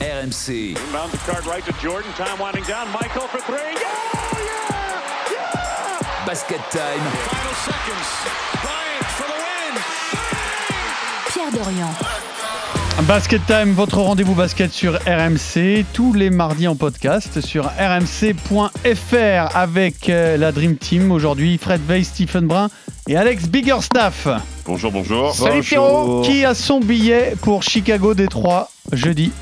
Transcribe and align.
RMC. 0.00 0.76
Inbound 0.86 1.12
the 1.12 1.18
card 1.18 1.46
right 1.46 1.64
to 1.64 1.72
Jordan. 1.74 2.10
Time 2.12 2.38
winding 2.38 2.64
down. 2.64 2.88
Michael 2.90 3.28
for 3.28 3.38
three. 3.40 3.58
Yeah! 3.58 3.80
Yeah! 4.32 5.30
Yeah! 5.30 6.26
Basket 6.26 6.60
time. 6.70 7.00
Final 7.28 7.54
seconds. 7.54 8.08
Bryant 8.62 9.06
for 9.16 9.28
the 9.28 9.36
win. 9.44 9.74
Pierre 11.32 11.52
Dorian. 11.52 12.20
Basket 13.06 13.40
Time, 13.46 13.72
votre 13.72 13.98
rendez-vous 13.98 14.34
basket 14.34 14.70
sur 14.72 14.94
RMC, 15.06 15.84
tous 15.94 16.12
les 16.12 16.28
mardis 16.28 16.68
en 16.68 16.76
podcast 16.76 17.40
sur 17.40 17.64
rmc.fr 17.64 19.56
avec 19.56 20.10
euh, 20.10 20.36
la 20.36 20.52
Dream 20.52 20.76
Team. 20.76 21.10
Aujourd'hui, 21.10 21.56
Fred 21.56 21.80
Veil, 21.86 22.04
Stephen 22.04 22.46
Brun 22.46 22.68
et 23.08 23.16
Alex 23.16 23.48
Biggerstaff. 23.48 24.28
Bonjour, 24.66 24.92
bonjour. 24.92 25.34
Salut 25.34 25.62
Pierrot 25.62 26.22
Qui 26.22 26.44
a 26.44 26.54
son 26.54 26.80
billet 26.80 27.34
pour 27.40 27.62
Chicago 27.62 28.12
Détroit 28.12 28.70
jeudi 28.92 29.32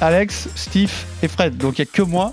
Alex, 0.00 0.48
Steve 0.54 0.92
et 1.22 1.28
Fred. 1.28 1.56
Donc 1.56 1.78
il 1.78 1.82
n'y 1.82 1.88
a 1.88 1.92
que 1.92 2.02
moi 2.02 2.32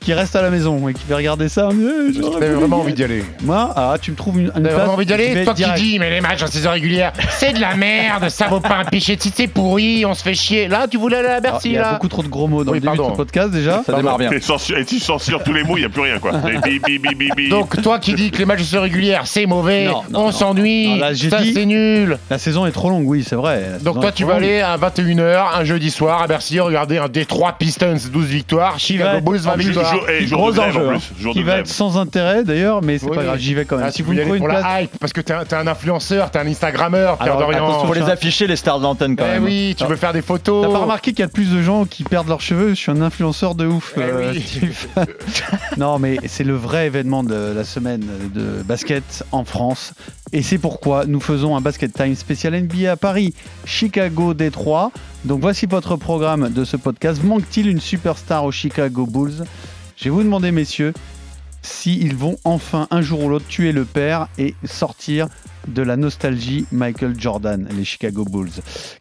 qui 0.00 0.14
reste 0.14 0.34
à 0.34 0.40
la 0.42 0.50
maison 0.50 0.88
et 0.88 0.94
qui 0.94 1.02
va 1.08 1.16
regarder 1.16 1.48
ça. 1.48 1.68
Eh, 1.72 2.12
T'avais 2.20 2.48
voulu 2.48 2.54
vraiment 2.60 2.80
envie 2.80 2.94
d'y 2.94 3.04
aller. 3.04 3.22
Moi, 3.42 3.70
ah, 3.76 3.94
tu 4.00 4.10
me 4.12 4.16
trouves 4.16 4.38
une, 4.38 4.46
une 4.46 4.50
T'avais 4.52 4.62
place, 4.68 4.74
vraiment 4.76 4.94
envie 4.94 5.04
d'y 5.06 5.12
aller 5.12 5.44
Toi 5.44 5.54
qui 5.54 5.62
direct. 5.62 5.78
dis, 5.82 5.98
mais 5.98 6.10
les 6.10 6.20
matchs 6.20 6.42
en 6.42 6.46
saison 6.46 6.70
régulière, 6.70 7.12
c'est 7.30 7.52
de 7.52 7.60
la 7.60 7.74
merde, 7.76 8.28
ça 8.30 8.46
vaut 8.48 8.60
pas 8.60 8.76
un 8.78 8.84
pichet 8.86 9.16
de 9.16 9.22
si 9.22 9.30
c'est 9.34 9.46
pourri, 9.46 10.04
on 10.06 10.14
se 10.14 10.22
fait 10.22 10.34
chier. 10.34 10.68
Là, 10.68 10.86
tu 10.88 10.96
voulais 10.96 11.18
aller 11.18 11.28
à 11.28 11.32
Alors, 11.32 11.40
Il 11.46 11.50
Bercy, 11.52 11.70
y 11.72 11.76
a 11.76 11.82
là 11.82 11.92
beaucoup 11.94 12.08
trop 12.08 12.22
de 12.22 12.28
gros 12.28 12.48
mots 12.48 12.64
dans 12.64 12.72
Oui, 12.72 12.78
le 12.78 12.80
début 12.80 12.92
de 12.96 12.96
pardon. 12.98 13.12
ce 13.12 13.16
podcast 13.18 13.50
déjà. 13.50 13.82
Ça 13.84 13.92
démarre 13.92 14.16
bien. 14.18 14.30
Et, 14.30 14.40
censure- 14.40 14.78
et 14.78 14.84
tu 14.86 14.98
censures 14.98 15.42
tous 15.42 15.52
les 15.52 15.64
mots, 15.64 15.76
il 15.76 15.80
n'y 15.80 15.86
a 15.86 15.90
plus 15.90 16.02
rien, 16.02 16.18
quoi. 16.18 16.32
Et 16.50 16.58
bi, 16.58 16.78
bi, 16.78 16.98
bi, 16.98 17.14
bi, 17.14 17.28
bi. 17.36 17.48
Donc, 17.50 17.80
toi 17.82 17.98
qui 17.98 18.14
dis 18.14 18.30
que 18.30 18.38
les 18.38 18.46
matchs 18.46 18.60
en 18.62 18.64
saison 18.64 18.82
régulière, 18.82 19.22
c'est 19.26 19.44
mauvais, 19.46 19.84
Non, 19.84 20.02
non, 20.10 20.20
on 20.20 20.24
non. 20.26 20.32
s'ennuie, 20.32 20.88
Non, 20.88 20.96
là, 20.96 21.12
j'ai 21.12 21.28
ça 21.28 21.40
dit- 21.42 21.52
c'est 21.52 21.66
nul. 21.66 22.18
La 22.30 22.38
saison 22.38 22.64
est 22.66 22.72
trop 22.72 22.88
longue, 22.88 23.06
oui, 23.06 23.22
c'est 23.28 23.36
vrai. 23.36 23.60
La 23.72 23.78
Donc, 23.78 23.94
saison 23.96 24.00
toi, 24.00 24.08
est 24.08 24.12
tu 24.14 24.22
trop 24.22 24.32
vas 24.32 24.38
longue. 24.40 24.48
aller 24.48 24.60
à 24.60 24.76
21h, 24.78 25.58
un 25.58 25.64
jeudi 25.64 25.90
soir, 25.90 26.22
à 26.22 26.26
Bercy, 26.26 26.58
regarder 26.58 26.96
un 26.98 27.08
Détroit 27.08 27.52
Pistons, 27.58 27.96
12 28.10 28.26
victoires, 28.26 28.72
va 28.72 28.78
Chicago 28.78 29.20
Bulls, 29.20 29.40
20 29.40 29.50
en 29.50 29.54
plus, 29.54 29.64
victoires. 29.66 29.89
Jour, 29.92 30.08
et 30.10 30.26
jour 30.26 30.38
Gros 30.38 30.50
de 30.52 30.56
grève, 30.56 30.68
enjeu, 30.76 30.86
en 30.86 30.90
hein. 30.90 30.98
plus. 30.98 31.22
Jour 31.22 31.32
qui 31.32 31.40
de 31.40 31.44
va 31.44 31.50
grève. 31.52 31.60
être 31.64 31.68
sans 31.72 31.98
intérêt 31.98 32.44
d'ailleurs, 32.44 32.82
mais 32.82 32.98
c'est 32.98 33.06
Oui, 33.06 33.12
pas 33.14 33.20
oui. 33.20 33.26
grave, 33.26 33.38
j'y 33.38 33.54
vais 33.54 33.64
quand 33.64 33.76
même. 33.76 33.86
Ah, 33.88 33.92
si 33.92 34.02
vous 34.02 34.12
y 34.12 34.18
une 34.20 34.38
pour 34.38 34.46
place, 34.48 34.62
la 34.62 34.82
hype, 34.82 34.98
parce 34.98 35.12
que 35.12 35.20
t'es 35.20 35.32
un, 35.32 35.44
t'es 35.44 35.56
un 35.56 35.66
influenceur, 35.66 36.30
t'es 36.30 36.38
un 36.38 36.46
Instagrammeur, 36.46 37.16
Pierre 37.18 37.36
Alors, 37.36 37.50
Dorian. 37.50 37.84
Faut 37.86 37.94
les 37.94 38.02
afficher 38.02 38.46
les 38.46 38.56
stars 38.56 38.80
d'antenne 38.80 39.16
quand 39.16 39.24
Eh 39.28 39.32
même. 39.34 39.44
oui, 39.44 39.74
tu 39.76 39.84
veux 39.84 39.96
faire 39.96 40.12
des 40.12 40.22
photos. 40.22 40.66
T'as 40.66 40.72
pas 40.72 40.78
remarqué 40.78 41.12
qu'il 41.12 41.20
y 41.20 41.24
a 41.24 41.28
plus 41.28 41.50
de 41.50 41.62
gens 41.62 41.84
qui 41.84 42.04
perdent 42.04 42.28
leurs 42.28 42.40
cheveux? 42.40 42.70
Je 42.70 42.74
suis 42.74 42.90
un 42.92 43.00
influenceur 43.02 43.54
de 43.54 43.66
ouf. 43.66 43.94
Eh 43.96 44.00
euh, 44.00 44.32
oui. 44.32 44.40
Steve. 44.46 44.86
non, 45.76 45.98
mais 45.98 46.16
c'est 46.26 46.44
le 46.44 46.54
vrai 46.54 46.86
événement 46.86 47.22
de 47.24 47.52
la 47.54 47.64
semaine 47.64 48.04
de 48.34 48.62
basket 48.62 49.24
en 49.32 49.44
France. 49.44 49.92
Et 50.32 50.42
c'est 50.42 50.58
pourquoi 50.58 51.06
nous 51.06 51.18
faisons 51.20 51.56
un 51.56 51.60
Basket 51.60 51.92
Time 51.92 52.14
spécial 52.14 52.54
NBA 52.54 52.92
à 52.92 52.96
Paris, 52.96 53.34
Chicago, 53.64 54.32
Détroit. 54.32 54.92
Donc 55.24 55.40
voici 55.40 55.66
votre 55.66 55.96
programme 55.96 56.50
de 56.50 56.64
ce 56.64 56.76
podcast. 56.76 57.22
Manque-t-il 57.24 57.68
une 57.68 57.80
superstar 57.80 58.44
aux 58.44 58.52
Chicago 58.52 59.06
Bulls? 59.06 59.44
Je 60.00 60.04
vais 60.04 60.10
vous 60.10 60.22
demander, 60.22 60.50
messieurs, 60.50 60.94
s'ils 61.60 62.16
vont 62.16 62.38
enfin 62.44 62.88
un 62.90 63.02
jour 63.02 63.22
ou 63.22 63.28
l'autre 63.28 63.46
tuer 63.46 63.70
le 63.70 63.84
père 63.84 64.28
et 64.38 64.54
sortir 64.64 65.28
de 65.68 65.82
la 65.82 65.98
nostalgie 65.98 66.64
Michael 66.72 67.20
Jordan, 67.20 67.68
les 67.76 67.84
Chicago 67.84 68.24
Bulls. 68.24 68.48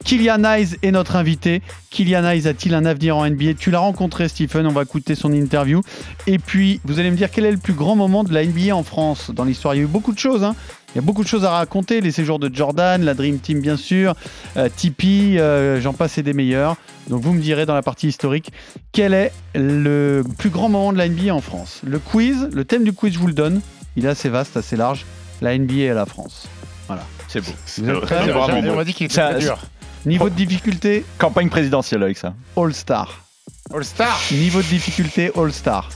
Kylian 0.04 0.44
Hayes 0.44 0.76
est 0.84 0.92
notre 0.92 1.16
invité. 1.16 1.62
Kylian 1.90 2.26
Hayes 2.26 2.50
a-t-il 2.50 2.76
un 2.76 2.84
avenir 2.84 3.16
en 3.16 3.26
NBA 3.30 3.54
Tu 3.58 3.72
l'as 3.72 3.80
rencontré, 3.80 4.28
Stephen. 4.28 4.68
On 4.68 4.74
va 4.74 4.82
écouter 4.82 5.16
son 5.16 5.32
interview. 5.32 5.82
Et 6.28 6.38
puis, 6.38 6.82
vous 6.84 7.00
allez 7.00 7.12
me 7.12 7.16
dire 7.16 7.32
quel 7.32 7.46
est 7.46 7.52
le 7.54 7.58
plus 7.58 7.72
grand 7.74 7.96
moment 7.96 8.26
de 8.26 8.34
la 8.34 8.46
NBA 8.46 8.76
en 8.76 8.84
France 8.84 9.32
dans 9.34 9.46
l'histoire. 9.46 9.76
Il 9.76 9.78
y 9.78 9.80
a 9.80 9.84
eu 9.86 9.88
beaucoup 9.88 10.12
de 10.12 10.20
choses. 10.20 10.44
hein. 10.44 10.54
Il 10.94 10.98
y 10.98 11.00
a 11.00 11.02
beaucoup 11.02 11.24
de 11.24 11.28
choses 11.28 11.46
à 11.46 11.52
raconter. 11.52 12.02
Les 12.02 12.12
séjours 12.12 12.40
de 12.40 12.54
Jordan, 12.54 13.04
la 13.04 13.14
Dream 13.14 13.40
Team, 13.40 13.60
bien 13.62 13.78
sûr, 13.78 14.16
euh, 14.58 14.70
Tipeee, 14.76 15.38
euh, 15.40 15.80
j'en 15.80 15.94
passe 15.94 16.18
et 16.18 16.24
des 16.24 16.34
meilleurs. 16.34 16.78
Donc, 17.10 17.22
vous 17.22 17.34
me 17.34 17.42
direz 17.42 17.66
dans 17.66 17.76
la 17.76 17.82
partie 17.84 18.08
historique 18.08 18.52
quel 18.92 19.14
est 19.14 19.32
le 19.56 20.24
plus 20.38 20.50
grand 20.50 20.70
moment 20.70 20.92
de 20.92 20.98
la 20.98 21.08
NBA 21.08 21.34
en 21.34 21.42
France? 21.42 21.82
Le 21.86 22.00
quiz, 22.00 22.50
le 22.52 22.66
thème 22.66 22.84
du 22.84 22.94
quiz, 22.94 23.14
je 23.14 23.20
vous 23.20 23.28
le 23.28 23.34
donne. 23.34 23.62
Il 23.96 24.06
est 24.06 24.10
assez 24.10 24.30
vaste, 24.30 24.58
assez 24.58 24.76
large. 24.76 25.06
La 25.42 25.58
NBA 25.58 25.74
et 25.74 25.94
la 25.94 26.06
France. 26.06 26.48
C'est 27.28 27.42
beau. 27.42 27.52
C'est 27.68 27.82
vraiment 27.84 28.46
On 28.50 28.62
beau. 28.64 28.76
m'a 28.76 28.84
dit 28.84 28.94
qu'il 28.96 29.06
était 29.06 29.14
Ça- 29.16 29.30
très 29.30 29.40
dur. 29.42 29.60
Niveau 30.08 30.30
de 30.30 30.36
difficulté, 30.36 31.06
Campagne 31.20 31.50
présidentielle 31.50 32.02
avec 32.02 32.18
ça. 32.18 32.34
All-Star. 32.58 33.26
All-Star. 33.72 34.20
Niveau 34.32 34.62
de 34.62 34.68
difficulté 34.68 35.32
All-Star. 35.38 35.90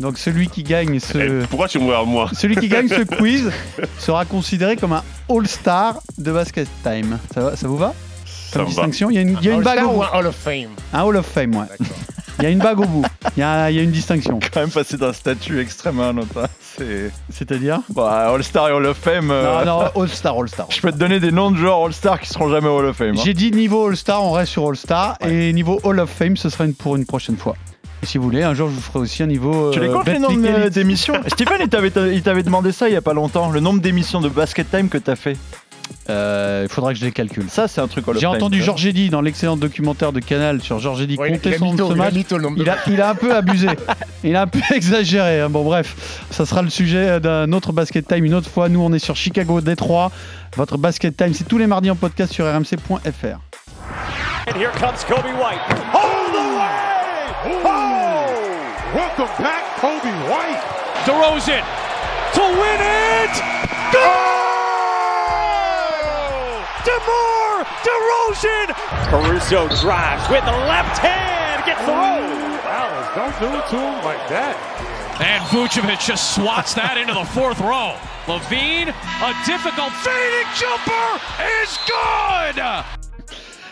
Donc 0.00 0.18
celui 0.18 0.48
qui 0.48 0.62
gagne 0.62 0.98
ce 1.00 1.18
Eh, 1.42 1.46
Pourquoi 1.48 1.68
tu 1.68 1.78
me 1.78 1.84
regardes 1.86 2.08
moi 2.08 2.28
celui 2.36 2.56
qui 2.56 2.68
gagne 2.68 2.88
ce 2.88 3.02
quiz 3.02 3.50
sera 3.98 4.24
considéré 4.24 4.76
comme 4.76 4.92
un 4.92 5.02
All-Star 5.30 6.00
de 6.18 6.32
Basket 6.32 6.68
Time. 6.82 7.18
Ça, 7.34 7.40
va- 7.40 7.56
ça 7.56 7.68
vous 7.68 7.76
va 7.76 7.94
Ça 8.26 8.58
Comme 8.58 8.62
me 8.62 8.66
va. 8.66 8.82
distinction 8.82 9.10
Il 9.10 9.14
y 9.14 9.18
a 9.18 9.22
une, 9.22 9.36
il 9.40 9.44
y 9.44 9.50
a 9.50 9.54
une 9.54 9.62
bague 9.62 9.84
au 9.84 9.88
ou 9.90 9.92
bout. 9.94 10.02
un 10.02 10.18
Hall 10.18 10.26
of 10.26 10.36
Fame 10.36 10.68
Un 10.92 11.02
Hall 11.02 11.16
of 11.16 11.26
Fame, 11.26 11.54
ouais. 11.56 11.66
Il 12.38 12.44
y 12.44 12.46
a 12.46 12.50
une 12.50 12.58
bague 12.60 12.80
au 12.80 12.86
bout. 12.86 13.04
Il 13.36 13.40
y 13.40 13.42
a, 13.42 13.70
il 13.70 13.76
y 13.76 13.78
a 13.78 13.82
une 13.82 13.90
distinction. 13.92 14.40
Quand 14.52 14.60
même 14.60 14.70
passer 14.70 14.96
d'un 14.96 15.12
statut 15.12 15.60
extrême 15.60 16.00
à 16.00 16.06
un 16.08 16.16
autre. 16.16 16.38
hein. 16.42 16.46
C'est. 16.60 17.10
C'est-à-dire 17.30 17.80
Bah, 17.90 18.30
All-Star 18.34 18.70
et 18.70 18.72
Hall 18.72 18.86
of 18.86 18.96
Fame. 18.96 19.30
euh, 19.30 19.64
Non, 19.64 19.82
non, 19.84 19.90
All-Star, 20.02 20.36
All-Star. 20.38 20.66
Je 20.70 20.80
peux 20.80 20.90
te 20.90 20.96
donner 20.96 21.20
des 21.20 21.30
noms 21.30 21.50
de 21.50 21.58
joueurs 21.58 21.84
All-Star 21.84 22.18
qui 22.18 22.28
seront 22.30 22.48
jamais 22.48 22.68
Hall 22.68 22.86
of 22.86 22.96
Fame. 22.96 23.10
hein. 23.16 23.20
J'ai 23.22 23.34
dit 23.34 23.52
niveau 23.52 23.86
All-Star, 23.86 24.24
on 24.24 24.32
reste 24.32 24.52
sur 24.52 24.66
All-Star. 24.66 25.18
Et 25.20 25.52
niveau 25.52 25.78
Hall 25.84 26.00
of 26.00 26.10
Fame, 26.10 26.36
ce 26.38 26.48
sera 26.48 26.64
une, 26.64 26.74
pour 26.74 26.96
une 26.96 27.04
prochaine 27.04 27.36
fois. 27.36 27.54
Si 28.04 28.18
vous 28.18 28.24
voulez, 28.24 28.42
un 28.42 28.54
jour, 28.54 28.68
je 28.68 28.74
vous 28.74 28.80
ferai 28.80 28.98
aussi 28.98 29.22
un 29.22 29.26
niveau. 29.26 29.70
Tu 29.70 29.80
les 29.80 29.88
euh, 29.88 29.92
comptes 29.92 30.08
les 30.08 30.18
nombres 30.18 30.40
euh, 30.44 30.68
d'émissions 30.70 31.14
Stephen, 31.28 31.58
il 31.60 31.68
t'avait, 31.68 31.92
il 32.12 32.22
t'avait 32.22 32.42
demandé 32.42 32.72
ça 32.72 32.88
il 32.88 32.92
y 32.92 32.96
a 32.96 33.00
pas 33.02 33.14
longtemps. 33.14 33.50
Le 33.50 33.60
nombre 33.60 33.80
d'émissions 33.80 34.20
de 34.20 34.28
Basket 34.28 34.68
Time 34.70 34.88
que 34.88 34.98
t'as 34.98 35.16
fait. 35.16 35.36
Euh, 36.10 36.66
Il 36.68 36.72
faudra 36.72 36.92
que 36.92 36.98
je 36.98 37.04
les 37.04 37.12
calcule. 37.12 37.48
Ça, 37.48 37.68
c'est 37.68 37.80
un 37.80 37.86
truc 37.86 38.04
J'ai 38.18 38.26
entendu 38.26 38.56
tu 38.58 38.62
vois. 38.62 38.66
Georges 38.66 38.86
Eddy 38.86 39.08
dans 39.08 39.20
l'excellent 39.20 39.56
documentaire 39.56 40.12
de 40.12 40.18
Canal 40.20 40.60
sur 40.60 40.80
Georges 40.80 41.02
Eddy 41.02 41.16
Ouais, 41.16 41.30
compter 41.32 41.56
son 41.58 41.72
mytho, 41.72 41.88
ce 41.90 41.94
il 41.94 42.00
a 42.00 42.04
match. 42.04 42.14
mytho 42.14 42.38
Il 42.56 42.68
a, 42.68 42.76
il 42.88 43.00
a 43.00 43.10
un 43.10 43.14
peu 43.14 43.34
abusé. 43.34 43.68
Il 44.24 44.36
a 44.36 44.42
un 44.42 44.46
peu 44.46 44.60
exagéré. 44.72 45.40
hein. 45.40 45.48
Bon, 45.50 45.64
bref, 45.64 46.24
ça 46.30 46.46
sera 46.46 46.62
le 46.62 46.70
sujet 46.70 47.18
d'un 47.18 47.52
autre 47.52 47.72
basket 47.72 48.06
time 48.06 48.24
une 48.24 48.34
autre 48.34 48.48
fois. 48.48 48.68
Nous, 48.68 48.80
on 48.80 48.92
est 48.92 49.00
sur 49.00 49.16
Chicago 49.16 49.60
Détroit. 49.60 50.12
Votre 50.56 50.78
basket 50.78 51.16
time, 51.16 51.34
c'est 51.34 51.42
tous 51.48 51.58
les 51.58 51.66
mardis 51.66 51.90
en 51.90 51.96
podcast 51.96 52.32
sur 52.32 52.46
rmc.fr. 52.46 53.38
Welcome 59.18 59.44
back, 59.44 59.76
Kobe 59.76 60.08
White. 60.32 60.56
DeRozan 61.04 61.60
to 62.32 62.40
win 62.40 62.80
it! 62.80 63.34
Goal! 63.92 64.00
DeMar 66.88 67.68
DeRozan! 67.84 68.72
Caruso 69.10 69.68
drives 69.82 70.26
with 70.30 70.42
the 70.46 70.52
left 70.64 70.96
hand, 70.96 71.62
gets 71.66 71.84
the 71.84 71.92
roll. 71.92 72.22
Don't 73.14 73.38
do 73.38 73.54
it 73.58 73.68
to 73.68 73.76
him 73.76 74.02
like 74.02 74.26
that. 74.30 74.56
And 75.20 75.44
Vucevic 75.44 76.00
just 76.00 76.34
swats 76.34 76.72
that 76.72 76.96
into 76.96 77.12
the 77.12 77.26
fourth 77.26 77.60
row. 77.60 77.98
Levine, 78.26 78.88
a 78.88 79.34
difficult 79.44 79.92
fading 80.00 80.48
jumper 80.56 81.20
is 81.60 81.76
good. 81.84 83.01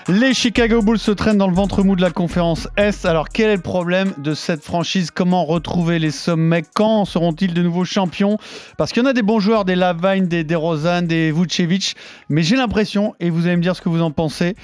Les 0.09 0.35
Chicago 0.35 0.83
Bulls 0.83 0.99
se 0.99 1.11
traînent 1.11 1.37
dans 1.39 1.47
le 1.47 1.55
ventre 1.55 1.85
mou 1.85 1.95
de 1.95 2.01
la 2.01 2.11
conférence 2.11 2.67
Est. 2.77 3.05
Alors 3.05 3.29
quel 3.29 3.51
est 3.51 3.57
le 3.57 3.63
problème 3.63 4.13
de 4.19 4.35
cette 4.35 4.65
franchise? 4.65 5.11
Comment 5.11 5.45
retrouver 5.45 5.99
les 5.99 6.11
sommets? 6.11 6.65
Quand 6.75 7.05
seront-ils 7.05 7.55
de 7.55 7.63
nouveau 7.63 7.85
champions? 7.85 8.39
Parce 8.77 8.93
qu'il 8.93 9.03
y 9.03 9.07
en 9.07 9.09
a 9.09 9.13
des 9.13 9.23
bons 9.23 9.41
joueurs, 9.41 9.65
des 9.65 9.77
Lavine, 9.77 10.27
des 10.27 10.43
DeRozan, 10.43 11.03
des 11.03 11.31
Vucevic, 11.31 11.95
mais 12.29 12.43
j'ai 12.43 12.57
l'impression, 12.57 13.15
et 13.21 13.31
vous 13.31 13.47
allez 13.47 13.57
me 13.57 13.63
dire 13.63 13.77
ce 13.77 13.83
que 13.83 13.89
vous 13.89 14.03
en 14.03 14.11
pensez, 14.11 14.57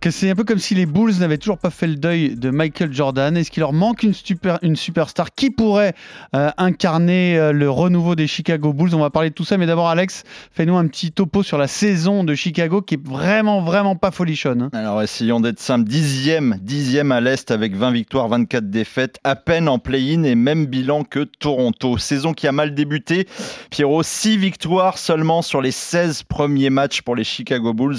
que 0.00 0.10
c'est 0.10 0.30
un 0.30 0.34
peu 0.34 0.44
comme 0.44 0.58
si 0.58 0.74
les 0.74 0.86
Bulls 0.86 1.18
n'avaient 1.20 1.38
toujours 1.38 1.58
pas 1.58 1.70
fait 1.70 1.86
le 1.86 1.96
deuil 1.96 2.34
de 2.34 2.50
Michael 2.50 2.92
Jordan. 2.92 3.36
Est-ce 3.36 3.50
qu'il 3.50 3.60
leur 3.60 3.74
manque 3.74 4.02
une, 4.02 4.14
super, 4.14 4.58
une 4.62 4.76
superstar? 4.76 5.34
Qui 5.34 5.50
pourrait 5.50 5.94
euh, 6.34 6.50
incarner 6.56 7.38
euh, 7.38 7.52
le 7.52 7.70
renouveau 7.70 8.16
des 8.16 8.26
Chicago 8.26 8.72
Bulls? 8.72 8.94
On 8.94 9.00
va 9.00 9.10
parler 9.10 9.30
de 9.30 9.34
tout 9.34 9.44
ça, 9.44 9.56
mais 9.56 9.66
d'abord 9.66 9.88
Alex, 9.88 10.24
fais-nous 10.50 10.76
un 10.76 10.86
petit 10.86 11.12
topo 11.12 11.42
sur 11.42 11.58
la 11.58 11.68
saison 11.68 12.24
de 12.24 12.34
Chicago 12.34 12.82
qui 12.82 12.94
est 12.94 13.06
vraiment, 13.06 13.60
vraiment 13.60 13.94
pas 13.94 14.10
folichonne. 14.10 14.62
hein. 14.62 14.70
Alors 14.80 15.02
essayons 15.02 15.40
d'être 15.40 15.60
simples. 15.60 15.86
Dixième, 15.86 16.56
dixième 16.62 17.12
à 17.12 17.20
l'Est 17.20 17.50
avec 17.50 17.76
20 17.76 17.90
victoires, 17.90 18.28
24 18.28 18.70
défaites, 18.70 19.18
à 19.24 19.36
peine 19.36 19.68
en 19.68 19.78
play-in 19.78 20.22
et 20.22 20.34
même 20.34 20.64
bilan 20.64 21.04
que 21.04 21.24
Toronto. 21.24 21.98
Saison 21.98 22.32
qui 22.32 22.46
a 22.46 22.52
mal 22.52 22.74
débuté. 22.74 23.28
Pierrot, 23.68 24.02
6 24.02 24.38
victoires 24.38 24.96
seulement 24.96 25.42
sur 25.42 25.60
les 25.60 25.70
16 25.70 26.22
premiers 26.22 26.70
matchs 26.70 27.02
pour 27.02 27.14
les 27.14 27.24
Chicago 27.24 27.74
Bulls. 27.74 27.98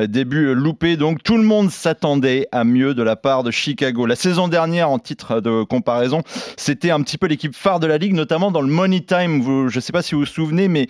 Euh, 0.00 0.06
Début 0.06 0.46
euh, 0.46 0.54
loupé, 0.54 0.96
donc 0.96 1.22
tout 1.22 1.36
le 1.36 1.42
monde 1.42 1.70
s'attendait 1.70 2.48
à 2.50 2.64
mieux 2.64 2.94
de 2.94 3.02
la 3.02 3.16
part 3.16 3.42
de 3.42 3.50
Chicago. 3.50 4.06
La 4.06 4.16
saison 4.16 4.48
dernière, 4.48 4.88
en 4.88 4.98
titre 4.98 5.42
de 5.42 5.64
comparaison, 5.64 6.22
c'était 6.56 6.92
un 6.92 7.02
petit 7.02 7.18
peu 7.18 7.26
l'équipe 7.26 7.54
phare 7.54 7.78
de 7.78 7.86
la 7.86 7.98
ligue, 7.98 8.14
notamment 8.14 8.50
dans 8.50 8.62
le 8.62 8.68
Money 8.68 9.00
Time. 9.00 9.68
Je 9.68 9.76
ne 9.76 9.80
sais 9.82 9.92
pas 9.92 10.00
si 10.00 10.14
vous 10.14 10.22
vous 10.22 10.26
souvenez, 10.26 10.68
mais 10.68 10.88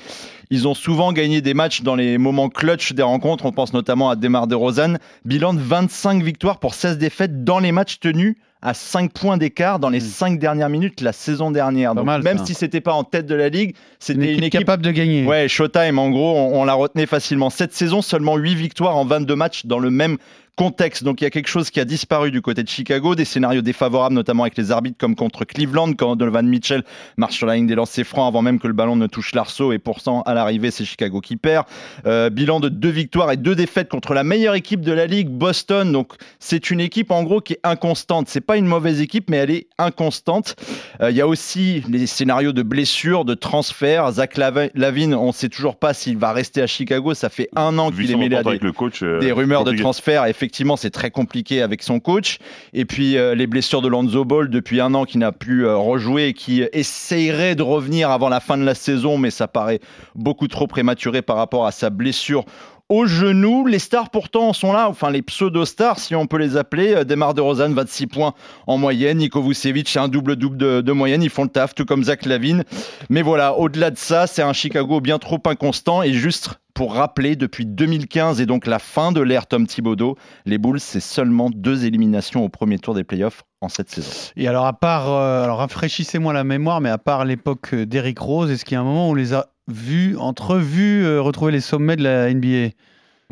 ils 0.53 0.69
ont 0.69 0.75
souvent 0.75 1.15
gagné 1.15 1.41
des 1.41 1.55
matchs 1.55 1.81
dans 1.81 1.95
les 1.95 2.19
moments 2.19 2.51
clutch 2.51 2.93
des 2.93 3.03
rencontres. 3.03 3.47
On 3.47 3.53
pense 3.53 3.73
notamment 3.73 4.11
à 4.11 4.17
Demar 4.17 4.47
DeRozan. 4.47 4.99
Bilan 5.25 5.55
de 5.55 5.61
25 5.61 6.23
victoires 6.23 6.59
pour 6.59 6.75
16 6.75 6.99
défaites 6.99 7.43
dans 7.43 7.59
les 7.59 7.73
matchs 7.73 8.01
tenus 8.01 8.37
à 8.61 8.75
5 8.75 9.15
points 9.15 9.39
d'écart 9.39 9.79
dans 9.79 9.89
les 9.89 9.99
Mm. 10.01 10.03
5 10.03 10.39
dernières 10.39 10.69
minutes 10.69 11.01
la 11.01 11.15
saison 11.15 11.51
dernière. 11.51 11.95
Donc, 11.95 12.05
mal, 12.05 12.23
même 12.23 12.37
ça. 12.37 12.45
si 12.45 12.53
c'était 12.53 12.83
pas 12.83 12.93
en 12.93 13.03
tête 13.03 13.25
de 13.25 13.35
la 13.35 13.49
ligue, 13.49 13.71
Une 13.71 13.75
c'était 13.99 14.35
équipe, 14.35 14.51
capable 14.53 14.83
de 14.85 14.91
gagner. 14.91 15.25
Ouais, 15.25 15.49
Showtime, 15.49 15.99
en 15.99 16.11
gros, 16.11 16.37
on, 16.37 16.61
on 16.61 16.65
la 16.65 16.75
retenait 16.75 17.07
facilement. 17.07 17.49
Cette 17.49 17.73
saison, 17.73 18.03
seulement 18.03 18.37
8 18.37 18.55
victoires 18.55 18.97
en 18.99 19.07
22 19.07 19.35
matchs 19.35 19.65
dans 19.65 19.79
le 19.79 19.91
même 19.91 20.19
contexte. 20.57 21.03
Donc 21.05 21.21
il 21.21 21.25
y 21.25 21.27
a 21.27 21.31
quelque 21.31 21.49
chose 21.49 21.71
qui 21.71 21.81
a 21.81 21.85
disparu 21.85 22.31
du 22.31 22.43
côté 22.43 22.63
de 22.63 22.69
Chicago, 22.69 23.15
des 23.15 23.25
scénarios 23.25 23.63
défavorables, 23.63 24.15
notamment 24.15 24.43
avec 24.45 24.57
les 24.59 24.71
arbitres 24.71 24.99
comme 24.99 25.15
contre 25.17 25.45
Cleveland, 25.45 25.95
quand 25.95 26.17
Donovan 26.17 26.47
Mitchell 26.47 26.85
marche 27.17 27.37
sur 27.37 27.47
la 27.47 27.55
ligne 27.57 27.67
des 27.67 27.75
lancers 27.75 28.05
francs 28.07 28.29
avant 28.29 28.43
même 28.43 28.59
que 28.59 28.67
le 28.67 28.73
ballon 28.75 28.97
ne 28.97 29.07
touche 29.07 29.35
l'arceau, 29.35 29.73
et 29.73 29.79
pourtant 29.79 30.23
à 30.23 30.35
l'arrivée, 30.35 30.71
c'est 30.71 30.85
Chicago 30.85 31.21
qui 31.21 31.37
perd. 31.37 31.65
Euh, 32.07 32.31
bilan 32.31 32.61
de 32.61 32.69
deux 32.69 32.91
victoires 32.91 33.31
et 33.33 33.37
deux 33.37 33.55
défaites 33.55 33.89
contre 33.89 34.15
la 34.15 34.25
meilleure 34.25 34.55
équipe 34.55 34.83
de 34.83 34.93
la 34.93 35.07
ligue, 35.07 35.29
Boston. 35.29 35.91
Donc 35.93 36.13
c'est 36.39 36.71
une 36.71 36.81
équipe 36.81 37.11
en 37.11 37.23
gros 37.23 37.41
qui 37.41 37.55
est 37.55 37.61
inconstante. 37.65 38.29
C'est 38.29 38.41
pas 38.41 38.57
une 38.57 38.67
mauvaise 38.67 39.01
équipe, 39.01 39.31
mais 39.31 39.39
elle 39.39 39.51
est 39.51 39.67
inconstante. 39.79 40.57
Euh, 41.01 41.11
Il 41.11 41.17
y 41.17 41.21
a 41.21 41.27
aussi 41.27 41.83
les 41.89 42.07
scénarios 42.07 42.53
de 42.53 42.63
blessures, 42.63 43.25
de 43.25 43.35
transferts. 43.35 44.13
Zach 44.13 44.37
Lavi- 44.37 44.71
Lavine, 44.75 45.15
on 45.15 45.33
sait 45.33 45.49
toujours 45.49 45.77
pas 45.77 45.95
s'il 45.95 46.17
va 46.19 46.33
rester 46.33 46.63
à 46.63 46.67
Chicago. 46.67 47.15
Ça 47.15 47.29
fait 47.29 47.49
un 47.57 47.79
an 47.79 47.91
qu'il 47.91 48.11
est 48.11 48.17
mêlé 48.17 48.37
à 48.37 48.43
des, 48.43 48.49
avec 48.51 48.63
le 48.63 48.73
coach. 48.73 49.03
euh, 49.03 49.19
des 49.19 49.33
rumeurs 49.33 49.65
de 49.65 49.73
transfert. 49.83 50.27
Effectivement, 50.43 50.77
c'est 50.77 50.91
très 50.91 51.13
compliqué 51.13 51.63
avec 51.63 51.85
son 51.85 52.01
coach. 52.01 52.39
Et 52.73 52.85
puis 52.85 53.17
euh, 53.17 53.37
les 53.37 53.47
blessures 53.47 53.81
de 53.81 53.87
Lonzo 53.87 54.25
Ball 54.25 54.51
depuis 54.51 54.81
un 54.81 54.93
an 54.93 55.05
qui 55.05 55.17
n'a 55.17 55.31
pu 55.31 55.65
euh, 55.65 55.77
rejouer 55.77 56.27
et 56.27 56.33
qui 56.33 56.65
essayerait 56.73 57.55
de 57.55 57.63
revenir 57.63 58.11
avant 58.11 58.29
la 58.29 58.41
fin 58.41 58.59
de 58.59 58.65
la 58.65 58.75
saison, 58.75 59.19
mais 59.19 59.31
ça 59.31 59.47
paraît 59.47 59.79
beaucoup 60.17 60.49
trop 60.49 60.67
prématuré 60.67 61.23
par 61.23 61.37
rapport 61.37 61.65
à 61.65 61.71
sa 61.71 61.91
blessure 61.91 62.45
au 62.93 63.07
genou. 63.07 63.67
Les 63.67 63.79
stars 63.79 64.11
pourtant 64.11 64.53
sont 64.53 64.73
là, 64.73 64.89
enfin 64.89 65.11
les 65.11 65.23
pseudo-stars 65.23 65.99
si 65.99 66.15
on 66.15 66.27
peut 66.27 66.37
les 66.37 66.59
appeler. 66.59 66.93
Euh, 66.95 67.05
Demar 67.05 67.33
DeRozan, 67.33 67.73
26 67.73 68.07
points 68.07 68.35
en 68.67 68.77
moyenne. 68.77 69.19
Niko 69.19 69.43
Vucevic, 69.43 69.97
un 69.97 70.09
double-double 70.09 70.57
de, 70.59 70.81
de 70.83 70.93
moyenne. 70.93 71.23
Ils 71.23 71.31
font 71.31 71.45
le 71.45 71.49
taf, 71.49 71.75
tout 71.75 71.87
comme 71.87 72.05
Zach 72.05 72.27
Lavine. 72.27 72.65
Mais 73.09 73.23
voilà, 73.23 73.55
au-delà 73.57 73.91
de 73.91 73.99
ça, 73.99 74.27
c'est 74.27 74.43
un 74.43 74.53
Chicago 74.53 75.01
bien 75.01 75.19
trop 75.19 75.41
inconstant. 75.47 76.03
Et 76.03 76.13
juste 76.13 76.51
pour 76.75 76.95
rappeler, 76.95 77.37
depuis 77.37 77.67
2015 77.67 78.41
et 78.41 78.47
donc 78.47 78.67
la 78.67 78.79
fin 78.79 79.13
de 79.13 79.21
l'ère 79.21 79.47
Tom 79.47 79.67
Thibodeau, 79.67 80.17
les 80.47 80.59
Bulls, 80.59 80.81
c'est 80.81 81.01
seulement 81.01 81.51
deux 81.51 81.85
éliminations 81.85 82.45
au 82.45 82.49
premier 82.49 82.79
tour 82.79 82.95
des 82.95 83.05
playoffs 83.05 83.43
en 83.61 83.69
cette 83.69 83.91
saison. 83.91 84.11
Et 84.37 84.49
alors, 84.49 84.67
à 84.67 84.73
part, 84.73 85.11
euh, 85.11 85.45
alors 85.45 85.59
rafraîchissez-moi 85.59 86.33
la 86.33 86.45
mémoire, 86.45 86.81
mais 86.81 86.91
à 86.91 86.99
part 86.99 87.25
l'époque 87.25 87.75
euh, 87.75 87.87
d'Eric 87.87 88.19
Rose, 88.19 88.51
est-ce 88.51 88.65
qu'il 88.65 88.75
y 88.75 88.79
a 88.79 88.81
un 88.81 88.85
moment 88.85 89.09
où 89.09 89.13
on 89.13 89.15
les 89.15 89.35
a 89.35 89.52
vus, 89.69 90.17
entrevus, 90.17 91.05
euh, 91.05 91.21
retrouver 91.21 91.53
les 91.53 91.61
sommets 91.61 91.97
de 91.97 92.03
la 92.03 92.33
NBA 92.33 92.71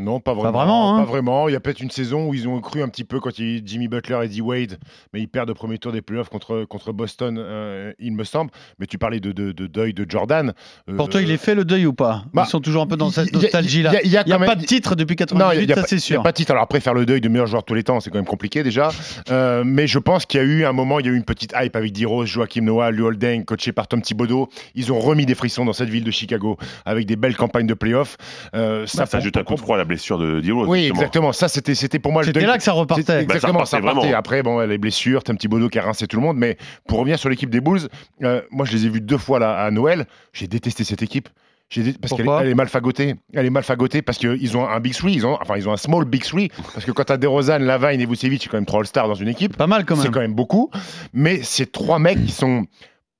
Non, 0.00 0.20
pas 0.20 0.34
vraiment. 0.34 0.52
vraiment, 0.58 0.96
hein. 0.96 0.98
Pas 1.00 1.04
vraiment. 1.10 1.48
Il 1.48 1.52
y 1.52 1.56
a 1.56 1.60
peut-être 1.60 1.80
une 1.80 1.90
saison 1.90 2.28
où 2.28 2.34
ils 2.34 2.48
ont 2.48 2.60
cru 2.60 2.82
un 2.82 2.88
petit 2.88 3.04
peu 3.04 3.20
quand 3.20 3.38
il 3.38 3.44
y 3.44 3.48
a 3.54 3.58
eu 3.58 3.62
Jimmy 3.64 3.88
Butler 3.88 4.18
et 4.24 4.28
D. 4.28 4.40
Wade, 4.40 4.78
mais 5.12 5.20
ils 5.20 5.28
perdent 5.28 5.50
au 5.50 5.54
premier 5.54 5.78
tour 5.78 5.92
des 5.92 6.02
playoffs 6.02 6.28
contre, 6.28 6.64
contre 6.64 6.92
Boston, 6.92 7.36
euh, 7.38 7.92
il 7.98 8.12
me 8.12 8.24
semble. 8.24 8.50
Mais 8.78 8.86
tu 8.86 8.98
parlais 8.98 9.20
de, 9.20 9.32
de, 9.32 9.52
de 9.52 9.66
deuil 9.66 9.92
de 9.94 10.06
Jordan. 10.08 10.52
Euh, 10.88 10.96
Pour 10.96 11.08
toi, 11.08 11.20
il 11.22 11.30
est 11.30 11.36
fait 11.36 11.54
le 11.54 11.64
deuil 11.64 11.86
ou 11.86 11.92
pas? 11.92 12.24
Bah, 12.32 12.44
Ils 12.46 12.50
sont 12.50 12.60
toujours 12.60 12.82
un 12.82 12.86
peu 12.86 12.96
dans 12.96 13.10
cette 13.10 13.28
il 13.30 13.36
a- 13.36 13.42
nostalgie-là. 13.42 13.90
il 14.04 14.10
y 14.10 14.16
a- 14.16 14.20
y 14.20 14.22
a 14.22 14.24
n'y 14.24 14.32
a, 14.32 14.38
quand 14.38 14.46
pas 14.46 14.54
de 14.56 14.64
titre 14.64 14.94
depuis 14.94 15.14
Non, 15.14 15.26
98, 15.26 15.60
il 15.62 15.66
n'y 15.66 15.72
a, 15.72 15.76
ça 15.76 15.82
pas- 15.82 15.86
c'est 15.88 15.96
il 15.96 15.98
y 15.98 16.02
a 16.02 16.06
sûr. 16.16 16.22
pas 16.22 16.32
de 16.32 16.36
titre. 16.36 16.50
Alors 16.52 16.62
après, 16.64 16.80
faire 16.80 16.94
le 16.94 17.04
deuil 17.06 17.20
de 17.20 17.28
meilleur 17.28 17.46
joueur 17.46 17.62
de 17.62 17.66
tous 17.66 17.74
les 17.74 17.82
temps, 17.84 18.00
c'est 18.00 18.10
quand 18.10 18.18
même 18.18 18.24
compliqué 18.26 18.62
déjà. 18.62 18.90
Euh, 19.30 19.62
mais 19.64 19.86
je 19.86 19.98
pense 19.98 20.26
qu'il 20.26 20.40
y 20.40 20.42
a 20.42 20.46
eu 20.46 20.64
un 20.64 20.72
moment, 20.72 20.98
il 21.00 21.06
y 21.06 21.08
a 21.08 21.12
eu 21.12 21.16
une 21.16 21.24
petite 21.24 21.52
hype 21.60 21.76
avec 21.76 21.92
D-Rose, 21.92 22.28
Joachim 22.28 22.62
Noah, 22.62 22.90
Lou 22.90 23.06
Holding, 23.06 23.44
coaché 23.44 23.72
par 23.72 23.86
Tom 23.88 24.00
Thibodeau. 24.02 24.48
Ils 24.74 24.92
ont 24.92 24.98
remis 24.98 25.26
des 25.26 25.34
frissons 25.34 25.64
dans 25.64 25.72
cette 25.72 25.88
ville 25.90 26.04
de 26.04 26.10
Chicago 26.10 26.56
avec 26.84 27.06
des 27.06 27.16
belles 27.16 27.36
campagnes 27.36 27.66
de 27.66 27.74
playoffs. 27.74 28.16
Euh, 28.54 28.86
Ça, 28.86 29.06
ça 29.06 29.18
pour- 29.18 29.24
jette 29.24 29.36
un 29.36 29.44
coup 29.44 29.54
de 29.54 29.60
froid 29.60 29.76
à 29.76 29.78
la 29.78 29.84
blessure 29.90 30.18
de 30.18 30.40
D-Rose. 30.40 30.68
Oui, 30.68 30.78
justement. 30.80 31.00
exactement. 31.00 31.32
Ça, 31.32 31.48
c'était, 31.48 31.74
c'était 31.74 31.98
pour 31.98 32.12
moi 32.12 32.22
le 32.22 32.26
C'était 32.26 32.46
là 32.46 32.56
que 32.56 32.62
ça 32.62 32.72
repartait. 32.72 33.02
C'est- 33.02 33.12
Bah, 33.12 33.18
ça 33.18 33.22
Exactement, 33.22 33.64
ça 33.64 33.76
repartait 33.78 34.00
vraiment. 34.00 34.16
Après, 34.18 34.42
bon, 34.42 34.58
les 34.60 34.78
blessures, 34.78 35.22
Tom 35.22 35.36
Thibodeau 35.36 35.68
qui 35.68 35.78
a 35.78 35.82
rincé 35.82 36.06
tout 36.06 36.16
le 36.16 36.22
monde. 36.22 36.36
Mais 36.36 36.56
pour 36.88 36.98
revenir 36.98 37.18
sur 37.18 37.28
l'équipe 37.28 37.50
des 37.50 37.60
Bulls, 37.60 37.88
euh, 38.22 38.40
moi, 38.50 38.64
je 38.66 38.72
les 38.72 38.86
ai 38.86 38.88
vus 38.88 39.00
deux 39.00 39.18
fois 39.18 39.38
là, 39.38 39.56
à 39.62 39.70
Noël. 39.70 40.06
J'ai 40.32 40.46
détesté 40.46 40.84
cette 40.84 41.02
équipe. 41.02 41.28
J'ai 41.72 41.84
dé- 41.84 41.92
Parce 42.00 42.12
qu'elle 42.14 42.26
est, 42.26 42.50
est 42.50 42.54
mal 42.54 42.68
fagotée. 42.68 43.14
Elle 43.32 43.46
est 43.46 43.50
mal 43.50 43.62
fagotée 43.62 44.02
parce 44.02 44.18
qu'ils 44.18 44.56
ont 44.56 44.68
un 44.68 44.80
big 44.80 44.92
three. 44.92 45.12
Ils 45.12 45.24
ont, 45.24 45.38
enfin, 45.40 45.54
ils 45.56 45.68
ont 45.68 45.72
un 45.72 45.76
small 45.76 46.04
big 46.04 46.24
three. 46.24 46.50
Parce 46.74 46.84
que 46.84 46.90
quand 46.90 47.04
t'as 47.04 47.16
DeRozan, 47.16 47.58
Lavine 47.60 48.00
et 48.00 48.06
Vucevic, 48.06 48.42
c'est 48.42 48.48
quand 48.48 48.56
même 48.56 48.66
trois 48.66 48.80
All-Stars 48.80 49.06
dans 49.06 49.14
une 49.14 49.28
équipe. 49.28 49.56
Pas 49.56 49.68
mal 49.68 49.84
quand 49.84 49.94
C'est 49.94 50.04
même. 50.04 50.12
quand 50.12 50.20
même 50.20 50.34
beaucoup. 50.34 50.68
Mais 51.12 51.40
c'est 51.44 51.70
trois 51.70 52.00
mecs 52.00 52.24
qui 52.26 52.32
sont 52.32 52.66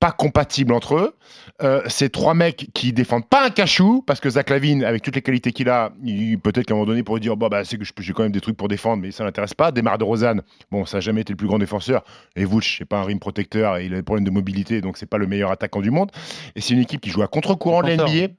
pas 0.01 0.11
compatibles 0.11 0.73
entre 0.73 0.95
eux. 0.95 1.15
Euh, 1.61 1.81
c'est 1.87 2.09
trois 2.11 2.33
mecs 2.33 2.69
qui 2.73 2.91
défendent 2.91 3.27
pas 3.29 3.45
un 3.45 3.49
cachou 3.51 4.03
parce 4.05 4.19
que 4.19 4.29
Zach 4.31 4.49
Lavine, 4.49 4.83
avec 4.83 5.03
toutes 5.03 5.15
les 5.15 5.21
qualités 5.21 5.51
qu'il 5.53 5.69
a, 5.69 5.91
il- 6.03 6.39
peut-être 6.39 6.65
qu'à 6.65 6.73
un 6.73 6.77
moment 6.77 6.87
donné, 6.87 7.03
pour 7.03 7.19
dire 7.19 7.37
bah, 7.37 7.49
bah, 7.49 7.63
c'est 7.63 7.77
que 7.77 7.85
je- 7.85 7.93
j'ai 7.99 8.11
quand 8.11 8.23
même 8.23 8.31
des 8.31 8.41
trucs 8.41 8.57
pour 8.57 8.67
défendre, 8.67 9.01
mais 9.03 9.11
ça 9.11 9.23
l'intéresse 9.23 9.53
pas. 9.53 9.71
Demar 9.71 9.97
de 9.99 10.03
Rosanne, 10.03 10.41
bon, 10.71 10.85
ça 10.85 10.97
n'a 10.97 11.01
jamais 11.01 11.21
été 11.21 11.31
le 11.33 11.37
plus 11.37 11.47
grand 11.47 11.59
défenseur. 11.59 12.03
Et 12.35 12.43
Vouch, 12.45 12.77
c'est 12.79 12.85
pas 12.85 12.97
un 12.97 13.03
rim 13.03 13.19
protecteur 13.19 13.77
et 13.77 13.85
il 13.85 13.93
a 13.93 13.97
des 13.97 14.03
problèmes 14.03 14.25
de 14.25 14.31
mobilité, 14.31 14.81
donc 14.81 14.97
c'est 14.97 15.05
pas 15.05 15.19
le 15.19 15.27
meilleur 15.27 15.51
attaquant 15.51 15.81
du 15.81 15.91
monde. 15.91 16.09
Et 16.55 16.61
c'est 16.61 16.73
une 16.73 16.79
équipe 16.81 16.99
qui 16.99 17.11
joue 17.11 17.21
à 17.21 17.27
contre-courant 17.27 17.81
de 17.83 17.87
la 17.87 17.95
Défenseur. 17.97 18.15
NBA. 18.15 18.27
Pas 18.27 18.33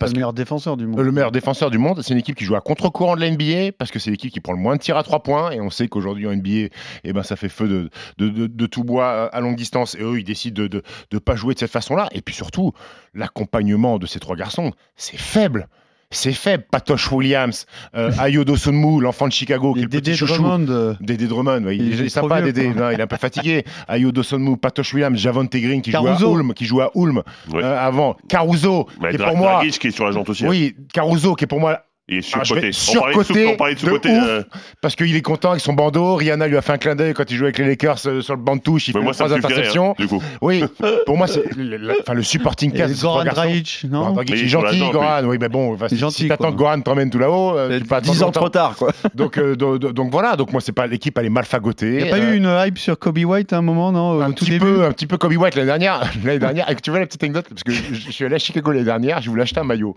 parce 0.00 0.10
le 0.10 0.14
que- 0.14 0.18
meilleur 0.18 0.32
défenseur 0.32 0.76
du 0.76 0.86
monde. 0.86 1.00
Le 1.00 1.12
meilleur 1.12 1.30
défenseur 1.32 1.70
du 1.70 1.78
monde, 1.78 2.02
c'est 2.02 2.12
une 2.12 2.18
équipe 2.18 2.36
qui 2.36 2.44
joue 2.44 2.56
à 2.56 2.60
contre-courant 2.60 3.14
de 3.16 3.20
la 3.20 3.28
NBA 3.30 3.72
parce 3.78 3.90
que 3.90 3.98
c'est 3.98 4.10
l'équipe 4.10 4.32
qui 4.32 4.40
prend 4.40 4.52
le 4.52 4.58
moins 4.58 4.76
de 4.76 4.80
tirs 4.80 4.96
à 4.96 5.02
trois 5.02 5.22
points 5.22 5.50
et 5.52 5.60
on 5.60 5.70
sait 5.70 5.88
qu'aujourd'hui 5.88 6.26
en 6.26 6.32
NBA, 6.32 6.68
eh 7.04 7.12
ben, 7.12 7.22
ça 7.22 7.36
fait 7.36 7.48
feu 7.48 7.68
de, 7.68 7.90
de, 8.18 8.28
de- 8.28 8.46
de 8.48 8.66
tout 8.66 8.84
bois 8.84 9.26
à 9.26 9.40
longue 9.40 9.56
distance 9.56 9.94
et 9.94 10.02
eux 10.02 10.18
ils 10.18 10.24
décident 10.24 10.66
de 10.66 10.82
ne 11.12 11.18
pas 11.18 11.36
jouer 11.36 11.54
de 11.54 11.58
cette 11.60 11.70
façon-là. 11.70 12.08
Et 12.12 12.20
puis 12.22 12.34
surtout, 12.34 12.72
l'accompagnement 13.14 13.98
de 13.98 14.06
ces 14.06 14.20
trois 14.20 14.36
garçons, 14.36 14.72
c'est 14.96 15.18
faible. 15.18 15.68
C'est 16.10 16.32
faible. 16.32 16.64
Patoche 16.70 17.10
Williams, 17.10 17.66
euh, 17.96 18.12
Ayo 18.20 18.44
Dosunmu, 18.44 19.00
l'enfant 19.00 19.26
de 19.26 19.32
Chicago, 19.32 19.72
qui 19.74 19.80
est 19.80 19.82
le 19.82 19.88
petit 19.88 20.02
Dédé 20.02 20.16
chouchou. 20.16 20.34
Drummond, 20.42 20.66
euh, 20.70 20.94
Dédé 21.00 21.26
Drummond, 21.26 21.64
ouais, 21.64 21.76
il, 21.76 21.94
Il 21.94 22.00
est 22.02 22.06
est 22.06 22.08
sympa 22.08 22.36
trop 22.36 22.44
vieux, 22.44 22.52
Dédé. 22.52 22.68
Non, 22.74 22.90
il 22.90 23.00
est 23.00 23.02
un 23.02 23.06
peu 23.08 23.16
fatigué. 23.16 23.64
Ayo 23.88 24.12
Dosunmu, 24.12 24.56
Patoche 24.56 24.94
Williams, 24.94 25.18
Javon 25.18 25.44
Green 25.52 25.82
qui 25.82 25.90
joue 25.90 26.06
à 26.06 26.16
Ulm, 26.20 26.54
qui 26.54 26.64
joue 26.64 26.80
à 26.80 26.90
Ulm 26.94 27.22
euh, 27.54 27.86
avant. 27.86 28.16
Caruso, 28.28 28.88
Mais 29.00 29.10
qui 29.10 29.16
est 29.16 29.24
pour 29.24 29.36
moi, 29.36 29.52
Dragic 29.54 29.78
qui 29.80 29.88
est 29.88 29.90
sur 29.90 30.04
la 30.04 30.12
jante 30.12 30.28
aussi. 30.28 30.44
hein. 30.44 30.48
oui, 30.48 30.76
Caruso 30.92 31.34
qui 31.34 31.44
est 31.44 31.48
pour 31.48 31.60
moi 31.60 31.80
Il 32.08 32.18
est 32.18 32.34
Ah, 32.34 32.44
surcoté. 32.44 32.52
On 32.52 32.54
parlait 32.54 32.70
de 32.70 32.72
sous- 32.72 32.90
surcoté 32.92 33.46
on 33.48 33.56
parlait 33.56 33.74
de 33.74 33.80
de 33.80 33.84
sous-côté. 33.84 34.10
ouf. 34.10 34.24
euh, 34.28 34.42
parce 34.80 34.94
qu'il 34.94 35.16
est 35.16 35.22
content 35.22 35.50
avec 35.50 35.60
son 35.60 35.72
bandeau. 35.72 36.14
Rihanna 36.14 36.46
lui 36.46 36.56
a 36.56 36.62
fait 36.62 36.72
un 36.72 36.78
clin 36.78 36.94
d'œil 36.94 37.14
quand 37.14 37.28
il 37.28 37.36
jouait 37.36 37.46
avec 37.46 37.58
les 37.58 37.64
Lakers 37.66 37.98
euh, 38.06 38.20
sur 38.20 38.36
le 38.36 38.40
banc 38.40 38.54
de 38.54 38.60
touche. 38.60 38.86
Il 38.86 38.94
mais 38.94 39.00
fait 39.00 39.04
moi, 39.04 39.12
ça 39.12 39.24
trois 39.24 39.36
interceptions. 39.36 39.90
hein, 39.90 39.94
du 39.98 40.06
coup. 40.06 40.22
Oui, 40.40 40.62
pour 41.06 41.16
moi, 41.16 41.26
c'est 41.26 41.42
le, 41.56 41.76
le- 41.76 41.96
enfin, 42.00 42.14
le 42.14 42.22
supporting 42.22 42.70
cast. 42.72 43.00
Goran. 43.02 43.24
Dragic, 43.24 43.86
Goran 43.90 44.06
non 44.06 44.12
Dragic, 44.12 44.30
Mais 44.30 44.38
il 44.38 44.44
est 44.44 44.48
gentil, 44.48 44.90
Goran. 44.92 45.24
Oui, 45.24 45.36
mais 45.40 45.48
bon, 45.48 45.76
si, 45.88 45.96
gentil, 45.98 46.22
si 46.22 46.28
t'attends 46.28 46.52
que 46.52 46.56
Goran 46.56 46.80
t'emmène 46.80 47.10
tout 47.10 47.18
là-haut, 47.18 47.56
euh, 47.58 47.76
tu 47.80 47.84
peux 47.84 47.96
attendre 47.96 48.12
10 48.12 48.22
ans 48.22 48.30
trop 48.30 48.50
tard, 48.50 48.76
quoi. 48.76 48.92
Donc, 49.14 49.36
euh, 49.38 49.56
do- 49.56 49.78
do- 49.78 49.90
donc 49.92 50.12
voilà, 50.12 50.36
donc 50.36 50.52
moi, 50.52 50.60
c'est 50.60 50.70
pas 50.70 50.86
l'équipe, 50.86 51.18
elle 51.18 51.26
est 51.26 51.30
mal 51.30 51.44
fagotée. 51.44 51.94
Il 51.98 52.02
n'y 52.04 52.08
a 52.08 52.12
pas 52.12 52.18
eu 52.20 52.36
une 52.36 52.48
hype 52.66 52.78
sur 52.78 52.96
Kobe 52.96 53.18
White 53.18 53.52
à 53.52 53.56
un 53.58 53.62
moment, 53.62 53.90
non 53.90 54.20
un 54.20 54.30
petit, 54.30 54.58
peu, 54.60 54.84
un 54.84 54.92
petit 54.92 55.08
peu 55.08 55.16
Kobe 55.18 55.32
White 55.36 55.56
l'année 55.56 55.66
dernière. 55.66 56.02
L'année 56.24 56.38
dernière, 56.38 56.70
et 56.70 56.76
tu 56.76 56.90
vois 56.90 57.00
la 57.00 57.06
petite 57.06 57.24
anecdote 57.24 57.46
Parce 57.48 57.64
que 57.64 57.72
je, 57.72 57.94
je 57.94 58.10
suis 58.12 58.24
allé 58.24 58.36
à 58.36 58.38
Chicago 58.38 58.70
l'année 58.70 58.84
dernière, 58.84 59.20
je 59.20 59.28
voulais 59.28 59.42
acheter 59.42 59.58
un 59.58 59.64
maillot 59.64 59.96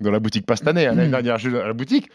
dans 0.00 0.10
la 0.10 0.20
boutique, 0.20 0.46
pas 0.46 0.56
cette 0.56 0.68
année, 0.68 0.86
hein, 0.86 0.94
l'année 0.94 1.08
Mm. 1.08 1.12
dernière, 1.12 1.38
je 1.38 1.50
à 1.50 1.66
la 1.66 1.72
boutique. 1.72 2.08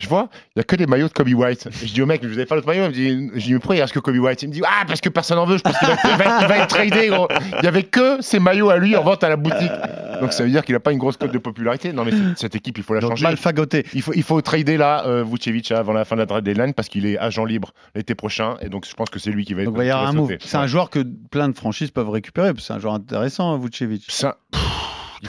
Je 0.00 0.08
vois, 0.08 0.28
il 0.48 0.58
n'y 0.58 0.60
a 0.60 0.64
que 0.64 0.74
des 0.74 0.86
maillots 0.86 1.06
de 1.06 1.12
Kobe 1.12 1.28
White. 1.32 1.68
Et 1.82 1.86
je 1.86 1.94
dis 1.94 2.02
au 2.02 2.06
mec, 2.06 2.22
vous 2.24 2.32
avez 2.32 2.46
pas 2.46 2.56
l'autre 2.56 2.66
maillot 2.66 2.82
Il 2.86 2.88
me 2.88 2.92
dit, 2.92 3.30
je 3.36 3.44
dis, 3.46 3.52
mais 3.52 3.58
pourquoi 3.60 3.76
il 3.76 3.80
reste 3.80 3.94
que 3.94 4.00
Kobe 4.00 4.16
White? 4.16 4.42
Il 4.42 4.48
me 4.48 4.52
dit, 4.52 4.60
ah, 4.66 4.84
parce 4.88 5.00
que 5.00 5.08
personne 5.08 5.36
n'en 5.36 5.46
veut, 5.46 5.56
je 5.56 5.62
pense 5.62 5.78
qu'il 5.78 5.86
va, 5.86 5.94
va 5.94 6.24
être- 6.24 6.42
il 6.42 6.48
va 6.48 6.58
être 6.58 6.66
tradé, 6.66 7.08
gros. 7.08 7.28
Il 7.58 7.60
n'y 7.62 7.68
avait 7.68 7.84
que 7.84 8.20
ces 8.20 8.40
maillots 8.40 8.70
à 8.70 8.76
lui 8.76 8.96
en 8.96 9.04
vente 9.04 9.22
à 9.22 9.28
la 9.28 9.36
boutique. 9.36 9.70
Donc 10.20 10.32
ça 10.32 10.42
veut 10.42 10.50
dire 10.50 10.64
qu'il 10.64 10.74
n'a 10.74 10.80
pas 10.80 10.90
une 10.90 10.98
grosse 10.98 11.16
cote 11.16 11.30
de 11.32 11.38
popularité. 11.38 11.92
Non, 11.92 12.04
mais 12.04 12.10
cette- 12.36 12.56
équipe, 12.56 12.76
il 12.76 12.82
faut 12.84 12.94
la 12.94 13.00
Donc 13.00 13.10
changer. 13.10 13.22
mal 13.22 13.36
fagoté. 13.36 13.86
Il 13.94 14.02
faut, 14.02 14.12
il 14.14 14.24
faut 14.24 14.40
trader 14.40 14.76
là, 14.76 15.04
euh, 15.06 15.24
Vucevic 15.24 15.70
avant 15.70 15.92
la 15.92 16.04
fin 16.04 16.16
de 16.16 16.20
la 16.20 16.26
trade 16.26 16.44
deadline 16.44 16.74
parce 16.74 16.88
qu'il 16.88 17.06
est 17.06 17.16
agent 17.16 17.44
libre 17.44 17.72
l'été 17.94 18.16
prochain. 18.16 18.56
Et 18.62 18.68
donc 18.68 18.86
je 18.88 18.94
pense 18.94 19.10
que 19.10 19.20
c'est 19.20 19.30
lui 19.30 19.44
qui 19.44 19.54
va 19.54 19.62
être. 19.62 19.66
Donc 19.66 19.74
il 19.76 19.78
va 19.78 19.84
y 19.84 19.90
avoir 19.90 20.08
un 20.08 20.12
move. 20.12 20.36
C'est 20.40 20.56
un 20.56 20.66
joueur 20.66 20.90
que 20.90 21.04
plein 21.30 21.48
de 21.48 21.56
franchises 21.56 21.90
peuvent 21.92 22.10
récupérer. 22.10 22.48
parce 22.48 22.60
que 22.62 22.66
C'est 22.66 22.72
un 22.74 22.78
joueur 22.80 22.94
intéressant, 22.94 23.56
Vucevic. 23.58 24.04
Ça- 24.08 24.38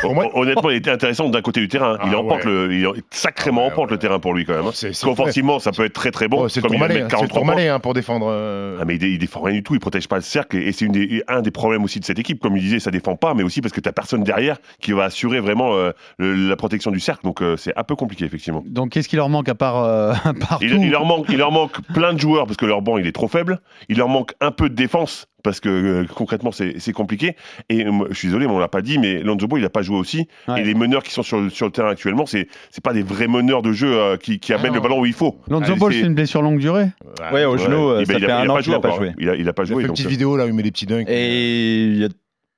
Pour 0.02 0.14
moi, 0.14 0.26
Honnêtement, 0.34 0.70
il 0.70 0.78
était 0.78 0.92
intéressant 0.92 1.30
d'un 1.30 1.42
côté 1.42 1.60
du 1.62 1.68
terrain. 1.68 1.98
il 2.06 2.12
Ah, 2.14 2.18
emporte 2.20 2.46
ouais. 2.46 2.52
le, 2.52 2.74
il 2.74 2.86
est 2.86 2.90
sacrément 3.12 3.62
Ouais, 3.66 3.72
emporte 3.72 3.90
ouais. 3.90 3.96
le 3.96 4.00
terrain 4.00 4.20
pour 4.20 4.34
lui 4.34 4.46
quand 4.46 4.54
même. 4.54 4.66
hein. 4.66 4.72
c'est 4.74 4.88
Parce 4.88 5.00
c'est- 5.00 5.06
qu'offensivement, 5.06 5.60
ça 5.60 5.72
peut 5.72 5.86
être 5.86 5.94
très 5.94 6.12
très 6.12 6.28
bon. 6.28 6.42
Oh, 6.44 6.50
c'est 6.50 6.62
le 6.62 6.68
comme 6.68 6.78
il 6.78 6.84
hein, 6.84 6.88
c'est 6.90 7.00
le 7.00 7.08
43 7.08 7.28
points. 7.28 7.40
Tourmalet, 7.40 7.68
hein, 7.70 7.80
pour 7.80 7.94
défendre. 7.94 8.28
euh, 8.30 8.78
Ah 8.82 8.86
mais 8.86 8.96
il, 8.96 9.00
dé- 9.00 9.10
il 9.12 9.18
défend 9.20 9.42
rien 9.42 9.56
du 9.56 9.64
tout, 9.64 9.74
il 9.74 9.80
protège 9.80 10.08
pas 10.08 10.16
le 10.18 10.22
cercle 10.22 10.58
et, 10.58 10.72
c'est 10.72 10.86
une 10.86 10.92
des- 10.92 11.24
un 11.28 11.42
des 11.42 11.52
problèmes 11.52 11.84
aussi 11.84 12.00
de 12.00 12.06
cette 12.06 12.20
équipe. 12.20 12.40
Comme 12.42 12.58
il 12.58 12.62
disait, 12.62 12.80
ça 12.80 12.92
défend 12.92 13.16
pas, 13.16 13.34
mais 13.34 13.44
aussi 13.44 13.62
parce 13.62 13.74
que 13.74 13.80
t'as 13.82 13.92
personne 13.92 14.24
derrière 14.24 14.58
qui 14.82 14.92
va 14.92 15.06
assurer 15.06 15.40
vraiment 15.40 15.74
euh, 15.76 15.92
le- 16.18 16.34
la 16.50 16.56
protection 16.56 16.92
du 16.92 17.00
cercle. 17.00 17.24
Donc 17.24 17.42
euh, 17.42 17.56
c'est 17.58 17.74
un 17.78 17.84
peu 17.84 17.96
compliqué 17.96 18.26
effectivement. 18.26 18.64
Donc 18.66 18.92
qu'est-ce 18.92 19.08
qui 19.10 19.16
leur 19.16 19.30
manque 19.30 19.50
à 19.50 19.56
part 19.56 19.84
euh, 19.84 20.14
Il, 20.62 20.74
il 20.84 20.92
leur 20.92 21.06
manque, 21.06 21.26
il 21.30 21.38
leur 21.38 21.52
manque 21.52 21.82
plein 21.94 22.14
de 22.14 22.20
joueurs 22.20 22.46
parce 22.46 22.58
que 22.58 22.66
leur 22.66 22.82
banc 22.82 22.98
il 22.98 23.08
est 23.08 23.12
trop 23.12 23.28
faible. 23.28 23.60
Il 23.90 23.98
leur 23.98 24.10
manque 24.10 24.34
un 24.42 24.52
peu 24.52 24.70
de 24.70 24.76
défense 24.76 25.28
parce 25.46 25.62
que 25.62 25.70
euh, 25.70 26.06
concrètement 26.14 26.52
c'est 26.52 26.92
compliqué. 26.92 27.38
Et 27.70 27.86
moi, 27.86 28.08
je 28.10 28.16
suis 28.18 28.28
désolé, 28.28 28.46
mais 28.48 28.52
on 28.52 28.60
l'a 28.60 28.68
pas 28.68 28.82
dit, 28.82 28.98
mais 29.00 29.22
Lonzo 29.24 29.48
Ball 29.48 29.60
il 29.62 29.66
a 29.66 29.70
pas 29.70 29.82
joué 29.84 29.98
aussi. 29.98 30.28
Ouais. 30.50 30.60
Et 30.60 30.64
les 30.66 30.74
meneurs 30.74 31.04
qui 31.04 31.12
sont 31.14 31.24
sur, 31.24 31.40
le- 31.40 31.50
sur 31.50 31.66
le 31.68 31.72
terrain 31.72 31.90
actuellement, 31.92 32.26
c'est 32.26 32.50
c'est 32.72 32.84
pas 32.84 32.92
des 32.92 33.04
vrais 33.04 33.28
meneurs 33.30 33.62
de 33.62 33.72
jeu 33.72 33.94
euh, 33.96 34.18
qui, 34.18 34.40
qui 34.40 34.52
amènent 34.52 34.70
non. 34.70 34.76
le 34.76 34.82
ballon 34.82 35.00
où 35.00 35.06
il 35.06 35.14
faut. 35.14 35.40
Lonzo 35.48 35.72
Ah, 35.74 35.80
Ball, 35.80 35.94
c'est- 35.94 36.02
une 36.02 36.16
blessure 36.16 36.42
longue 36.42 36.60
durée. 36.60 36.88
Ouais, 37.32 37.46
au 37.46 37.58
genou, 37.58 37.90
euh, 37.92 38.00
Eh 38.02 38.06
ben, 38.06 38.14
ça 38.14 38.20
il 38.20 38.26
a- 38.26 38.28
fait 38.28 38.28
il 38.28 38.32
a 38.32 38.40
un 38.42 38.50
an 38.50 38.56
pas 38.56 38.62
qu'il 38.62 38.72
n'a 38.72 38.78
joué 38.80 38.90
pas 38.90 38.96
joué. 38.98 39.12
Il 39.20 39.30
a, 39.30 39.36
il 39.36 39.48
a 39.48 39.54
pas 39.54 39.64
Il 39.64 39.66
a 39.72 39.74
joué. 39.74 39.82
fait 39.84 39.88
une 39.88 39.94
petite 39.94 40.08
vidéo 40.10 40.36
là 40.36 40.46
où 40.46 40.48
il 40.48 40.54
met 40.54 40.64
des 40.64 40.72
petits 40.72 40.86
dunks. 40.88 41.08
Et 41.10 41.86
il 41.86 41.98
y 41.98 42.04
a 42.04 42.10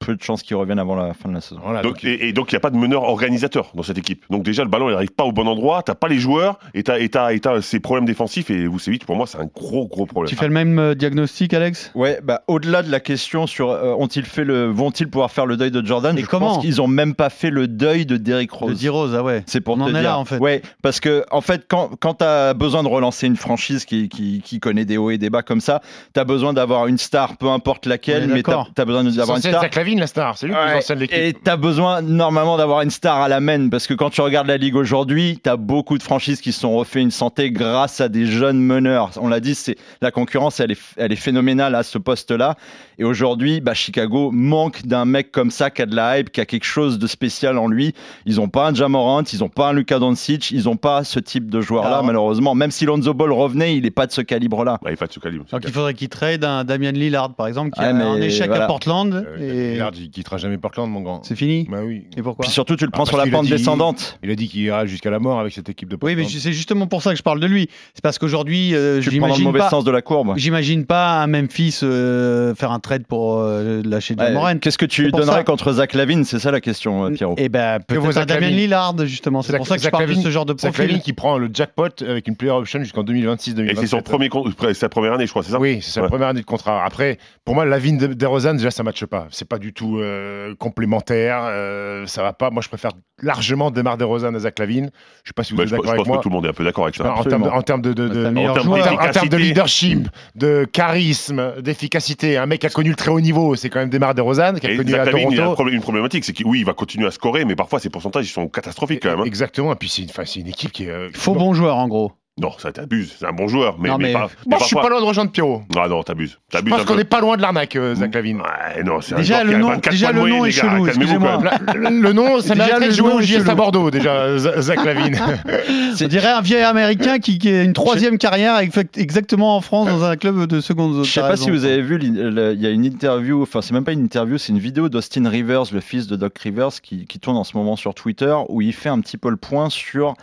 peu 0.08 0.16
de 0.16 0.24
chances 0.24 0.42
qu'il 0.42 0.56
revienne 0.56 0.80
avant 0.80 0.96
la 0.96 1.14
fin 1.14 1.28
de 1.28 1.34
la 1.34 1.42
saison. 1.42 1.60
Voilà, 1.62 1.82
Donc, 1.82 2.06
et, 2.06 2.30
et 2.30 2.32
donc, 2.34 2.50
il 2.52 2.56
n'y 2.56 2.58
a 2.58 2.62
pas 2.62 2.70
de 2.70 2.78
meneur 2.78 3.04
organisateur 3.04 3.72
dans 3.76 3.84
cette 3.84 3.98
équipe. 3.98 4.24
Donc, 4.30 4.44
déjà, 4.44 4.64
le 4.64 4.70
ballon, 4.70 4.88
il 4.88 4.94
n'arrive 4.94 5.12
pas 5.12 5.26
au 5.26 5.34
bon 5.34 5.46
endroit. 5.48 5.84
Tu 5.84 5.94
pas 5.94 6.08
les 6.08 6.18
joueurs 6.18 6.60
et 6.74 6.84
tu 6.84 6.92
as, 6.92 7.62
ces 7.62 7.80
problèmes 7.82 8.06
défensifs. 8.06 8.50
Et 8.50 8.68
Vucevic, 8.70 9.06
pour 9.06 9.18
moi, 9.18 9.28
c'est 9.28 9.38
un 9.38 9.50
gros, 9.54 9.86
gros 9.88 10.06
problème. 10.06 10.30
Tu 10.30 10.38
fais 10.38 10.48
le 10.48 10.54
même 10.54 10.80
euh, 10.80 10.96
diagnostic, 10.96 11.54
Alex? 11.54 11.92
Ouais, 11.94 12.22
bah, 12.24 12.44
au-delà 12.48 12.84
de 12.84 12.90
la 12.90 13.02
question 13.02 13.48
sur 13.48 13.70
euh, 13.70 13.94
ont-ils 14.00 14.24
fait 14.26 14.46
le, 14.46 14.68
vont-ils 14.72 15.10
pouvoir 15.10 15.32
faire 15.32 15.46
le 15.46 15.58
deuil 15.58 15.72
de 15.72 15.86
Jordan, 15.86 16.18
Et 16.18 16.22
je 16.22 16.26
comment? 16.28 16.54
pense 16.56 16.64
qu'ils 16.64 16.82
ont 16.82 16.88
même 16.88 17.14
pas 17.16 17.30
fait 17.30 17.50
le 17.50 17.68
deuil 17.68 18.06
de 18.06 18.16
Derrick 18.16 18.52
De 18.52 18.56
Rose. 18.56 18.80
D-Rose, 18.82 19.16
ah 19.16 19.24
ouais. 19.24 19.44
C'est 19.46 19.60
pour 19.60 19.76
On 19.76 19.80
te 19.80 19.84
en 19.84 19.88
est 19.90 19.92
dire. 19.94 20.04
là, 20.04 20.18
en 20.20 20.24
fait. 20.26 20.38
Ouais, 20.38 20.62
parce 20.82 21.02
que 21.02 21.26
en 21.32 21.42
fait, 21.42 21.66
quand, 21.68 21.90
quand 22.00 22.16
tu 22.16 22.24
as 22.24 22.54
besoin 22.54 22.84
de 22.84 22.88
relancer 22.88 23.28
une 23.28 23.36
franchise 23.36 23.84
qui, 23.84 24.08
qui, 24.08 24.42
qui 24.44 24.60
connaît 24.62 24.86
des 24.86 24.96
hauts 24.98 25.10
et 25.12 25.18
des 25.18 25.30
bas 25.30 25.42
comme 25.44 25.62
ça, 25.62 25.82
tu 26.14 26.20
as 26.20 26.24
besoin 26.24 26.54
d'avoir 26.54 26.88
une 26.88 26.98
star, 26.98 27.36
peu 27.38 27.50
importe 27.50 27.86
laquelle, 27.86 28.24
est 28.24 28.28
mais 28.28 28.44
tu 28.44 28.50
d'accord. 28.50 28.72
as, 28.78 28.86
besoin 28.86 29.04
d'avoir 29.04 29.38
une 29.38 29.44
star. 29.44 29.62
La 30.00 30.08
star. 30.08 30.38
C'est 30.38 30.48
lui 30.48 30.54
le 30.54 30.60
plus 30.60 30.70
Ouais, 30.72 30.78
ancien 30.78 30.96
de 30.96 31.00
l'équipe. 31.02 31.18
Et 31.18 31.34
tu 31.34 31.50
as 31.50 31.58
besoin 31.58 32.02
normalement 32.02 32.58
d'avoir 32.58 32.82
une 32.82 32.90
star 32.92 33.22
à 33.22 33.28
la 33.28 33.40
main 33.40 33.70
parce 33.70 33.88
que 33.88 33.94
quand 33.94 34.10
tu 34.10 34.22
regardes 34.22 34.48
la 34.48 34.58
ligue 34.58 34.76
aujourd'hui, 34.76 35.40
tu 35.44 35.50
as 35.50 35.58
beaucoup 35.58 35.98
de 35.98 36.04
franchises 36.04 36.42
qui 36.42 36.52
se 36.52 36.60
sont 36.62 36.76
refait 36.76 37.02
une 37.02 37.12
santé 37.12 37.52
grâce 37.52 38.02
à 38.02 38.10
des 38.10 38.26
jeunes 38.26 38.60
meneurs. 38.60 39.12
On 39.20 39.28
l'a 39.28 39.40
dit, 39.40 39.56
c'est 39.56 39.76
la 40.02 40.12
concurrence, 40.12 40.60
elle 40.60 40.72
est, 40.72 40.80
elle 40.98 41.12
est 41.12 41.16
phénoménale 41.18 41.76
à 41.76 41.84
ce 41.84 41.98
poste-là. 41.98 42.56
Et 43.00 43.04
aujourd'hui, 43.04 43.62
bah, 43.62 43.74
Chicago 43.74 44.32
manque 44.32 44.86
d'un 44.86 45.06
mec 45.06 45.32
comme 45.32 45.52
ça 45.52 45.70
qui 45.70 45.82
a 45.82 45.86
de 45.86 45.96
la 45.96 46.20
hype, 46.20 46.32
qui 46.32 46.42
a 46.42 46.46
quelque 46.46 46.66
chose 46.66 46.98
de 47.00 47.08
spécial 47.08 47.58
en 47.58 47.68
lui. 47.68 47.94
Ils 48.26 48.42
ont 48.42 48.50
pas 48.50 48.68
un 48.68 48.74
Jamorant, 48.74 49.24
ils 49.32 49.44
ont 49.44 49.50
pas 49.50 49.70
un 49.70 49.74
Luka 49.74 50.00
Doncic, 50.00 50.52
ils 50.52 50.68
ont 50.70 50.78
pas 50.78 51.04
ce 51.04 51.20
type 51.20 51.50
de 51.50 51.62
joueur-là 51.62 52.02
malheureusement. 52.04 52.56
Même 52.56 52.72
si 52.72 52.86
Lonzo 52.86 53.14
Ball 53.14 53.32
revenait, 53.32 53.76
il 53.76 53.86
est 53.86 53.92
pas 53.92 54.08
de 54.08 54.12
ce 54.12 54.22
calibre-là. 54.22 54.80
Il 54.86 54.92
est 54.92 54.96
pas 54.96 55.08
de 55.08 55.14
ce 55.14 55.20
calibre. 55.20 55.46
Donc 55.52 55.62
il 55.66 55.72
faudrait 55.72 55.94
qu'il 55.94 56.10
trade 56.10 56.44
un 56.44 56.64
Damien 56.64 56.92
Lillard, 56.92 57.34
par 57.36 57.48
exemple, 57.48 57.72
qui 57.72 57.80
Ouais, 57.80 57.86
a 57.88 57.90
un 57.90 58.22
échec 58.22 58.48
voilà. 58.48 58.64
à 58.66 58.68
Portland. 58.68 59.14
Euh, 59.14 59.76
et 59.76 59.80
Lillard, 59.92 60.02
il 60.06 60.10
quittera 60.10 60.38
jamais 60.38 60.58
Portland, 60.58 60.90
mon 60.90 61.02
grand. 61.02 61.24
c'est 61.24 61.36
fini 61.36 61.68
Bah 61.70 61.80
oui. 61.84 62.06
Et 62.18 62.22
pourquoi 62.22 62.44
Puis 62.44 62.52
surtout, 62.52 62.76
tu 62.76 62.86
le 62.86 62.92
prends 62.92 63.04
Bah, 63.04 63.10
sur 63.10 63.18
la 63.18 63.28
pente 63.28 63.46
dit- 63.46 63.52
descendante. 63.52 64.20
Il 64.24 64.32
a 64.32 64.36
dit 64.36 64.48
qu'il 64.48 64.62
ira 64.62 64.86
jusqu'à 64.86 65.10
la 65.10 65.20
mort 65.20 65.40
avec 65.40 65.54
cette 65.54 65.70
équipe 65.70 65.90
de 65.90 65.96
Oui, 65.96 66.00
Portland. 66.16 66.18
mais 66.34 66.40
c'est 66.40 66.54
justement 66.54 66.88
pour 66.88 67.02
ça 67.02 67.12
que 67.12 67.18
je 67.18 67.24
parle 67.24 67.40
de 67.40 67.48
lui. 67.48 67.70
C'est 67.94 68.02
parce 68.04 68.18
qu'aujourd'hui, 68.20 68.74
euh, 68.76 68.96
le 68.96 69.02
j'imagine 69.02 69.44
mauvais 69.46 69.60
pas. 69.60 69.70
sens 69.70 69.84
de 69.84 69.92
la 69.92 70.02
courbe. 70.02 70.34
J'imagine 70.38 70.86
pas 70.86 71.22
un 71.22 71.28
Memphis 71.28 71.80
euh, 71.84 72.54
faire 72.56 72.72
un 72.72 72.80
trade 72.80 73.06
pour 73.08 73.38
euh, 73.40 73.82
lâcher 73.86 74.16
Ouais, 74.18 74.26
John 74.26 74.34
Moran. 74.34 74.58
Qu'est-ce 74.60 74.78
que 74.78 74.86
tu 74.86 75.12
donnerais 75.12 75.44
contre 75.44 75.72
Zach 75.74 75.94
Lavine? 75.94 76.24
C'est 76.26 76.40
ça 76.40 76.52
la 76.52 76.62
question, 76.62 77.06
euh, 77.06 77.10
Pierrot. 77.12 77.36
Et 77.38 77.50
ben 77.50 77.80
peut-être 77.80 78.26
Damien 78.26 78.42
Lavine 78.42 78.58
Lillard 78.58 78.96
justement. 79.06 79.42
C'est 79.42 79.56
pour 79.58 79.68
ça 79.68 79.78
que 79.78 79.84
je 79.84 79.90
parle 79.90 80.06
de 80.06 80.10
Lavine- 80.12 80.24
ce 80.24 80.30
genre 80.32 80.46
de 80.46 80.54
Zach 80.58 80.78
Lavine 80.78 80.88
profil. 80.96 81.04
qui 81.04 81.14
prend 81.14 81.38
le 81.38 81.50
jackpot 81.54 81.90
avec 82.02 82.28
une 82.28 82.36
player 82.36 82.52
option 82.54 82.80
jusqu'en 82.80 83.04
2026-2027. 83.04 83.72
Et 83.72 83.76
c'est 83.76 83.88
son 83.88 84.02
premier, 84.02 84.30
con- 84.30 84.46
sa 84.74 84.90
première 84.90 85.14
année, 85.14 85.26
je 85.26 85.32
crois, 85.32 85.44
c'est 85.44 85.52
ça? 85.52 85.60
Oui, 85.60 85.80
c'est 85.82 85.92
sa 85.92 86.04
première 86.08 86.28
année 86.30 86.42
de 86.42 86.46
contrat. 86.46 86.84
Après, 86.84 87.18
pour 87.46 87.56
moi, 87.56 87.66
la 87.66 87.80
vigne 87.80 87.98
de 87.98 88.08
DeRozan, 88.08 88.54
déjà, 88.56 88.72
ça 88.72 88.84
matche 88.84 89.06
pas. 89.06 89.28
C'est 89.32 89.48
pas 89.48 89.60
du 89.60 89.74
tout 89.78 90.00
euh, 90.00 90.54
complémentaire. 90.56 91.42
euh, 91.44 92.06
ça 92.08 92.24
va 92.24 92.34
pas. 92.34 92.50
Moi, 92.50 92.62
je 92.62 92.68
préfère 92.68 92.92
largement 93.24 93.72
Demar 93.72 93.98
DeRozan 93.98 94.34
à 94.36 94.40
Zach 94.40 94.60
Lavine. 94.60 94.90
Je 95.24 95.30
sais 95.30 95.34
pas 95.34 95.44
si 95.44 95.52
vous 95.54 95.58
Bah, 95.58 95.64
êtes 95.64 95.70
je, 95.70 95.76
je 95.76 95.76
d'accord 95.82 95.86
pense 95.96 96.00
avec 96.02 96.08
moi. 96.08 96.18
que 96.18 96.24
tout 96.24 96.30
le 96.30 96.36
monde 96.36 96.46
est 96.46 96.50
un 96.50 96.54
peu 96.54 96.64
d'accord 96.64 96.84
avec 96.86 96.96
ça. 96.96 97.14
en 97.14 97.24
termes 97.24 97.44
de, 97.44 97.50
en 97.50 97.62
termes 97.62 97.82
de, 97.82 97.94
de- 97.94 98.08
de- 98.10 98.14
C'est 98.14 98.20
un 98.26 98.30
en 98.30 98.32
meilleur 98.34 98.54
termes- 98.56 98.66
joueur. 98.66 98.80
en 98.80 98.84
termes- 98.84 98.96
en 98.96 99.12
termes 99.12 99.30
de 99.30 99.38
Efficacité. 99.38 99.38
leadership, 99.48 100.10
de 100.36 100.66
charisme, 100.72 101.54
d'efficacité, 101.62 102.38
un 102.38 102.46
mec 102.46 102.62
qui 102.62 102.68
a 102.68 102.70
connu 102.70 102.90
le 102.90 102.96
très 102.96 103.10
haut 103.12 103.22
niveau, 103.22 103.56
c'est 103.56 103.70
quand 103.70 103.80
même 103.80 103.90
Demar 103.90 104.14
DeRozan 104.16 104.56
qui 104.60 104.68
a 104.68 104.72
Et 104.72 104.78
connu 104.78 104.92
Zach 104.92 105.02
à 105.02 105.06
Lavine, 105.06 105.20
il 105.20 105.26
a 105.26 105.28
un 105.28 105.36
Toronto. 105.46 105.54
problème- 105.56 105.76
une 105.76 105.82
problématique, 105.82 106.26
c'est 106.26 106.34
que 106.34 106.44
oui, 106.44 106.60
il 106.60 106.66
va 106.66 106.74
continuer 106.74 107.08
à 107.08 107.12
scorer, 107.12 107.46
mais 107.46 107.56
parfois 107.56 107.80
ses 107.80 107.90
pourcentages 107.90 108.26
ils 108.26 108.32
sont 108.34 108.48
catastrophiques 108.48 109.02
quand 109.04 109.10
même. 109.10 109.20
hein. 109.22 109.26
Exactement. 109.26 109.72
Et 109.74 109.76
puis 109.76 109.90
c'est 109.90 110.02
une, 110.04 110.10
enfin, 110.10 110.24
c'est 110.26 110.40
une 110.40 110.48
équipe 110.48 110.72
qui 110.72 110.86
est. 110.86 110.90
euh, 110.90 111.10
Faux 111.14 111.34
bon 111.36 111.54
joueur 111.54 111.78
en 111.78 111.88
gros. 111.88 112.12
Non, 112.40 112.52
ça 112.60 112.72
t'abuse. 112.72 113.16
C'est 113.20 113.26
un 113.26 113.32
bon 113.34 113.48
joueur, 113.48 113.78
mais, 113.80 113.90
Non, 113.90 113.98
mais 113.98 114.08
mais- 114.10 114.14
pas. 114.14 114.30
Bon, 114.46 114.58
je 114.60 114.66
suis 114.66 114.76
pas 114.76 114.90
loin 114.90 115.00
de 115.02 115.06
rejoindre 115.06 115.32
Pierrot. 115.32 115.64
Ah 115.76 115.88
non, 115.88 116.04
t'abuses. 116.04 116.38
Je 116.54 116.60
pense 116.60 116.82
un 116.82 116.86
qu'on 116.86 116.96
n'est 116.96 117.04
pas 117.04 117.20
loin 117.20 117.36
de 117.36 117.42
l'arnaque, 117.42 117.76
euh, 117.76 117.96
Zach 117.96 118.14
Lavine. 118.14 118.42
Ouais, 118.42 118.84
non, 118.84 119.02
c'est 119.02 119.16
un 119.16 119.18
Déjà, 119.18 119.42
joueur 119.42 119.54
le 119.54 119.58
nom- 119.58 119.68
24 119.70 119.92
déjà, 119.92 120.12
le 120.12 120.22
nom 120.30 120.46
est 120.46 120.52
chelou. 120.52 120.86
Le, 120.86 122.02
le 122.02 122.14
nom, 122.14 122.40
ça 122.42 122.54
Déjà, 122.54 122.66
mériterait 122.66 122.86
le 122.86 122.92
de 122.92 122.96
jouer 122.96 123.12
au 123.14 123.22
JS 123.22 123.50
à. 123.50 123.56
Bordeaux, 123.56 123.90
déjà, 123.90 124.38
Zach 124.38 124.86
Lavine. 124.86 125.18
On 126.02 126.08
dirait 126.08 126.28
un 126.32 126.42
vieil 126.42 126.62
américain 126.62 127.18
qui, 127.20 127.40
qui 127.40 127.50
a 127.50 127.64
une 127.64 127.74
troisième 127.74 128.18
carrière 128.20 128.60
exact- 128.60 128.98
exactement 128.98 129.56
en 129.58 129.62
France 129.62 129.88
dans 129.88 130.04
un 130.04 130.16
club 130.16 130.46
de 130.46 130.62
seconde 130.62 130.94
zone. 130.94 131.06
Je 131.06 131.12
sais 131.12 131.22
pas 131.22 131.38
si 131.38 131.50
vous 131.50 131.66
avez 131.66 131.82
vu, 131.82 131.98
il 132.02 132.62
y 132.62 132.68
a 132.68 132.70
une 132.70 132.86
interview, 132.86 133.42
enfin 133.42 133.62
c'est 133.62 133.74
même 133.74 133.84
pas 133.84 133.94
une 133.94 134.04
interview, 134.04 134.38
c'est 134.38 134.54
une 134.54 134.60
vidéo 134.60 134.90
d'Austin 134.90 135.28
Rivers, 135.28 135.64
le 135.74 135.80
fils 135.80 136.06
de 136.08 136.16
Doc 136.16 136.38
Rivers, 136.38 136.82
qui, 136.84 137.06
qui 137.08 137.20
tourne 137.20 137.36
en 137.38 137.44
ce 137.44 137.58
moment 137.58 137.76
sur 137.76 137.96
Twitter, 137.96 138.36
où 138.50 138.62
il 138.62 138.74
fait 138.74 138.90
un 138.90 139.00
petit 139.00 139.18
peu 139.18 139.30
le 139.32 139.38
point 139.38 139.70
sur 139.72 140.14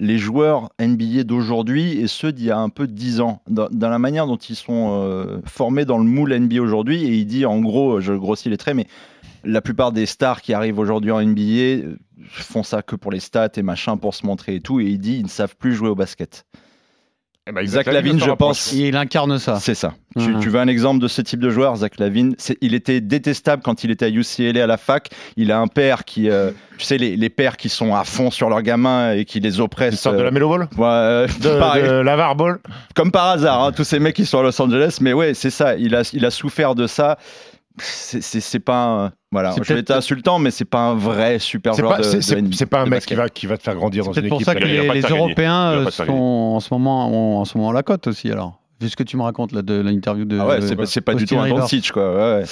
les 0.00 0.18
joueurs 0.18 0.70
NBA 0.80 1.24
d'aujourd'hui 1.24 2.00
et 2.00 2.06
ceux 2.06 2.32
d'il 2.32 2.46
y 2.46 2.50
a 2.50 2.58
un 2.58 2.70
peu 2.70 2.86
10 2.86 3.20
ans, 3.20 3.42
dans, 3.48 3.68
la 3.70 3.98
manière 3.98 4.26
dont 4.26 4.38
ils 4.38 4.56
sont 4.56 4.98
euh, 4.98 5.40
formés 5.44 5.84
dans 5.84 5.98
le 5.98 6.04
moule 6.04 6.34
NBA 6.34 6.60
aujourd'hui. 6.60 7.04
Et 7.04 7.14
il 7.18 7.26
dit, 7.26 7.44
en 7.44 7.60
gros, 7.60 8.00
je 8.00 8.14
grossis 8.14 8.48
les 8.48 8.56
traits, 8.56 8.74
mais 8.74 8.86
la 9.44 9.60
plupart 9.60 9.92
des 9.92 10.06
stars 10.06 10.40
qui 10.40 10.54
arrivent 10.54 10.78
aujourd'hui 10.78 11.10
en 11.10 11.22
NBA 11.22 11.42
euh, 11.42 11.96
font 12.30 12.62
ça 12.62 12.82
que 12.82 12.96
pour 12.96 13.12
les 13.12 13.20
stats 13.20 13.50
et 13.56 13.62
machin, 13.62 13.98
pour 13.98 14.14
se 14.14 14.24
montrer 14.24 14.56
et 14.56 14.60
tout. 14.60 14.80
Et 14.80 14.86
il 14.86 14.98
dit, 14.98 15.18
ils 15.18 15.24
ne 15.24 15.28
savent 15.28 15.56
plus 15.56 15.74
jouer 15.74 15.90
au 15.90 15.94
basket. 15.94 16.46
Eh 17.50 17.52
ben, 17.52 17.66
Zach 17.66 17.86
Lavine, 17.86 18.20
je 18.20 18.30
pense, 18.30 18.72
Il 18.72 18.96
incarne 18.96 19.38
ça. 19.40 19.56
c'est 19.56 19.74
ça. 19.74 19.92
Tu, 20.18 20.34
tu 20.40 20.48
veux 20.48 20.60
un 20.60 20.68
exemple 20.68 21.00
de 21.00 21.08
ce 21.08 21.20
type 21.20 21.40
de 21.40 21.50
joueur, 21.50 21.74
Zach 21.76 21.98
Lavine? 21.98 22.34
C'est- 22.38 22.56
Il 22.60 22.74
était 22.74 23.00
détestable 23.00 23.62
quand 23.62 23.82
il 23.84 23.90
était 23.90 24.06
à 24.06 24.08
UCLA 24.08 24.62
à 24.64 24.66
la 24.66 24.76
fac. 24.76 25.08
Il 25.36 25.50
a 25.50 25.58
un 25.58 25.66
père 25.66 26.04
qui, 26.04 26.30
euh, 26.30 26.52
tu 26.78 26.84
sais, 26.84 26.96
les, 26.96 27.16
les 27.16 27.28
pères 27.28 27.56
qui 27.56 27.68
sont 27.68 27.94
à 27.94 28.04
fond 28.04 28.30
sur 28.30 28.48
leurs 28.48 28.62
gamins 28.62 29.12
et 29.12 29.24
qui 29.24 29.40
les 29.40 29.60
oppressent. 29.60 30.00
sorte 30.00 30.16
de 30.16 30.22
la 30.22 30.28
euh, 30.28 30.30
Melo 30.32 30.48
Ball? 30.48 30.68
Ouais, 30.78 30.86
euh, 30.86 31.26
De, 31.42 31.48
pareil, 31.58 31.82
de 31.82 31.90
Lavar 31.90 32.36
Ball? 32.36 32.58
Comme 32.94 33.10
par 33.10 33.26
hasard, 33.26 33.64
hein, 33.64 33.72
tous 33.72 33.84
ces 33.84 33.98
mecs 33.98 34.14
qui 34.16 34.26
sont 34.26 34.38
à 34.38 34.42
Los 34.42 34.60
Angeles. 34.62 34.98
Mais 35.00 35.12
ouais, 35.12 35.34
c'est 35.34 35.50
ça. 35.50 35.76
Il 35.76 35.94
a, 35.96 36.08
il 36.12 36.24
a 36.24 36.30
souffert 36.30 36.74
de 36.76 36.86
ça. 36.86 37.18
C'est- 37.78 38.20
C'est 38.20 38.40
c'est 38.40 38.60
pas 38.60 38.84
un. 38.84 39.12
Voilà, 39.32 39.52
C'est 39.52 39.62
je 39.62 39.74
vais 39.74 39.92
insultant, 39.92 40.40
mais 40.40 40.50
c'est 40.50 40.64
pas 40.64 40.80
un 40.80 40.94
vrai 40.96 41.38
super 41.38 41.74
C'est 41.74 41.82
joueur 41.82 41.92
pas, 41.92 41.98
de, 41.98 42.02
c'est- 42.02 42.16
de 42.16 42.22
c'est- 42.50 42.56
c'est 42.56 42.66
pas 42.66 42.80
un 42.80 42.86
mec 42.86 43.06
qui 43.06 43.14
va, 43.14 43.28
qui 43.28 43.46
va 43.46 43.56
te 43.56 43.62
faire 43.62 43.76
grandir 43.76 44.04
dans 44.04 44.12
C'est 44.12 44.20
une 44.20 44.28
peut-être 44.28 44.30
pour 44.30 44.40
équipe. 44.40 44.46
ça 44.46 44.54
que 44.56 44.64
les. 44.64 45.02
Européens 45.08 45.70
euh, 45.72 45.90
sont 45.90 46.08
en 46.56 46.58
ce 46.60 46.68
moment 46.74 47.08
ont 47.08 47.38
en 47.38 47.44
ce 47.44 47.56
moment 47.56 47.70
la 47.70 47.84
cote 47.84 48.08
aussi 48.08 48.30
alors. 48.30 48.58
Vu 48.80 48.88
ce 48.88 48.96
que 48.96 49.02
tu 49.04 49.16
me 49.18 49.22
racontes 49.22 49.52
là 49.52 49.62
de 49.62 49.74
l'interview 49.74 50.24
de. 50.24 50.36
Ah 50.40 50.46
ouais, 50.48 50.60
c'est 50.62 50.74
pas- 50.74 50.86
c'est 50.86 51.00
pas 51.02 51.14
du 51.14 51.26
tout 51.26 51.38
un. 51.38 51.48
Doncic, 51.48 51.92
quoi. 51.92 52.12
ouais, 52.12 52.40
ouais. 52.40 52.44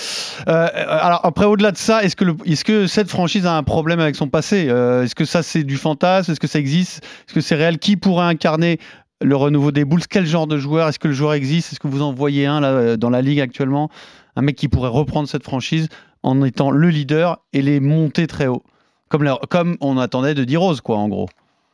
Euh, 0.49 0.69
alors 0.87 1.21
après, 1.25 1.47
au-delà 1.47 1.73
de 1.73 1.79
ça, 1.79 2.05
est-ce 2.05 2.15
que, 2.15 2.25
le- 2.25 2.37
est-ce 2.45 2.65
que 2.65 2.87
cette 2.87 3.09
franchise 3.09 3.45
a 3.47 3.57
un 3.57 3.63
problème 3.65 3.99
avec 3.99 4.15
son 4.15 4.29
passé? 4.29 4.67
Euh, 4.69 5.03
Est-ce 5.05 5.15
que 5.17 5.25
ça 5.25 5.43
c'est 5.43 5.65
du 5.65 5.77
fantasme? 5.79 6.31
Est-ce 6.31 6.39
que 6.41 6.47
ça 6.47 6.59
existe? 6.61 6.99
Est-ce 7.27 7.35
que 7.35 7.41
c'est 7.41 7.55
réel? 7.57 7.79
Qui 7.79 7.97
pourrait 7.97 8.27
incarner 8.27 8.79
le 9.21 9.35
renouveau 9.35 9.73
des 9.73 9.85
Bulls? 9.85 10.03
Quel 10.09 10.27
genre 10.27 10.47
de 10.47 10.59
joueur? 10.59 10.87
Est-ce 10.89 10.99
que 11.01 11.09
le 11.09 11.15
joueur 11.15 11.33
existe? 11.33 11.73
Est-ce 11.73 11.81
que 11.81 11.89
vous 11.89 12.03
en 12.03 12.13
voyez 12.13 12.47
un 12.47 12.61
là, 12.61 12.69
euh, 12.69 12.97
dans 12.97 13.11
la 13.11 13.23
ligue 13.23 13.41
actuellement? 13.41 13.89
Un 14.37 14.43
mec 14.43 14.55
qui 14.55 14.69
pourrait 14.69 14.91
reprendre 14.91 15.29
cette 15.29 15.43
franchise? 15.45 15.89
En 16.23 16.43
étant 16.45 16.71
le 16.71 16.89
leader 16.91 17.39
et 17.53 17.63
les 17.63 17.81
monter 17.81 18.27
très 18.27 18.47
haut 18.47 18.63
comme, 19.09 19.23
leur- 19.25 19.41
comme 19.49 19.77
on 19.81 19.97
attendait 19.99 20.35
de 20.35 20.45
D-Rose, 20.45 20.81
quoi, 20.83 20.97
en 20.99 21.09
gros. 21.09 21.29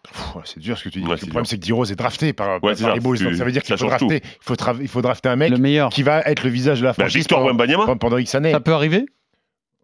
Pff, 0.05 0.35
C'est 0.45 0.61
dur 0.61 0.77
ce 0.79 0.85
que 0.85 0.89
tu 0.91 1.01
dis. 1.01 1.05
Ouais, 1.07 1.13
le 1.13 1.17
c'est 1.17 1.27
problème, 1.27 1.45
dur. 1.45 1.51
c'est 1.51 1.59
que 1.59 1.65
D-Rose 1.67 1.91
est 1.91 1.97
drafté 1.97 2.33
par, 2.33 2.49
Ouais, 2.55 2.61
par 2.61 2.77
c'est 2.77 2.85
ça. 2.85 2.95
les 2.95 3.01
Bulls. 3.01 3.17
Tu- 3.19 3.25
Donc 3.25 3.35
ça 3.35 3.45
veut 3.45 3.53
dire 3.53 3.63
ça 3.63 3.67
qu'il 3.67 3.77
faut 3.77 3.91
change 3.91 3.99
drafter, 4.07 4.23
il 4.23 4.39
faut, 4.41 4.55
tra- 4.55 4.77
il 4.81 4.89
faut 4.89 5.03
drafter 5.03 5.29
un 5.31 5.37
mec 5.37 5.51
Le 5.51 5.57
meilleur. 5.59 5.89
qui 5.91 6.03
va 6.03 6.21
être 6.21 6.45
le 6.45 6.51
visage 6.51 6.81
de 6.81 6.85
la 6.85 6.91
Bah, 6.91 6.95
franchise 7.05 7.17
Victor 7.21 7.39
pendant, 7.39 7.51
Wembanyama 7.51 7.85
pendant- 7.87 7.99
pendant 7.99 8.19
X 8.19 8.35
années. 8.35 8.53
Ça 8.53 8.61
peut 8.61 8.75
arriver 8.75 9.07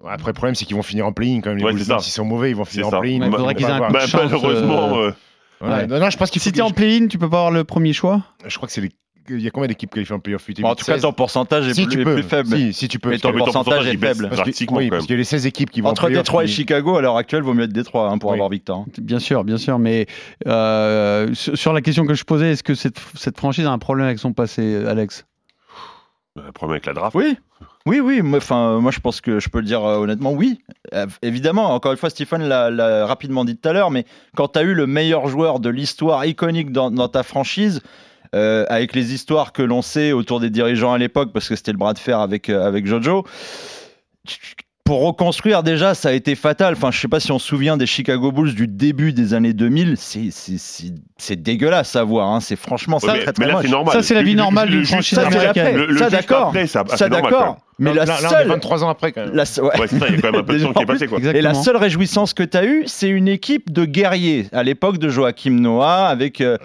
Après, 0.06 0.28
le 0.28 0.34
problème, 0.34 0.54
c'est 0.54 0.64
qu'ils 0.66 0.76
vont 0.76 0.82
finir 0.82 1.06
en 1.06 1.12
play-in 1.12 1.40
quand 1.40 1.50
même. 1.50 1.58
Les 1.58 1.64
Ouais, 1.64 1.70
Bulls, 1.72 1.80
c'est 1.80 1.86
ça. 1.86 1.94
même 1.94 2.00
s'ils 2.00 2.12
sont 2.12 2.24
mauvais, 2.24 2.50
ils 2.50 2.56
vont 2.56 2.64
C'est 2.64 2.72
finir 2.72 2.90
ça. 2.90 2.98
en 2.98 3.00
play-in. 3.00 3.18
Mais 3.18 3.26
il 3.26 3.32
faudrait 3.32 3.54
qu'ils 3.54 3.66
aient 3.66 3.70
un 3.70 3.80
coup 3.80 3.88
de 3.88 3.92
Bah, 3.92 4.06
chance, 4.06 4.12
Malheureusement, 4.30 4.98
euh, 4.98 5.08
euh, 5.08 5.12
Voilà. 5.60 5.76
Ouais. 5.78 5.86
Non, 5.88 6.00
non, 6.00 6.10
je 6.10 6.16
pense 6.18 6.30
qu'il 6.30 6.40
faut 6.40 6.44
Si 6.48 6.52
t'es 6.52 6.60
en 6.62 6.70
play-in, 6.70 7.06
tu 7.08 7.18
peux 7.18 7.28
pas 7.28 7.38
avoir 7.38 7.50
le 7.50 7.64
premier 7.64 7.92
choix 7.92 8.22
Je 8.46 8.54
crois 8.56 8.66
que 8.66 8.72
c'est 8.72 8.80
les. 8.82 8.90
Il 9.30 9.40
y 9.42 9.46
a 9.46 9.50
combien 9.50 9.68
d'équipes 9.68 9.90
qualifiées 9.92 10.14
en 10.14 10.18
playoff 10.20 10.46
Bon, 10.60 10.68
en 10.68 10.74
tout 10.74 10.84
cas, 10.84 10.98
ton 10.98 11.12
pourcentage 11.12 11.68
est 11.68 11.74
si 11.74 11.84
plus, 11.86 11.94
tu 11.96 12.00
est 12.00 12.04
peux. 12.04 12.14
plus 12.14 12.22
faible. 12.22 12.48
Si, 12.56 12.72
si 12.72 12.88
tu 12.88 12.98
peux. 12.98 13.10
Mais 13.10 13.18
ton 13.18 13.32
pourcentage 13.32 13.86
est 13.86 13.96
faible. 13.96 14.00
parce 14.02 14.18
que- 14.18 14.34
drastiquement, 14.36 14.78
oui, 14.78 14.84
quand 14.86 14.90
parce 14.96 15.02
même. 15.02 15.06
qu'il 15.06 15.14
y 15.14 15.16
a 15.16 15.18
les 15.18 15.24
16 15.24 15.46
équipes 15.46 15.70
qui 15.70 15.80
vont 15.80 15.88
en 15.88 15.92
Entre 15.92 16.08
Détroit 16.10 16.44
et 16.44 16.46
qui- 16.46 16.52
Chicago, 16.52 16.96
à 16.96 17.02
l'heure 17.02 17.16
actuelle, 17.16 17.42
vaut 17.42 17.54
mieux 17.54 17.64
être 17.64 17.72
Détroit 17.72 18.08
hein, 18.10 18.18
pour 18.18 18.30
Oui. 18.30 18.34
avoir 18.36 18.48
Victor. 18.50 18.84
Bien 19.00 19.18
sûr, 19.18 19.44
bien 19.44 19.58
sûr, 19.58 19.78
mais 19.78 20.06
euh, 20.46 21.28
sur 21.34 21.72
la 21.72 21.80
question 21.80 22.04
que 22.06 22.14
je 22.14 22.24
posais, 22.24 22.52
est-ce 22.52 22.62
que 22.62 22.74
cette, 22.74 22.98
cette 23.14 23.36
franchise 23.38 23.66
a 23.66 23.70
un 23.72 23.78
problème 23.78 24.06
avec 24.06 24.18
son 24.18 24.32
passé, 24.32 24.84
Alex? 24.86 25.24
Le 26.36 26.52
problème 26.52 26.74
avec 26.74 26.86
la 26.86 26.92
draft. 26.92 27.14
Oui, 27.16 27.36
oui, 27.86 27.98
oui. 28.00 28.22
Moi, 28.22 28.38
enfin, 28.38 28.78
moi, 28.78 28.92
je 28.92 29.00
pense 29.00 29.20
que 29.20 29.40
je 29.40 29.48
peux 29.48 29.58
le 29.58 29.64
dire 29.64 29.84
euh, 29.84 29.98
honnêtement. 29.98 30.32
Oui, 30.32 30.58
Euh, 30.94 31.06
évidemment. 31.22 31.74
Encore 31.74 31.92
une 31.92 31.98
fois, 31.98 32.10
Stephen 32.10 32.42
l'a- 32.42 32.70
l'a 32.70 33.06
rapidement 33.06 33.44
dit 33.44 33.56
tout 33.56 33.68
à 33.68 33.72
l'heure, 33.72 33.90
mais 33.90 34.04
quand 34.36 34.48
tu 34.48 34.58
as 34.58 34.62
eu 34.62 34.74
le 34.74 34.86
meilleur 34.86 35.26
joueur 35.28 35.60
de 35.60 35.68
l'histoire 35.70 36.24
iconique 36.26 36.72
dans, 36.72 36.90
dans 36.90 37.08
ta 37.08 37.22
franchise, 37.22 37.80
euh, 38.34 38.64
avec 38.68 38.94
les 38.94 39.12
histoires 39.14 39.52
que 39.52 39.62
l'on 39.62 39.82
sait 39.82 40.12
autour 40.12 40.40
des 40.40 40.50
dirigeants 40.50 40.92
à 40.92 40.98
l'époque, 40.98 41.30
parce 41.32 41.48
que 41.48 41.56
c'était 41.56 41.72
le 41.72 41.78
bras 41.78 41.92
de 41.94 41.98
fer 41.98 42.18
avec 42.20 42.48
euh, 42.48 42.66
avec 42.66 42.86
Jojo. 42.86 43.24
Pour 44.84 45.02
reconstruire 45.06 45.62
déjà, 45.62 45.94
ça 45.94 46.08
a 46.08 46.12
été 46.12 46.34
fatal. 46.34 46.74
Enfin, 46.74 46.90
je 46.90 46.98
sais 46.98 47.06
pas 47.06 47.20
si 47.20 47.30
on 47.30 47.38
se 47.38 47.46
souvient 47.46 47.76
des 47.76 47.86
Chicago 47.86 48.32
Bulls 48.32 48.54
du 48.56 48.66
début 48.66 49.12
des 49.12 49.34
années 49.34 49.52
2000. 49.52 49.94
C'est 49.96 50.30
c'est- 50.32 50.58
c'est- 50.58 50.92
c'est 51.16 51.40
dégueulasse 51.40 51.94
à 51.94 52.02
voir. 52.02 52.28
hein. 52.28 52.40
C'est 52.40 52.56
franchement 52.56 52.96
Ouais, 52.96 53.06
ça 53.06 53.12
mais, 53.12 53.22
très 53.22 53.32
très 53.32 53.46
mais 53.46 53.52
là, 53.52 53.62
normal. 53.68 53.94
Ça, 53.94 54.02
c'est 54.02 54.14
la 54.14 54.22
vie 54.22 54.30
Le- 54.32 54.36
le- 54.38 54.42
normale 54.42 54.68
d'une 54.68 54.80
juste 54.80 54.92
franchise 54.92 55.16
ça, 55.16 55.28
c'est 55.30 55.46
après- 55.46 55.60
américaine. 55.60 55.96
Ça, 55.98 56.10
d'accord. 56.10 56.48
après, 56.48 56.66
ça- 56.66 56.82
d'accord. 57.08 57.58
Mais 57.80 57.94
la 57.94 58.04
là, 58.04 58.04
là, 58.06 58.18
on 58.22 58.26
est 58.26 58.28
seule, 58.28 58.48
23 58.48 58.84
ans 58.84 58.88
après 58.90 59.12
quand 59.12 59.24
même. 59.26 59.34
la 59.34 59.42
ouais. 59.44 59.80
Ouais, 59.80 59.86
c'est 59.88 59.98
ça, 59.98 60.06
il 60.08 60.14
y 60.14 60.18
a 60.18 60.20
quand 60.20 60.30
même 60.32 60.40
un 60.40 60.44
peu 60.44 60.58
de 60.58 60.64
temps 60.64 60.72
qui 60.72 60.82
est 60.82 60.86
passé, 60.86 61.06
quoi. 61.06 61.18
Et 61.20 61.40
la 61.42 61.54
seule 61.54 61.76
réjouissance 61.76 62.34
que 62.34 62.42
tu 62.42 62.56
as 62.56 62.64
eue, 62.64 62.82
c'est 62.86 63.08
une 63.08 63.26
équipe 63.28 63.72
de 63.72 63.84
guerriers. 63.84 64.46
À 64.52 64.62
l'époque 64.62 64.98
de 64.98 65.08
Joachim 65.08 65.50
Noah, 65.60 66.06
avec, 66.08 66.40
euh, 66.40 66.56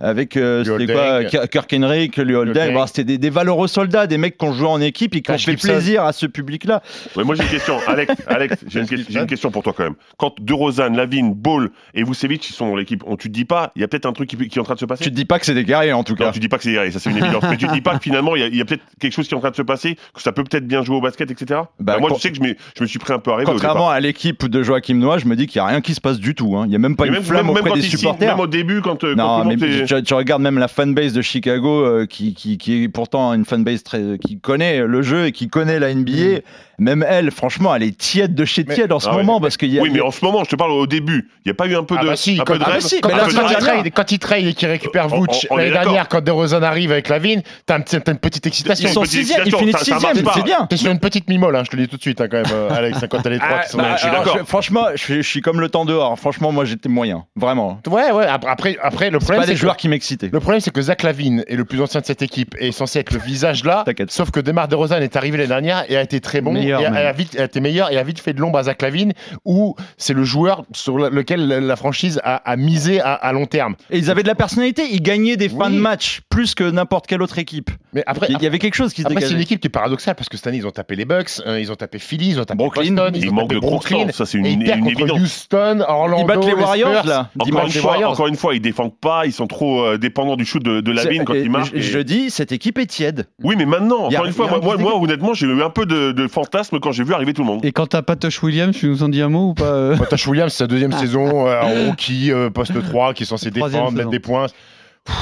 avec 0.00 0.36
euh, 0.36 0.64
c'était 0.64 0.92
quoi, 0.92 1.24
Kirk 1.46 1.72
Henrik, 1.74 2.16
Liu 2.16 2.36
Holding. 2.36 2.72
Bon, 2.72 2.86
c'était 2.86 3.04
des, 3.04 3.18
des 3.18 3.30
valeureux 3.30 3.68
soldats, 3.68 4.06
des 4.06 4.18
mecs 4.18 4.38
qui 4.38 4.44
ont 4.46 4.52
joué 4.52 4.68
en 4.68 4.80
équipe 4.80 5.14
et 5.14 5.20
qui 5.22 5.30
ont 5.30 5.34
Tash 5.34 5.44
fait 5.44 5.52
Gibson. 5.52 5.68
plaisir 5.68 6.04
à 6.04 6.12
ce 6.12 6.26
public-là. 6.26 6.82
Ouais, 7.16 7.24
moi 7.24 7.34
j'ai 7.34 7.42
une 7.42 7.48
question, 7.50 7.76
Alex, 7.86 8.14
Alex, 8.26 8.56
j'ai 8.68 8.80
une, 8.80 8.86
que- 8.86 8.96
j'ai 8.96 9.18
une 9.20 9.26
question 9.26 9.50
pour 9.50 9.62
toi 9.62 9.74
quand 9.76 9.84
même. 9.84 9.94
Quand 10.16 10.34
De 10.40 10.52
Rozan, 10.54 10.90
Lavigne, 10.94 11.34
Ball 11.34 11.70
et 11.94 12.02
Vucevic 12.04 12.48
ils 12.48 12.52
sont 12.54 12.68
dans 12.68 12.76
l'équipe, 12.76 13.02
on 13.06 13.16
tu 13.16 13.28
te 13.28 13.34
dis 13.34 13.44
pas, 13.44 13.72
il 13.76 13.80
y 13.82 13.84
a 13.84 13.88
peut-être 13.88 14.06
un 14.06 14.12
truc 14.12 14.28
qui, 14.30 14.36
qui 14.48 14.58
est 14.58 14.60
en 14.60 14.64
train 14.64 14.74
de 14.74 14.80
se 14.80 14.84
passer? 14.86 15.04
Tu 15.04 15.10
te 15.10 15.14
dis 15.16 15.24
pas 15.24 15.38
que 15.38 15.46
c'est 15.46 15.54
des 15.54 15.64
guerriers 15.64 15.92
en 15.92 16.04
tout 16.04 16.12
Non, 16.18 16.26
cas. 16.26 16.32
tu 16.32 16.40
dis 16.40 16.48
pas 16.48 16.56
que 16.58 16.64
c'est 16.64 16.90
ça 16.90 16.98
c'est 16.98 17.10
une 17.10 17.18
évidence, 17.18 17.44
mais 17.48 17.56
tu 17.56 17.66
te 17.66 17.72
dis 17.72 17.80
pas 17.80 17.96
que 17.96 18.02
finalement 18.02 18.34
il 18.36 18.40
y 18.40 18.44
a, 18.44 18.48
il 18.48 18.56
y 18.56 18.60
a 18.60 18.64
peut-être 18.64 18.82
quelque 19.00 19.12
chose 19.12 19.28
qui 19.28 19.34
est 19.34 19.36
en 19.36 19.40
train 19.40 19.50
de 19.50 19.56
se 19.56 19.62
passer, 19.62 19.96
que 20.14 20.22
ça 20.22 20.32
peut 20.32 20.44
peut-être 20.44 20.61
bien 20.66 20.82
jouer 20.82 20.96
au 20.96 21.00
basket, 21.00 21.30
etc. 21.30 21.60
Bah, 21.80 21.94
Bah, 21.94 21.98
moi 22.00 22.10
je 22.14 22.20
sais 22.20 22.30
que 22.30 22.36
je, 22.36 22.52
je 22.76 22.82
me 22.82 22.86
suis 22.88 22.98
pris 22.98 23.12
un 23.12 23.18
peu 23.18 23.30
à 23.32 23.36
rêver 23.36 23.50
Contrairement 23.50 23.90
à 23.90 24.00
l'équipe 24.00 24.46
de 24.46 24.62
Joachim 24.62 24.94
Noah, 24.94 25.18
je 25.18 25.26
me 25.26 25.36
dis 25.36 25.46
qu'il 25.46 25.60
n'y 25.60 25.66
a 25.66 25.70
rien 25.70 25.80
qui 25.80 25.94
se 25.94 26.00
passe 26.00 26.18
du 26.18 26.34
tout. 26.34 26.56
hein. 26.56 26.62
Il 26.66 26.70
n'y 26.70 26.76
a 26.76 26.78
même 26.78 26.96
pas 26.96 27.04
Mais 27.04 27.08
une 27.08 27.14
même, 27.14 27.22
flamme 27.22 27.46
même- 27.46 27.54
même 27.54 27.64
auprès 27.66 27.80
des 27.80 27.86
supporters. 27.86 28.30
même 28.36 28.40
au 28.40 28.46
début, 28.46 28.80
quand, 28.80 29.02
euh, 29.04 29.14
quand 29.16 29.44
Non, 29.44 29.44
mais 29.44 29.56
tu, 29.56 30.02
tu 30.04 30.14
regardes 30.14 30.42
même 30.42 30.58
la 30.58 30.68
fanbase 30.68 31.12
de 31.12 31.22
Chicago, 31.22 31.84
euh, 31.84 32.06
qui, 32.06 32.34
qui, 32.34 32.58
qui 32.58 32.84
est 32.84 32.88
pourtant 32.88 33.32
une 33.34 33.44
fanbase 33.44 33.82
très, 33.82 34.18
qui 34.18 34.38
connaît 34.40 34.80
le 34.86 35.02
jeu 35.02 35.26
et 35.26 35.32
qui 35.32 35.48
connaît 35.48 35.78
la 35.78 35.94
NBA. 35.94 36.40
Même 36.82 37.04
elle, 37.08 37.30
franchement, 37.30 37.74
elle 37.74 37.82
est 37.84 37.96
tiède 37.96 38.34
de 38.34 38.44
chez 38.44 38.64
Mais- 38.66 38.74
tiède 38.74 38.92
en 38.92 38.98
ce 39.00 39.08
Ah 39.08 39.12
ouais. 39.12 39.22
moment 39.22 39.40
parce 39.40 39.56
qu'il 39.56 39.72
y 39.72 39.78
a. 39.78 39.82
Oui, 39.82 39.90
mais 39.92 40.00
en 40.00 40.10
ce 40.10 40.24
moment, 40.24 40.42
je 40.44 40.50
te 40.50 40.56
parle 40.56 40.72
au 40.72 40.86
début, 40.86 41.28
il 41.44 41.48
n'y 41.48 41.52
a 41.52 41.54
pas 41.54 41.66
eu 41.66 41.76
un 41.76 41.84
peu 41.84 41.94
Ah 41.98 42.02
de, 42.02 42.08
bah 42.08 42.16
si, 42.16 42.32
un 42.40 42.44
quand- 42.44 42.54
peu 42.54 42.58
de 42.58 42.64
ah 42.66 42.70
bah 42.72 42.80
si, 42.80 43.00
mais 43.04 43.10
là, 43.14 43.24
c'est 43.28 43.36
quand, 43.36 43.48
il 43.48 43.56
trade, 43.56 43.86
quand 43.94 44.12
il 44.12 44.18
trade 44.18 44.44
et 44.46 44.54
qu'il 44.54 44.68
récupère 44.68 45.08
Vooch 45.08 45.46
l'année 45.54 45.70
dernière, 45.70 46.08
quand 46.08 46.22
DeRozan 46.22 46.62
arrive 46.62 46.90
avec 46.92 47.08
Lavigne, 47.08 47.42
t'as 47.66 47.76
un 47.76 47.80
petit- 47.80 48.00
t'as 48.00 48.12
une 48.12 48.18
petite 48.18 48.46
excitation. 48.46 48.88
Ils 48.88 48.92
sont 48.92 49.00
une 49.02 49.06
petite 49.06 49.18
sixième, 49.20 49.38
ils 49.44 49.48
excitation, 49.48 49.58
finissent 49.58 49.72
ça- 49.78 49.84
ça 49.84 49.84
sixième, 50.08 50.24
marche 50.24 50.34
c'est 50.36 50.40
pas. 50.40 50.46
bien. 50.46 50.66
T'es 50.66 50.76
sur 50.76 50.90
une 50.90 50.98
petite 51.00 51.28
mimole, 51.28 51.54
hein, 51.56 51.62
je 51.64 51.70
te 51.70 51.76
le 51.76 51.82
dis 51.82 51.88
tout 51.88 51.96
de 51.96 52.02
suite 52.02 52.20
hein, 52.20 52.26
quand 52.30 52.38
même, 52.38 52.46
euh, 52.52 52.68
Alex, 52.70 53.02
hein, 53.02 53.06
quand 53.08 53.22
t'as 53.22 53.30
les 53.30 53.38
trois 53.38 53.58
Ah, 53.60 53.64
qui 53.64 53.70
sont 53.70 53.78
bah, 53.78 53.96
d'accord. 54.02 54.38
franchement, 54.46 54.86
je, 54.94 55.20
suis- 55.22 55.40
comme 55.40 55.60
le 55.60 55.68
temps 55.68 55.84
dehors. 55.84 56.18
Franchement, 56.18 56.52
moi, 56.52 56.64
j'étais 56.64 56.88
moyen, 56.88 57.24
vraiment. 57.36 57.80
Ouais, 57.88 58.10
ouais, 58.12 58.26
après, 58.26 58.76
après, 58.82 59.10
le 59.10 59.18
C'est 59.20 59.24
problème, 59.24 59.40
pas 59.42 59.46
des 59.46 59.52
c'est 59.52 59.54
que- 59.54 59.60
joueurs 59.60 59.76
qui 59.76 59.88
m'excitaient. 59.88 60.30
Le 60.32 60.40
problème, 60.40 60.60
c'est 60.60 60.70
que 60.72 60.82
Zach 60.82 61.02
Lavine 61.02 61.44
est 61.46 61.56
le 61.56 61.64
plus 61.64 61.80
ancien 61.80 62.00
de 62.00 62.06
cette 62.06 62.22
équipe 62.22 62.54
et 62.58 62.68
est 62.68 62.72
censé 62.72 62.98
être 62.98 63.12
le 63.12 63.18
visage 63.20 63.64
là. 63.64 63.82
T'inquiète. 63.86 64.10
Sauf 64.10 64.30
que 64.30 64.40
Demar 64.40 64.68
DeRozan 64.68 65.00
est 65.00 65.16
arrivé 65.16 65.36
l'année 65.38 65.48
dernière 65.48 65.84
et 65.88 65.96
a 65.96 66.02
été 66.02 66.20
très 66.20 66.40
bon. 66.40 66.52
Meilleur 66.78 66.96
et 66.96 67.06
a, 67.06 67.12
vite, 67.12 67.38
a 67.38 67.44
été 67.44 67.60
meilleur 67.60 67.90
et 67.92 67.98
a 67.98 68.02
vite 68.02 68.20
fait 68.20 68.32
de 68.32 68.40
l'ombre 68.40 68.58
à 68.58 68.64
Zach 68.64 68.82
Lavine 68.82 69.12
où 69.44 69.74
c'est 69.96 70.14
le 70.14 70.24
joueur 70.24 70.64
sur 70.72 70.96
le- 70.98 71.08
lequel 71.10 71.46
la- 71.48 71.76
franchise 71.76 72.20
a, 72.24 72.36
a 72.36 72.56
misé 72.56 73.00
à, 73.00 73.12
à 73.14 73.32
long 73.32 73.46
terme. 73.46 73.74
Et 73.90 73.98
ils 73.98 74.10
avaient 74.10 74.22
de 74.22 74.28
la 74.28 74.34
personnalité, 74.34 74.82
ils 74.90 75.02
gagnaient 75.02 75.36
des 75.36 75.48
fins 75.48 75.68
Oui. 75.68 75.76
de 75.76 75.80
match 75.80 76.20
plus 76.28 76.54
que 76.54 76.64
n'importe 76.64 77.06
quelle 77.06 77.22
autre 77.22 77.38
équipe. 77.38 77.70
Mais 77.92 78.02
après, 78.06 78.26
Il 78.30 78.42
y 78.42 78.46
avait 78.46 78.58
quelque 78.58 78.74
chose 78.74 78.92
qui 78.92 79.02
se 79.02 79.06
après 79.06 79.20
c'est 79.20 79.32
une 79.34 79.40
équipe 79.40 79.60
qui 79.60 79.66
est 79.66 79.70
paradoxale 79.70 80.14
parce 80.14 80.28
que 80.28 80.36
cette 80.36 80.46
année, 80.46 80.58
ils 80.58 80.66
ont 80.66 80.70
tapé 80.70 80.94
les 80.96 81.04
Bucks, 81.04 81.40
euh, 81.46 81.60
ils 81.60 81.70
ont 81.72 81.74
tapé 81.76 81.98
Philly, 81.98 82.28
ils 82.30 82.40
ont 82.40 82.44
tapé 82.44 82.58
Brooklyn. 82.58 82.92
Boston, 82.94 83.12
ils 83.14 83.24
Il 83.24 83.30
ont 83.30 83.34
manque 83.34 83.48
tapé 83.48 83.54
de 83.56 83.60
Brooklyn. 83.60 84.06
ça 84.12 84.26
c'est 84.26 84.38
une, 84.38 84.46
ils 84.46 84.52
une 84.52 84.80
contre 84.84 85.00
évidence. 85.02 85.20
Houston, 85.20 85.84
Orlando, 85.86 86.22
Ils 86.22 86.26
battent 86.26 86.46
les 86.46 86.54
Warriors 86.54 86.98
Spurs. 86.98 87.06
là, 87.08 87.30
Encore 87.38 87.60
une, 87.60 87.66
les 87.66 87.72
fois, 87.80 87.90
Warriors. 87.90 88.12
encore 88.12 88.26
une 88.28 88.36
fois, 88.36 88.54
ils 88.54 88.60
défendent 88.60 88.96
pas, 88.98 89.26
ils 89.26 89.32
sont 89.32 89.46
trop 89.46 89.82
euh, 89.84 89.98
dépendants 89.98 90.36
du 90.36 90.44
shoot 90.44 90.62
de, 90.62 90.80
de 90.80 90.92
quand 91.24 91.34
Et- 91.34 91.40
il 91.42 91.50
marque. 91.50 91.72
Je, 91.72 91.76
et- 91.78 91.82
je 91.82 91.98
dis, 91.98 92.30
cette 92.30 92.52
équipe 92.52 92.78
est 92.78 92.86
tiède. 92.86 93.26
Oui, 93.42 93.54
mais 93.58 93.66
maintenant, 93.66 94.06
encore 94.06 94.24
une 94.26 94.32
fois, 94.32 94.60
moi, 94.78 94.96
honnêtement, 95.00 95.34
j'ai 95.34 95.46
eu 95.46 95.62
un 95.62 95.70
peu 95.70 95.86
de, 95.86 96.12
de 96.12 96.28
fantasme 96.28 96.51
quand 96.80 96.92
j'ai 96.92 97.04
vu 97.04 97.14
arriver 97.14 97.32
tout 97.32 97.42
le 97.42 97.48
monde. 97.48 97.64
Et 97.64 97.72
quand 97.72 97.86
t'as 97.86 98.02
Patoche 98.02 98.42
Williams, 98.42 98.76
tu 98.76 98.86
nous 98.86 99.02
en 99.02 99.08
dis 99.08 99.22
un 99.22 99.28
mot 99.28 99.50
ou 99.50 99.54
pas 99.54 99.64
euh 99.64 99.96
Potash 99.96 100.26
Williams, 100.26 100.52
c'est 100.52 100.58
sa 100.58 100.66
deuxième 100.66 100.92
saison 100.92 101.46
euh, 101.48 101.86
rookie, 101.88 102.30
euh, 102.30 102.50
poste 102.50 102.82
3, 102.82 103.14
qui 103.14 103.22
est 103.22 103.26
censé 103.26 103.50
défendre, 103.50 103.90
mettre 103.90 103.96
saison. 103.96 104.10
des 104.10 104.20
points. 104.20 104.46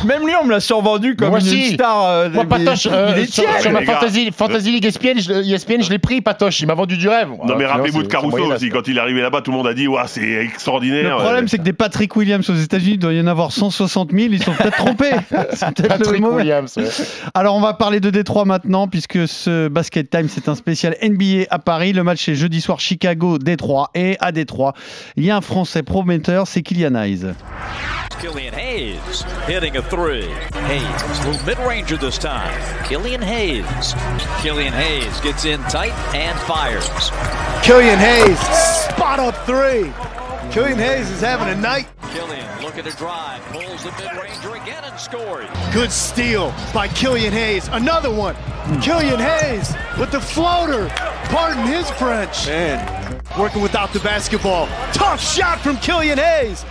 Même 0.04 0.26
lui, 0.26 0.32
on 0.40 0.44
me 0.44 0.50
l'a 0.50 0.60
survendu 0.60 1.16
comme 1.16 1.30
Moi 1.30 1.40
une 1.40 1.46
aussi. 1.46 1.72
star. 1.72 2.04
euh, 2.04 2.28
Moi, 2.28 2.44
Patoche, 2.44 2.86
euh, 2.90 3.14
il 3.16 3.22
est 3.22 3.26
sur, 3.32 3.44
tiède. 3.44 3.60
sur 3.62 3.70
ma 3.72 3.80
les 3.80 3.86
gars. 3.86 3.94
fantasy, 3.94 4.30
fantasy 4.30 4.72
League 4.72 4.84
ESPN, 4.84 5.18
je, 5.18 5.32
ESPN, 5.54 5.82
je 5.82 5.88
l'ai 5.90 5.98
pris, 5.98 6.20
Patoche. 6.20 6.60
Il 6.60 6.66
m'a 6.66 6.74
vendu 6.74 6.98
du 6.98 7.08
rêve. 7.08 7.30
Non, 7.46 7.56
mais 7.56 7.64
rappelez-vous 7.64 8.02
de 8.02 8.08
Caruso 8.08 8.52
aussi, 8.52 8.68
quand 8.68 8.86
il 8.88 8.98
est 8.98 9.00
arrivé 9.00 9.22
là-bas, 9.22 9.40
tout 9.40 9.50
le 9.52 9.56
monde 9.56 9.66
a 9.66 9.72
dit, 9.72 9.88
Ouah, 9.88 10.06
c'est 10.06 10.32
extraordinaire. 10.44 11.16
Le 11.16 11.22
problème, 11.22 11.44
Euh, 11.44 11.48
c'est 11.48 11.56
que 11.58 11.62
des 11.62 11.72
Patrick 11.72 12.14
Williams 12.14 12.48
aux 12.50 12.54
États-Unis, 12.56 12.92
il 12.94 12.98
doit 12.98 13.14
y 13.14 13.20
en 13.22 13.26
avoir 13.26 13.52
160 13.52 14.10
000. 14.12 14.28
Ils 14.32 14.42
sont 14.42 14.52
peut-être 14.52 14.76
trompés. 14.76 15.10
C'est 15.54 15.66
peut-être 15.74 15.80
le 15.82 15.88
Patrick 15.88 16.20
mot. 16.20 16.32
Williams. 16.36 16.74
ouais. 16.76 16.84
Alors, 17.32 17.56
on 17.56 17.60
va 17.60 17.72
parler 17.72 18.00
de 18.00 18.10
Détroit 18.10 18.44
maintenant, 18.44 18.86
puisque 18.86 19.26
ce 19.26 19.68
Basket 19.68 20.08
Time, 20.10 20.28
c'est 20.28 20.48
un 20.50 20.54
spécial 20.56 20.94
NBA 21.02 21.44
à 21.50 21.58
Paris. 21.58 21.92
Le 21.94 22.04
match 22.04 22.28
est 22.28 22.34
jeudi 22.34 22.60
soir 22.60 22.80
Chicago-Détroit. 22.80 23.90
Et 23.94 24.16
à 24.20 24.30
Détroit, 24.32 24.74
il 25.16 25.24
y 25.24 25.30
a 25.30 25.36
un 25.36 25.40
Français 25.40 25.82
prometteur, 25.82 26.46
c'est 26.46 26.62
Kylian 26.62 26.94
Hayes. 26.96 27.26
Killian 28.20 28.52
Hayes 28.58 28.96
hitting 29.70 29.84
a 29.84 29.90
three. 29.90 30.26
Hayes, 30.66 31.26
little 31.26 31.46
mid-ranger 31.46 31.96
this 31.96 32.18
time. 32.18 32.84
Killian 32.86 33.22
Hayes. 33.22 33.94
Killian 34.40 34.72
Hayes 34.72 35.20
gets 35.20 35.44
in 35.44 35.60
tight 35.64 35.92
and 36.14 36.38
fires. 36.40 36.88
Killian 37.64 37.98
Hayes, 37.98 38.38
spot 38.38 39.20
up 39.20 39.34
three. 39.46 39.92
Killian 40.52 40.78
Hayes 40.78 41.10
is 41.10 41.20
having 41.20 41.48
a 41.48 41.60
night. 41.60 41.88
Killian 42.12 42.62
looking 42.62 42.84
to 42.84 42.96
drive, 42.96 43.40
pulls 43.52 43.84
the 43.84 43.92
mid-ranger 43.92 44.56
again 44.56 44.82
and 44.84 44.98
scores. 44.98 45.48
Good 45.72 45.92
steal 45.92 46.52
by 46.74 46.88
Killian 46.88 47.32
Hayes. 47.32 47.68
Another 47.68 48.12
one. 48.12 48.34
Killian 48.82 49.20
Hayes 49.20 49.72
with 49.98 50.10
the 50.10 50.20
floater. 50.20 50.88
Pardon 51.26 51.64
his 51.66 51.88
French. 51.90 52.46
Man, 52.46 53.20
working 53.38 53.62
without 53.62 53.92
the 53.92 54.00
basketball. 54.00 54.66
Tough 54.92 55.22
shot 55.22 55.60
from 55.60 55.76
Killian 55.76 56.18
Hayes. 56.18 56.64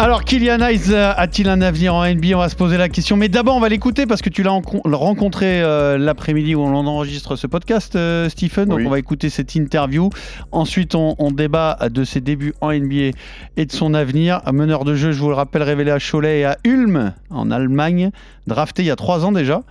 Alors, 0.00 0.22
Kylian 0.22 0.60
Hayes 0.60 0.94
a-t-il 0.94 1.48
un 1.48 1.60
avenir 1.60 1.92
en 1.92 2.04
NBA 2.06 2.36
On 2.36 2.38
va 2.38 2.48
se 2.48 2.54
poser 2.54 2.76
la 2.76 2.88
question. 2.88 3.16
Mais 3.16 3.28
d'abord, 3.28 3.56
on 3.56 3.60
va 3.60 3.68
l'écouter 3.68 4.06
parce 4.06 4.22
que 4.22 4.28
tu 4.30 4.44
l'as 4.44 4.52
encon- 4.52 4.80
rencontré 4.94 5.60
euh, 5.60 5.98
l'après-midi 5.98 6.54
où 6.54 6.60
on 6.60 6.72
enregistre 6.86 7.34
ce 7.34 7.48
podcast, 7.48 7.96
euh, 7.96 8.28
Stephen. 8.28 8.66
Donc, 8.68 8.78
Oui. 8.78 8.86
on 8.86 8.90
va 8.90 9.00
écouter 9.00 9.28
cette 9.28 9.56
interview. 9.56 10.08
Ensuite, 10.52 10.94
on, 10.94 11.16
on 11.18 11.32
débat 11.32 11.76
de 11.90 12.04
ses 12.04 12.20
débuts 12.20 12.54
en 12.60 12.72
NBA 12.72 13.10
et 13.56 13.66
de 13.66 13.72
son 13.72 13.92
avenir. 13.92 14.40
Un 14.46 14.52
meneur 14.52 14.84
de 14.84 14.94
jeu, 14.94 15.10
je 15.10 15.20
vous 15.20 15.30
le 15.30 15.34
rappelle, 15.34 15.64
révélé 15.64 15.90
à 15.90 15.98
Cholet 15.98 16.40
et 16.40 16.44
à 16.44 16.58
Ulm, 16.62 17.12
en 17.30 17.50
Allemagne, 17.50 18.10
drafté 18.48 18.82
il 18.82 18.86
y 18.86 18.90
a 18.90 18.96
trois 18.96 19.24
ans 19.24 19.30
déjà, 19.32 19.62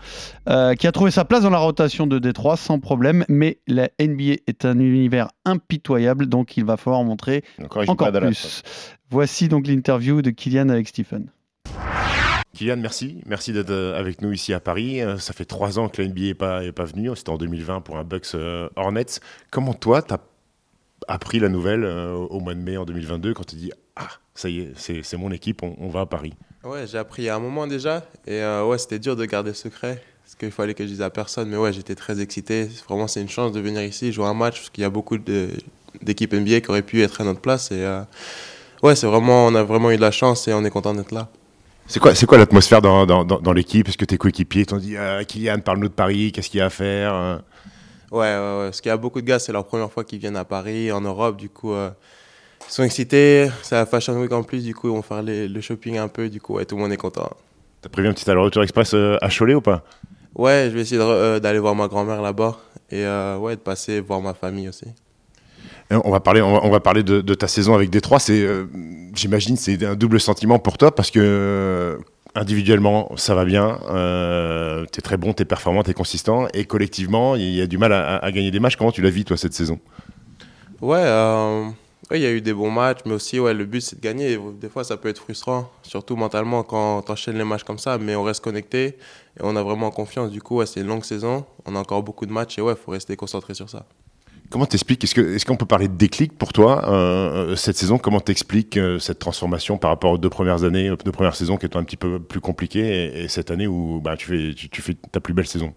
euh, 0.48 0.74
qui 0.76 0.88
a 0.88 0.92
trouvé 0.92 1.12
sa 1.12 1.26
place 1.26 1.44
dans 1.44 1.50
la 1.50 1.58
rotation 1.58 2.08
de 2.08 2.20
Détroit 2.20 2.56
sans 2.56 2.80
problème. 2.80 3.26
Mais 3.28 3.58
la 3.68 3.90
NBA 4.00 4.36
est 4.48 4.64
un 4.64 4.80
univers 4.80 5.28
impitoyable, 5.44 6.28
donc 6.28 6.56
il 6.56 6.64
va 6.64 6.78
falloir 6.78 7.04
montrer 7.04 7.44
Encore, 7.88 8.12
plus. 8.12 8.64
Voici 9.10 9.50
donc 9.50 9.68
l'interview 9.68 10.22
de 10.22 10.30
Kylian 10.30 10.70
avec 10.70 10.88
Stephen. 10.88 11.28
Kylian, 12.54 12.78
merci. 12.78 13.22
Merci 13.26 13.54
d'être 13.54 13.70
euh, 13.70 14.00
avec 14.00 14.22
nous 14.22 14.32
ici 14.32 14.54
à 14.54 14.60
Paris. 14.60 15.02
Euh, 15.02 15.18
Ça 15.18 15.34
fait 15.34 15.46
trois 15.46 15.78
ans 15.80 15.90
que 15.90 16.02
la 16.02 16.08
NBA 16.08 16.22
n'est 16.22 16.34
pas, 16.34 16.64
est 16.64 16.72
pas 16.72 16.86
venue. 16.86 17.10
C'était 17.16 17.30
en 17.30 17.38
2020 17.38 17.82
pour 17.82 17.98
un 17.98 18.04
Bucks 18.04 18.36
Hornets. 18.76 19.20
Comment 19.52 19.74
toi, 19.74 20.02
tu 20.02 20.14
as 20.14 20.20
appris 21.08 21.40
la 21.40 21.50
nouvelle 21.50 21.86
au 21.86 22.40
mois 22.40 22.56
de 22.56 22.60
mai 22.60 22.78
en 22.78 22.86
2022 22.86 23.34
quand 23.34 23.46
tu 23.46 23.56
dis 23.56 23.72
Ah, 23.96 24.08
ça 24.34 24.50
y 24.50 24.60
est, 24.60 24.72
c'est 24.76 25.04
c'est 25.04 25.18
mon 25.18 25.32
équipe, 25.32 25.64
on, 25.64 25.76
on 25.80 25.88
va 25.90 26.02
à 26.02 26.06
Paris? 26.06 26.34
Ouais, 26.64 26.86
j'ai 26.88 26.98
appris 26.98 27.24
il 27.24 27.26
y 27.26 27.30
a 27.30 27.36
un 27.36 27.40
moment 27.40 27.68
déjà. 27.68 28.04
Et 28.26 28.42
euh, 28.42 28.66
ouais, 28.66 28.78
c'était 28.78 29.00
dur 29.00 29.16
de 29.16 29.26
garder 29.26 29.52
le 29.52 29.56
secret. 29.56 30.02
Parce 30.24 30.36
qu'il 30.36 30.52
fallait 30.52 30.74
que 30.74 30.84
je 30.84 30.90
dise 30.90 31.02
à 31.02 31.10
personne. 31.10 31.50
Mais 31.50 31.58
ouais, 31.58 31.72
j'étais 31.72 31.96
très 31.96 32.20
excité. 32.20 32.70
Vraiment, 32.88 33.08
c'est 33.08 33.22
une 33.22 33.30
chance 33.30 33.52
de 33.52 33.60
venir 33.60 33.82
ici 33.84 34.12
jouer 34.12 34.26
un 34.26 34.34
match. 34.34 34.58
Parce 34.60 34.70
qu'il 34.70 34.82
y 34.82 34.86
a 34.86 34.90
beaucoup 34.90 35.18
d'équipes 35.18 36.34
NBA 36.34 36.62
qui 36.62 36.70
auraient 36.70 36.82
pu 36.82 37.02
être 37.02 37.22
à 37.22 37.24
notre 37.24 37.40
place. 37.40 37.72
Et 37.72 37.84
euh, 37.84 38.02
ouais, 38.84 38.96
c'est 38.96 39.08
vraiment, 39.08 39.46
on 39.48 39.56
a 39.56 39.64
vraiment 39.64 39.92
eu 39.92 39.96
de 39.96 40.02
la 40.02 40.12
chance 40.12 40.48
et 40.48 40.54
on 40.54 40.64
est 40.66 40.70
content 40.70 40.94
d'être 40.94 41.12
là. 41.12 41.30
C'est 41.90 42.02
quoi, 42.02 42.14
c'est 42.16 42.26
quoi 42.26 42.38
l'atmosphère 42.38 42.82
dans, 42.82 43.06
dans, 43.06 43.24
dans, 43.24 43.40
dans 43.40 43.54
l'équipe? 43.54 43.88
Est-ce 43.88 43.98
que 43.98 44.04
tes 44.04 44.18
coéquipiers 44.18 44.66
t'ont 44.66 44.78
dit 44.78 44.98
ah, 44.98 45.24
Kylian, 45.24 45.60
parle-nous 45.60 45.88
de 45.88 45.94
Paris, 45.94 46.34
qu'est-ce 46.34 46.50
qu'il 46.50 46.58
y 46.58 46.62
a 46.62 46.66
à 46.66 46.70
faire 46.70 47.14
Euh, 47.14 47.38
Ouais, 48.12 48.20
ouais, 48.20 48.38
ouais. 48.38 48.66
Parce 48.68 48.80
qu'il 48.80 48.90
y 48.90 48.94
a 48.94 48.98
beaucoup 48.98 49.20
de 49.20 49.26
gars, 49.26 49.38
c'est 49.40 49.52
leur 49.52 49.66
première 49.66 49.92
fois 49.92 50.06
qu'ils 50.06 50.20
viennent 50.20 50.38
à 50.38 50.46
Paris, 50.46 50.92
en 50.94 51.02
Europe. 51.02 51.36
Du 51.38 51.50
coup, 51.50 51.74
euh, 51.74 51.90
ils 52.68 52.72
sont 52.72 52.84
excités. 52.84 53.50
C'est 53.64 53.76
la 53.76 53.86
Fashion 53.86 54.20
Week 54.20 54.32
en 54.32 54.44
plus. 54.44 54.64
Du 54.64 54.74
coup, 54.76 54.88
ils 54.88 54.94
vont 54.94 55.02
faire 55.02 55.22
les- 55.22 55.48
le 55.48 55.62
shopping 55.62 55.98
un 55.98 56.08
peu. 56.08 56.30
Du 56.30 56.40
coup, 56.42 56.56
ouais, 56.56 56.66
tout 56.66 56.76
le 56.76 56.82
monde 56.82 56.92
est 56.92 56.98
content. 56.98 57.30
T'as 57.82 57.90
prévu 57.90 58.08
un 58.08 58.14
petit 58.14 58.30
aller-retour 58.30 58.64
express 58.64 58.94
euh, 58.94 59.18
à 59.22 59.30
Cholet 59.30 59.54
ou 59.54 59.62
pas? 59.62 59.84
Ouais, 60.36 60.68
je 60.70 60.76
vais 60.76 60.82
essayer 60.82 61.02
euh, 61.02 61.40
d'aller 61.40 61.60
voir 61.60 61.76
ma 61.76 61.88
grand-mère 61.88 62.22
là-bas. 62.22 62.58
Et 62.92 63.06
euh, 63.06 63.38
ouais, 63.38 63.56
de 63.56 63.62
passer 63.62 64.00
voir 64.00 64.22
ma 64.22 64.34
famille 64.34 64.70
aussi. 64.70 64.86
Et 65.90 65.96
On 65.96 66.12
va 66.12 66.20
parler, 66.20 66.42
on 66.42 66.54
va, 66.54 66.60
on 66.64 66.70
va 66.70 66.80
parler 66.80 67.04
de, 67.04 67.22
de 67.22 67.34
ta 67.34 67.48
saison 67.48 67.74
avec 67.74 67.90
Détroit. 67.90 68.20
C'est, 68.20 68.42
euh, 68.42 68.66
j'imagine, 69.14 69.56
c'est 69.56 69.84
un 69.86 69.96
double 69.96 70.20
sentiment 70.20 70.60
pour 70.60 70.78
toi 70.78 70.94
parce 70.94 71.12
que 71.12 71.20
euh, 71.22 71.98
individuellement, 72.36 73.12
ça 73.16 73.36
va 73.36 73.46
bien. 73.46 73.80
Euh, 73.90 74.86
t'es 74.92 75.02
très 75.02 75.18
bon, 75.18 75.34
t'es 75.34 75.46
performant, 75.46 75.84
t'es 75.84 75.94
consistant, 75.94 76.48
et 76.54 76.66
collectivement, 76.66 77.36
il 77.36 77.50
y 77.54 77.62
a 77.62 77.68
du 77.68 77.78
mal 77.78 77.94
à, 77.94 78.18
à 78.18 78.32
gagner 78.32 78.52
des 78.52 78.60
matchs. 78.60 78.76
Comment 78.76 78.92
tu 78.92 79.02
la 79.02 79.10
vis 79.10 79.24
toi 79.26 79.38
cette 79.38 79.54
saison? 79.54 79.80
Ouais, 80.82 81.00
euh, 81.02 81.66
ouais, 82.12 82.20
il 82.20 82.24
y 82.24 82.26
a 82.26 82.32
eu 82.32 82.42
des 82.42 82.54
bons 82.54 82.72
matchs, 82.72 83.00
mais 83.06 83.14
aussi, 83.14 83.40
ouais, 83.40 83.54
le 83.54 83.66
but, 83.66 83.82
c'est 83.82 83.98
de 83.98 84.02
gagner. 84.02 84.40
Des 84.60 84.70
fois, 84.70 84.84
ça 84.84 84.98
peut 84.98 85.10
être 85.10 85.20
frustrant, 85.20 85.70
surtout 85.84 86.16
mentalement, 86.16 86.64
quand 86.64 87.02
t'enchaînes 87.02 87.38
les 87.38 87.44
matchs 87.44 87.64
comme 87.64 87.80
ça, 87.80 87.98
mais 87.98 88.16
on 88.16 88.24
reste 88.24 88.44
connecté 88.44 88.86
et 88.86 89.42
on 89.42 89.56
a 89.56 89.64
vraiment 89.64 89.92
confiance. 89.92 90.32
Du 90.32 90.42
coup, 90.42 90.64
c'est 90.66 90.82
une 90.82 90.88
longue 90.88 91.04
saison, 91.04 91.46
on 91.66 91.76
a 91.76 91.80
encore 91.80 92.04
beaucoup 92.04 92.26
de 92.26 92.32
matchs 92.32 92.58
et 92.58 92.62
ouais, 92.62 92.76
faut 92.76 92.92
rester 92.92 93.16
concentré 93.16 93.54
sur 93.54 93.70
ça. 93.70 93.86
Comment 94.50 94.66
t'expliques 94.66 95.04
Est-ce 95.04 95.46
qu'on 95.46 95.58
peut 95.58 95.66
parler 95.66 95.90
de 95.90 95.96
déclic 95.96 96.38
pour 96.38 96.54
toi 96.54 96.90
euh, 96.90 97.58
cette 97.58 97.76
saison? 97.76 97.98
Comment 97.98 98.22
t'expliques 98.22 98.78
euh, 98.78 98.98
cette 98.98 99.20
transformation 99.20 99.78
par 99.78 99.90
rapport 99.90 100.14
aux 100.14 100.18
deux 100.18 100.30
premières 100.30 100.64
années, 100.64 100.90
aux 100.90 100.96
deux 100.96 101.12
premières 101.12 101.36
saisons 101.36 101.58
qui 101.58 101.66
étaient 101.66 101.76
un 101.76 101.84
petit 101.84 101.98
peu 101.98 102.18
plus 102.20 102.40
compliquées, 102.40 102.88
et, 102.88 103.24
et 103.24 103.28
cette 103.28 103.52
année 103.52 103.68
où 103.68 104.00
bah, 104.00 104.16
tu 104.16 104.56
fais 104.82 104.94
ta 105.12 105.20
plus 105.20 105.34
belle 105.34 105.48
saison? 105.48 105.74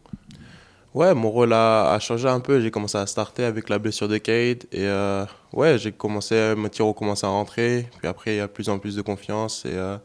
Ouais, 0.92 1.14
mon 1.14 1.30
rôle 1.30 1.52
a, 1.52 1.96
changé 2.00 2.26
un 2.28 2.40
peu. 2.40 2.60
J'ai 2.60 2.72
commencé 2.72 2.98
à 2.98 3.06
starter 3.06 3.44
avec 3.44 3.68
la 3.68 3.78
blessure 3.78 4.08
de 4.08 4.18
Cade. 4.18 4.64
Et 4.72 4.86
euh, 4.86 5.24
ouais, 5.52 5.78
j'ai 5.78 5.92
commencé, 5.92 6.54
mes 6.56 6.68
tirs 6.68 6.86
ont 6.86 6.92
commencé 6.92 7.24
à 7.24 7.28
rentrer. 7.28 7.88
Puis 7.98 8.08
après, 8.08 8.34
il 8.34 8.36
y 8.38 8.40
a 8.40 8.48
plus 8.48 8.68
en 8.68 8.78
plus 8.80 8.96
de 8.96 9.02
confiance. 9.02 9.64
Et 9.66 9.74
euh, 9.74 9.96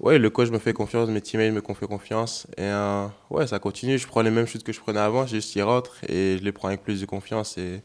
ouais, 0.00 0.18
le 0.18 0.30
coach 0.30 0.48
me 0.50 0.58
fait 0.58 0.72
confiance, 0.72 1.10
mes 1.10 1.20
teammates 1.20 1.52
me 1.52 1.60
font 1.60 1.86
confiance. 1.86 2.46
Et 2.56 2.62
euh, 2.62 3.06
ouais, 3.28 3.46
ça 3.46 3.58
continue. 3.58 3.98
Je 3.98 4.06
prends 4.06 4.22
les 4.22 4.30
mêmes 4.30 4.46
choses 4.46 4.62
que 4.62 4.72
je 4.72 4.80
prenais 4.80 5.00
avant, 5.00 5.26
juste 5.26 5.54
ils 5.56 5.62
rentrent. 5.62 5.96
Et 6.08 6.38
je 6.38 6.42
les 6.44 6.52
prends 6.52 6.68
avec 6.68 6.82
plus 6.82 7.02
de 7.02 7.06
confiance. 7.06 7.58
Et 7.58 7.82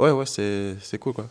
ouais, 0.00 0.10
ouais, 0.10 0.26
c'est 0.26 0.98
cool 0.98 1.12
quoi. 1.12 1.28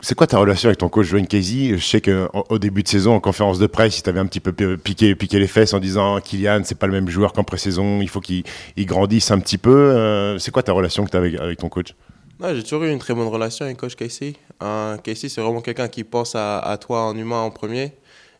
C'est 0.00 0.14
quoi 0.14 0.28
ta 0.28 0.38
relation 0.38 0.68
avec 0.68 0.78
ton 0.78 0.88
coach 0.88 1.06
Joanne 1.06 1.26
Casey? 1.26 1.76
Je 1.76 1.84
sais 1.84 2.00
qu'au 2.00 2.58
début 2.60 2.84
de 2.84 2.88
saison, 2.88 3.14
en 3.14 3.20
conférence 3.20 3.58
de 3.58 3.66
presse, 3.66 3.98
il 3.98 4.02
t'avait 4.02 4.20
un 4.20 4.26
petit 4.26 4.38
peu 4.38 4.52
pi- 4.52 4.76
piqué, 4.76 5.14
piqué 5.16 5.40
les 5.40 5.48
fesses 5.48 5.74
en 5.74 5.80
disant 5.80 6.20
Kylian, 6.20 6.60
c'est 6.64 6.78
pas 6.78 6.86
le 6.86 6.92
même 6.92 7.08
joueur 7.08 7.32
qu'en 7.32 7.42
pré-saison, 7.42 8.00
il 8.00 8.08
faut 8.08 8.20
qu'il 8.20 8.44
il 8.76 8.86
grandisse 8.86 9.32
un 9.32 9.40
petit 9.40 9.58
peu. 9.58 9.74
Euh, 9.74 10.38
c'est 10.38 10.52
quoi 10.52 10.62
ta 10.62 10.72
relation 10.72 11.04
que 11.04 11.10
tu 11.10 11.16
as 11.16 11.20
avec, 11.20 11.34
avec 11.34 11.58
ton 11.58 11.68
coach? 11.68 11.96
J'ai 12.40 12.62
toujours 12.62 12.84
eu 12.84 12.92
une 12.92 13.00
très 13.00 13.12
bonne 13.12 13.26
relation 13.26 13.64
avec 13.64 13.76
coach 13.78 13.96
Casey. 13.96 14.34
Euh, 14.62 14.96
Casey, 14.98 15.28
c'est 15.28 15.40
vraiment 15.40 15.60
quelqu'un 15.60 15.88
qui 15.88 16.04
pense 16.04 16.36
à, 16.36 16.60
à 16.60 16.78
toi 16.78 17.02
en 17.02 17.16
humain 17.16 17.40
en 17.40 17.50
premier. 17.50 17.94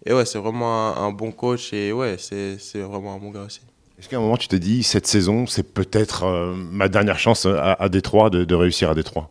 Et 0.06 0.12
ouais, 0.12 0.24
c'est 0.24 0.38
vraiment 0.38 0.96
un, 0.96 1.06
un 1.08 1.10
bon 1.10 1.32
coach. 1.32 1.72
Et 1.72 1.90
ouais, 1.92 2.14
c'est 2.18 2.56
c'est 2.60 2.78
vraiment 2.78 3.14
un 3.14 3.18
bon 3.18 3.30
gars 3.32 3.42
aussi. 3.42 3.62
Est-ce 3.98 4.08
qu'à 4.08 4.18
un 4.18 4.20
moment 4.20 4.36
tu 4.36 4.46
te 4.46 4.54
dis, 4.54 4.84
cette 4.84 5.08
saison, 5.08 5.48
c'est 5.48 5.64
peut-être 5.74 6.22
euh, 6.22 6.54
ma 6.54 6.88
dernière 6.88 7.18
chance 7.18 7.46
à, 7.46 7.72
à 7.72 7.88
Détroit 7.88 8.30
de, 8.30 8.44
de 8.44 8.54
réussir 8.54 8.90
à 8.90 8.94
Détroit? 8.94 9.28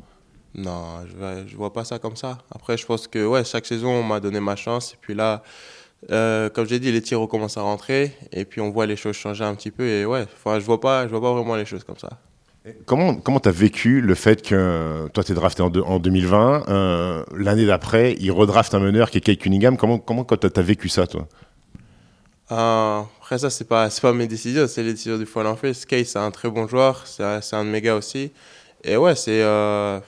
Non, 0.58 1.06
je 1.08 1.52
ne 1.52 1.56
vois 1.58 1.72
pas 1.72 1.86
ça 1.86 2.00
comme 2.00 2.16
ça. 2.16 2.40
Après, 2.54 2.78
je 2.78 2.86
pense 2.86 3.08
que 3.08 3.26
ouais, 3.26 3.44
chaque 3.44 3.66
saison, 3.66 3.92
on 3.92 4.04
m'a 4.04 4.20
donné 4.20 4.40
ma 4.40 4.56
chance. 4.56 4.94
Et 4.94 4.98
puis 5.00 5.14
là, 5.14 5.44
euh, 6.12 6.50
comme 6.50 6.68
j'ai 6.68 6.80
dit, 6.80 6.92
les 6.92 7.02
tirs 7.02 7.20
recommencent 7.20 7.58
à 7.58 7.62
rentrer. 7.62 8.16
Et 8.32 8.44
puis 8.44 8.60
on 8.60 8.72
voit 8.72 8.88
les 8.88 8.96
choses 8.96 9.16
changer 9.16 9.44
un 9.44 9.54
petit 9.54 9.70
peu. 9.72 9.86
Et 9.88 10.06
ouais, 10.06 10.26
je 10.46 10.66
vois 10.66 10.80
pas, 10.80 11.04
je 11.06 11.12
vois 11.12 11.22
pas 11.22 11.34
vraiment 11.34 11.56
les 11.56 11.66
choses 11.66 11.84
comme 11.84 11.98
ça. 11.98 12.10
Comment 12.86 13.16
comment 13.16 13.40
t'as 13.40 13.52
vécu 13.52 14.02
le 14.02 14.14
fait 14.14 14.42
que 14.42 15.08
toi 15.14 15.24
t'es 15.24 15.34
drafté 15.34 15.62
en, 15.62 15.70
deux- 15.70 15.84
en 15.84 16.00
2020, 16.00 16.68
euh, 16.68 17.24
l'année 17.34 17.66
d'après 17.66 18.16
il 18.20 18.30
redrafte 18.30 18.74
un 18.74 18.80
meneur 18.80 19.10
qui 19.10 19.20
est 19.20 19.22
Kate 19.22 19.38
Cunningham. 19.40 19.78
Comment 19.78 20.00
comment 20.00 20.26
t'as 20.26 20.50
t'as 20.50 20.62
vécu 20.62 20.90
ça 20.90 21.08
toi? 21.08 21.30
Euh, 22.52 23.02
après 23.22 23.38
ça, 23.38 23.50
c'est 23.50 23.68
pas, 23.68 23.90
c'est 23.90 24.02
pas 24.02 24.12
mes 24.14 24.28
décisions, 24.28 24.68
c'est 24.68 24.84
les 24.84 24.92
décisions 24.94 25.18
du 25.18 25.26
front 25.26 25.46
office. 25.46 25.86
Case, 25.86 26.08
c'est 26.08 26.20
un 26.20 26.32
très 26.32 26.50
bon 26.50 26.68
joueur, 26.68 27.04
c'est 27.06 27.24
un, 27.24 27.40
un 27.54 27.64
de 27.66 27.70
mes 27.70 27.82
gars 27.82 27.96
aussi. 27.96 28.32
Et 28.84 28.98
ouais, 28.98 29.16
c'est, 29.16 29.42
euh, 29.42 30.00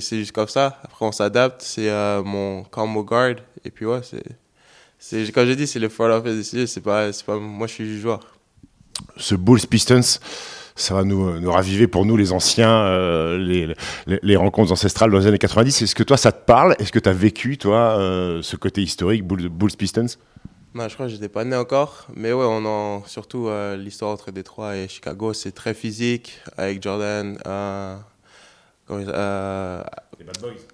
c'est, 0.00 0.18
juste 0.18 0.32
comme 0.32 0.48
ça. 0.48 0.78
Après, 0.82 1.04
on 1.04 1.12
s'adapte, 1.12 1.62
c'est 1.62 1.90
euh, 1.90 2.22
mon 2.22 2.64
combo 2.64 3.04
guard. 3.04 3.36
Et 3.64 3.70
puis 3.70 3.86
ouais, 3.86 4.00
c'est, 4.98 5.32
comme 5.32 5.46
j'ai 5.46 5.56
dit, 5.56 5.66
c'est 5.66 5.78
le 5.78 5.88
front 5.88 6.10
office 6.10 6.34
décidé, 6.34 6.66
c'est 6.66 6.80
pas, 6.80 7.12
c'est 7.12 7.24
pas, 7.24 7.36
moi 7.36 7.66
je 7.66 7.74
suis 7.74 8.00
joueur. 8.00 8.20
ce 9.16 9.34
Bulls 9.34 9.66
Pistons, 9.68 10.18
ça 10.74 10.94
va 10.94 11.04
nous, 11.04 11.38
nous 11.40 11.50
raviver 11.52 11.86
pour 11.86 12.04
nous 12.04 12.16
les 12.16 12.32
anciens, 12.32 12.70
euh, 12.70 13.38
les, 13.38 13.74
les, 14.06 14.18
les 14.22 14.36
rencontres 14.36 14.72
ancestrales 14.72 15.10
dans 15.10 15.18
les 15.18 15.26
années 15.26 15.38
90. 15.38 15.82
Est-ce 15.82 15.94
que 15.94 16.02
toi 16.02 16.16
ça 16.16 16.32
te 16.32 16.44
parle? 16.44 16.76
Est-ce 16.78 16.92
que 16.92 16.98
tu 16.98 17.08
as 17.08 17.14
vécu 17.14 17.58
toi 17.58 17.98
euh, 17.98 18.42
ce 18.42 18.56
côté 18.56 18.82
historique 18.82 19.24
Bulls, 19.24 19.48
Bulls 19.48 19.76
Pistons? 19.76 20.06
Non, 20.74 20.88
je 20.88 20.94
crois 20.94 21.06
que 21.06 21.12
j'étais 21.12 21.30
pas 21.30 21.44
né 21.44 21.56
encore, 21.56 22.06
mais 22.14 22.34
ouais, 22.34 22.44
on 22.44 22.66
en, 22.66 23.02
surtout 23.06 23.48
euh, 23.48 23.78
l'histoire 23.78 24.10
entre 24.10 24.30
Détroit 24.30 24.76
et 24.76 24.88
Chicago, 24.88 25.32
c'est 25.32 25.52
très 25.52 25.72
physique 25.72 26.38
avec 26.58 26.82
Jordan, 26.82 27.38
euh, 28.90 29.04
euh, 29.08 29.82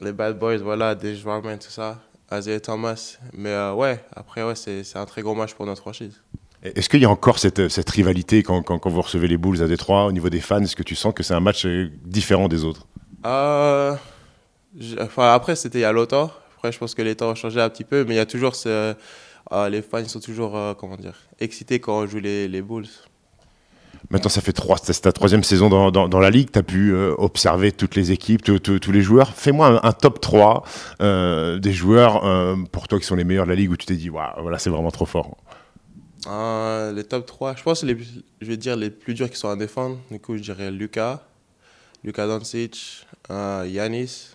les 0.01 0.13
Bad 0.13 0.39
Boys, 0.39 0.59
voilà, 0.59 0.95
des 0.95 1.15
tout 1.17 1.71
ça, 1.71 1.99
Isaiah 2.33 2.61
Thomas. 2.61 3.19
Mais 3.33 3.51
euh, 3.51 3.73
ouais, 3.75 4.05
après 4.15 4.43
ouais, 4.43 4.55
c'est 4.55 4.85
un 4.97 5.07
très 5.07 5.23
gros 5.23 5.35
match 5.35 5.55
pour 5.55 5.67
notre 5.67 5.81
franchise. 5.81 6.21
Est-ce 6.63 6.89
qu'il 6.89 7.01
y 7.03 7.05
a 7.05 7.11
encore 7.11 7.39
cette, 7.41 7.69
cette 7.69 7.91
rivalité 7.91 8.43
quand, 8.45 8.63
quand, 8.63 8.79
quand 8.79 8.91
vous 8.91 9.03
recevez 9.03 9.27
les 9.27 9.37
Bulls 9.37 9.61
à 9.63 9.67
Détroit 9.67 10.05
au 10.07 10.13
niveau 10.13 10.31
des 10.31 10.41
fans 10.41 10.63
Est-ce 10.63 10.77
que 10.77 10.85
tu 10.85 10.95
sens 10.95 11.13
que 11.13 11.23
c'est 11.25 11.35
un 11.35 11.41
match 11.41 11.67
euh, 11.67 11.91
différent 12.05 12.47
des 12.49 12.63
autres? 12.65 12.87
Euh, 13.27 13.97
je- 14.79 14.97
enfin, 15.01 15.33
après, 15.33 15.57
c'était 15.57 15.79
il 15.79 15.83
y 15.83 15.85
a 15.85 15.93
longtemps. 15.93 16.31
Après, 16.57 16.71
je 16.71 16.79
pense 16.79 16.95
que 16.95 17.03
les 17.03 17.17
temps 17.17 17.31
ont 17.31 17.35
changé 17.35 17.61
un 17.61 17.69
petit 17.69 17.83
peu, 17.83 18.05
mais 18.05 18.15
il 18.15 18.17
y 18.19 18.21
a 18.21 18.27
toujours 18.27 18.55
ce, 18.55 18.95
euh, 19.53 19.69
les 19.69 19.83
fans 19.83 20.07
sont 20.07 20.21
toujours, 20.21 20.57
euh, 20.57 20.75
comment 20.75 20.97
dire, 20.97 21.15
excités 21.41 21.81
quand 21.81 21.99
on 21.99 22.07
joue 22.07 22.21
les, 22.21 22.47
les 22.47 22.63
Bulls. 22.63 22.87
Maintenant, 24.11 24.29
ça 24.29 24.41
fait 24.41 24.53
trois, 24.53 24.77
c'est 24.79 25.01
ta 25.01 25.13
troisième 25.13 25.43
saison 25.43 25.69
dans, 25.69 25.91
dans, 25.91 26.21
la 26.21 26.31
ligue. 26.31 26.51
Tu 26.53 26.59
as 26.59 26.63
pu 26.63 26.93
euh, 26.93 27.15
observer 27.19 27.73
toutes 27.73 27.95
les 27.95 28.13
équipes, 28.13 28.43
tous- 28.43 28.93
les 28.93 29.03
joueurs. 29.03 29.35
Fais-moi 29.35 29.81
un, 29.87 29.93
top 29.93 30.21
3 30.21 30.65
euh, 31.01 31.59
des 31.59 31.73
joueurs 31.73 32.25
euh, 32.27 32.57
pour 32.73 32.89
toi 32.89 32.99
qui 32.99 33.07
sont 33.07 33.15
les 33.17 33.25
meilleurs 33.25 33.45
de 33.47 33.51
la 33.51 33.57
ligue 33.57 33.71
où 33.71 33.77
tu 33.77 33.87
t'es 33.87 33.97
dit, 33.97 34.11
Waouh, 34.11 34.43
voilà, 34.43 34.59
c'est 34.59 34.71
vraiment 34.71 34.91
trop 34.91 35.07
fort. 35.07 35.37
Les 36.27 37.05
top 37.05 37.27
3, 37.27 37.57
je 37.57 37.63
pense 37.63 37.83
les, 37.85 37.97
je 38.41 38.47
vais 38.47 38.57
dire 38.57 38.77
les 38.77 38.91
plus 38.91 39.15
durs 39.15 39.31
qui 39.31 39.37
sont 39.37 39.49
à 39.49 39.57
défendre. 39.57 39.99
Du 40.11 40.19
coup, 40.21 40.37
je 40.37 40.43
dirais 40.43 40.71
Lucas, 40.71 41.23
Lucas 42.05 42.27
Doncic, 42.27 43.07
Yanis 43.31 44.35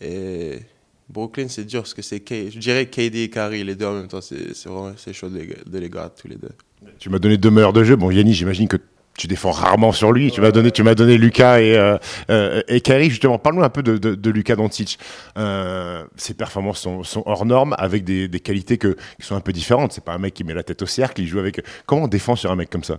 et 0.00 0.60
Brooklyn, 1.08 1.48
c'est 1.48 1.64
dur 1.64 1.82
parce 1.82 1.94
que 1.94 2.02
c'est 2.02 2.22
je 2.26 2.58
dirais 2.58 2.86
KD 2.86 3.16
et 3.16 3.30
Curry, 3.30 3.64
les 3.64 3.74
deux 3.74 3.86
en 3.86 3.92
même 3.94 4.08
temps, 4.08 4.20
c'est 4.20 4.64
vraiment 4.66 4.94
chaud 5.12 5.28
de 5.28 5.38
les, 5.38 5.56
de 5.66 5.78
les 5.78 5.90
garder 5.90 6.14
tous 6.20 6.28
les 6.28 6.36
deux. 6.36 6.52
Tu 6.98 7.10
m'as 7.10 7.18
donné 7.18 7.36
deux 7.36 7.50
meilleurs 7.50 7.72
de 7.72 7.84
jeu. 7.84 7.96
Bon, 7.96 8.10
Yannis, 8.10 8.34
j'imagine 8.34 8.68
que 8.68 8.78
tu 9.16 9.26
défends 9.26 9.52
rarement 9.52 9.92
sur 9.92 10.12
lui. 10.12 10.30
Tu 10.30 10.40
m'as 10.40 10.50
donné, 10.50 10.70
tu 10.70 10.82
m'as 10.82 10.94
donné 10.94 11.16
Lucas 11.18 11.60
et, 11.60 11.76
euh, 11.76 11.96
euh, 12.30 12.62
et 12.68 12.80
parle-nous 12.80 13.62
un 13.62 13.68
peu 13.68 13.82
de, 13.82 14.30
Lucas 14.30 14.56
Doncic. 14.56 14.98
Euh, 15.38 16.04
ses 16.16 16.34
performances 16.34 16.80
sont, 16.80 17.22
hors 17.26 17.46
normes 17.46 17.74
avec 17.78 18.04
des, 18.04 18.28
qualités 18.40 18.78
que, 18.78 18.96
qui 19.20 19.26
sont 19.26 19.36
un 19.36 19.40
peu 19.40 19.52
différentes. 19.52 19.92
C'est 19.92 20.04
pas 20.04 20.14
un 20.14 20.18
mec 20.18 20.34
qui 20.34 20.44
met 20.44 20.54
la 20.54 20.62
tête 20.62 20.82
au 20.82 20.86
cercle. 20.86 21.20
Il 21.20 21.26
joue 21.26 21.38
avec. 21.38 21.64
Comment 21.86 22.04
on 22.04 22.08
défend 22.08 22.36
sur 22.36 22.50
un 22.50 22.56
mec 22.56 22.70
comme 22.70 22.84
ça? 22.84 22.98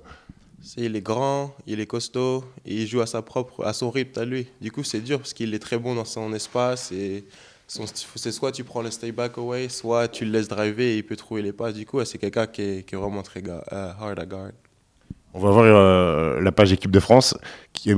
Il 0.78 0.96
est 0.96 1.02
grand, 1.02 1.56
il 1.68 1.80
est 1.80 1.86
costaud, 1.86 2.44
il 2.66 2.88
joue 2.88 3.02
à 3.02 3.06
sa 3.06 3.22
propre, 3.22 3.64
à 3.64 3.74
son 3.74 3.92
rythme 3.92 4.20
à 4.20 4.26
lui. 4.26 4.48
Du 4.62 4.72
coup, 4.72 4.84
c'est 4.84 5.00
dur 5.00 5.20
parce 5.20 5.34
qu'il 5.34 5.54
est 5.54 5.60
très 5.60 5.78
bon 5.78 5.94
dans 5.94 6.06
son 6.06 6.34
espace 6.34 6.92
et 6.92 7.26
c'est 7.68 8.32
soit 8.32 8.52
tu 8.52 8.64
prends 8.64 8.82
le 8.82 8.92
stay 8.92 9.12
back 9.12 9.38
away, 9.38 9.70
soit 9.70 10.08
tu 10.08 10.26
le 10.26 10.32
laisses 10.32 10.48
driver 10.48 10.86
et 10.86 10.98
il 10.98 11.04
peut 11.04 11.16
trouver 11.16 11.42
les 11.42 11.52
passes. 11.54 11.74
Du 11.74 11.86
coup, 11.86 12.04
c'est 12.06 12.18
quelqu'un 12.18 12.48
qui 12.48 12.62
est, 12.62 12.88
qui 12.88 12.96
est 12.96 12.98
vraiment 12.98 13.24
très 13.24 13.42
ga- 13.42 13.64
euh, 13.74 13.92
hard 14.00 14.20
à 14.20 14.26
guard. 14.26 14.52
On 15.34 15.40
va 15.40 15.52
voir 15.52 15.66
euh, 15.66 16.40
la 16.42 16.52
page 16.52 16.72
équipe 16.72 16.92
de 16.92 17.00
France 17.00 17.36
qui 17.74 17.92
eu 17.92 17.98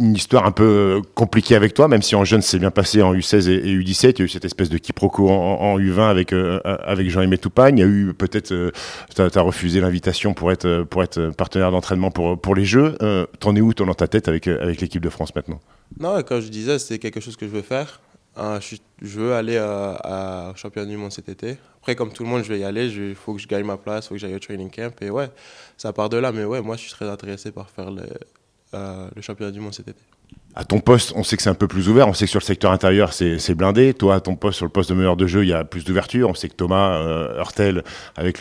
une 0.00 0.16
histoire 0.16 0.44
un 0.44 0.50
peu 0.50 0.64
euh, 0.64 1.00
compliquée 1.14 1.54
avec 1.54 1.72
toi, 1.72 1.86
même 1.86 2.02
si 2.02 2.16
en 2.16 2.24
jeune 2.24 2.42
c'est 2.42 2.58
bien 2.58 2.72
passé 2.72 3.00
en 3.00 3.14
U16 3.14 3.48
et, 3.48 3.70
et 3.70 3.76
U17. 3.78 4.14
Il 4.16 4.18
y 4.18 4.22
a 4.22 4.24
eu 4.24 4.28
cette 4.28 4.44
espèce 4.44 4.68
de 4.68 4.76
quiproquo 4.76 5.30
en, 5.30 5.34
en 5.34 5.78
U20 5.78 6.10
avec, 6.10 6.32
euh, 6.32 6.60
avec 6.64 7.08
Jean-Aimé 7.08 7.38
Toupagne. 7.38 7.78
Il 7.78 7.80
y 7.80 7.84
a 7.84 7.88
eu 7.88 8.12
peut-être, 8.12 8.52
euh, 8.52 8.72
tu 9.14 9.22
as, 9.22 9.40
refusé 9.40 9.80
l'invitation 9.80 10.34
pour 10.34 10.50
être, 10.50 10.82
pour 10.82 11.02
être 11.04 11.30
partenaire 11.30 11.70
d'entraînement 11.70 12.10
pour, 12.10 12.38
pour 12.40 12.54
les 12.56 12.64
Jeux. 12.64 12.96
T'en 13.38 13.54
es 13.54 13.60
où, 13.60 13.72
toi, 13.72 13.86
dans 13.86 13.94
ta 13.94 14.08
tête 14.08 14.26
avec, 14.26 14.48
avec 14.48 14.80
l'équipe 14.80 15.02
de 15.02 15.10
France 15.10 15.34
maintenant? 15.36 15.60
Non, 16.00 16.20
comme 16.22 16.40
je 16.40 16.48
disais, 16.48 16.78
c'est 16.80 16.98
quelque 16.98 17.20
chose 17.20 17.36
que 17.36 17.46
je 17.46 17.52
veux 17.52 17.62
faire. 17.62 18.00
Euh, 18.36 18.58
je, 18.60 19.18
veux 19.18 19.34
aller 19.34 19.56
euh, 19.56 19.94
à, 20.02 20.50
au 20.52 20.56
championnat 20.56 20.88
du 20.88 20.96
monde 20.96 21.12
cet 21.12 21.28
été. 21.28 21.56
Après, 21.76 21.94
comme 21.94 22.12
tout 22.12 22.24
le 22.24 22.28
monde, 22.28 22.42
je 22.42 22.52
vais 22.52 22.58
y 22.58 22.64
aller. 22.64 22.88
Il 22.88 23.14
faut 23.14 23.34
que 23.34 23.40
je 23.40 23.46
gagne 23.46 23.64
ma 23.64 23.76
place, 23.76 24.06
il 24.06 24.08
faut 24.08 24.14
que 24.14 24.20
j'aille 24.20 24.34
au 24.34 24.40
training 24.40 24.70
camp. 24.70 24.94
Et 25.02 25.10
ouais, 25.10 25.30
ça 25.76 25.92
part 25.92 26.08
de 26.08 26.16
là. 26.16 26.32
Mais 26.32 26.44
ouais, 26.44 26.60
moi, 26.60 26.76
je 26.76 26.82
suis 26.82 26.90
très 26.90 27.08
intéressé 27.08 27.52
par 27.52 27.70
faire 27.70 27.90
le, 27.90 28.02
euh, 28.74 29.08
championnat 29.20 29.52
du 29.52 29.60
monde 29.60 29.74
cet 29.74 29.88
été. 29.88 30.00
À 30.56 30.64
ton 30.64 30.78
poste, 30.78 31.12
on 31.16 31.24
sait 31.24 31.36
que 31.36 31.42
c'est 31.42 31.50
un 31.50 31.54
peu 31.54 31.66
plus 31.66 31.88
ouvert. 31.88 32.08
On 32.08 32.14
sait 32.14 32.26
que 32.26 32.30
sur 32.30 32.38
le 32.38 32.44
secteur 32.44 32.70
intérieur, 32.70 33.12
c'est 33.12 33.54
blindé. 33.54 33.92
Toi, 33.92 34.16
à 34.16 34.20
ton 34.20 34.36
poste, 34.36 34.56
sur 34.56 34.66
le 34.66 34.70
poste 34.70 34.90
de 34.90 34.94
meneur 34.94 35.16
de 35.16 35.26
jeu, 35.26 35.44
il 35.44 35.48
y 35.48 35.52
a 35.52 35.64
plus 35.64 35.84
d'ouverture. 35.84 36.30
On 36.30 36.34
sait 36.34 36.48
que 36.48 36.54
Thomas 36.54 36.96
euh, 36.96 37.38
Hurtel, 37.38 37.82
avec 38.16 38.38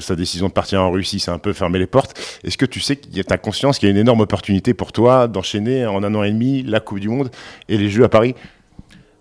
sa 0.00 0.16
décision 0.16 0.48
de 0.48 0.52
partir 0.52 0.82
en 0.82 0.90
Russie, 0.90 1.20
c'est 1.20 1.30
un 1.30 1.38
peu 1.38 1.52
fermé 1.52 1.78
les 1.78 1.86
portes. 1.86 2.18
Est-ce 2.44 2.56
que 2.56 2.66
tu 2.66 2.80
sais 2.80 2.96
qu'il 2.96 3.14
y 3.14 3.20
a 3.20 3.24
ta 3.24 3.38
conscience 3.38 3.78
qu'il 3.78 3.88
y 3.88 3.90
a 3.90 3.94
une 3.94 4.00
énorme 4.00 4.20
opportunité 4.20 4.72
pour 4.74 4.92
toi 4.92 5.28
d'enchaîner 5.28 5.86
en 5.86 6.02
un 6.02 6.14
an 6.14 6.22
et 6.22 6.30
demi 6.30 6.62
la 6.62 6.80
Coupe 6.80 7.00
du 7.00 7.08
Monde 7.08 7.30
et 7.68 7.76
les 7.76 7.90
Jeux 7.90 8.04
à 8.04 8.08
Paris? 8.08 8.34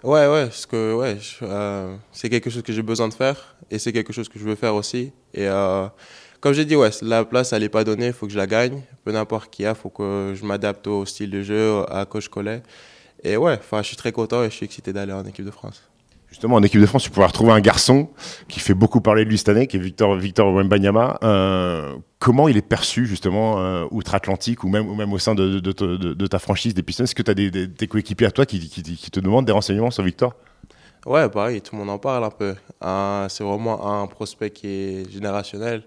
Ouais, 0.03 0.27
ouais, 0.27 0.45
parce 0.45 0.65
que 0.65 0.93
ouais, 0.93 1.17
euh, 1.41 1.97
c'est 2.13 2.29
quelque 2.29 2.49
chose 2.49 2.63
que 2.63 2.71
j'ai 2.71 2.81
besoin 2.81 3.09
de 3.09 3.13
faire 3.13 3.57
et 3.69 3.79
c'est 3.79 3.91
quelque 3.91 4.13
chose 4.13 4.29
que 4.29 4.39
je 4.39 4.45
veux 4.45 4.55
faire 4.55 4.75
aussi. 4.75 5.11
Et 5.33 5.45
euh, 5.47 5.87
comme 6.39 6.53
j'ai 6.53 6.63
dit, 6.63 6.77
ouais, 6.77 6.89
la 7.01 7.25
place, 7.25 7.51
elle 7.51 7.63
n'est 7.63 7.69
pas 7.69 7.83
donnée, 7.83 8.07
il 8.07 8.13
faut 8.13 8.25
que 8.25 8.31
je 8.31 8.37
la 8.37 8.47
gagne. 8.47 8.81
Peu 9.03 9.11
n'importe 9.11 9.51
qui 9.51 9.65
a, 9.65 9.71
il 9.71 9.75
faut 9.75 9.89
que 9.89 10.33
je 10.35 10.45
m'adapte 10.45 10.87
au 10.87 11.05
style 11.05 11.29
de 11.31 11.41
jeu, 11.41 11.83
à 11.89 12.05
coach 12.05 12.29
Collet. 12.29 12.63
Et 13.23 13.35
ouais, 13.35 13.59
je 13.71 13.81
suis 13.83 13.97
très 13.97 14.13
content 14.13 14.41
et 14.43 14.49
je 14.49 14.55
suis 14.55 14.65
excité 14.65 14.93
d'aller 14.93 15.11
en 15.11 15.25
équipe 15.25 15.45
de 15.45 15.51
France. 15.51 15.88
Justement, 16.29 16.55
en 16.55 16.63
équipe 16.63 16.79
de 16.79 16.85
France, 16.85 17.03
tu 17.03 17.09
pourras 17.09 17.27
retrouver 17.27 17.53
un 17.53 17.59
garçon 17.59 18.07
qui 18.47 18.59
fait 18.59 18.75
beaucoup 18.75 19.01
parler 19.01 19.25
de 19.25 19.29
lui 19.29 19.37
cette 19.39 19.49
année, 19.49 19.65
qui 19.65 19.77
est 19.77 19.79
Victor, 19.79 20.15
Victor 20.15 20.53
Wembanyama. 20.53 21.17
Euh, 21.23 21.95
comment 22.19 22.47
il 22.47 22.55
est 22.55 22.61
perçu, 22.61 23.07
justement, 23.07 23.59
euh, 23.59 23.85
outre-Atlantique 23.89 24.63
ou 24.63 24.69
même, 24.69 25.11
au 25.11 25.17
sein 25.17 25.33
de, 25.33 26.27
ta 26.27 26.37
franchise 26.39 26.75
des 26.75 26.83
Pistons? 26.83 27.05
Est-ce 27.05 27.15
que 27.15 27.23
tu 27.23 27.31
as 27.31 27.33
des, 27.33 27.87
coéquipiers 27.87 28.27
à 28.27 28.31
toi 28.31 28.45
qui, 28.45 28.59
te 28.59 29.19
demandent 29.19 29.45
des 29.45 29.51
renseignements 29.51 29.89
sur 29.89 30.03
Victor? 30.03 30.35
Ouais, 31.07 31.27
pareil, 31.29 31.61
tout 31.61 31.73
le 31.73 31.79
monde 31.79 31.89
en 31.89 31.97
parle 31.97 32.23
un 32.23 32.29
peu. 32.29 32.53
C'est 33.29 33.43
vraiment 33.43 34.01
un 34.01 34.05
prospect 34.05 34.51
qui 34.51 34.67
est 34.67 35.11
générationnel, 35.11 35.81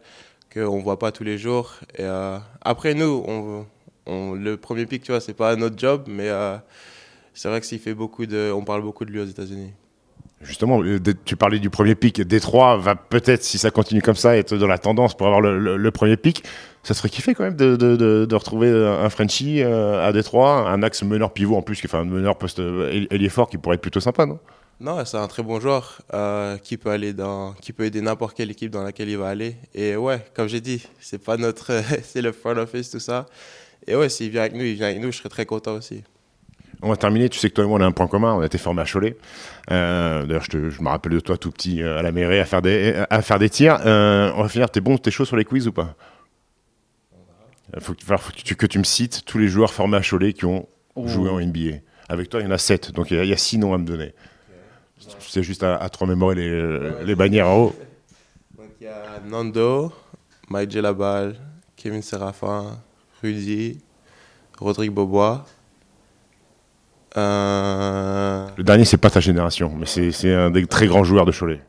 qu'on 0.53 0.79
ne 0.79 0.83
voit 0.83 0.99
pas 0.99 1.13
tous 1.13 1.25
les 1.25 1.39
jours. 1.39 1.75
Euh, 2.01 2.39
après, 2.63 2.95
nous, 2.95 3.65
le 4.09 4.57
premier 4.57 4.87
pic, 4.87 5.05
tu 5.05 5.13
vois, 5.13 5.21
c'est 5.21 5.35
pas 5.35 5.55
notre 5.55 5.79
job, 5.79 6.07
mais 6.09 6.31
c'est 7.33 7.49
vrai 7.49 7.61
que 7.61 7.67
s'il 7.67 7.79
fait 7.79 7.95
beaucoup 7.95 8.27
de. 8.27 8.51
On 8.53 8.65
parle 8.65 8.83
beaucoup 8.83 9.05
de 9.05 9.13
lui 9.13 9.21
aux 9.21 9.27
États-Unis. 9.27 9.71
Justement, 10.43 10.83
dé- 10.83 11.15
tu 11.25 11.37
parlais 11.37 11.59
du 11.59 11.71
premier 11.71 11.95
pic. 11.95 12.21
Détroit 12.21 12.77
va 12.77 12.95
peut-être, 12.95 13.43
si 13.45 13.59
ça 13.59 13.71
continue 13.71 14.03
comme 14.03 14.17
ça, 14.17 14.37
être 14.37 14.57
dans 14.57 14.67
la 14.67 14.79
tendance 14.79 15.17
pour 15.17 15.27
avoir 15.27 15.41
le, 15.41 15.91
premier 15.91 16.17
pic. 16.17 16.45
Ça 16.83 16.95
serait 16.95 17.09
kiffé 17.09 17.35
quand 17.35 17.45
même 17.45 17.57
de, 17.57 18.35
retrouver 18.35 18.71
un 18.71 19.09
Frenchie 19.09 19.63
euh, 19.63 20.07
à 20.07 20.13
Détroit, 20.13 20.69
un 20.69 20.83
axe 20.83 21.03
meneur 21.03 21.33
pivot 21.33 21.57
en 21.57 21.63
plus, 21.63 21.81
enfin 21.85 22.01
un 22.01 22.05
meneur 22.05 22.37
poste 22.37 22.59
euh, 22.59 23.07
ailier 23.11 23.29
fort 23.29 23.49
qui 23.49 23.59
pourrait 23.59 23.77
être 23.77 23.83
plutôt 23.83 24.01
sympa, 24.01 24.27
non? 24.27 24.39
Non, 24.81 25.05
c'est 25.05 25.17
un 25.17 25.29
très 25.29 25.45
bon 25.45 25.61
joueur 25.61 26.03
euh, 26.13 26.59
qui 26.59 26.77
peut 26.77 26.91
aller 26.91 27.13
dans, 27.13 27.53
qui 27.53 27.73
peut 27.73 27.85
aider 27.85 28.01
n'importe 28.01 28.37
quelle 28.37 28.51
équipe 28.51 28.73
dans 28.73 28.83
laquelle 28.83 29.09
il 29.09 29.17
va 29.17 29.29
aller. 29.29 29.55
Et 29.75 29.95
ouais, 29.95 30.25
comme 30.35 30.49
j'ai 30.49 30.61
dit, 30.61 30.85
c'est 30.99 31.23
pas 31.23 31.37
notre, 31.37 31.71
c'est 32.03 32.21
le 32.21 32.33
front 32.33 32.57
office 32.57 32.91
tout 32.91 32.99
ça. 32.99 33.27
Et 33.87 33.95
ouais, 33.95 34.09
s'il 34.09 34.31
vient 34.31 34.41
avec 34.41 34.55
nous, 34.55 34.65
il 34.65 34.75
vient 34.75 34.87
avec 34.87 35.01
nous, 35.01 35.13
je 35.13 35.19
serais 35.19 35.29
très 35.29 35.47
content 35.47 35.75
aussi. 35.75 36.03
On 36.83 36.89
va 36.89 36.97
terminer. 36.97 37.29
Tu 37.29 37.39
sais 37.39 37.49
que 37.49 37.55
toi 37.55 37.65
et 37.65 37.67
moi, 37.69 37.79
on 37.79 37.83
a 37.83 37.87
un 37.87 37.93
point 37.93 38.09
commun. 38.09 38.35
On 38.35 38.41
a 38.41 38.47
été 38.47 38.59
formés 38.59 38.83
à 38.83 38.85
Cholet. 38.85 39.17
Euh, 39.71 40.25
D'ailleurs, 40.27 40.45
je, 40.51 40.59
me 40.83 40.89
rappelle 40.89 41.13
de 41.13 41.21
toi 41.21 41.37
tout 41.39 41.51
petit 41.51 41.83
euh, 41.83 41.99
à 41.99 42.03
la 42.03 42.11
mairie 42.13 42.39
à 42.41 42.45
faire 42.45 42.61
des, 42.63 43.03
à 43.09 43.23
faire 43.23 43.39
des 43.39 43.49
tirs. 43.49 43.79
Euh, 43.87 44.33
on 44.37 44.43
va 44.43 44.49
finir. 44.49 44.69
T'es 44.71 44.81
bon, 44.81 44.99
t'es 44.99 45.11
chaud 45.11 45.25
sur 45.25 45.37
les 45.37 45.45
quiz 45.45 45.69
ou 45.69 45.73
pas? 45.73 45.95
Il 47.75 47.81
faut, 47.81 47.95
que- 47.95 48.05
faut 48.05 48.33
que, 48.33 48.43
tu, 48.43 48.55
que 48.57 48.67
tu 48.67 48.79
me 48.79 48.85
cites 48.85 49.25
tous 49.25 49.39
les 49.39 49.49
joueurs 49.49 49.73
formés 49.73 49.97
à 49.97 50.03
Cholet 50.03 50.33
qui 50.33 50.45
ont 50.45 50.69
joué 51.07 51.31
en 51.31 51.41
NBA. 51.41 51.77
Avec 52.09 52.29
toi, 52.29 52.41
il 52.41 52.45
y 52.45 52.47
en 52.47 52.51
a 52.51 52.59
7. 52.59 52.93
Donc, 52.93 53.11
il 53.11 53.17
y 53.17 53.21
a- 53.21 53.25
il 53.25 53.31
y, 53.31 53.33
a 53.33 53.37
6 53.39 53.59
noms 53.59 53.73
à 53.73 53.79
me 53.79 53.87
donner. 53.87 54.13
C'est 55.21 55.43
juste 55.43 55.63
à, 55.63 55.77
à 55.77 55.89
te 55.89 55.99
remémorer 55.99 56.35
les, 56.35 57.05
les 57.05 57.15
bannières 57.15 57.49
en 57.49 57.57
haut. 57.59 57.77
Donc 58.57 58.69
il 58.81 58.85
y 58.85 58.87
a 58.89 59.21
Nando, 59.29 59.93
Mike 60.49 60.71
Gelabal, 60.71 61.35
Kevin 61.77 62.03
Serafin, 62.03 62.79
Rudy, 63.23 63.81
Rodrigue 64.59 64.93
Bobois. 64.93 65.45
Euh... 67.17 68.47
Le 68.57 68.63
dernier, 68.65 68.85
c'est 68.85 68.97
pas 68.97 69.11
ta 69.11 69.21
génération, 69.21 69.73
mais 69.77 69.87
c'est 69.87 70.35
un 70.35 70.51
des 70.51 70.67
très 70.67 70.87
grands 70.87 71.05
joueurs 71.05 71.27
de 71.27 71.33
Cholet. 71.33 71.61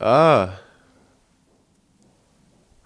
Ah, 0.00 0.50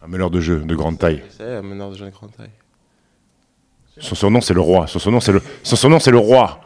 Un 0.03 0.09
meneur 0.09 0.31
de 0.31 0.41
jeu 0.41 0.59
de 0.61 0.75
grande 0.75 0.99
taille. 0.99 1.23
c'est 1.31 1.57
un 1.57 1.63
meneur 1.63 1.91
de 1.91 1.97
jeune 1.97 2.11
grande 2.11 2.33
taille. 2.37 2.51
Son 3.99 4.15
surnom, 4.15 4.41
c'est 4.41 4.55
le 4.55 4.61
roi. 4.61 4.87
Son 4.87 4.99
surnom, 4.99 5.21
c'est 5.21 5.33
le, 5.33 5.43
son 5.63 5.77
surnom, 5.77 6.01
c'est 6.01 6.11
le 6.11 6.19
roi. 6.19 6.61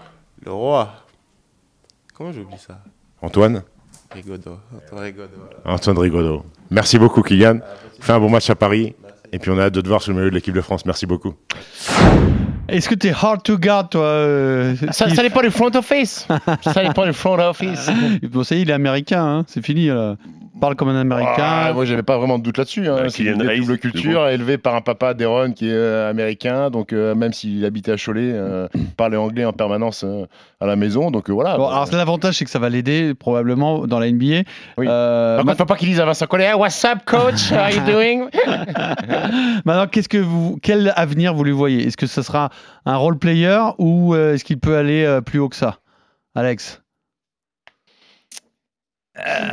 Le 0.45 0.53
roi. 0.53 0.95
Comment 2.15 2.33
j'oublie 2.33 2.57
ça? 2.57 2.79
Antoine? 3.21 3.63
Rigaudot. 4.13 4.59
Antoine 4.75 5.03
Rigaudot. 5.03 5.29
Antoine 5.65 5.99
Rigaudot. 5.99 6.45
Merci 6.71 6.99
beaucoup, 6.99 7.23
Kylian. 7.23 7.59
Fais 8.01 8.13
un 8.13 8.21
bon 8.21 8.31
match 8.31 8.49
à 8.49 8.55
Paris. 8.55 8.95
Et 9.33 9.39
puis 9.41 9.51
on 9.51 9.59
a 9.59 9.65
hâte 9.65 9.75
de 9.75 9.81
te 9.81 9.89
voir 9.89 10.01
sur 10.01 10.13
le 10.13 10.19
maillot 10.19 10.31
de 10.31 10.35
l'équipe 10.37 10.55
de 10.55 10.61
France. 10.61 10.87
Merci 10.87 11.05
beaucoup. 11.05 11.35
Est-ce 12.68 12.88
que 12.88 12.94
t'es 12.94 13.12
hard 13.12 13.42
to 13.42 13.59
guard, 13.59 13.88
toi 13.90 14.02
euh, 14.02 14.74
Ça, 14.90 15.07
Steve 15.07 15.14
ça 15.14 15.22
dépend 15.22 15.40
du 15.42 15.50
front 15.50 15.70
office. 15.74 16.26
ça 16.62 16.83
dépend 16.85 17.05
du 17.07 17.12
front 17.12 17.38
office. 17.38 17.88
Bon, 18.31 18.42
ça 18.44 18.55
y 18.55 18.59
est, 18.59 18.62
il 18.62 18.70
est 18.70 18.74
américain, 18.74 19.24
hein, 19.24 19.44
c'est 19.46 19.64
fini. 19.64 19.87
Là. 19.87 20.16
Parle 20.59 20.74
comme 20.74 20.88
un 20.88 20.98
américain. 20.98 21.35
Ah, 21.38 21.72
moi, 21.74 21.85
j'avais 21.85 22.02
pas 22.02 22.16
vraiment 22.16 22.38
de 22.38 22.42
doute 22.42 22.57
là-dessus. 22.57 22.88
Hein. 22.88 22.94
Ouais, 23.02 23.11
C'est 23.11 23.24
une 23.24 23.37
double 23.37 23.72
c'est 23.74 23.79
culture, 23.79 24.20
bon. 24.22 24.29
élevé 24.29 24.57
par 24.57 24.74
un 24.74 24.81
papa 24.81 25.12
d'Aaron 25.12 25.52
qui 25.52 25.68
est 25.68 25.72
euh, 25.72 26.09
américain. 26.09 26.70
Donc, 26.70 26.94
euh, 26.94 27.14
même 27.14 27.35
s'il 27.35 27.62
habitait 27.66 27.92
à 27.92 27.96
Cholet, 27.96 28.31
euh, 28.33 28.66
parlait 28.96 29.18
anglais 29.18 29.44
en 29.44 29.52
permanence 29.52 30.02
euh, 30.05 30.24
à 30.61 30.66
la 30.66 30.74
maison. 30.76 31.11
Donc, 31.11 31.29
euh, 31.29 31.35
voilà. 31.35 31.59
Bon, 31.59 31.68
alors 31.68 31.87
l'avantage, 31.92 32.37
c'est 32.37 32.46
que 32.46 32.50
ça 32.50 32.59
va 32.59 32.70
l'aider 32.70 33.12
probablement 33.12 33.87
dans 33.87 33.98
la 33.98 34.11
NBA. 34.11 34.48
Oui. 34.79 34.87
Euh, 34.88 35.37
Par 35.37 35.44
contre, 35.44 35.59
faut 35.59 35.66
pas 35.66 35.76
qu'il 35.76 35.88
dise 35.88 36.00
à 36.00 36.07
Vincent 36.07 36.26
Collet 36.26 36.44
Hey, 36.46 36.55
What's 36.55 36.83
up, 36.87 37.00
coach? 37.05 37.52
How 37.52 37.68
you 37.74 37.83
doing? 37.85 38.24
Maintenant, 39.66 39.87
qu'est-ce 39.88 40.09
que 40.09 40.18
vous, 40.18 40.59
quel 40.62 40.90
avenir 40.96 41.35
vous 41.35 41.44
lui 41.44 41.52
voyez? 41.52 41.87
Est-ce 41.87 41.98
que 41.98 42.07
ce 42.07 42.22
sera 42.22 42.48
un 42.85 42.97
role 42.97 43.19
player 43.19 43.59
ou 43.79 44.14
euh, 44.14 44.35
est-ce 44.35 44.45
qu'il 44.45 44.59
peut 44.59 44.77
aller 44.77 45.05
euh, 45.05 45.21
plus 45.21 45.38
haut 45.38 45.49
que 45.49 45.57
ça? 45.57 45.79
Alex? 46.35 46.83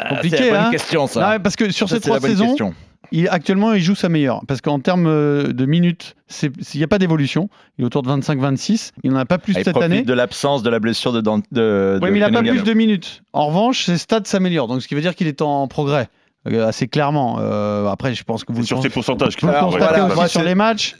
Compliqué, 0.10 0.38
c'est 0.38 0.50
la 0.52 0.58
bonne 0.58 0.66
hein 0.68 0.72
question, 0.72 1.08
ça. 1.08 1.34
Non, 1.36 1.40
parce 1.40 1.56
que 1.56 1.72
sur 1.72 1.88
Ça, 1.88 1.96
ces 1.96 2.02
trois 2.02 2.20
saisons, 2.20 2.48
question. 2.50 2.74
il, 3.14 3.30
actuellement, 3.30 3.72
il 3.72 3.82
joue 3.82 3.96
sa 3.96 4.10
meilleure. 4.10 4.42
Parce 4.46 4.60
qu'en 4.60 4.80
termes 4.80 5.08
euh, 5.08 5.54
de 5.54 5.66
minutes, 5.66 6.16
il 6.42 6.52
n'y 6.76 6.84
a 6.84 6.88
pas 6.88 7.00
d'évolution. 7.00 7.50
Il 7.78 7.84
est 7.84 7.86
autour 7.86 8.02
de 8.02 8.10
25-26. 8.10 8.92
Il 9.04 9.12
n'en 9.12 9.20
a 9.20 9.26
pas 9.26 9.38
plus 9.38 9.54
Ah, 9.56 9.60
Il 9.62 9.64
cette 9.64 9.74
profite 9.74 9.92
année. 9.92 10.02
de 10.02 10.14
l'absence 10.14 10.64
de 10.64 10.70
la 10.70 10.80
blessure 10.80 11.14
de, 11.14 11.22
de, 11.22 11.98
Oui, 12.02 12.10
mais 12.12 12.18
il 12.18 12.22
n'a 12.22 12.30
pas 12.30 12.42
plus 12.42 12.64
de 12.64 12.74
minutes. 12.74 13.24
En 13.32 13.48
revanche, 13.48 13.86
ses 13.86 13.98
stats 13.98 14.22
s'améliorent. 14.26 14.68
Donc, 14.68 14.82
ce 14.82 14.88
qui 14.90 14.96
veut 14.96 15.02
dire 15.02 15.16
qu'il 15.16 15.28
est 15.28 15.42
en 15.42 15.68
progrès. 15.70 16.10
euh, 16.48 16.68
assez 16.68 16.90
clairement. 16.90 17.38
Euh, 17.40 17.88
après, 17.88 18.14
je 18.14 18.24
pense 18.26 18.44
que 18.44 18.52
vous 18.52 18.66
Sur 18.66 18.82
ses 18.82 18.90
pourcentages. 18.90 19.38
vous 19.42 19.48
le 19.48 19.54
constatez 19.54 20.02
voilà, 20.02 20.24
aussi 20.24 20.30
sur 20.30 20.44
les 20.44 20.56
matchs. 20.56 20.98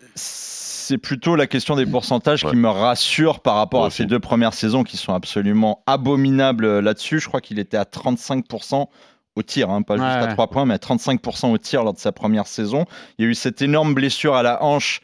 C'est 0.86 0.98
plutôt 0.98 1.36
la 1.38 1.48
question 1.48 1.76
des 1.78 1.86
pourcentages 1.86 2.44
qui 2.44 2.56
me 2.58 2.68
rassure 2.70 3.40
par 3.40 3.56
rapport 3.56 3.80
Moi 3.82 3.88
à 3.88 3.92
ces 3.92 4.06
deux 4.06 4.20
premières 4.20 4.54
saisons 4.54 4.84
qui 4.84 4.98
sont 4.98 5.14
absolument 5.14 5.82
abominables 5.86 6.66
euh, 6.66 6.82
là-dessus. 6.82 7.20
Je 7.20 7.28
crois 7.30 7.40
qu'il 7.42 7.58
était 7.60 7.78
à 7.78 7.84
35% 7.86 8.88
au 9.36 9.42
tir, 9.44 9.70
hein, 9.70 9.82
pas 9.82 9.96
juste 9.96 10.06
à 10.06 10.26
Ouais. 10.26 10.34
3 10.34 10.48
points, 10.48 10.66
mais 10.66 10.74
à 10.74 10.78
35% 10.78 11.52
au 11.52 11.58
tir 11.58 11.84
lors 11.84 11.94
de 11.94 12.00
sa 12.00 12.12
première 12.12 12.48
saison. 12.48 12.86
Il 13.18 13.26
y 13.26 13.28
a 13.28 13.32
eu 13.32 13.34
cette 13.36 13.62
énorme 13.62 13.94
blessure 13.94 14.36
à 14.36 14.44
la 14.44 14.62
hanche. 14.64 15.00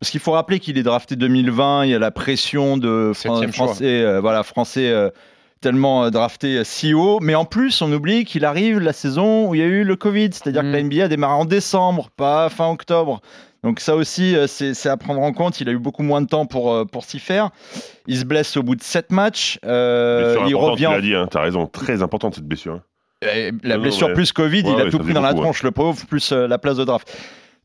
Parce 0.00 0.10
qu'il 0.10 0.20
faut 0.20 0.32
rappeler 0.32 0.60
qu'il 0.60 0.76
est 0.78 0.82
drafté 0.82 1.16
2020, 1.16 1.84
il 1.86 1.90
y 1.90 1.94
a 1.94 1.98
la 1.98 2.10
pression 2.10 2.76
de 2.76 3.12
Fran- 3.14 3.46
français, 3.52 4.02
euh, 4.02 4.20
voilà, 4.20 4.42
français 4.42 4.88
euh, 4.90 5.08
tellement 5.60 6.04
euh, 6.04 6.10
drafté 6.10 6.62
si 6.64 6.92
haut. 6.94 7.18
Mais 7.22 7.34
en 7.34 7.44
plus, 7.44 7.80
on 7.82 7.90
oublie 7.92 8.24
qu'il 8.24 8.44
arrive 8.44 8.80
la 8.80 8.92
saison 8.92 9.48
où 9.48 9.54
il 9.54 9.60
y 9.60 9.64
a 9.64 9.66
eu 9.66 9.82
le 9.82 9.96
Covid, 9.96 10.30
c'est-à-dire 10.32 10.62
Mm. 10.62 10.66
que 10.66 10.76
la 10.76 10.82
NBA 10.82 11.04
a 11.04 11.08
démarré 11.08 11.34
en 11.34 11.44
décembre, 11.44 12.10
pas 12.16 12.48
fin 12.50 12.68
octobre. 12.70 13.20
Donc 13.64 13.80
ça 13.80 13.96
aussi, 13.96 14.36
euh, 14.36 14.46
c'est 14.46 14.86
à 14.86 14.96
prendre 14.98 15.20
en 15.22 15.32
compte. 15.32 15.60
Il 15.60 15.68
a 15.70 15.72
eu 15.72 15.78
beaucoup 15.78 16.02
moins 16.02 16.20
de 16.20 16.26
temps 16.26 16.44
pour, 16.44 16.72
euh, 16.72 16.84
pour 16.84 17.04
s'y 17.04 17.18
faire. 17.18 17.48
Il 18.06 18.18
se 18.18 18.26
blesse 18.26 18.56
au 18.58 18.62
bout 18.62 18.76
de 18.76 18.82
7 18.82 19.10
matchs. 19.10 19.58
Euh, 19.64 20.36
il 20.46 20.54
revient. 20.54 20.88
Tu 20.90 20.94
l'as 20.94 21.00
dit, 21.00 21.14
hein, 21.14 21.26
t'as 21.30 21.40
raison. 21.40 21.66
Très 21.66 22.02
importante 22.02 22.34
cette 22.34 22.44
blessure. 22.46 22.74
hein. 22.74 22.82
La 23.62 23.76
Non, 23.76 23.82
blessure 23.82 24.12
plus 24.12 24.32
Covid, 24.32 24.64
Ouais, 24.64 24.72
il 24.74 24.80
a 24.80 24.84
ouais, 24.84 24.90
tout 24.90 24.98
pris 24.98 25.14
dans 25.14 25.22
la 25.22 25.32
tronche, 25.32 25.62
le 25.62 25.70
pauvre, 25.70 26.04
plus 26.06 26.30
la 26.30 26.58
place 26.58 26.76
de 26.76 26.84
draft. 26.84 27.10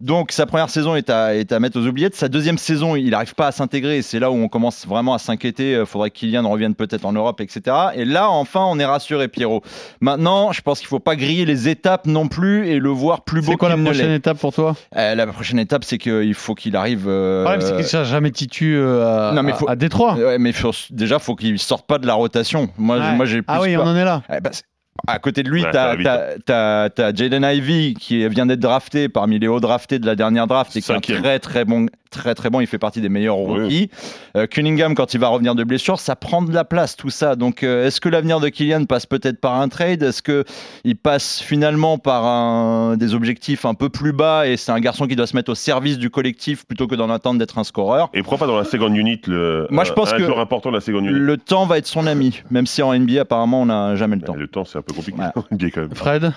Donc 0.02 0.32
sa 0.32 0.46
première 0.46 0.70
saison 0.70 0.96
est 0.96 1.10
à, 1.10 1.36
est 1.36 1.52
à 1.52 1.60
mettre 1.60 1.78
aux 1.78 1.86
oubliettes. 1.86 2.16
Sa 2.16 2.30
deuxième 2.30 2.58
saison, 2.58 2.96
il 2.96 3.10
n'arrive 3.10 3.36
pas 3.36 3.48
à 3.48 3.52
s'intégrer. 3.52 4.02
C'est 4.02 4.20
là 4.20 4.32
où 4.32 4.36
on 4.36 4.48
commence 4.48 4.88
vraiment 4.88 5.14
à 5.14 5.20
s'inquiéter. 5.20 5.74
Il 5.74 5.86
faudrait 5.86 6.10
que 6.10 6.16
Kylian 6.20 6.50
revienne 6.50 6.74
peut-être 6.74 7.04
en 7.04 7.12
Europe, 7.12 7.42
etc. 7.42 7.76
Et 7.96 8.06
là, 8.06 8.30
enfin, 8.30 8.62
on 8.66 8.80
est 8.80 8.86
rassuré, 8.86 9.28
Pierrot. 9.28 9.62
Maintenant, 10.00 10.54
je 10.54 10.62
pense 10.62 10.80
qu'il 10.80 10.86
ne 10.86 10.90
faut 10.90 11.00
pas 11.00 11.18
griller 11.18 11.44
les 11.44 11.68
étapes 11.68 12.08
non 12.08 12.30
plus 12.30 12.70
et 12.70 12.80
le 12.80 12.90
voir 12.90 13.26
plus 13.26 13.42
beau 13.42 13.52
C'est 13.52 13.58
quoi 13.58 13.68
la 13.68 13.78
prochaine 13.78 14.12
étape 14.12 14.38
pour 14.40 14.54
toi? 14.54 14.76
Euh, 14.96 15.16
La 15.16 15.28
prochaine 15.28 15.60
étape, 15.60 15.84
c'est 15.84 15.98
qu'il 15.98 16.34
faut 16.34 16.56
qu'il 16.56 16.78
arrive. 16.78 17.06
euh, 17.10 17.40
Le 17.40 17.46
problème, 17.46 17.62
c'est 17.82 17.86
qu'il 17.90 18.00
ne 18.00 18.06
jamais 18.06 18.32
titu 18.32 18.78
euh, 18.78 19.32
à, 19.32 19.34
Non, 19.34 19.44
mais 19.44 19.52
faut- 19.52 19.70
à 19.70 19.76
Détroit. 19.76 20.16
Ouais, 20.16 20.38
mais 20.38 20.54
faut- 20.54 20.72
déjà, 20.92 21.20
faut 21.20 21.36
qu'il 21.36 21.60
sorte 21.60 21.86
pas 21.86 21.98
de 21.98 22.08
la 22.08 22.14
rotation. 22.14 22.70
Moi, 22.78 22.98
Ouais. 23.00 23.16
moi 23.16 23.26
j'ai 23.26 23.42
ah 23.48 23.60
oui, 23.62 23.76
on 23.76 23.82
en 23.82 23.96
est 23.98 24.06
là. 24.06 24.22
Eh 24.34 24.40
ben, 24.40 24.52
à 25.08 25.20
côté 25.20 25.44
de 25.44 25.50
lui, 25.50 25.64
Ouais, 25.64 25.72
t'as 26.46 26.90
t'as 26.90 27.14
Jaden 27.14 27.44
Ivey 27.44 27.94
qui 27.94 28.28
vient 28.28 28.46
d'être 28.46 28.60
drafté 28.60 29.10
parmi 29.10 29.40
les 29.40 29.48
hauts 29.48 29.60
draftés 29.60 30.00
de 30.00 30.06
la 30.06 30.16
dernière 30.16 30.48
draft 30.48 30.76
et 30.76 30.82
qui 30.82 30.92
est 30.92 30.96
un 30.96 31.00
très 31.00 31.40
très 31.40 31.66
bon, 31.66 31.88
très 32.10 32.36
très 32.36 32.50
bon. 32.50 32.60
Il 32.62 32.68
fait 32.68 32.78
partie 32.78 33.02
des 33.02 33.10
meilleurs 33.10 33.40
Oui. 33.40 33.62
rookies. 33.62 33.90
Euh, 34.36 34.48
Cunningham, 34.48 34.96
quand 34.96 35.14
il 35.14 35.20
va 35.20 35.28
revenir 35.30 35.56
de 35.56 35.64
blessure, 35.64 36.00
ça 36.00 36.16
prend 36.16 36.42
de 36.42 36.54
la 36.54 36.64
place 36.66 36.96
tout 36.96 37.10
ça. 37.10 37.36
Donc, 37.36 37.64
euh, 37.64 37.86
est-ce 37.88 38.02
que 38.02 38.10
l'avenir 38.10 38.40
de 38.40 38.50
Kylian 38.50 38.86
passe 38.86 39.06
peut-être 39.06 39.40
par 39.40 39.56
un 39.60 39.70
trade? 39.70 40.04
Est-ce 40.04 40.22
que 40.22 40.44
il 40.84 40.96
passe 40.96 41.40
finalement 41.40 41.98
par 41.98 42.26
un, 42.26 42.98
des 42.98 43.14
objectifs 43.14 43.66
un 43.66 43.74
peu 43.74 43.90
plus 43.90 44.12
bas 44.14 44.48
et 44.48 44.58
c'est 44.58 44.72
un 44.72 44.80
garçon 44.80 45.08
qui 45.08 45.16
doit 45.16 45.28
se 45.28 45.36
mettre 45.36 45.52
au 45.52 45.56
service 45.56 45.98
du 45.98 46.10
collectif 46.10 46.66
plutôt 46.66 46.88
que 46.88 46.96
d'en 46.96 47.10
attendre 47.10 47.40
d'être 47.40 47.58
un 47.58 47.64
scoreur? 47.64 48.10
Et 48.14 48.22
pourquoi 48.22 48.38
pas 48.38 48.48
dans 48.48 48.58
la 48.58 48.66
second 48.66 48.94
unit 48.94 49.22
le, 49.28 49.68
Moi, 49.70 49.84
je 49.84 49.92
un- 49.92 49.96
pense 49.96 50.14
un 50.14 50.18
que 50.18 50.24
joueur 50.26 50.40
important 50.40 50.70
de 50.70 50.76
la 50.76 50.82
second 50.82 51.00
unit 51.00 51.10
Le 51.10 51.38
temps 51.38 51.66
va 51.66 51.78
être 51.78 51.88
son 51.88 52.08
ami, 52.08 52.42
même 52.52 52.66
si 52.68 52.82
en 52.82 52.94
NBA 52.94 53.22
apparemment 53.22 53.62
on 53.62 53.66
n'a 53.68 53.96
jamais 53.96 54.16
le 54.16 54.22
temps. 54.22 54.36
Le 54.36 54.48
temps, 54.48 54.66
c'est 54.66 54.78
un 54.78 54.82
peu 54.82 54.94
compliqué. 54.94 55.20
Ouais. 55.20 55.28
en 55.36 55.44
NBA, 55.56 55.68
quand 55.72 55.82
même. 55.82 55.96
Fred? 55.96 56.32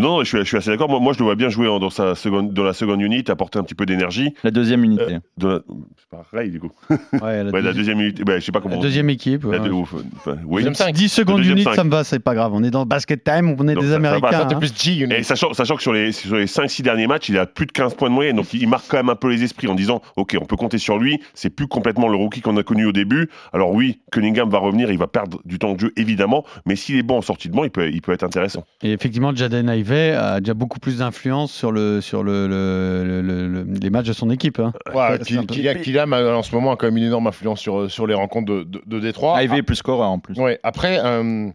Non, 0.00 0.20
je 0.22 0.28
suis, 0.28 0.38
je 0.38 0.44
suis 0.44 0.56
assez 0.56 0.70
d'accord. 0.70 0.88
Moi, 0.88 1.00
moi, 1.00 1.12
je 1.12 1.18
le 1.18 1.24
vois 1.24 1.34
bien 1.36 1.48
jouer 1.48 1.68
en- 1.68 1.78
dans, 1.78 1.90
sa 1.90 2.14
seconde, 2.14 2.52
dans 2.52 2.64
la 2.64 2.72
seconde 2.72 3.00
unit, 3.00 3.24
apporter 3.28 3.58
un 3.58 3.62
petit 3.62 3.74
peu 3.74 3.86
d'énergie. 3.86 4.34
La 4.44 4.50
deuxième 4.50 4.82
unité. 4.84 5.18
La- 5.40 5.60
C'est 5.96 6.08
pareil, 6.32 6.50
du 6.50 6.60
coup. 6.60 6.70
Ouais, 6.90 7.44
la, 7.44 7.50
Ouais, 7.52 7.62
la 7.62 7.72
deuxième 7.72 8.00
unité. 8.00 8.22
Je 8.26 8.40
sais 8.40 8.52
pas 8.52 8.58
la 8.58 8.62
comment. 8.62 8.80
deuxième 8.80 9.10
équipe. 9.10 9.44
La 9.44 9.50
ouais. 9.50 9.60
deux- 9.60 9.70
ouf, 9.70 9.94
enfin, 10.16 10.36
oui. 10.44 10.56
Deuxième 10.56 10.74
cinq. 10.74 10.94
10 10.94 11.08
secondes 11.08 11.36
deuxième 11.38 11.56
unit, 11.56 11.64
cinq. 11.64 11.74
ça 11.74 11.84
me 11.84 11.90
va, 11.90 12.04
c'est 12.04 12.18
pas 12.18 12.34
grave. 12.34 12.52
On 12.54 12.62
est 12.62 12.70
dans 12.70 12.86
basket 12.86 13.22
time, 13.24 13.54
on 13.58 13.68
est 13.68 13.74
Donc, 13.74 13.84
des 13.84 13.90
ça- 13.90 13.94
ça 13.94 13.98
va, 14.00 14.08
Américains. 14.08 14.30
ça 14.38 14.44
T'es 14.46 14.54
hein. 14.54 14.58
plus 14.58 14.72
G. 14.76 15.06
Et 15.10 15.22
sachant, 15.22 15.52
sachant 15.52 15.76
que 15.76 15.82
sur 15.82 15.92
les, 15.92 16.12
sur 16.12 16.36
les 16.36 16.46
5-6 16.46 16.82
derniers 16.82 17.06
matchs, 17.06 17.28
il 17.28 17.38
a 17.38 17.46
plus 17.46 17.66
de 17.66 17.72
15 17.72 17.94
points 17.94 18.08
de 18.08 18.14
moyenne. 18.14 18.36
Donc 18.36 18.52
il 18.54 18.68
marque 18.68 18.86
quand 18.88 18.96
même 18.96 19.08
un 19.10 19.16
peu 19.16 19.28
les 19.30 19.42
esprits 19.42 19.68
en 19.68 19.74
disant 19.74 20.00
Ok, 20.16 20.36
on 20.40 20.44
peut 20.44 20.56
compter 20.56 20.78
sur 20.78 20.98
lui. 20.98 21.20
C'est 21.34 21.50
plus 21.50 21.66
complètement 21.66 22.08
le 22.08 22.16
rookie 22.16 22.40
qu'on 22.40 22.56
a 22.56 22.62
connu 22.62 22.86
au 22.86 22.92
début. 22.92 23.28
Alors 23.52 23.72
oui, 23.72 24.00
Cunningham 24.12 24.48
va 24.50 24.58
revenir, 24.58 24.90
il 24.90 24.98
va 24.98 25.06
perdre 25.06 25.40
du 25.44 25.58
temps 25.58 25.74
de 25.74 25.80
jeu 25.80 25.92
évidemment. 25.96 26.44
Mais 26.66 26.76
s'il 26.76 26.96
est 26.96 27.02
bon 27.02 27.18
en 27.18 27.22
sortie 27.22 27.48
de 27.48 27.54
banc, 27.54 27.64
il 27.64 27.70
peut, 27.70 27.88
il 27.90 28.00
peut 28.02 28.12
être 28.12 28.24
intéressant. 28.24 28.64
Et 28.82 28.92
effectivement, 28.92 29.34
Jaden 29.34 29.68
Ivey 29.68 29.89
a 29.94 30.40
déjà 30.40 30.54
beaucoup 30.54 30.78
plus 30.78 30.98
d'influence 30.98 31.52
sur, 31.52 31.72
le, 31.72 32.00
sur 32.00 32.22
le, 32.22 32.46
le- 32.46 33.04
le- 33.04 33.22
le- 33.22 33.48
le- 33.48 33.66
les 33.80 33.90
matchs 33.90 34.06
de 34.06 34.12
son 34.12 34.30
équipe. 34.30 34.58
hein. 34.58 34.72
Ouais, 34.94 35.18
Kylian, 35.18 35.42
Kylian- 35.44 36.12
euh, 36.12 36.34
en 36.34 36.42
ce 36.42 36.54
moment 36.54 36.72
a 36.72 36.76
quand 36.76 36.86
même 36.86 36.96
une 36.96 37.04
énorme 37.04 37.26
influence 37.26 37.60
sur, 37.60 37.90
sur 37.90 38.06
les 38.06 38.14
rencontres 38.14 38.52
de, 38.52 38.62
de, 38.64 38.82
de 38.86 39.00
Détroit. 39.00 39.42
Ivey 39.42 39.58
est 39.58 39.62
plus 39.62 39.76
scoreur 39.76 40.08
en 40.10 40.18
plus. 40.18 40.38
Ouais, 40.38 40.58
après, 40.62 40.98
euh, 41.04 41.48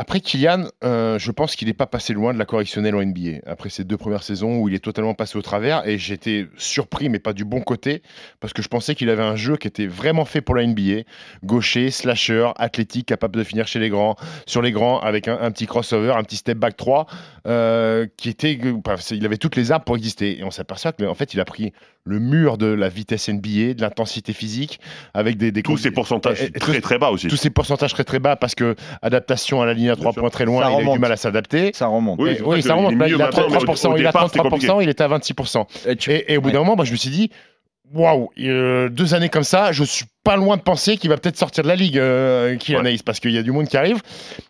Après, 0.00 0.20
Kylian, 0.20 0.68
euh, 0.84 1.18
je 1.18 1.32
pense 1.32 1.56
qu'il 1.56 1.66
n'est 1.66 1.74
pas 1.74 1.88
passé 1.88 2.12
loin 2.12 2.32
de 2.32 2.38
la 2.38 2.44
correctionnelle 2.44 2.94
en 2.94 3.02
NBA. 3.04 3.40
Après 3.46 3.68
ces 3.68 3.82
deux 3.82 3.96
premières 3.96 4.22
saisons 4.22 4.58
où 4.58 4.68
il 4.68 4.74
est 4.76 4.78
totalement 4.78 5.12
passé 5.14 5.36
au 5.36 5.42
travers, 5.42 5.84
et 5.88 5.98
j'étais 5.98 6.46
surpris, 6.56 7.08
mais 7.08 7.18
pas 7.18 7.32
du 7.32 7.44
bon 7.44 7.60
côté, 7.62 8.02
parce 8.38 8.52
que 8.52 8.62
je 8.62 8.68
pensais 8.68 8.94
qu'il 8.94 9.10
avait 9.10 9.24
un 9.24 9.34
jeu 9.34 9.56
qui 9.56 9.66
était 9.66 9.88
vraiment 9.88 10.24
fait 10.24 10.40
pour 10.40 10.54
la 10.54 10.64
NBA. 10.64 11.02
Gaucher, 11.44 11.90
slasher, 11.90 12.50
athlétique, 12.58 13.06
capable 13.06 13.36
de 13.38 13.42
finir 13.42 13.66
chez 13.66 13.80
les 13.80 13.88
grands, 13.88 14.14
sur 14.46 14.62
les 14.62 14.70
grands, 14.70 15.00
avec 15.00 15.26
un, 15.26 15.36
un 15.40 15.50
petit 15.50 15.66
crossover, 15.66 16.12
un 16.16 16.22
petit 16.22 16.36
step 16.36 16.58
back 16.58 16.76
3, 16.76 17.06
euh, 17.48 18.06
qui 18.16 18.28
était. 18.28 18.56
il 19.10 19.26
avait 19.26 19.36
toutes 19.36 19.56
les 19.56 19.72
armes 19.72 19.82
pour 19.84 19.96
exister. 19.96 20.38
Et 20.38 20.44
on 20.44 20.52
s'aperçoit 20.52 20.92
qu'en 20.92 21.14
fait, 21.14 21.34
il 21.34 21.40
a 21.40 21.44
pris 21.44 21.72
le 22.04 22.20
mur 22.20 22.56
de 22.56 22.66
la 22.66 22.88
vitesse 22.88 23.28
NBA, 23.28 23.74
de 23.74 23.80
l'intensité 23.82 24.32
physique, 24.32 24.78
avec 25.12 25.36
des. 25.38 25.50
des 25.50 25.62
Tous 25.64 25.76
ces 25.76 25.90
pourcentages 25.90 26.40
et- 26.40 26.46
et 26.46 26.50
très 26.60 26.80
très 26.80 26.98
bas 26.98 27.10
aussi. 27.10 27.26
tous 27.26 27.36
ces 27.36 27.50
pourcentages 27.50 27.92
très 27.92 28.04
très 28.04 28.20
bas 28.20 28.36
parce 28.36 28.54
que 28.54 28.76
adaptation 29.02 29.60
à 29.60 29.66
la 29.66 29.74
ligne 29.74 29.87
à 29.90 29.96
3 29.96 30.12
sûr. 30.12 30.20
points 30.22 30.30
très 30.30 30.44
loin, 30.44 30.70
il 30.70 30.74
a 30.86 30.90
eu 30.90 30.92
du 30.92 30.98
mal 30.98 31.12
à 31.12 31.16
s'adapter. 31.16 31.70
Ça 31.74 31.86
remonte. 31.86 32.18
Oui, 32.20 32.36
oui, 32.44 32.62
ça 32.62 32.74
remonte. 32.74 32.92
il 32.92 32.94
il 32.94 32.98
mieux 32.98 33.14
a 33.16 33.18
maintenant, 33.26 33.48
mais 33.50 33.56
au- 33.56 33.60
33%, 33.60 33.92
au 33.92 33.96
il 33.96 34.06
a 34.06 34.10
départ, 34.10 34.26
c'était 34.30 34.38
33%, 34.40 34.80
il 34.82 34.88
était 34.88 35.04
à 35.04 35.08
26%. 35.08 35.66
Et 35.86 35.96
tu- 35.96 36.10
Et, 36.12 36.32
et 36.32 36.36
au 36.36 36.40
bout 36.40 36.50
d'un 36.50 36.58
moment, 36.60 36.76
moi, 36.76 36.84
je 36.84 36.92
me 36.92 36.96
suis 36.96 37.10
dit, 37.10 37.30
waouh, 37.94 38.28
euh, 38.40 38.88
deux 38.90 39.14
années 39.14 39.30
comme 39.30 39.44
ça, 39.44 39.72
je 39.72 39.82
suis 39.82 40.04
pas 40.22 40.36
loin 40.36 40.58
de 40.58 40.62
penser 40.62 40.98
qu'il 40.98 41.08
va 41.08 41.16
peut-être 41.16 41.38
sortir 41.38 41.62
de 41.64 41.68
la 41.68 41.74
ligue, 41.76 41.98
euh, 41.98 42.54
Ouais. 42.68 42.96
Parce 43.02 43.18
qu'il 43.18 43.30
y 43.30 43.38
a 43.38 43.42
du 43.42 43.50
monde 43.50 43.66
qui 43.66 43.78
arrive. 43.78 44.02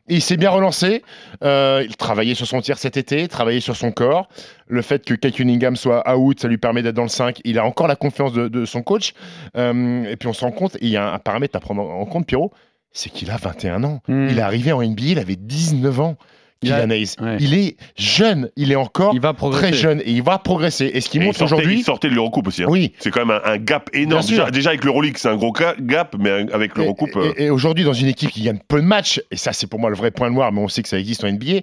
Et 0.09 0.15
il 0.17 0.23
s'est 0.23 0.37
bien 0.37 0.51
relancé. 0.51 1.05
Euh, 1.45 1.85
il 1.87 1.95
travaillait 1.97 2.35
sur 2.35 2.49
son 2.49 2.61
tir 2.61 2.79
cet 2.79 2.97
été, 2.97 3.29
travaillait 3.29 3.61
sur 3.61 3.77
son 3.77 3.93
corps. 3.93 4.29
Le 4.67 4.83
fait 4.83 5.05
que 5.05 5.15
Kate 5.15 5.35
Cunningham 5.35 5.77
soit 5.77 6.03
out, 6.17 6.41
ça 6.41 6.49
lui 6.49 6.59
permet 6.59 6.83
d'être 6.83 6.97
dans 6.97 7.03
le 7.05 7.09
5. 7.09 7.41
Il 7.45 7.61
a 7.61 7.65
encore 7.65 7.87
la 7.87 7.95
confiance 7.95 8.33
de, 8.33 8.49
de 8.49 8.65
son 8.65 8.83
coach. 8.83 9.13
Euh, 9.57 10.05
et 10.11 10.17
puis 10.17 10.29
on 10.29 10.33
se 10.33 10.41
rend 10.45 10.51
compte, 10.51 10.77
il 10.81 10.89
y 10.89 10.97
a 10.97 11.11
un, 11.11 11.15
un 11.15 11.19
paramètre 11.21 11.55
à 11.57 11.61
prendre 11.61 11.83
en 11.83 12.05
compte, 12.07 12.27
Pierrot, 12.27 12.53
c'est 12.93 13.11
qu'il 13.11 13.31
a 13.31 13.37
21 13.37 13.85
ans. 13.85 14.01
Hmm. 14.09 14.29
Il 14.31 14.39
est 14.39 14.43
arrivé 14.43 14.73
en 14.73 14.83
NBA, 14.83 15.03
il 15.03 15.19
avait 15.19 15.37
19 15.37 16.01
ans. 16.01 16.17
Il 16.63 16.73
a- 16.73 16.81
Kylian 16.81 16.91
Hayes. 16.91 17.15
ouais. 17.21 17.37
Il 17.39 17.55
est 17.55 17.77
jeune, 17.97 18.51
il 18.57 18.73
est 18.73 18.77
encore 18.77 19.13
Il 19.15 19.21
va 19.21 19.33
progresser. 19.33 19.69
très 19.69 19.73
jeune 19.77 20.01
et 20.01 20.11
il 20.11 20.23
va 20.25 20.39
progresser. 20.39 20.91
Et 20.93 21.01
ce 21.01 21.09
qui 21.09 21.19
Et 21.19 21.21
montre 21.21 21.41
aujourd'hui, 21.43 21.79
Il 21.79 21.85
sortait 21.85 22.09
de 22.09 22.15
l'Eurocoupe 22.15 22.49
aussi. 22.49 22.65
hein. 22.65 22.67
oui, 22.69 22.93
C'est 22.99 23.11
quand 23.11 23.25
même 23.25 23.39
un, 23.45 23.49
un 23.53 23.59
gap 23.59 23.89
énorme. 23.93 24.27
Déjà, 24.27 24.51
déjà 24.51 24.71
avec 24.71 24.85
l'Euroleague, 24.85 25.17
c'est 25.19 25.29
un 25.29 25.37
gros 25.37 25.53
ga- 25.53 25.77
gap, 25.81 26.17
mais 26.19 26.31
avec 26.53 26.73
Et, 26.77 26.81
l'Eurocoupe. 26.81 27.15
euh, 27.17 27.33
et- 27.37 27.45
et 27.45 27.51
aujourd'hui, 27.51 27.85
dans 27.85 27.93
une 27.93 28.09
équipe 28.09 28.31
qui 28.31 28.43
gagne 28.43 28.59
peu 28.67 28.81
de 28.81 28.87
matchs, 28.87 29.21
et 29.31 29.37
ça, 29.37 29.53
c'est 29.53 29.69
pour 29.69 29.79
moi 29.79 29.89
le 29.91 29.97
vrai 29.97 30.11
point 30.11 30.31
noir, 30.31 30.51
mais 30.51 30.61
on 30.61 30.69
sait 30.69 30.83
que 30.83 30.89
ça 30.89 30.99
existe 30.99 31.23
en 31.23 31.29
NBA, 31.29 31.61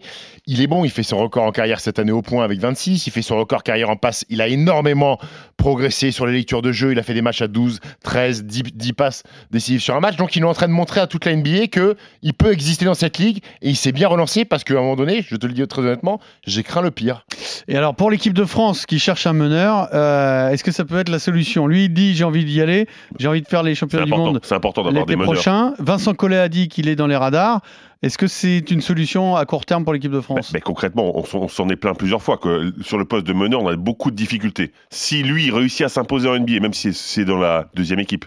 il 0.47 0.61
est 0.61 0.67
bon. 0.67 0.85
Il 0.85 0.89
fait 0.91 1.03
son 1.03 1.17
record 1.17 1.43
en 1.43 1.51
carrière 1.51 1.79
cette 1.81 1.99
année 1.99 2.13
au 2.13 2.21
point 2.21 2.45
avec 2.45 2.59
26. 2.59 3.05
Il 3.07 3.11
fait 3.11 3.21
son 3.21 3.37
record 3.37 3.63
carrière 3.63 3.89
en 3.89 3.97
passe. 3.97 4.23
Il 4.29 4.41
a 4.41 4.47
énormément 4.47 5.19
progressé 5.57 6.11
sur 6.11 6.25
les 6.25 6.33
lectures 6.33 6.61
de 6.61 6.71
jeu. 6.71 6.91
Il 6.93 6.99
a 6.99 7.03
fait 7.03 7.13
des 7.13 7.21
matchs 7.21 7.41
à 7.41 7.47
12, 7.47 7.79
13, 8.03 8.43
10, 8.45 8.63
10 8.73 8.93
passes 8.93 9.23
décisives 9.51 9.81
sur 9.81 9.95
un 9.95 9.99
match. 9.99 10.15
Donc, 10.15 10.35
il 10.35 10.41
est 10.41 10.45
en 10.45 10.53
train 10.53 10.67
de 10.67 10.73
montrer 10.73 11.01
à 11.01 11.07
toute 11.07 11.25
la 11.25 11.33
NBA 11.35 11.67
qu'il 11.67 12.33
peut 12.37 12.51
exister 12.53 12.85
dans 12.85 12.93
cette 12.93 13.17
ligue 13.17 13.39
et 13.61 13.69
il 13.69 13.75
s'est 13.75 13.91
bien 13.91 14.07
relancé 14.07 14.45
parce 14.45 14.63
qu'à 14.63 14.75
un 14.75 14.84
moment 14.85 14.95
donné, 14.95 15.25
je 15.29 15.35
te 15.35 15.45
le 15.45 15.53
dis 15.53 15.65
très 15.67 15.81
honnêtement, 15.81 16.19
j'ai 16.47 16.63
craint 16.63 16.81
le 16.81 16.91
pire. 16.91 17.25
Et 17.67 17.75
alors, 17.77 17.95
pour 17.95 18.09
l'équipe 18.11 18.33
de 18.33 18.45
France 18.45 18.85
qui 18.85 18.99
cherche 18.99 19.27
un 19.27 19.33
meneur, 19.33 19.89
euh, 19.93 20.49
est-ce 20.49 20.63
que 20.63 20.71
ça 20.71 20.85
peut 20.85 20.97
être 20.99 21.09
la 21.09 21.19
solution? 21.19 21.67
Lui, 21.67 21.85
il 21.85 21.93
dit 21.93 22.15
j'ai 22.15 22.23
envie 22.23 22.45
d'y 22.45 22.61
aller, 22.61 22.87
j'ai 23.19 23.27
envie 23.27 23.41
de 23.41 23.47
faire 23.47 23.63
les 23.63 23.75
championnats 23.75 24.05
du 24.05 24.11
monde 24.11 24.39
C'est 24.43 24.55
important 24.55 24.83
d'avoir 24.83 25.05
des 25.05 25.11
l'été 25.13 25.15
meneurs. 25.19 25.33
prochain. 25.33 25.73
Vincent 25.79 26.13
Collet 26.13 26.37
a 26.39 26.49
dit 26.49 26.67
qu'il 26.67 26.87
est 26.87 26.95
dans 26.95 27.07
les 27.07 27.15
radars. 27.15 27.61
Est-ce 28.03 28.17
que 28.19 28.27
c'est 28.27 28.59
une 28.69 28.81
solution 28.81 29.35
à 29.35 29.45
court 29.45 29.65
terme 29.65 29.83
pour 29.83 29.93
l'équipe 29.93 30.11
de 30.11 30.21
France? 30.21 30.51
Ben, 30.53 30.61
concrètement, 30.61 31.17
on 31.17 31.23
s'en- 31.23 31.39
on 31.39 31.47
s'en 31.47 31.67
est 31.69 31.75
plaint 31.75 31.97
plusieurs 31.97 32.21
fois 32.21 32.37
que 32.37 32.71
sur 32.81 32.97
le 32.99 33.05
poste 33.05 33.25
de 33.25 33.33
meneur, 33.33 33.63
on 33.63 33.67
a 33.67 33.75
beaucoup 33.75 34.11
de 34.11 34.15
difficultés. 34.15 34.73
Si 34.91 35.23
lui 35.23 35.49
réussit 35.49 35.81
à 35.85 35.89
s'imposer 35.89 36.29
en 36.29 36.35
NBA, 36.35 36.59
même 36.59 36.73
si 36.73 36.93
c'est 36.93 37.25
dans 37.25 37.37
la 37.37 37.67
deuxième 37.73 37.99
équipe, 37.99 38.25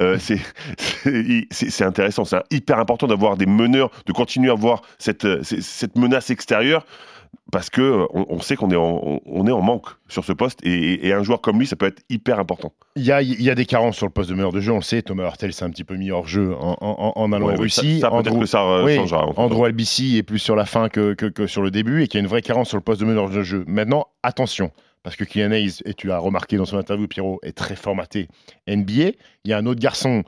euh, 0.00 0.18
c'est- 0.18 0.40
c'est 0.78 1.46
c'est- 1.50 1.70
c'est 1.70 1.84
intéressant. 1.84 2.24
C'est 2.24 2.38
hyper 2.50 2.78
important 2.78 3.06
d'avoir 3.06 3.36
des 3.36 3.46
meneurs, 3.46 3.90
de 4.06 4.12
continuer 4.12 4.50
à 4.50 4.52
avoir 4.52 4.82
cette, 4.98 5.24
euh, 5.24 5.40
cette- 5.42 5.96
menace 5.96 6.30
extérieure. 6.30 6.84
Parce 7.50 7.70
que 7.70 7.80
euh, 7.80 8.06
on, 8.12 8.26
on 8.28 8.40
sait 8.40 8.56
qu'on 8.56 8.70
est, 8.70 8.76
en- 8.76 9.00
on, 9.02 9.20
on 9.26 9.46
est 9.46 9.50
en 9.52 9.62
manque 9.62 9.86
sur 10.08 10.22
ce 10.24 10.32
poste 10.32 10.58
et, 10.64 11.06
et 11.06 11.12
un 11.14 11.22
joueur 11.22 11.40
comme 11.40 11.58
lui, 11.58 11.66
ça 11.66 11.76
peut 11.76 11.86
être 11.86 12.02
hyper 12.10 12.38
important. 12.38 12.72
Il 12.96 13.04
y 13.04 13.12
a, 13.12 13.22
il 13.22 13.40
y 13.42 13.50
a 13.50 13.54
des 13.54 13.64
carences 13.66 13.96
sur 13.96 14.06
le 14.06 14.12
poste 14.12 14.28
de 14.30 14.34
meneur 14.34 14.52
de 14.52 14.60
jeu, 14.60 14.72
on 14.72 14.76
le 14.76 14.82
sait. 14.82 15.00
Thomas 15.02 15.24
Hurtel 15.24 15.52
s'est 15.52 15.64
un 15.64 15.70
petit 15.70 15.84
peu 15.84 15.96
mis 15.96 16.10
hors 16.10 16.26
jeu 16.26 16.54
en, 16.58 16.76
en- 16.80 17.12
en 17.16 17.32
allant 17.32 17.46
Ouais, 17.46 17.54
en 17.54 17.60
Russie. 17.60 18.00
ça, 18.00 18.10
ça 18.10 18.16
peut-être 18.22 18.38
que 18.38 18.46
ça 18.46 18.82
oui, 18.84 18.96
changera. 18.96 19.26
Andrew 19.36 19.64
Albici 19.64 20.18
est 20.18 20.22
plus 20.22 20.38
sur 20.38 20.56
la 20.56 20.66
fin 20.66 20.88
que, 20.90 21.14
que- 21.14 21.26
que 21.26 21.46
sur 21.46 21.62
le 21.62 21.70
début 21.70 22.02
et 22.02 22.06
qu'il 22.08 22.18
y 22.18 22.20
a 22.20 22.24
une 22.24 22.28
vraie 22.30 22.42
carence 22.42 22.68
sur 22.68 22.76
le 22.76 22.82
poste 22.82 23.00
de 23.00 23.06
meneur 23.06 23.28
de 23.30 23.42
jeu. 23.42 23.64
Maintenant, 23.66 24.06
attention, 24.22 24.70
parce 25.02 25.16
que 25.16 25.24
Kylian 25.24 25.52
Hayes, 25.52 25.82
et 25.84 25.94
tu 25.94 26.06
l'as 26.06 26.18
remarqué 26.18 26.56
dans 26.56 26.64
son 26.64 26.78
interview, 26.78 27.08
Pierrot, 27.08 27.40
est 27.42 27.56
très 27.56 27.76
formaté 27.76 28.28
NBA. 28.68 29.12
Il 29.44 29.50
y 29.50 29.52
a 29.52 29.58
un 29.58 29.66
autre 29.66 29.80
garçon 29.80 30.22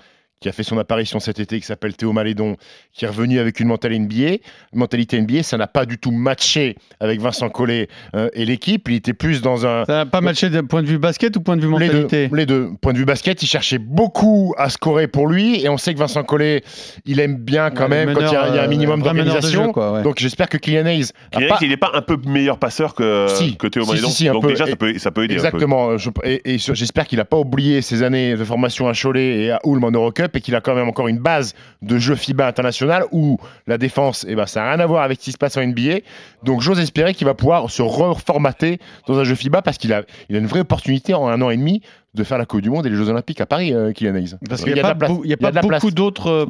qui 0.44 0.50
a 0.50 0.52
fait 0.52 0.62
son 0.62 0.76
apparition 0.76 1.20
cet 1.20 1.40
été, 1.40 1.59
qui 1.59 1.64
s'appelle 1.64 1.96
Théo 1.96 2.12
Malédon, 2.12 2.57
qui 2.92 3.07
est 3.07 3.09
revenu 3.09 3.38
avec 3.38 3.61
une 3.61 3.68
mentalité 3.68 3.98
NBA. 3.98 4.37
Mentalité 4.74 5.18
NBA, 5.18 5.42
ça 5.42 5.57
n'a 5.57 5.66
pas 5.66 5.87
du 5.87 5.96
tout 5.96 6.11
matché 6.11 6.76
avec 7.00 7.18
Vincent 7.18 7.48
Collet 7.48 7.88
euh, 8.14 8.28
et 8.35 8.44
l'équipe. 8.44 8.87
Il 8.90 8.96
était 8.96 9.14
plus 9.14 9.40
dans 9.40 9.64
un, 9.66 9.87
Ça 9.87 9.94
n'a 9.94 10.04
pas 10.07 10.20
matché 10.20 10.50
d'un 10.50 10.64
point 10.66 10.83
de 10.83 10.87
vue 10.87 10.98
basket 10.98 11.35
ou 11.38 11.40
point 11.40 11.57
de 11.57 11.62
vue 11.62 11.68
les 11.68 11.87
mentalité 11.87 12.28
deux, 12.28 12.37
les 12.37 12.44
deux. 12.44 12.68
Point 12.83 12.92
de 12.92 12.98
vue 12.98 13.07
basket, 13.07 13.42
il 13.42 13.46
cherchait 13.46 13.78
beaucoup 13.78 14.54
à 14.59 14.68
scorer 14.68 15.09
pour 15.09 15.28
lui. 15.28 15.64
Et 15.64 15.70
on 15.70 15.78
sait 15.78 15.94
que 15.94 15.98
Vincent 15.98 16.22
Collet, 16.24 16.62
il 17.07 17.20
aime 17.20 17.37
bien 17.37 17.70
quand 17.70 17.85
Ouais, 17.88 18.04
même 18.04 18.12
quand 18.14 18.20
il 18.20 18.30
y, 18.33 18.37
a- 18.37 18.48
il 18.50 18.54
y 18.57 18.59
a 18.59 18.64
un 18.64 18.66
minimum 18.66 19.00
euh, 19.00 19.02
de 19.02 19.04
d'organisation. 19.04 19.72
ouais. 19.74 20.02
Donc 20.02 20.18
j'espère 20.18 20.50
que 20.50 20.59
Kylian 20.59 20.85
Hayes. 20.85 21.07
Kylian 21.33 21.48
pas- 21.48 21.59
il 21.62 21.70
n'est 21.70 21.78
pas 21.78 21.92
un 21.94 22.02
peu 22.02 22.18
meilleur 22.26 22.59
passeur 22.59 22.94
que, 22.94 23.28
Si. 23.30 23.57
que 23.57 23.66
Théo 23.66 23.85
Si, 23.85 23.88
Malédon. 23.88 24.09
si, 24.11 24.26
Donc 24.26 24.42
peu. 24.42 24.48
déjà, 24.48 24.66
Et- 24.66 24.70
ça 24.72 24.76
peut, 24.76 24.98
ça 24.98 25.11
peut 25.11 25.24
aider. 25.24 25.37
un 25.37 25.38
peu. 25.38 25.46
Exactement. 25.46 25.96
Je- 25.96 26.11
et 26.22 26.59
j'espère 26.59 27.07
qu'il 27.07 27.16
n'a 27.16 27.24
pas 27.24 27.38
oublié 27.38 27.80
ses 27.80 28.02
années 28.02 28.37
de 28.37 28.44
formation 28.44 28.88
à 28.88 28.92
Cholet 28.92 29.44
et 29.44 29.50
à 29.52 29.61
Ulm 29.64 29.83
en 29.85 29.90
Eurocup 29.90 30.34
et 30.37 30.40
qu'il 30.40 30.55
a 30.55 30.61
quand 30.61 30.75
même 30.75 30.88
encore 30.88 31.09
une 31.09 31.18
base 31.18 31.55
de 31.83 31.99
jeu 31.99 32.14
FIBA 32.14 32.47
international 32.47 33.05
où 33.12 33.38
la 33.66 33.79
défense, 33.79 34.25
eh 34.29 34.35
ben, 34.35 34.47
ça 34.47 34.61
n'a 34.61 34.73
rien 34.73 34.81
à 34.81 34.87
voir 34.87 35.03
avec 35.03 35.18
ce 35.20 35.25
qui 35.25 35.33
se 35.33 35.38
passe 35.38 35.57
en 35.57 35.62
NBA. 35.66 35.99
Donc 36.42 36.61
j'ose 36.61 36.81
espérer 36.81 37.14
qu'il 37.14 37.27
va 37.27 37.35
pouvoir 37.35 37.70
se 37.70 37.83
reformater 37.83 38.79
dans 39.07 39.18
un 39.18 39.25
jeu 39.25 39.35
FIBA 39.35 39.62
parce 39.62 39.79
qu'il 39.79 39.92
a, 39.92 40.03
il 40.29 40.37
a 40.37 40.38
une 40.38 40.47
vraie 40.47 40.61
opportunité 40.61 41.14
en 41.14 41.27
un 41.29 41.40
an 41.42 41.51
et 41.51 41.57
demi 41.57 41.83
de 42.14 42.23
faire 42.23 42.38
la 42.38 42.47
Coupe 42.47 42.61
du 42.61 42.70
Monde 42.70 42.87
et 42.87 42.90
les 42.90 42.97
Jeux 42.97 43.09
Olympiques 43.09 43.40
à 43.40 43.47
Paris, 43.47 43.73
euh, 43.73 43.92
Kylian 43.92 44.14
Hayes. 44.14 44.35
Parce 44.49 44.61
Il 44.61 44.64
qu'il 44.64 44.73
y 44.73 44.75
n'y 44.75 44.81
a 44.81 44.83
pas 44.85 44.94
place. 44.94 45.11
beau- 45.11 45.23
il 45.25 45.31
y 45.31 45.33
a 45.35 45.37
y 45.37 45.53
beaucoup 45.68 45.90
d'autres 45.90 46.29
euh, 46.31 46.47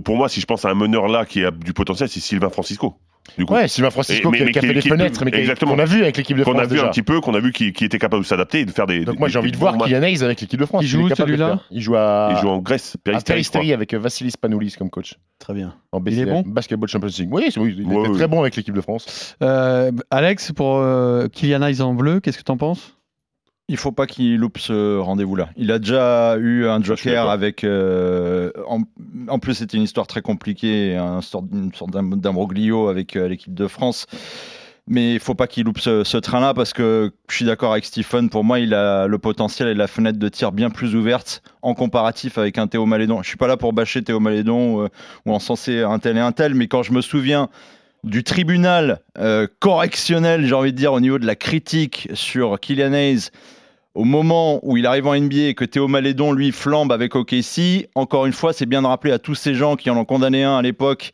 pour 0.00 0.16
moi, 0.16 0.28
si 0.30 0.40
je 0.40 0.46
pense 0.46 0.64
à 0.64 0.70
un 0.70 0.74
meneur 0.74 1.06
là 1.08 1.26
qui 1.26 1.44
a 1.44 1.50
du 1.50 1.72
potentiel, 1.74 2.08
c'est 2.08 2.20
Sylvain 2.20 2.48
Francisco. 2.48 2.94
Du 3.38 3.46
coup, 3.46 3.54
Ouais, 3.54 3.66
Sylvain 3.68 3.90
Francisco 3.90 4.28
Et- 4.28 4.30
mais- 4.32 4.36
qui, 4.36 4.42
a- 4.42 4.46
mais 4.46 4.52
qui 4.52 4.58
a 4.58 4.60
qui- 4.60 4.66
fait 4.68 4.72
les 4.74 4.80
qui- 4.82 4.88
fenêtres, 4.90 5.24
mais 5.24 5.30
qu'on 5.66 5.78
a 5.78 5.84
vu 5.86 6.02
avec 6.02 6.16
l'équipe 6.18 6.36
de 6.36 6.44
qu'on 6.44 6.50
France 6.52 6.62
a 6.62 6.66
vu 6.66 6.74
déjà. 6.74 6.86
un 6.86 6.90
petit 6.90 7.02
peu, 7.02 7.20
qu'on 7.20 7.34
a 7.34 7.40
vu 7.40 7.52
qui, 7.52 7.72
qui 7.72 7.84
était 7.86 7.98
capable 7.98 8.22
de 8.22 8.28
s'adapter 8.28 8.60
et 8.60 8.64
de 8.66 8.70
faire 8.70 8.86
des. 8.86 9.04
Donc 9.04 9.18
moi 9.18 9.28
j'ai 9.28 9.38
envie 9.38 9.50
de 9.50 9.56
voir. 9.56 9.76
Kylian 9.78 10.02
Hayes 10.02 10.22
avec 10.22 10.40
l'équipe 10.42 10.60
de 10.60 10.66
France. 10.66 10.82
Il 10.84 10.88
joue 10.88 11.08
celui-là. 11.08 11.60
Il 11.70 11.80
joue 11.80 11.96
à, 11.96 12.34
Il 12.36 12.40
joue 12.42 12.48
en 12.50 12.58
Grèce, 12.58 12.96
à 13.12 13.20
Peristeri, 13.20 13.72
avec 13.72 13.94
euh, 13.94 13.98
Vassilis 13.98 14.34
Panoulis 14.40 14.74
comme 14.78 14.90
coach. 14.90 15.14
Très 15.38 15.54
bien. 15.54 15.74
En 15.90 16.02
Il 16.04 16.18
est 16.18 16.26
bon 16.26 16.42
Basketball 16.46 16.88
Champions 16.88 17.08
League. 17.18 17.28
Oui, 17.32 17.50
il 17.56 17.80
était 17.80 17.90
ouais. 17.96 18.10
très 18.12 18.28
bon 18.28 18.40
avec 18.42 18.56
l'équipe 18.56 18.74
de 18.74 18.80
France. 18.82 19.36
Euh, 19.42 19.90
Alex, 20.10 20.52
pour 20.52 20.76
euh, 20.78 21.26
Kylian 21.28 21.62
Hayes 21.62 21.80
en 21.80 21.94
bleu, 21.94 22.20
qu'est-ce 22.20 22.38
que 22.38 22.42
tu 22.44 22.52
en 22.52 22.56
penses? 22.58 22.93
Il 23.68 23.78
faut 23.78 23.92
pas 23.92 24.06
qu'il 24.06 24.36
loupe 24.36 24.58
ce 24.58 24.98
rendez-vous-là. 24.98 25.48
Il 25.56 25.72
a 25.72 25.78
déjà 25.78 26.36
eu 26.38 26.66
un 26.66 26.82
joker 26.82 27.30
avec. 27.30 27.64
euh, 27.64 28.50
en, 28.68 28.82
en 29.28 29.38
plus, 29.38 29.54
c'était 29.54 29.78
une 29.78 29.84
histoire 29.84 30.06
très 30.06 30.20
compliquée, 30.20 30.96
un 30.96 31.20
une 31.52 31.72
sorte 31.72 31.90
d'im- 31.90 32.16
d'imbroglio 32.16 32.88
avec 32.88 33.16
euh, 33.16 33.26
l'équipe 33.26 33.54
de 33.54 33.66
France. 33.66 34.06
Mais 34.86 35.14
il 35.14 35.18
faut 35.18 35.34
pas 35.34 35.46
qu'il 35.46 35.64
loupe 35.64 35.78
ce, 35.80 36.04
ce 36.04 36.18
train-là 36.18 36.52
parce 36.52 36.74
que 36.74 37.10
je 37.30 37.36
suis 37.36 37.46
d'accord 37.46 37.72
avec 37.72 37.86
Stephen. 37.86 38.28
Pour 38.28 38.44
moi, 38.44 38.58
il 38.60 38.74
a 38.74 39.06
le 39.06 39.16
potentiel 39.18 39.68
et 39.68 39.74
la 39.74 39.86
fenêtre 39.86 40.18
de 40.18 40.28
tir 40.28 40.52
bien 40.52 40.68
plus 40.68 40.94
ouverte 40.94 41.42
en 41.62 41.72
comparatif 41.72 42.36
avec 42.36 42.58
un 42.58 42.66
Théo 42.66 42.84
Malédon. 42.84 43.22
Je 43.22 43.28
suis 43.28 43.38
pas 43.38 43.46
là 43.46 43.56
pour 43.56 43.72
bâcher 43.72 44.02
Théo 44.04 44.20
Malédon 44.20 44.82
euh, 44.84 44.88
ou 45.24 45.32
en 45.32 45.38
censer 45.38 45.80
un 45.80 45.98
tel 45.98 46.18
et 46.18 46.20
un 46.20 46.32
tel, 46.32 46.54
mais 46.54 46.68
quand 46.68 46.82
je 46.82 46.92
me 46.92 47.00
souviens 47.00 47.48
du 48.04 48.22
tribunal 48.22 49.00
euh, 49.18 49.46
correctionnel, 49.60 50.46
j'ai 50.46 50.54
envie 50.54 50.72
de 50.72 50.76
dire, 50.76 50.92
au 50.92 51.00
niveau 51.00 51.18
de 51.18 51.26
la 51.26 51.34
critique 51.34 52.08
sur 52.14 52.60
Kylian 52.60 52.92
Hayes, 52.92 53.30
au 53.94 54.04
moment 54.04 54.60
où 54.62 54.76
il 54.76 54.86
arrive 54.86 55.06
en 55.06 55.16
NBA 55.16 55.48
et 55.48 55.54
que 55.54 55.64
Théo 55.64 55.88
Malédon, 55.88 56.32
lui, 56.32 56.52
flambe 56.52 56.92
avec 56.92 57.14
OKC, 57.16 57.88
encore 57.94 58.26
une 58.26 58.32
fois, 58.32 58.52
c'est 58.52 58.66
bien 58.66 58.82
de 58.82 58.86
rappeler 58.86 59.12
à 59.12 59.18
tous 59.18 59.34
ces 59.34 59.54
gens 59.54 59.76
qui 59.76 59.88
en 59.90 59.96
ont 59.96 60.04
condamné 60.04 60.44
un 60.44 60.58
à 60.58 60.62
l'époque 60.62 61.12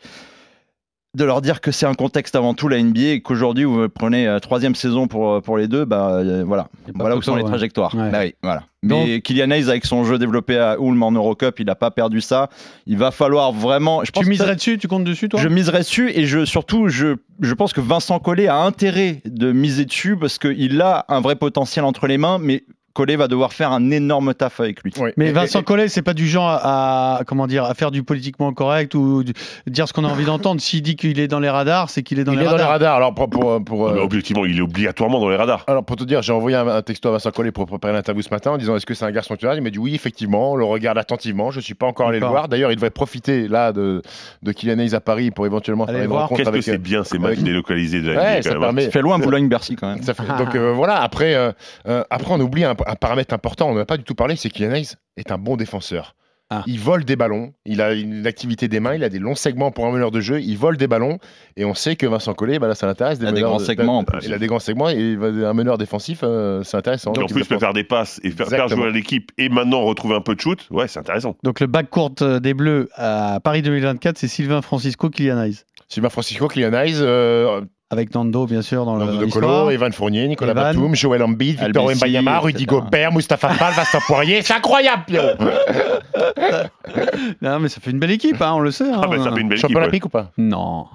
de 1.14 1.24
leur 1.24 1.40
dire 1.40 1.60
que 1.60 1.72
c'est 1.72 1.86
un 1.86 1.94
contexte 1.94 2.36
avant 2.36 2.54
tout 2.54 2.68
la 2.68 2.80
NBA 2.80 3.00
et 3.00 3.20
qu'aujourd'hui 3.20 3.64
vous 3.64 3.88
prenez 3.88 4.28
euh, 4.28 4.38
troisième 4.38 4.76
saison 4.76 5.08
pour, 5.08 5.42
pour 5.42 5.56
les 5.56 5.66
deux, 5.66 5.84
bah 5.84 6.10
euh, 6.12 6.44
voilà, 6.46 6.68
voilà 6.94 7.16
où 7.16 7.22
sont 7.22 7.34
les 7.34 7.42
ouais. 7.42 7.48
trajectoires. 7.48 7.94
Ouais. 7.94 8.10
Bah 8.10 8.20
oui, 8.20 8.34
voilà. 8.42 8.62
Mais 8.82 9.20
Kylian 9.20 9.50
Hayes 9.50 9.68
avec 9.68 9.84
son 9.84 10.04
jeu 10.04 10.18
développé 10.18 10.56
à 10.56 10.76
Ulm 10.80 11.02
en 11.02 11.12
Eurocup, 11.12 11.58
il 11.58 11.66
n'a 11.66 11.74
pas 11.74 11.90
perdu 11.90 12.20
ça. 12.20 12.48
Il 12.86 12.96
va 12.96 13.10
falloir 13.10 13.52
vraiment. 13.52 14.04
Je 14.04 14.10
pense 14.10 14.22
Tu 14.24 14.30
miserais 14.30 14.56
dessus 14.56 14.78
Tu 14.78 14.88
comptes 14.88 15.04
dessus, 15.04 15.28
toi? 15.28 15.40
Je 15.40 15.48
miserais 15.48 15.80
dessus 15.80 16.10
et 16.14 16.24
je, 16.24 16.44
surtout, 16.44 16.88
je, 16.88 17.16
je 17.40 17.54
pense 17.54 17.72
que 17.72 17.80
Vincent 17.80 18.18
Collet 18.20 18.46
a 18.46 18.56
intérêt 18.56 19.20
de 19.26 19.52
miser 19.52 19.84
dessus 19.84 20.16
parce 20.16 20.38
qu'il 20.38 20.80
a 20.80 21.04
un 21.08 21.20
vrai 21.20 21.36
potentiel 21.36 21.84
entre 21.84 22.06
les 22.06 22.16
mains, 22.18 22.38
mais 22.38 22.64
Collet 22.92 23.16
va 23.16 23.28
devoir 23.28 23.52
faire 23.52 23.70
un 23.72 23.90
énorme 23.90 24.34
taf 24.34 24.58
avec 24.60 24.82
lui. 24.82 24.92
Oui. 24.98 25.10
Mais 25.16 25.28
Et- 25.28 25.32
Vincent 25.32 25.60
et- 25.60 25.64
Collet, 25.64 25.88
c'est 25.88 26.02
pas 26.02 26.12
du 26.14 26.26
genre 26.26 26.48
à, 26.48 27.18
à- 27.18 27.24
comment 27.24 27.46
dire 27.46 27.64
à 27.64 27.74
faire 27.74 27.90
du 27.90 28.02
politiquement 28.02 28.52
correct 28.52 28.94
ou 28.94 29.22
du- 29.22 29.32
dire 29.66 29.86
ce 29.86 29.92
qu'on 29.92 30.04
a 30.04 30.08
envie 30.08 30.24
d'entendre. 30.24 30.60
S'il 30.60 30.82
dit 30.82 30.96
qu'il 30.96 31.18
est 31.20 31.28
dans 31.28 31.38
les 31.40 31.48
radars, 31.50 31.88
c'est 31.90 32.02
qu'il 32.02 32.18
est 32.18 32.24
dans 32.24 32.32
il 32.32 32.38
les 32.40 32.44
est 32.44 32.48
dans 32.48 32.56
les 32.56 32.62
radars. 32.62 32.96
Alors, 32.96 33.14
pour, 33.14 33.30
pour, 33.30 33.64
pour, 33.64 33.90
mais 33.92 33.98
euh, 34.00 34.02
objectivement, 34.02 34.44
il 34.44 34.58
est 34.58 34.62
obligatoirement 34.62 35.20
dans 35.20 35.28
les 35.28 35.36
radars. 35.36 35.64
alors, 35.68 35.84
pour 35.84 35.96
te 35.96 36.04
dire, 36.04 36.20
j'ai 36.22 36.32
envoyé 36.32 36.56
un, 36.56 36.66
un 36.66 36.82
texto 36.82 37.08
à 37.08 37.12
Vincent 37.12 37.30
Collet 37.30 37.52
pour 37.52 37.66
préparer 37.66 37.92
l'interview 37.92 38.22
ce 38.22 38.30
matin 38.30 38.50
en 38.52 38.58
disant 38.58 38.74
est-ce 38.76 38.86
que 38.86 38.94
c'est 38.94 39.04
un 39.04 39.10
garçon 39.12 39.36
tueur 39.36 39.54
Il 39.54 39.62
m'a 39.62 39.70
dit 39.70 39.78
oui, 39.78 39.94
effectivement, 39.94 40.52
on 40.52 40.56
le 40.56 40.64
regarde 40.64 40.98
attentivement. 40.98 41.50
Je 41.50 41.60
suis 41.60 41.74
pas 41.74 41.86
encore 41.86 42.08
allé 42.08 42.18
le 42.20 42.26
voir. 42.26 42.48
D'ailleurs, 42.48 42.72
il 42.72 42.76
devrait 42.76 42.90
profiter 42.90 43.46
là 43.48 43.72
de, 43.72 44.02
de 44.42 44.52
Kylian 44.52 44.78
Hayes 44.80 44.94
à 44.94 45.00
Paris 45.00 45.30
pour 45.30 45.46
éventuellement 45.46 45.84
Allez 45.84 45.94
faire 45.94 46.04
une 46.04 46.10
voir. 46.10 46.22
rencontre 46.28 46.42
Qu'est-ce 46.50 46.56
que 46.56 46.72
c'est 46.72 46.78
bien 46.78 47.04
ces 47.04 47.18
matchs 47.18 47.32
avec- 47.34 47.44
délocalisés 47.44 48.00
de 48.02 48.10
la 48.10 48.20
Ouais, 48.20 48.42
ça 48.42 48.50
hein. 48.50 48.60
permet. 48.60 48.84
Il 48.86 48.90
fait 48.90 49.00
loin 49.02 49.18
Boulogne-Bercy 49.18 49.76
quand 49.76 49.88
même. 49.94 50.02
Ça 50.02 50.14
fait- 50.14 50.26
donc 50.38 50.54
euh, 50.54 50.72
voilà, 50.72 51.00
après, 51.02 51.34
euh, 51.34 51.52
euh, 51.88 52.02
après 52.10 52.32
on 52.34 52.40
oublie 52.40 52.64
un, 52.64 52.74
un 52.86 52.94
paramètre 52.96 53.34
important, 53.34 53.68
on 53.70 53.74
n'en 53.74 53.80
a 53.80 53.86
pas 53.86 53.96
du 53.96 54.04
tout 54.04 54.14
parlé, 54.14 54.36
c'est 54.36 54.50
Kylian 54.50 54.72
Hayes 54.72 54.94
est 55.16 55.30
un 55.32 55.38
bon 55.38 55.56
défenseur. 55.56 56.14
Ah. 56.52 56.64
Il 56.66 56.80
vole 56.80 57.04
des 57.04 57.14
ballons, 57.14 57.52
il 57.64 57.80
a 57.80 57.92
une 57.94 58.26
activité 58.26 58.66
des 58.66 58.80
mains, 58.80 58.96
il 58.96 59.04
a 59.04 59.08
des 59.08 59.20
longs 59.20 59.36
segments 59.36 59.70
pour 59.70 59.86
un 59.86 59.92
meneur 59.92 60.10
de 60.10 60.20
jeu, 60.20 60.40
il 60.40 60.56
vole 60.58 60.76
des 60.76 60.88
ballons, 60.88 61.18
et 61.56 61.64
on 61.64 61.74
sait 61.74 61.94
que 61.94 62.06
Vincent 62.08 62.34
Collet, 62.34 62.58
bah 62.58 62.66
là, 62.66 62.74
ça 62.74 62.88
l'intéresse. 62.88 63.18
Il 63.20 63.26
a 63.28 63.30
des 63.30 63.42
grands 63.42 63.58
de- 63.58 63.62
segments, 63.62 63.98
en 63.98 64.02
plus. 64.04 64.18
Il 64.26 64.34
a 64.34 64.38
des 64.38 64.48
grands 64.48 64.58
segments, 64.58 64.90
et 64.90 64.94
il 64.96 65.16
va- 65.16 65.28
un 65.48 65.54
meneur 65.54 65.78
défensif, 65.78 66.22
euh, 66.24 66.64
c'est 66.64 66.76
intéressant. 66.76 67.12
Et 67.12 67.18
en 67.18 67.20
Donc, 67.20 67.30
plus, 67.30 67.42
il 67.42 67.46
peut 67.46 67.58
faire 67.60 67.72
des 67.72 67.84
passes 67.84 68.18
et 68.24 68.32
faire, 68.32 68.48
faire 68.48 68.66
jouer 68.66 68.88
à 68.88 68.90
l'équipe 68.90 69.30
et 69.38 69.48
maintenant 69.48 69.82
retrouver 69.82 70.16
un 70.16 70.22
peu 70.22 70.34
de 70.34 70.40
shoot, 70.40 70.66
ouais, 70.72 70.88
c'est 70.88 70.98
intéressant. 70.98 71.36
Donc 71.44 71.60
le 71.60 71.68
backcourt 71.68 72.16
euh, 72.22 72.40
des 72.40 72.52
Bleus 72.52 72.88
à 72.96 73.38
Paris 73.44 73.62
2024, 73.62 74.18
c'est 74.18 74.26
Sylvain 74.26 74.60
Francisco, 74.60 75.08
Kylian 75.08 75.38
Hayes. 75.40 75.58
Sylvain 75.92 76.08
Francisco, 76.08 76.48
Hayes, 76.54 76.98
euh, 77.00 77.62
Avec 77.90 78.14
Nando, 78.14 78.46
bien 78.46 78.62
sûr, 78.62 78.84
dans 78.84 78.94
le 78.94 79.04
Nando. 79.04 79.26
Colo, 79.26 79.70
Evan 79.70 79.92
Fournier, 79.92 80.28
Nicolas 80.28 80.52
Evan. 80.52 80.76
Batum, 80.76 80.94
Joël 80.94 81.20
Embiid, 81.22 81.58
Victor 81.60 81.84
Wembanyama, 81.84 82.38
Rudy. 82.38 82.64
Gobert, 82.64 83.10
Moustapha 83.10 83.48
Fall, 83.50 83.72
Vincent 83.74 83.98
Poirier, 84.06 84.40
c'est 84.42 84.54
incroyable, 84.54 85.02
Pierrot 85.06 85.34
Non, 87.42 87.58
mais 87.58 87.68
ça 87.68 87.80
fait 87.80 87.90
une 87.90 87.98
belle 87.98 88.12
équipe, 88.12 88.40
hein, 88.40 88.52
on 88.54 88.60
le 88.60 88.70
sait. 88.70 88.88
hein. 88.88 89.00
Ah, 89.02 89.08
bah, 89.08 89.18
ça 89.18 89.32
fait 89.32 89.40
une 89.40 89.48
belle 89.48 89.58
équipe. 89.58 89.62
Champion 89.62 89.78
ouais. 89.78 89.82
olympique 89.82 90.06
ou 90.06 90.10
pas? 90.10 90.30
Non, 90.38 90.86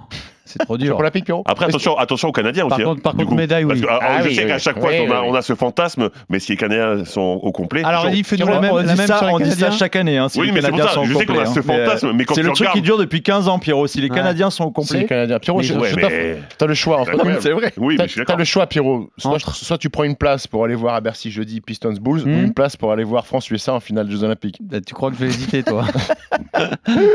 c'est 0.46 0.58
trop 0.60 0.76
dur. 0.78 0.86
Champion 0.88 1.00
olympique, 1.00 1.24
Pierrot 1.26 1.42
Après, 1.46 1.66
attention, 1.66 1.96
attention 1.98 2.28
aux 2.28 2.32
Canadiens 2.32 2.66
Par 2.68 2.78
aussi. 2.78 2.82
hein, 2.82 2.90
contre- 2.90 3.02
par 3.02 3.12
contre, 3.14 3.26
coup. 3.28 3.34
médaille, 3.34 3.64
Parce 3.66 3.78
oui. 3.80 3.84
que, 3.84 3.90
alors, 3.90 4.02
Ah 4.04 4.22
je 4.22 4.28
oui, 4.28 4.34
sais 4.34 4.42
oui, 4.42 4.48
qu'à 4.48 4.58
chaque 4.58 4.78
fois, 4.80 4.90
Oui, 4.90 4.96
on, 5.06 5.10
a, 5.12 5.20
oui, 5.22 5.26
on 5.30 5.34
a 5.34 5.42
ce 5.42 5.54
fantasme, 5.54 6.10
mais 6.28 6.38
si 6.38 6.52
les 6.52 6.56
Canadiens 6.56 7.04
sont 7.04 7.20
au 7.42 7.52
complet. 7.52 7.82
Alors, 7.84 8.08
il 8.08 8.24
fait 8.24 8.36
Pierrot, 8.36 8.50
la 8.52 8.60
même, 8.60 8.70
on 8.72 8.76
la 8.76 8.82
dit 8.84 8.88
même 8.96 9.06
ça, 9.06 9.20
on 9.30 9.38
dit 9.38 9.50
ça 9.52 9.70
chaque 9.70 9.96
année. 9.96 10.16
Hein, 10.18 10.28
si 10.28 10.38
Oui, 10.40 10.46
les 10.46 10.52
mais 10.52 10.62
c'est 10.62 10.70
pour 10.70 10.78
ça, 10.80 11.00
je 11.04 11.14
sais 11.14 11.26
qu'on 11.26 11.34
a 11.34 11.44
complet, 11.44 11.54
ce 11.54 11.58
hein. 11.60 11.62
Fantasme, 11.62 12.12
mais 12.14 12.24
quand 12.24 12.34
C'est 12.34 12.42
le 12.42 12.52
truc 12.52 12.70
qui 12.72 12.82
dure 12.82 12.98
depuis 12.98 13.22
15 13.22 13.48
ans, 13.48 13.58
Pierrot. 13.58 13.86
Si 13.86 14.00
les 14.00 14.08
Ouais. 14.08 14.14
Canadiens 14.16 14.50
sont 14.50 14.64
au 14.64 14.82
Si, 14.82 14.94
les 14.94 15.00
complet. 15.00 15.06
Canadiens. 15.06 15.38
Pierrot, 15.38 15.60
t'as 16.58 16.66
le 16.66 16.74
choix 16.74 16.98
entre 17.00 17.12
c'est 17.40 17.50
vrai. 17.50 17.72
Oui, 17.76 17.96
T'as- 17.96 18.04
mais 18.04 18.08
je 18.08 18.12
suis 18.12 18.20
T'as 18.20 18.24
d'accord. 18.24 18.38
le 18.38 18.44
choix, 18.44 18.66
Pierrot. 18.66 19.10
Soit, 19.18 19.78
tu 19.78 19.90
prends 19.90 20.04
une 20.04 20.16
place 20.16 20.46
pour 20.46 20.64
aller 20.64 20.74
voir 20.74 20.94
à 20.94 21.00
Bercy 21.00 21.30
jeudi 21.30 21.60
Pistons 21.60 21.92
Bulls 22.00 22.22
Hmm. 22.24 22.34
ou 22.34 22.38
une 22.44 22.54
place 22.54 22.76
pour 22.76 22.92
aller 22.92 23.04
voir 23.04 23.26
France-USA 23.26 23.74
en 23.74 23.80
finale 23.80 24.06
des 24.06 24.12
Jeux 24.12 24.24
Olympiques. 24.24 24.58
Bah, 24.60 24.78
Tu 24.80 24.94
crois 24.94 25.10
que 25.10 25.16
je 25.16 25.20
vais 25.22 25.26
hésiter, 25.28 25.62
toi 25.62 25.84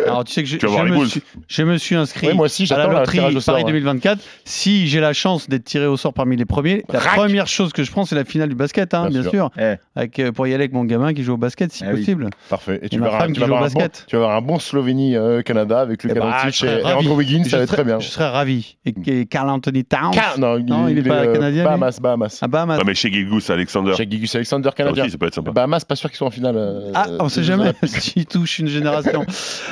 Alors, 0.05 0.23
tu 0.23 0.33
sais 0.33 0.43
que 0.43 0.49
je, 0.49 0.55
me 0.55 0.89
Bulls. 0.95 1.07
suis, 1.09 1.23
je 1.47 1.63
me 1.63 1.77
suis 1.77 1.95
inscrit 1.95 2.33
moi 2.33 2.45
aussi, 2.45 2.63
à 2.63 2.65
la 2.65 2.75
j'attends 2.83 2.91
le 2.93 2.99
loterie 2.99 3.19
tirage 3.21 3.35
au 3.35 3.39
sort, 3.41 3.53
Paris 3.55 3.63
ouais. 3.65 3.71
2024. 3.71 4.19
Si 4.45 4.87
j'ai 4.87 4.99
la 4.99 5.13
chance 5.13 5.49
d'être 5.49 5.63
tiré 5.63 5.85
au 5.87 5.97
sort 5.97 6.13
parmi 6.13 6.35
les 6.37 6.45
premiers, 6.45 6.83
la 6.91 6.99
Rac. 6.99 7.15
première 7.15 7.47
chose 7.47 7.71
que 7.73 7.83
je 7.83 7.91
prends, 7.91 8.05
c'est 8.05 8.15
la 8.15 8.25
finale 8.25 8.49
du 8.49 8.55
basket, 8.55 8.93
hein, 8.93 9.09
bien, 9.09 9.21
Bien 9.21 9.29
sûr. 9.29 9.49
Eh. 9.59 9.75
Avec, 9.95 10.19
euh, 10.19 10.31
pour 10.31 10.47
y 10.47 10.51
aller 10.53 10.63
avec 10.63 10.73
mon 10.73 10.83
gamin 10.85 11.13
qui 11.13 11.23
joue 11.23 11.33
au 11.33 11.37
basket, 11.37 11.71
si 11.71 11.83
Eh 11.85 11.91
oui. 11.93 11.99
possible. 11.99 12.29
Parfait. 12.49 12.79
Et 12.83 12.89
tu 12.89 12.99
vas 12.99 13.07
tu 13.27 13.43
avoir 13.43 13.63
un 13.63 13.67
bon, 13.67 13.79
basket. 13.79 14.05
tu 14.07 14.15
vas 14.15 14.23
avoir 14.23 14.37
un 14.37 14.41
bon 14.41 14.59
Slovénie-Canada 14.59 15.79
avec 15.79 16.03
le 16.03 16.13
bah, 16.13 16.45
et, 16.47 16.65
et. 16.65 16.83
Andrew 16.93 17.15
Wiggins, 17.15 17.43
ça 17.43 17.57
va 17.57 17.63
être 17.63 17.73
très 17.73 17.83
bien. 17.83 17.99
Je 17.99 18.07
serais 18.07 18.29
ravi. 18.29 18.77
Et, 18.85 19.25
Carl 19.25 19.49
Anthony 19.49 19.83
Towns? 19.85 20.11
Car- 20.13 20.39
non, 20.39 20.59
Non, 20.59 20.87
il 20.87 20.97
est 20.97 21.03
pas 21.03 21.15
euh, 21.23 21.33
canadien, 21.33 21.63
Bahamas, 21.63 21.99
Bahamas. 22.01 22.39
à 22.41 22.47
Bahamas. 22.47 22.77
Ah, 22.81 22.83
mais 22.85 22.93
chez 22.93 23.11
Gilgus, 23.11 23.49
Alexander. 23.49 23.93
Chez 23.95 24.07
Gigus 24.09 24.33
Alexander, 24.35 24.69
canadien. 24.75 25.07
ça 25.09 25.17
peut 25.17 25.27
être 25.27 25.35
sympa. 25.35 25.51
Bahamas, 25.51 25.85
pas 25.85 25.95
sûr 25.95 26.09
qu'ils 26.09 26.17
soient 26.17 26.27
en 26.27 26.31
finale. 26.31 26.55
euh, 26.57 26.91
Ah, 26.93 27.07
on 27.19 27.25
des 27.25 27.29
sait 27.29 27.43
jamais 27.43 27.63
Olympiques. 27.63 27.89
s'il 28.01 28.25
touche 28.25 28.59
une 28.59 28.67
génération. 28.67 29.25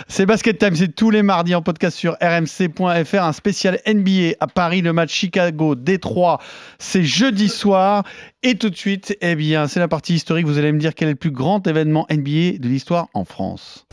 C'est 0.07 0.25
Basket 0.25 0.57
Time, 0.57 0.75
c'est 0.75 0.93
tous 0.95 1.09
les 1.11 1.23
mardis 1.23 1.55
en 1.55 1.61
podcast 1.61 1.97
sur 1.97 2.15
rmc.fr. 2.21 3.23
Spécial 3.39 3.79
NBA 3.87 4.35
à 4.41 4.47
Paris, 4.47 4.81
le 4.81 4.91
match 4.91 5.13
Chicago-Détroit, 5.13 6.41
c'est 6.77 7.03
jeudi 7.03 7.47
soir. 7.47 8.03
Et 8.43 8.55
tout 8.55 8.69
de 8.69 8.75
suite, 8.75 9.17
eh 9.21 9.35
bien, 9.35 9.69
c'est 9.69 9.79
la 9.79 9.87
partie 9.87 10.15
historique. 10.15 10.45
Vous 10.45 10.57
allez 10.57 10.73
me 10.73 10.77
dire 10.77 10.93
quel 10.93 11.07
est 11.07 11.11
le 11.11 11.17
plus 11.17 11.31
grand 11.31 11.65
événement 11.65 12.05
NBA 12.11 12.57
de 12.59 12.67
l'histoire 12.67 13.07
en 13.13 13.23
France. 13.23 13.87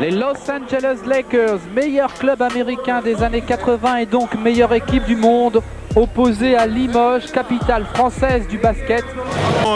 Les 0.00 0.10
Los 0.10 0.50
Angeles 0.50 1.00
Lakers, 1.06 1.60
meilleur 1.74 2.14
club 2.14 2.40
américain 2.40 3.02
des 3.02 3.22
années 3.22 3.42
80 3.42 3.96
et 3.98 4.06
donc 4.06 4.34
meilleure 4.34 4.72
équipe 4.72 5.04
du 5.04 5.14
monde, 5.14 5.60
opposé 5.96 6.56
à 6.56 6.66
Limoges, 6.66 7.30
capitale 7.32 7.84
française 7.92 8.46
du 8.48 8.58
basket. 8.58 9.04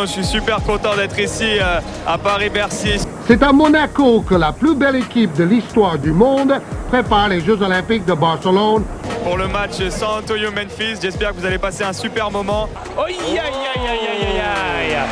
Je 0.02 0.06
suis 0.06 0.24
super 0.24 0.62
content 0.62 0.94
d'être 0.96 1.18
ici 1.18 1.58
euh, 1.58 1.80
à 2.06 2.18
Paris-Bercy. 2.18 3.00
C'est 3.26 3.42
à 3.42 3.52
Monaco 3.52 4.20
que 4.20 4.34
la 4.34 4.52
plus 4.52 4.74
belle 4.74 4.96
équipe 4.96 5.32
de 5.34 5.44
l'histoire 5.44 5.98
du 5.98 6.12
monde 6.12 6.60
prépare 6.88 7.28
les 7.28 7.40
Jeux 7.40 7.60
Olympiques 7.60 8.04
de 8.04 8.12
Barcelone. 8.14 8.84
Pour 9.24 9.36
le 9.36 9.48
match 9.48 9.88
San 9.88 10.18
Antonio-Memphis, 10.18 11.00
j'espère 11.02 11.30
que 11.30 11.40
vous 11.40 11.46
allez 11.46 11.58
passer 11.58 11.84
un 11.84 11.92
super 11.92 12.30
moment. 12.30 12.68
Aïe, 12.96 13.16
aïe, 13.30 13.38
aïe, 13.38 13.88
aïe, 13.88 14.08
aïe, 14.08 14.40
aïe, 14.40 14.94
aïe. 14.94 15.06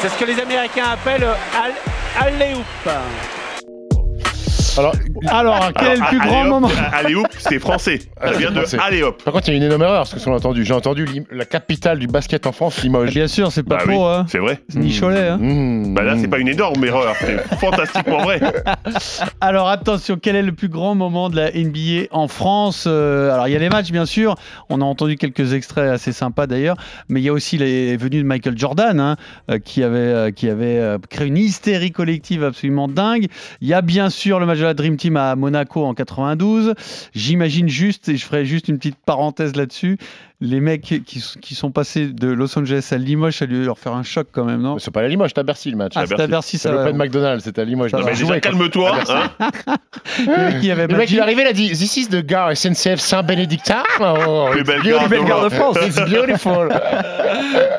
C'est 0.00 0.08
ce 0.08 0.18
que 0.18 0.24
les 0.24 0.40
Américains 0.40 0.90
appellent 0.92 1.28
al 1.56 1.72
alley-oop. 2.26 3.39
Alors, 4.78 4.94
Alors, 5.28 5.72
quel 5.78 5.88
est 5.88 5.96
le 5.96 6.06
plus 6.08 6.18
allez, 6.20 6.28
grand 6.28 6.42
hop, 6.42 6.48
moment 6.48 6.70
Allez, 6.92 7.14
hop, 7.14 7.26
c'était 7.38 7.58
français. 7.58 7.98
Ça 8.22 8.32
vient 8.32 8.50
de 8.50 8.62
allez, 8.80 9.02
hop. 9.02 9.22
Par 9.22 9.32
contre, 9.34 9.48
il 9.48 9.52
y 9.52 9.54
a 9.54 9.56
une 9.58 9.64
énorme 9.64 9.82
erreur, 9.82 10.06
ce 10.06 10.22
qu'on 10.24 10.32
a 10.32 10.36
entendu. 10.36 10.64
J'ai 10.64 10.74
entendu 10.74 11.06
la 11.30 11.44
capitale 11.44 11.98
du 11.98 12.06
basket 12.06 12.46
en 12.46 12.52
France, 12.52 12.82
Limoges. 12.82 13.10
Bien 13.10 13.28
sûr, 13.28 13.50
c'est 13.52 13.62
pas 13.62 13.76
Bah 13.78 13.82
faux. 13.84 13.90
oui, 13.90 13.98
hein. 14.04 14.26
c'est 14.28 14.38
vrai. 14.38 14.60
C'est 14.68 14.78
ni 14.78 14.96
Cholet. 14.98 15.28
hein. 15.28 15.38
Mmh. 15.40 15.94
Bah 15.94 16.02
là, 16.02 16.16
c'est 16.18 16.28
pas 16.28 16.38
une 16.38 16.48
énorme 16.48 16.84
erreur, 16.84 17.14
c'est 17.20 17.38
fantastiquement 17.58 18.22
vrai. 18.22 18.40
Alors 19.40 19.68
attention, 19.68 20.18
quel 20.20 20.36
est 20.36 20.42
le 20.42 20.52
plus 20.52 20.68
grand 20.68 20.94
moment 20.94 21.28
de 21.30 21.36
la 21.36 21.50
NBA 21.52 22.06
en 22.10 22.28
France 22.28 22.84
Euh, 22.86 23.32
Alors 23.32 23.48
il 23.48 23.52
y 23.52 23.56
a 23.56 23.58
les 23.58 23.68
matchs 23.68 23.90
bien 23.90 24.06
sûr, 24.06 24.34
on 24.68 24.80
a 24.80 24.84
entendu 24.84 25.16
quelques 25.16 25.52
extraits 25.52 25.90
assez 25.90 26.12
sympas 26.12 26.46
d'ailleurs, 26.46 26.76
mais 27.08 27.20
il 27.20 27.24
y 27.24 27.28
a 27.28 27.32
aussi 27.32 27.58
les 27.58 27.96
venues 27.96 28.18
de 28.22 28.26
Michael 28.26 28.56
Jordan 28.56 29.00
hein, 29.00 29.16
qui 29.64 29.82
avait, 29.82 29.98
euh, 29.98 30.30
qui 30.30 30.48
avait 30.48 30.78
euh, 30.78 30.98
créé 31.08 31.26
une 31.28 31.36
hystérie 31.36 31.90
collective 31.92 32.44
absolument 32.44 32.88
dingue. 32.88 33.26
Il 33.60 33.68
y 33.68 33.74
a 33.74 33.82
bien 33.82 34.10
sûr 34.10 34.38
le 34.40 34.46
match 34.46 34.59
la 34.64 34.74
Dream 34.74 34.96
Team 34.96 35.16
à 35.16 35.36
Monaco 35.36 35.84
en 35.84 35.94
92. 35.94 36.74
J'imagine 37.14 37.68
juste, 37.68 38.08
et 38.08 38.16
je 38.16 38.24
ferai 38.24 38.44
juste 38.44 38.68
une 38.68 38.78
petite 38.78 38.98
parenthèse 39.04 39.56
là-dessus, 39.56 39.98
les 40.40 40.60
mecs 40.60 40.82
qui, 40.82 41.02
qui 41.40 41.54
sont 41.54 41.70
passés 41.70 42.06
de 42.06 42.28
Los 42.28 42.58
Angeles 42.58 42.88
à 42.92 42.96
Limoges, 42.96 43.38
ça 43.38 43.44
a 43.44 43.48
dû 43.48 43.62
leur 43.64 43.78
faire 43.78 43.92
un 43.94 44.02
choc 44.02 44.28
quand 44.32 44.44
même, 44.44 44.60
non? 44.62 44.78
C'est 44.78 44.90
pas 44.90 45.00
à 45.00 45.08
Limoges, 45.08 45.30
c'est 45.34 45.40
à 45.40 45.42
Bercy 45.42 45.70
le 45.70 45.76
match. 45.76 45.92
Ah, 45.96 46.04
c'est 46.06 46.18
à 46.20 46.26
Bercy, 46.26 46.56
C'est 46.58 46.68
ça 46.68 46.74
va. 46.74 46.84
l'Open 46.84 46.96
McDonald's, 46.96 47.44
c'était 47.44 47.60
à 47.60 47.64
Limoges. 47.64 47.92
Mais 47.92 48.14
déjà, 48.14 48.40
calme-toi. 48.40 48.98
hein. 49.08 49.30
Le 50.18 50.52
mec 50.52 50.60
qui 50.60 50.70
avait 50.70 50.86
Le 50.86 50.96
mec, 50.96 51.10
il 51.10 51.18
est 51.18 51.20
arrivé, 51.20 51.42
il 51.42 51.48
a 51.48 51.52
dit 51.52 51.68
This 51.70 51.96
is 51.96 52.08
the 52.08 52.24
gare 52.24 52.56
SNCF 52.56 52.96
Saint-Bénédictin. 53.00 53.82
Oh, 54.00 54.48
Plus 54.50 54.60
it's 54.60 54.66
belle 54.66 54.82
beautiful. 54.82 55.24
gare 55.26 55.44
de 55.44 55.48
de 55.50 55.54
France. 55.54 55.76
It's 55.86 56.00
beautiful. 56.10 56.68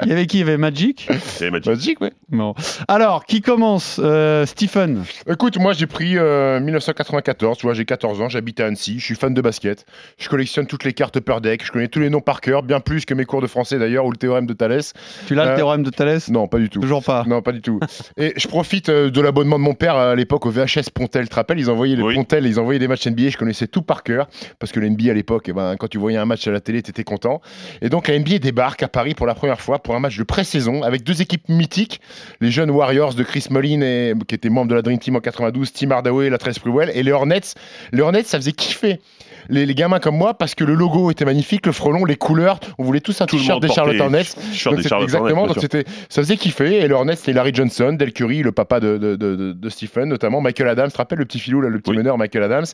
Il 0.04 0.10
y 0.10 0.12
avait 0.12 0.26
qui? 0.28 0.38
Il 0.38 0.40
y 0.42 0.44
avait 0.44 0.58
Magic? 0.58 1.08
C'est 1.24 1.50
Magic. 1.52 1.68
Magic, 1.68 2.02
ouais. 2.02 2.12
Bon. 2.30 2.54
Alors, 2.88 3.26
qui 3.26 3.42
commence 3.42 4.00
Euh, 4.04 4.46
Stephen? 4.46 5.04
Écoute, 5.30 5.58
moi 5.58 5.74
j'ai 5.74 5.88
pris 5.88 6.18
euh, 6.18 6.60
1994, 6.60 7.58
tu 7.58 7.66
vois, 7.66 7.74
j'ai 7.74 7.86
14 7.86 8.22
ans, 8.22 8.30
j'habite 8.30 8.60
à 8.60 8.66
Annecy, 8.68 9.00
je 9.00 9.06
suis 9.06 9.16
fan 9.16 9.34
de 9.34 9.42
basket, 9.42 9.86
je 10.18 10.30
collectionne 10.30 10.68
toutes 10.68 10.84
les 10.84 10.94
cartes 10.94 11.20
per 11.20 11.40
deck, 11.42 11.66
je 11.66 11.72
connais 11.72 11.88
tous 11.88 12.00
les 12.00 12.10
noms 12.10 12.22
par 12.22 12.42
cœur, 12.42 12.51
bien 12.62 12.80
plus 12.82 13.06
que 13.06 13.14
mes 13.14 13.26
cours 13.26 13.42
de 13.42 13.48
français 13.48 13.80
d'ailleurs, 13.80 14.06
ou 14.06 14.12
le 14.12 14.18
théorème 14.18 14.46
de 14.46 14.54
Thalès. 14.54 14.94
Tu 15.28 15.36
l'as 15.36 15.46
Euh, 15.46 15.50
le 15.52 15.56
théorème 15.56 15.84
de 15.84 15.90
Thalès? 15.90 16.30
Non, 16.30 16.48
pas 16.48 16.58
du 16.60 16.70
tout. 16.70 16.80
Toujours 16.82 17.04
pas. 17.04 17.24
Non, 17.26 17.42
pas 17.42 17.52
du 17.54 17.62
tout. 17.62 17.80
Et 18.18 18.34
je 18.36 18.48
profite 18.48 18.90
euh, 18.90 19.10
de 19.10 19.22
l'abonnement 19.22 19.58
de 19.58 19.64
mon 19.64 19.74
père 19.74 19.96
à 19.96 20.16
l'époque 20.16 20.46
au 20.46 20.52
VHS 20.52 20.90
Pontel. 20.94 21.24
Tu 21.24 21.30
te 21.30 21.36
rappelles, 21.36 21.60
ils 21.60 21.70
envoyaient 21.70 21.96
les 21.96 22.04
Oui. 22.04 22.16
Pontel, 22.16 22.46
ils 22.46 22.60
envoyaient 22.60 22.80
des 22.80 22.88
matchs 22.88 23.08
NBA. 23.08 23.30
Je 23.30 23.38
connaissais 23.38 23.68
tout 23.68 23.82
par 23.82 24.04
cœur 24.04 24.28
parce 24.60 24.72
que 24.72 24.80
la 24.80 24.90
NBA 24.90 25.12
à 25.12 25.14
l'époque, 25.14 25.46
eh 25.48 25.54
ben, 25.54 25.76
quand 25.78 25.88
tu 25.88 25.98
voyais 25.98 26.18
un 26.18 26.26
match 26.26 26.46
à 26.48 26.52
la 26.52 26.60
télé, 26.60 26.82
t'étais 26.82 27.04
content. 27.06 27.42
Et 27.82 27.90
donc 27.90 28.08
la 28.08 28.20
NBA 28.20 28.40
débarque 28.40 28.84
à 28.84 28.88
Paris 28.88 29.14
pour 29.14 29.28
la 29.28 29.36
première 29.36 29.62
fois 29.62 29.80
pour 29.80 29.96
un 29.96 30.00
match 30.00 30.18
de 30.18 30.24
pré-saison 30.24 30.84
avec 30.84 31.04
deux 31.04 31.22
équipes 31.22 31.48
mythiques, 31.50 32.02
les 32.42 32.52
jeunes 32.52 32.72
Warriors 32.72 33.14
de 33.14 33.24
Chris 33.24 33.46
Mullin 33.50 33.82
et 33.82 34.14
qui 34.28 34.36
était 34.36 34.50
membre 34.50 34.70
de 34.70 34.76
la 34.76 34.82
Dream 34.82 35.00
Team 35.00 35.16
en 35.16 35.20
92, 35.20 35.72
Tim 35.74 35.92
Hardaway, 35.92 36.30
la 36.30 36.38
13 36.38 36.56
Sprewell 36.56 36.92
et 36.94 37.04
les 37.04 37.12
Hornets. 37.12 37.42
Les 37.92 38.02
Hornets, 38.02 38.24
ça 38.24 38.38
faisait 38.38 38.52
kiffer. 38.52 39.00
Les, 39.50 39.66
les 39.66 39.76
gamins 39.76 40.00
comme 40.00 40.18
moi 40.18 40.34
parce 40.38 40.56
que 40.56 40.64
le 40.64 40.74
logo 40.74 41.12
était 41.12 41.26
magnifique, 41.26 41.66
le 41.66 41.72
frelon, 41.72 42.06
les 42.06 42.16
couleurs, 42.16 42.60
on 42.78 42.84
voulait 42.84 43.00
tous 43.02 43.20
un 43.22 43.26
t-shirt 43.26 43.62
des 43.62 43.68
Charlotte 43.70 44.00
Hornets. 44.00 44.24
exactement, 45.02 45.48
donc 45.48 45.58
c'était, 45.60 45.86
ça 46.10 46.22
faisait 46.22 46.38
kiffer. 46.38 46.80
Et 46.82 46.88
le 46.88 46.96
Hornets, 46.96 47.16
c'était 47.16 47.34
Larry 47.34 47.52
Johnson, 47.54 47.94
Del 47.94 48.14
Curry, 48.14 48.42
le 48.44 48.52
papa 48.52 48.80
de, 48.80 48.98
de, 48.98 49.16
de, 49.16 49.70
Stephen, 49.70 50.10
notamment 50.10 50.42
Michael 50.42 50.68
Adams. 50.70 50.88
Tu 50.88 50.94
te 50.94 50.98
rappelles 50.98 51.20
le 51.20 51.26
petit 51.26 51.40
filou, 51.40 51.62
là, 51.62 51.70
le 51.70 51.80
petit 51.80 51.92
Oui. 51.92 51.98
meneur 51.98 52.18
Michael 52.18 52.44
Adams. 52.44 52.66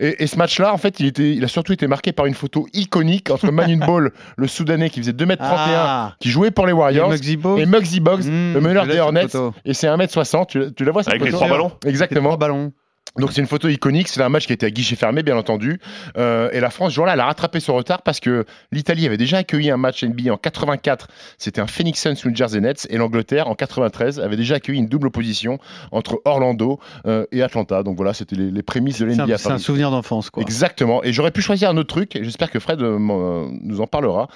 Et, 0.00 0.22
et 0.22 0.26
ce 0.26 0.36
match-là, 0.36 0.72
en 0.72 0.78
fait, 0.78 1.00
il, 1.00 1.06
était, 1.06 1.34
il 1.34 1.44
a 1.44 1.48
surtout 1.48 1.72
été 1.72 1.86
marqué 1.86 2.12
par 2.12 2.26
une 2.26 2.34
photo 2.34 2.66
iconique 2.72 3.30
entre 3.30 3.50
Manin 3.50 3.84
Ball, 3.84 4.12
le 4.36 4.46
Soudanais 4.46 4.90
qui 4.90 5.00
faisait 5.00 5.12
2m31, 5.12 5.36
Ah, 5.40 6.14
qui 6.20 6.30
jouait 6.30 6.50
pour 6.50 6.66
les 6.66 6.72
Warriors, 6.72 7.10
Muggsy 7.10 7.36
Bogues. 7.36 7.60
et 7.60 7.66
Muggsy 7.66 8.00
Bogues, 8.00 8.24
Mmh, 8.24 8.54
le 8.54 8.60
meneur 8.60 8.86
des 8.86 8.98
Hornets. 8.98 9.26
Et 9.64 9.74
c'est 9.74 9.86
1m60, 9.88 10.46
tu, 10.46 10.60
tu 10.74 10.84
la 10.84 10.92
vois 10.92 11.02
cette 11.02 11.12
Avec 11.12 11.22
les 11.24 11.30
photo 11.30 11.44
trois 11.44 11.56
ballons 11.56 11.72
Les 11.84 11.90
Exactement. 11.90 12.28
trois 12.30 12.38
ballons. 12.38 12.72
Donc 13.18 13.32
c'est 13.32 13.40
une 13.40 13.46
photo 13.46 13.68
iconique, 13.68 14.08
c'est 14.08 14.20
un 14.22 14.28
match 14.28 14.46
qui 14.46 14.52
a 14.52 14.54
été 14.54 14.66
à 14.66 14.70
guichet 14.70 14.96
fermé 14.96 15.22
bien 15.22 15.36
entendu. 15.36 15.80
Euh, 16.16 16.50
et 16.52 16.60
la 16.60 16.70
France, 16.70 16.90
ce 16.90 16.94
jour-là, 16.96 17.14
elle 17.14 17.20
a 17.20 17.26
rattrapé 17.26 17.60
son 17.60 17.74
retard 17.74 18.02
parce 18.02 18.20
que 18.20 18.44
l'Italie 18.72 19.06
avait 19.06 19.16
déjà 19.16 19.38
accueilli 19.38 19.70
un 19.70 19.76
match 19.76 20.02
NBA 20.04 20.32
en 20.32 20.36
84, 20.36 21.08
c'était 21.38 21.60
un 21.60 21.66
Phoenix 21.66 22.00
Suns 22.00 22.14
New 22.28 22.34
Jersey 22.34 22.60
Nets, 22.60 22.86
et 22.90 22.96
l'Angleterre 22.96 23.48
en 23.48 23.54
93 23.54 24.20
avait 24.20 24.36
déjà 24.36 24.56
accueilli 24.56 24.78
une 24.78 24.86
double 24.88 25.08
opposition 25.08 25.58
entre 25.92 26.20
Orlando 26.24 26.78
euh, 27.06 27.26
et 27.32 27.42
Atlanta. 27.42 27.82
Donc 27.82 27.96
voilà, 27.96 28.14
c'était 28.14 28.36
les, 28.36 28.50
les 28.50 28.62
prémices 28.62 28.98
de 29.00 29.06
l'NBA. 29.06 29.38
c'est 29.38 29.48
un 29.54 29.58
souvenir 29.58 29.90
d'enfance, 29.90 30.30
quoi. 30.30 30.42
Exactement. 30.42 31.02
Et 31.04 31.12
j'aurais 31.12 31.30
pu 31.32 31.42
choisir 31.42 31.70
un 31.70 31.76
autre 31.76 31.88
truc, 31.94 32.16
et 32.16 32.24
j'espère 32.24 32.50
que 32.50 32.58
Fred 32.58 32.80
euh, 32.82 32.98
nous 32.98 33.80
en 33.80 33.86
parlera. 33.86 34.28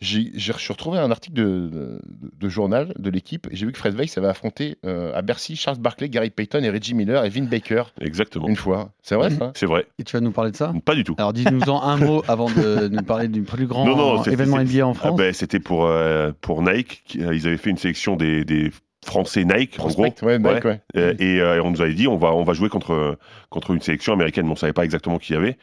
J'ai 0.00 0.30
j'ai- 0.34 0.52
je 0.54 0.58
suis 0.58 0.72
retrouvé 0.72 0.98
un 0.98 1.10
article 1.10 1.34
de, 1.36 1.42
de- 1.68 2.00
de 2.40 2.48
journal 2.48 2.92
de 2.98 3.10
l'équipe, 3.10 3.46
et 3.50 3.56
j'ai 3.56 3.66
vu 3.66 3.72
que 3.72 3.78
Fred 3.78 3.94
Weiss 3.94 4.16
avait 4.18 4.28
affronté 4.28 4.76
euh, 4.86 5.12
à 5.14 5.22
Bercy 5.22 5.56
Charles 5.56 5.78
Barkley, 5.78 6.08
Gary 6.08 6.30
Payton 6.30 6.62
et 6.62 6.70
Reggie 6.70 6.94
Miller 6.94 7.24
et 7.24 7.28
Vin 7.28 7.44
Baker. 7.44 7.84
Exactement. 8.00 8.23
Une 8.46 8.56
fois. 8.56 8.90
C'est 9.02 9.14
vrai 9.14 9.30
ça 9.30 9.52
C'est 9.54 9.66
vrai. 9.66 9.86
Et 9.98 10.04
tu 10.04 10.16
vas 10.16 10.20
nous 10.20 10.32
parler 10.32 10.50
de 10.50 10.56
ça? 10.56 10.72
Pas 10.84 10.94
du 10.94 11.04
tout. 11.04 11.14
Alors 11.18 11.32
dis-nous-en 11.32 11.82
un 11.82 11.96
mot 11.96 12.22
avant 12.28 12.46
de 12.50 12.88
nous 12.88 13.02
parler 13.02 13.28
du 13.28 13.42
plus 13.42 13.66
grand 13.66 13.84
Non, 13.86 13.96
non, 13.96 14.22
c'est- 14.22 14.32
événement 14.32 14.58
NBA 14.58 14.86
en 14.86 14.90
Ah 14.92 14.94
France. 14.94 15.16
ben, 15.18 15.32
C'était 15.32 15.60
pour, 15.60 15.86
euh, 15.86 16.32
pour 16.40 16.62
Nike. 16.62 17.18
euh, 17.20 17.34
Ils 17.34 17.46
avaient 17.46 17.56
fait 17.56 17.70
une 17.70 17.76
sélection 17.78 18.16
des, 18.16 18.44
des 18.44 18.70
Français 19.04 19.44
Nike, 19.44 19.76
en 19.78 19.88
gros. 19.88 20.04
Prospect, 20.04 20.26
ouais, 20.26 20.38
Nike, 20.38 20.64
ouais. 20.64 20.80
Euh, 20.96 21.14
et 21.18 21.40
euh, 21.40 21.62
on 21.62 21.70
nous 21.70 21.80
avait 21.82 21.94
dit 21.94 22.08
on 22.08 22.16
va, 22.16 22.32
on 22.32 22.44
va 22.44 22.52
jouer 22.52 22.68
contre, 22.68 23.16
contre 23.50 23.70
une 23.72 23.80
sélection 23.80 24.12
américaine, 24.12 24.46
mais 24.46 24.52
on 24.52 24.56
savait 24.56 24.72
pas 24.72 24.84
exactement 24.84 25.18
qui 25.18 25.32
il 25.32 25.36
y 25.36 25.38
avait. 25.38 25.56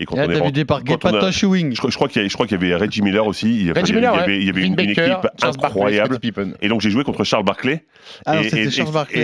Et 0.00 0.04
quand 0.04 0.14
Et 0.16 0.18
là, 0.18 0.24
on 0.26 0.30
est 0.30 0.34
rentré- 0.40 0.52
quand 0.98 1.04
on 1.04 1.08
a- 1.16 1.20
je, 1.74 1.78
crois- 1.78 1.90
je 1.90 1.96
crois 1.96 2.08
qu'il 2.08 2.22
y, 2.22 2.54
avait 2.54 2.74
Reggie 2.76 3.02
Miller 3.02 3.26
aussi. 3.26 3.48
Il 3.48 3.66
y 3.66 3.70
avait, 3.70 3.80
Reggie 3.80 3.92
il 3.92 3.96
y 3.96 3.98
Miller, 3.98 4.14
avait, 4.14 4.32
ouais. 4.32 4.38
il 4.40 4.46
y 4.46 4.50
avait 4.50 4.60
Vin 4.60 4.66
une, 4.66 4.72
une 4.72 4.76
Baker, 4.76 4.90
équipe 5.02 5.28
Charles 5.40 5.54
incroyable. 5.62 6.18
Et 6.60 6.68
donc 6.68 6.80
j'ai 6.80 6.90
joué 6.90 7.04
contre 7.04 7.24
Charles 7.24 7.44
Barkley. 7.44 7.84
Ah 8.26 8.40
et 8.42 8.48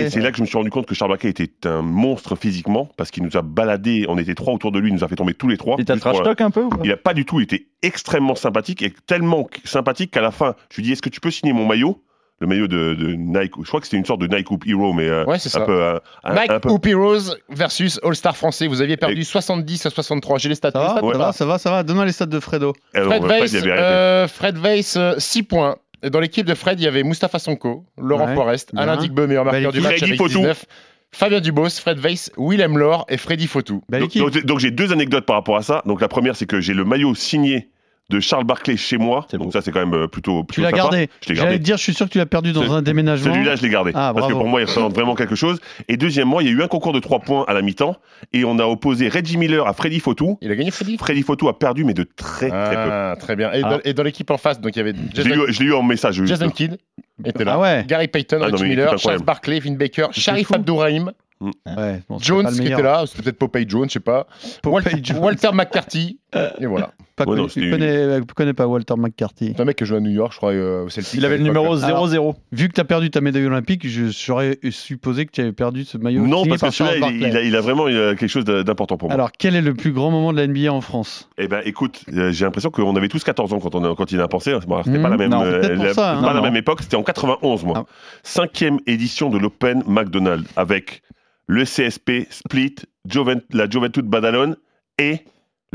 c'est 0.09 0.19
là 0.19 0.31
que 0.31 0.37
je 0.37 0.41
me 0.41 0.47
suis 0.47 0.57
rendu 0.57 0.69
compte 0.69 0.85
que 0.85 0.95
Charles 0.95 1.11
Barkley 1.11 1.29
était 1.29 1.67
un 1.67 1.81
monstre 1.81 2.35
physiquement 2.35 2.89
parce 2.97 3.11
qu'il 3.11 3.23
nous 3.23 3.37
a 3.37 3.41
baladé. 3.41 4.05
On 4.09 4.17
était 4.17 4.35
trois 4.35 4.53
autour 4.53 4.71
de 4.71 4.79
lui, 4.79 4.89
il 4.89 4.93
nous 4.93 5.03
a 5.03 5.07
fait 5.07 5.15
tomber 5.15 5.33
tous 5.33 5.47
les 5.47 5.57
trois. 5.57 5.75
Il 5.79 5.85
t'a 5.85 5.97
trash 5.97 6.21
talk 6.23 6.41
un 6.41 6.51
peu 6.51 6.67
il 6.83 6.91
a 6.91 6.97
pas 6.97 7.13
du 7.13 7.25
tout 7.25 7.39
été 7.41 7.67
extrêmement 7.81 8.35
sympathique 8.35 8.81
et 8.81 8.93
tellement 9.07 9.47
sympathique 9.63 10.11
qu'à 10.11 10.21
la 10.21 10.31
fin, 10.31 10.55
je 10.71 10.77
lui 10.77 10.83
dis 10.83 10.91
est-ce 10.91 11.01
que 11.01 11.09
tu 11.09 11.19
peux 11.19 11.31
signer 11.31 11.53
mon 11.53 11.65
maillot? 11.65 12.01
Le 12.41 12.47
maillot 12.47 12.67
de, 12.67 12.95
de 12.95 13.13
Nike, 13.13 13.53
je 13.61 13.67
crois 13.67 13.79
que 13.79 13.85
c'était 13.87 13.97
une 13.97 14.05
sorte 14.05 14.19
de 14.21 14.27
Nike 14.27 14.51
Hoop 14.51 14.65
Hero, 14.67 14.91
mais 14.93 15.07
euh, 15.07 15.23
Ouais, 15.25 15.39
c'est 15.39 15.47
un 15.55 15.59
ça. 15.59 15.65
peu, 15.65 15.81
euh, 15.81 15.99
un- 16.23 16.33
Mike 16.33 16.51
un 16.51 16.59
peu- 16.59 16.69
Hoop 16.69 16.85
Heroes 16.85 17.35
versus 17.49 17.99
All-Star 18.03 18.35
français. 18.35 18.67
Vous 18.67 18.81
aviez 18.81 18.97
perdu 18.97 19.23
70 19.23 19.85
à 19.85 19.89
63. 19.89 20.37
J'ai 20.39 20.49
les 20.49 20.55
stats. 20.55 20.71
Ça 20.71 20.79
les 20.79 20.85
va, 20.85 20.91
stats 20.91 21.01
ça 21.11 21.17
va, 21.17 21.31
ça 21.33 21.45
va, 21.45 21.57
ça 21.59 21.71
va. 21.71 21.83
Donne-moi 21.83 22.05
les 22.05 22.11
stats 22.11 22.25
de 22.25 22.39
Fredo. 22.39 22.73
Alors, 22.93 23.07
Fred 23.09 23.23
Fred, 23.23 23.41
Weiss, 23.41 23.55
arrêté. 23.55 23.71
euh, 23.71 24.27
Fred 24.27 24.57
Weiss, 24.57 24.97
6 25.17 25.43
points. 25.43 25.77
Et 26.03 26.09
dans 26.09 26.19
l'équipe 26.19 26.45
de 26.45 26.53
Fred, 26.53 26.79
il 26.79 26.83
y 26.83 26.87
avait 26.87 27.03
Mustapha 27.03 27.39
Sonko, 27.39 27.85
Laurent 27.97 28.27
Ouais, 28.27 28.35
Forest, 28.35 28.73
bien. 28.73 28.83
Alain 28.83 28.97
Digbeu, 28.97 29.27
meilleur 29.27 29.45
marqueur 29.45 29.71
du 29.71 29.79
match 29.79 29.87
avec 29.93 29.99
Freddy 29.99 30.17
Fotou. 30.17 30.39
19, 30.39 30.65
Fabien 31.11 31.39
Dubos, 31.39 31.69
Fred 31.69 31.99
Weiss, 31.99 32.29
Willem 32.37 32.77
Laure 32.77 33.05
et 33.09 33.15
Freddy 33.17 33.49
donc, 33.89 34.13
donc- 34.17 34.45
donc 34.45 34.59
j'ai 34.59 34.69
deux 34.71 34.91
anecdotes 34.91 35.25
par 35.25 35.37
rapport 35.37 35.55
à 35.55 35.61
ça. 35.63 35.81
Donc 35.85 36.01
la 36.01 36.09
première, 36.09 36.35
c'est 36.35 36.45
que 36.45 36.59
j'ai 36.59 36.73
le 36.73 36.83
maillot 36.83 37.15
signé 37.15 37.69
de 38.11 38.19
Charles 38.19 38.43
Barkley 38.43 38.77
chez 38.77 38.97
moi. 38.97 39.25
C'est 39.31 39.37
Donc 39.37 39.51
ça, 39.51 39.61
c'est 39.61 39.71
quand 39.71 39.79
même 39.79 39.93
euh, 39.95 40.07
plutôt, 40.07 40.45
Tu 40.51 40.61
l'as 40.61 40.71
gardé. 40.71 41.09
Je 41.23 41.29
l'ai 41.29 41.35
J'allais 41.35 41.47
gardé. 41.49 41.59
te 41.59 41.63
dire, 41.63 41.77
je 41.77 41.81
suis 41.83 41.93
sûr 41.93 42.05
que 42.05 42.11
tu 42.11 42.17
l'as 42.19 42.25
perdu 42.27 42.51
dans 42.51 42.71
un 42.73 42.81
déménagement. 42.83 43.33
Celui-là, 43.33 43.55
je 43.55 43.63
l'ai 43.63 43.69
gardé. 43.69 43.91
Ah, 43.95 44.11
parce 44.15 44.27
que 44.27 44.33
pour 44.33 44.45
moi, 44.47 44.61
il 44.61 44.65
représente 44.65 44.93
vraiment 44.93 45.15
quelque 45.15 45.35
chose. 45.35 45.59
Et 45.87 45.97
deuxièmement, 45.97 46.39
il 46.39 46.45
y 46.47 46.49
a 46.49 46.53
eu 46.53 46.61
un 46.61 46.67
concours 46.67 46.93
de 46.93 46.99
3 46.99 47.19
points 47.21 47.45
à 47.47 47.53
la 47.53 47.61
mi-temps. 47.63 47.95
Et 48.31 48.45
on 48.45 48.59
a 48.59 48.65
opposé 48.65 49.09
Reggie 49.09 49.37
Miller 49.37 49.65
à 49.67 49.73
Freddy 49.73 49.99
Fotou. 49.99 50.37
Il 50.41 50.51
a 50.51 50.55
gagné 50.55 50.69
Freddy? 50.71 50.97
Freddy 50.97 51.23
Fotou 51.23 51.47
a 51.49 51.57
perdu, 51.57 51.83
mais 51.83 51.93
de 51.95 52.03
très, 52.03 52.49
très 52.49 52.75
peu. 52.75 52.91
Ah, 52.91 53.15
très 53.19 53.35
bien. 53.35 53.51
Et 53.53 53.61
Ah. 53.63 53.79
dans, 53.93 54.03
l'équipe 54.03 54.29
en 54.29 54.37
face, 54.37 54.61
donc 54.61 54.75
il 54.75 54.79
y 54.79 54.81
avait 54.81 54.93
Je 55.15 55.21
l'ai 55.23 55.29
Jason, 55.31 55.45
eu, 55.47 55.53
je 55.53 55.59
l'ai 55.61 55.65
eu 55.65 55.73
en 55.73 55.81
message. 55.83 56.15
juste. 56.15 56.27
Jason 56.27 56.49
Kidd 56.49 56.77
était 57.23 57.43
là. 57.43 57.53
Ah 57.55 57.59
ouais. 57.59 57.85
Gary 57.87 58.07
Payton, 58.07 58.37
Ah 58.41 58.45
non, 58.47 58.51
Reggie 58.51 58.65
Miller, 58.65 58.97
Charles. 58.99 59.23
Barkley, 59.23 59.59
Vin 59.59 59.73
Baker, 59.73 60.07
Sharif. 60.11 60.51
Abdourahim, 60.51 61.11
Ouais, 61.41 62.01
bon, 62.07 62.17
Jones 62.17 62.49
qui 62.49 62.65
était 62.67 62.81
là, 62.81 63.03
c'était 63.05 63.23
peut-être 63.23 63.37
Popeye 63.37 63.65
Jones, 63.67 63.89
je 63.89 63.93
sais 63.93 63.99
pas. 63.99 64.25
Popeye 64.63 64.93
Wal- 64.93 65.03
Jones. 65.05 65.17
Walter 65.19 65.49
McCarthy, 65.53 66.17
et 66.59 66.65
voilà. 66.65 66.91
Pas 67.15 67.23
Ouais, 67.23 67.37
connu. 67.37 67.41
non, 67.43 67.71
connais, 67.71 67.95
euh, 67.95 68.19
tu 68.19 68.33
connais 68.33 68.53
pas 68.53 68.67
Walter 68.67 68.95
McCarthy? 68.97 69.53
C'est 69.55 69.61
un 69.61 69.65
mec 69.65 69.77
qui 69.77 69.85
joue 69.85 69.95
à 69.95 70.01
New 70.01 70.09
York, 70.11 70.33
je 70.33 70.37
crois, 70.37 70.51
euh, 70.51 70.83
au 70.83 70.89
Celtic. 70.89 71.13
Il 71.13 71.23
avait 71.25 71.37
le 71.37 71.43
numéro 71.43 71.81
Alors, 71.81 72.07
0-0. 72.09 72.35
Vu 72.51 72.67
que 72.67 72.73
tu 72.73 72.81
as 72.81 72.83
perdu 72.83 73.09
ta 73.09 73.21
médaille 73.21 73.45
olympique, 73.45 73.87
je- 73.87 74.09
j'aurais 74.11 74.59
supposé 74.69 75.25
que 75.25 75.31
tu 75.31 75.39
avais 75.39 75.53
perdu 75.53 75.85
ce 75.85 75.97
maillot. 75.97 76.27
Non, 76.27 76.43
parce 76.45 76.61
que 76.61 76.69
celui-là, 76.71 77.07
il, 77.09 77.23
a, 77.37 77.41
il 77.41 77.55
a 77.55 77.61
vraiment 77.61 77.87
euh, 77.87 78.15
quelque 78.15 78.27
chose 78.27 78.43
d'important 78.43 78.97
pour 78.97 79.07
moi. 79.07 79.13
Alors, 79.13 79.31
quel 79.31 79.55
est 79.55 79.61
le 79.61 79.73
plus 79.73 79.93
grand 79.93 80.11
moment 80.11 80.33
de 80.33 80.37
la 80.37 80.45
NBA 80.47 80.73
en 80.73 80.81
France? 80.81 81.29
Eh 81.37 81.47
ben, 81.47 81.61
écoute, 81.63 82.03
euh, 82.13 82.33
j'ai 82.33 82.43
l'impression 82.43 82.69
qu'on 82.69 82.95
avait 82.97 83.07
tous 83.07 83.23
14 83.23 83.53
ans 83.53 83.59
quand, 83.61 83.75
on 83.75 83.91
a, 83.91 83.95
quand 83.95 84.11
il 84.11 84.19
a 84.19 84.27
pensé. 84.27 84.53
Bon, 84.67 84.83
c'était 84.83 84.99
pas 85.01 85.07
la 85.09 85.15
même, 85.15 85.29
Non, 85.31 85.41
euh, 85.41 85.61
la, 85.73 85.93
ça, 85.93 86.11
hein. 86.11 86.15
pas 86.15 86.21
Non, 86.21 86.27
la 86.27 86.33
non. 86.33 86.41
même 86.41 86.57
époque. 86.57 86.81
C'était 86.81 86.97
en 86.97 87.03
91, 87.03 87.63
moi. 87.63 87.75
Ah. 87.77 87.91
Cinquième 88.23 88.79
édition 88.87 89.29
de 89.29 89.37
l'Open 89.37 89.83
McDonald's 89.87 90.49
avec 90.57 91.01
le 91.47 91.63
CSP, 91.63 92.27
Split, 92.29 92.75
Juvent- 93.07 93.41
la 93.53 93.69
Juventud 93.69 94.03
Badalone 94.05 94.57
et 94.99 95.19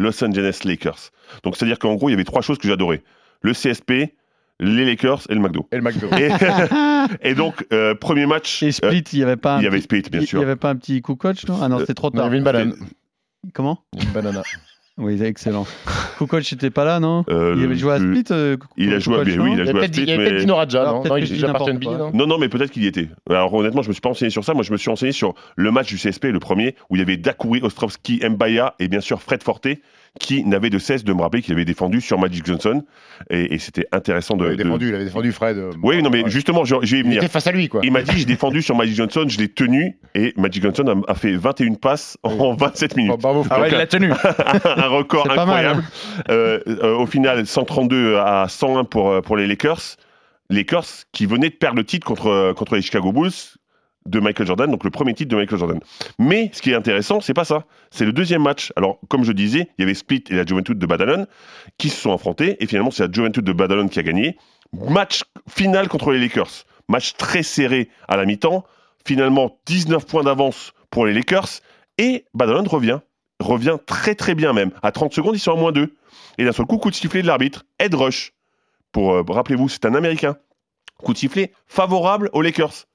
Los 0.01 0.25
Angeles 0.25 0.61
Lakers. 0.65 1.11
Donc, 1.45 1.57
c'est-à-dire 1.57 1.79
qu'en 1.79 1.95
gros, 1.95 2.09
il 2.09 2.13
y 2.13 2.15
avait 2.15 2.25
trois 2.25 2.43
choses 2.43 2.59
que 2.59 2.67
j'adorais 2.69 3.03
le 3.43 3.53
CSP, 3.53 4.15
les 4.59 4.85
Lakers 4.85 5.23
et 5.31 5.35
le 5.35 5.41
McDo. 5.41 5.67
Et 5.73 5.77
le 5.77 5.83
McDo. 5.83 6.09
Et, 6.19 6.29
et 7.31 7.35
donc, 7.35 7.67
euh, 7.73 7.95
premier 7.95 8.27
match. 8.27 8.63
Et 8.63 8.69
euh, 8.69 8.73
Split, 8.73 9.05
il 9.13 9.19
n'y 9.19 9.23
avait 9.25 9.37
pas 9.37 9.57
un 9.57 9.61
il 9.61 9.65
y 9.65 9.67
avait 9.67 9.77
petit- 9.79 9.85
Split, 9.85 10.03
bien 10.11 10.21
il- 10.21 10.27
sûr. 10.27 10.39
Il 10.41 10.45
n'y 10.45 10.51
avait 10.51 10.57
pas 10.61 10.71
un 10.71 10.77
petit 10.77 11.01
coup 11.01 11.17
coach, 11.17 11.47
non? 11.47 11.59
Ah 11.63 11.69
non, 11.69 11.79
c'était 11.79 11.95
trop 11.95 12.11
Non, 12.13 12.13
il 12.13 12.17
y 12.17 12.19
tard. 12.19 12.27
avait 12.27 12.39
une 12.39 12.45
banane. 12.45 12.75
Comment? 13.55 13.79
Une 13.99 14.11
banana. 14.11 14.43
Oui, 15.01 15.21
excellent. 15.23 15.67
Kukoc 16.19 16.53
n'était 16.53 16.71
pas 16.71 16.85
là, 16.85 17.01
non 17.01 17.25
Euh, 17.31 17.55
Il 17.57 17.65
avait 17.65 17.75
joué 17.75 17.93
à 17.95 17.99
Split 17.99 18.25
euh, 18.31 18.57
Il 18.77 18.93
a 18.93 18.99
joué 18.99 19.17
à- 19.17 19.23
oui, 19.23 19.37
non 19.37 19.47
il 19.47 19.51
a 19.53 19.53
y 19.53 19.57
joué 19.57 19.61
avait 19.63 19.71
à 19.71 19.73
peut-être 19.73 19.95
Split, 19.95 20.03
il 20.03 20.09
y 20.09 20.13
avait 20.13 20.23
mais- 20.25 20.31
peut-être 20.31 20.41
Dino 20.43 20.55
non 20.85 21.05
Non, 21.05 21.17
il 21.17 21.29
déjà 21.29 21.49
parti 21.53 21.71
NBA, 21.71 21.91
non 21.97 22.11
Non, 22.13 22.27
non, 22.27 22.39
mais 22.39 22.49
peut-être 22.49 22.71
qu'il 22.71 22.85
y 22.85 22.87
était. 22.87 23.09
Alors 23.29 23.53
honnêtement, 23.55 23.83
je 23.83 23.89
me 23.89 23.93
suis 23.95 24.01
pas 24.03 24.11
renseigné 24.11 24.31
sur 24.31 24.45
ça. 24.45 24.53
Moi, 24.55 24.63
je 24.63 24.73
me 24.73 24.77
suis 24.77 24.91
renseigné 24.91 25.13
sur 25.13 25.35
le 25.57 25.71
match 25.73 25.89
du 25.89 25.97
CSP, 25.97 26.27
le 26.27 26.39
premier, 26.39 26.77
où 26.91 26.97
il 26.97 26.99
y 26.99 27.03
avait 27.03 27.17
Dakuri, 27.17 27.61
Ostrovski, 27.63 28.21
Mbaya 28.29 28.75
et 28.79 28.89
bien 28.89 29.01
sûr 29.01 29.23
Fred 29.23 29.43
Forte, 29.43 29.69
qui 30.19 30.45
n'avait 30.45 30.71
de 30.71 30.79
cesse 30.79 31.05
de 31.05 31.13
me 31.13 31.23
rappeler 31.23 31.41
qu'il 31.41 31.55
avait 31.55 31.65
défendu 31.65 32.01
sur 32.01 32.19
Magic 32.19 32.45
Johnson. 32.45 32.83
Et, 33.31 33.55
et 33.55 33.59
c'était 33.59 33.87
intéressant 33.93 34.37
de. 34.37 34.45
Il 34.45 34.47
avait 34.49 34.57
de- 34.57 34.63
défendu, 34.65 34.89
il 34.89 34.95
avait 34.95 35.05
défendu 35.05 35.33
Fred. 35.33 35.57
euh, 35.57 35.71
Oui, 35.83 36.03
non, 36.03 36.11
mais 36.11 36.25
ouais. 36.25 36.31
justement, 36.31 36.65
vais 36.81 36.97
y 36.99 37.01
Il 37.01 37.05
venir. 37.07 37.19
était 37.23 37.29
face 37.33 37.47
à 37.47 37.53
lui, 37.53 37.69
quoi. 37.69 37.81
Il 37.85 37.93
m'a 37.93 38.03
dit, 38.03 38.19
j'ai 38.19 38.25
défendu 38.25 38.61
sur 38.63 38.75
Magic 38.75 38.97
Johnson, 38.97 39.25
je 39.29 39.39
l'ai 39.39 39.49
tenu, 39.49 39.99
et 40.15 40.35
Magic 40.37 40.63
Johnson 40.63 41.03
a, 41.07 41.13
a 41.13 41.15
fait 41.15 41.33
21 41.37 41.75
passes 41.75 42.17
en 42.25 42.55
27 42.55 42.97
minutes. 42.97 43.21
Bravo, 43.21 43.47
Ah 43.51 43.61
ouais, 43.61 43.69
il 43.71 43.77
l'a 43.77 43.87
tenu. 43.87 44.11
un 44.13 44.89
record 44.89 45.25
pas 45.29 45.47
mal, 45.47 45.65
incroyable. 45.67 45.85
Euh, 46.31 46.61
euh, 46.67 46.97
au 46.97 47.07
final, 47.07 47.47
132 47.47 48.17
à 48.17 48.47
101 48.49 48.85
pour, 48.85 49.23
pour 49.23 49.37
les 49.37 49.47
Lakers. 49.47 49.97
Lakers 50.49 50.87
qui 51.13 51.27
venaient 51.27 51.51
de 51.51 51.55
perdre 51.55 51.77
le 51.77 51.85
titre 51.85 52.05
contre, 52.07 52.53
contre 52.57 52.75
les 52.75 52.83
Chicago 52.83 53.13
Bulls 53.13 53.31
de 54.07 54.19
Michael 54.21 54.47
Jordan, 54.47 54.71
donc 54.71 54.85
le 54.85 54.91
premier 54.91 55.15
titre 55.15 55.31
de 55.31 55.37
Michael 55.37 55.59
Jordan. 55.59 55.81
Mais 56.19 56.51
ce 56.53 56.63
qui 56.63 56.71
est 56.71 56.75
intéressant, 56.75 57.21
c'est 57.21 57.35
pas 57.35 57.45
ça. 57.45 57.65
C'est 57.91 58.05
le 58.05 58.13
deuxième 58.13 58.43
match. 58.43 58.73
Alors, 58.77 58.99
comme 59.09 59.25
je 59.25 59.33
disais, 59.33 59.69
il 59.77 59.83
y 59.83 59.85
avait 59.85 59.95
Split 59.95 60.25
et 60.31 60.35
la 60.35 60.45
Juventud 60.45 60.79
de 60.79 60.87
Badalone 60.87 61.27
qui 61.79 61.91
se 61.91 62.01
sont 62.01 62.13
affrontés, 62.13 62.57
et 62.63 62.67
finalement, 62.67 62.91
c'est 62.91 63.07
la 63.07 63.13
Juventud 63.13 63.45
de 63.45 63.53
Badalone 63.53 63.91
qui 63.91 63.99
a 63.99 64.03
gagné. 64.03 64.37
Match 64.73 65.23
final 65.49 65.89
contre 65.89 66.13
les 66.13 66.19
Lakers. 66.19 66.65
Match 66.89 67.15
très 67.15 67.43
serré 67.43 67.89
à 68.09 68.17
la 68.17 68.25
mi-temps. 68.25 68.65
Finalement, 69.07 69.59
19 69.67 70.07
points 70.07 70.23
d'avance 70.23 70.73
pour 70.91 71.07
les 71.07 71.13
Lakers, 71.13 71.61
et 71.99 72.25
Badalone 72.35 72.69
revient 72.69 73.01
revient 73.41 73.79
très 73.87 74.15
très 74.15 74.35
bien 74.35 74.53
même. 74.53 74.71
À 74.83 74.93
30 74.93 75.13
secondes, 75.13 75.35
ils 75.35 75.41
sont 75.41 75.53
à 75.53 75.57
moins 75.57 75.73
2. 75.73 75.95
Et 76.39 76.45
d'un 76.45 76.53
seul 76.53 76.67
coup, 76.67 76.79
coup 76.79 76.91
de 76.91 76.95
sifflet 76.95 77.23
de 77.23 77.27
l'arbitre, 77.27 77.65
Ed 77.79 77.95
Rush. 77.95 78.33
Pour, 78.93 79.15
euh, 79.15 79.25
rappelez-vous, 79.27 79.69
c'est 79.69 79.87
un 79.87 79.95
Américain. 79.95 80.37
Coup 80.99 81.13
de 81.13 81.19
sifflet 81.19 81.53
favorable 81.67 82.31
aux 82.33 82.43
Lakers. 82.43 82.87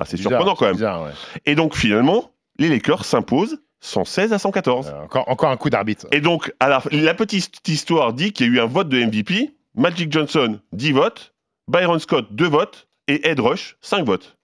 Ah, 0.00 0.04
c'est 0.06 0.16
surprenant 0.16 0.54
quand 0.54 0.64
même. 0.66 0.74
bizarre, 0.74 1.04
ouais. 1.04 1.10
Et 1.46 1.54
donc 1.54 1.76
finalement, 1.76 2.32
les 2.58 2.68
Lakers 2.68 3.04
s'imposent 3.04 3.58
116 3.80 4.32
à 4.32 4.38
114. 4.38 4.88
Euh, 4.88 5.04
encore, 5.04 5.28
encore 5.28 5.50
un 5.50 5.56
coup 5.56 5.70
d'arbitre. 5.70 6.06
Et 6.12 6.20
donc, 6.20 6.52
à 6.60 6.68
la, 6.68 6.82
la 6.90 7.14
petite 7.14 7.66
histoire 7.68 8.12
dit 8.12 8.32
qu'il 8.32 8.46
y 8.46 8.50
a 8.50 8.52
eu 8.52 8.60
un 8.60 8.66
vote 8.66 8.88
de 8.88 9.02
MVP. 9.02 9.54
Magic 9.74 10.12
Johnson, 10.12 10.58
10 10.72 10.92
votes. 10.92 11.34
Byron 11.68 11.98
Scott, 11.98 12.26
2 12.32 12.48
votes. 12.48 12.88
Et 13.08 13.28
Ed 13.28 13.40
Rush, 13.40 13.76
5 13.80 14.04
votes. 14.04 14.36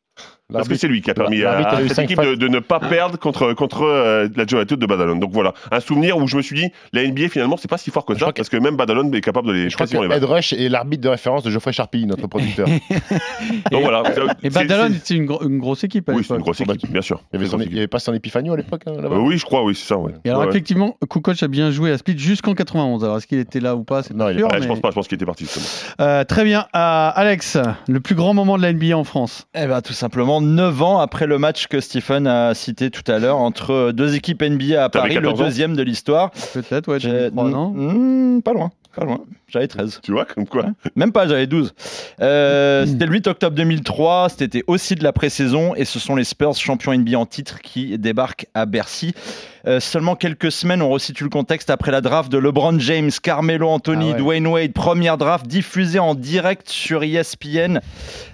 Parce 0.53 0.69
que 0.69 0.75
c'est 0.77 0.87
lui 0.87 1.03
qui 1.03 1.11
a 1.11 1.15
permis 1.15 1.43
à, 1.43 1.59
à 1.59 1.89
cette 1.89 1.99
équipe 1.99 2.21
de, 2.21 2.35
de 2.37 2.47
ne 2.49 2.61
pas 2.61 2.79
perdre 2.79 3.19
contre, 3.19 3.53
contre 3.55 3.83
euh, 3.83 4.29
la 4.37 4.47
Juventud 4.47 4.79
de 4.79 4.87
Badalone. 4.87 5.19
Donc 5.19 5.33
voilà, 5.33 5.53
un 5.73 5.81
souvenir 5.81 6.17
où 6.19 6.29
je 6.29 6.37
me 6.37 6.43
suis 6.43 6.55
dit, 6.57 6.69
la 6.93 7.05
NBA 7.07 7.29
finalement, 7.31 7.57
c'est 7.57 7.69
pas 7.69 7.79
si 7.79 7.91
fort 7.91 8.05
que 8.05 8.15
ça, 8.17 8.27
que- 8.27 8.33
parce 8.37 8.49
que 8.49 8.57
même 8.57 8.77
Badalone 8.77 9.13
est 9.15 9.21
capable 9.21 9.49
de 9.49 9.53
les 9.53 9.71
Je 9.71 9.75
crois 9.75 9.87
que 9.89 9.97
les 9.97 10.15
Ed. 10.17 10.23
Rush 10.25 10.53
est 10.53 10.69
l'arbitre 10.69 11.03
de 11.03 11.09
référence 11.09 11.43
de 11.43 11.51
Geoffrey 11.51 11.73
Charpie, 11.73 12.07
notre 12.07 12.27
producteur. 12.29 12.69
Donc 13.73 13.83
voilà. 13.83 14.03
Et 14.43 14.51
c'est- 14.51 14.51
Badalone, 14.51 14.97
c'est- 15.03 15.15
une, 15.15 15.27
gro- 15.27 15.43
une 15.45 15.59
grosse 15.59 15.83
équipe 15.85 16.09
à 16.09 16.13
Oui, 16.13 16.23
c'est 16.27 16.35
une 16.35 16.41
grosse 16.41 16.61
équipe, 16.61 16.91
bien 16.93 17.03
sûr. 17.03 17.23
Il 17.33 17.41
y 17.75 17.79
avait, 17.79 17.89
pas 17.89 17.99
son 17.99 18.15
Epifanio 18.15 18.53
à 18.55 18.57
l'époque, 18.57 18.83
hein, 18.87 18.93
là-bas 19.01 19.17
Euh, 19.17 19.21
oui, 19.21 19.39
je 19.39 19.45
crois, 19.45 19.65
oui, 19.65 19.75
c'est 19.75 19.87
ça. 19.87 19.97
Ouais. 19.97 20.13
Et 20.25 20.31
alors, 20.31 20.43
Ouais, 20.43 20.49
effectivement, 20.49 20.97
Kukoc 21.11 21.43
a 21.43 21.49
bien 21.49 21.71
joué 21.71 21.91
à 21.91 21.99
Split 21.99 22.19
jusqu'en 22.19 22.55
91. 22.55 23.03
Alors, 23.05 23.17
est-ce 23.17 23.27
qu'il 23.27 23.39
était 23.39 23.61
là 23.61 23.75
ou 23.75 23.83
pas 23.85 24.03
C'est 24.03 24.15
Non, 24.15 24.27
pas 24.27 24.33
il 24.33 24.37
est 24.37 24.41
sûr. 24.41 24.49
Je 24.63 24.69
pense 24.69 24.81
pas, 24.81 24.91
je 24.91 24.95
pense 24.95 25.09
qu'il 25.09 25.17
était 25.17 25.27
parti 25.27 25.45
justement. 25.45 25.67
Euh, 26.01 26.25
très 26.25 26.45
bien. 26.45 26.61
Euh, 26.75 27.11
Alex, 27.15 27.59
le 27.89 28.01
plus 28.01 28.15
grand 28.15 28.33
moment 28.35 28.57
de 28.57 28.63
la 28.63 28.73
NBA 28.73 28.97
en 28.97 29.05
France 29.05 29.47
Eh 29.55 29.67
ben, 29.67 29.81
tout 29.81 29.93
simplement 29.93 30.36
9 30.41 30.83
ans 30.83 30.99
après 30.99 31.27
le 31.27 31.39
match 31.39 31.67
que 31.67 31.81
Stephen 31.81 32.27
a 32.27 32.55
cité 32.55 32.91
tout 32.91 33.11
à 33.11 33.19
l'heure 33.19 33.37
entre 33.39 33.93
deux 33.93 34.15
équipes 34.15 34.43
NBA 34.43 34.83
à 34.85 34.89
Paris, 34.89 35.15
le 35.15 35.21
14 35.23 35.41
ans 35.41 35.45
deuxième 35.45 35.77
de 35.77 35.83
l'histoire. 35.83 36.31
Peut-être, 36.53 36.89
ouais, 36.89 36.99
tu 36.99 37.09
J'ai- 37.09 37.31
crois, 37.31 37.49
non? 37.49 37.71
Hmm, 37.75 38.43
Pas 38.43 38.53
loin. 38.53 38.71
Pas 38.97 39.05
loin. 39.05 39.21
J'avais 39.49 39.69
13. 39.69 40.01
Tu 40.03 40.11
vois, 40.13 40.25
comme 40.25 40.47
quoi 40.47 40.65
Même 40.97 41.13
pas, 41.13 41.29
j'avais 41.29 41.47
12. 41.47 41.75
Euh, 42.21 42.87
C'était 42.87 43.07
le 43.07 43.13
8 43.13 43.27
octobre 43.29 43.55
2003, 43.55 44.29
c'était 44.37 44.65
aussi 44.67 44.95
de 44.95 45.05
la 45.05 45.13
pré-saison 45.13 45.75
et 45.77 45.85
ce 45.85 45.99
sont 46.01 46.17
les 46.17 46.25
Spurs, 46.25 46.55
champions 46.55 46.93
NBA 46.95 47.17
en 47.19 47.27
titre, 47.27 47.61
qui 47.61 47.97
débarquent 47.99 48.47
à 48.55 48.67
Bercy. 48.67 49.15
Euh, 49.67 49.81
seulement 49.81 50.15
quelques 50.15 50.53
semaines, 50.53 50.81
on 50.81 50.91
resitue 50.91 51.25
le 51.25 51.31
contexte 51.31 51.71
après 51.71 51.91
la 51.91 52.01
draft 52.01 52.31
de 52.31 52.39
LeBron 52.39 52.79
James, 52.79 53.11
Carmelo 53.21 53.69
Anthony, 53.69 54.11
Ah 54.11 54.13
ouais. 54.13 54.19
Dwayne 54.19 54.47
Wade, 54.47 54.73
première 54.73 55.19
draft 55.19 55.47
diffusée 55.47 55.99
en 55.99 56.15
direct 56.15 56.69
sur 56.69 57.03
ESPN. 57.03 57.81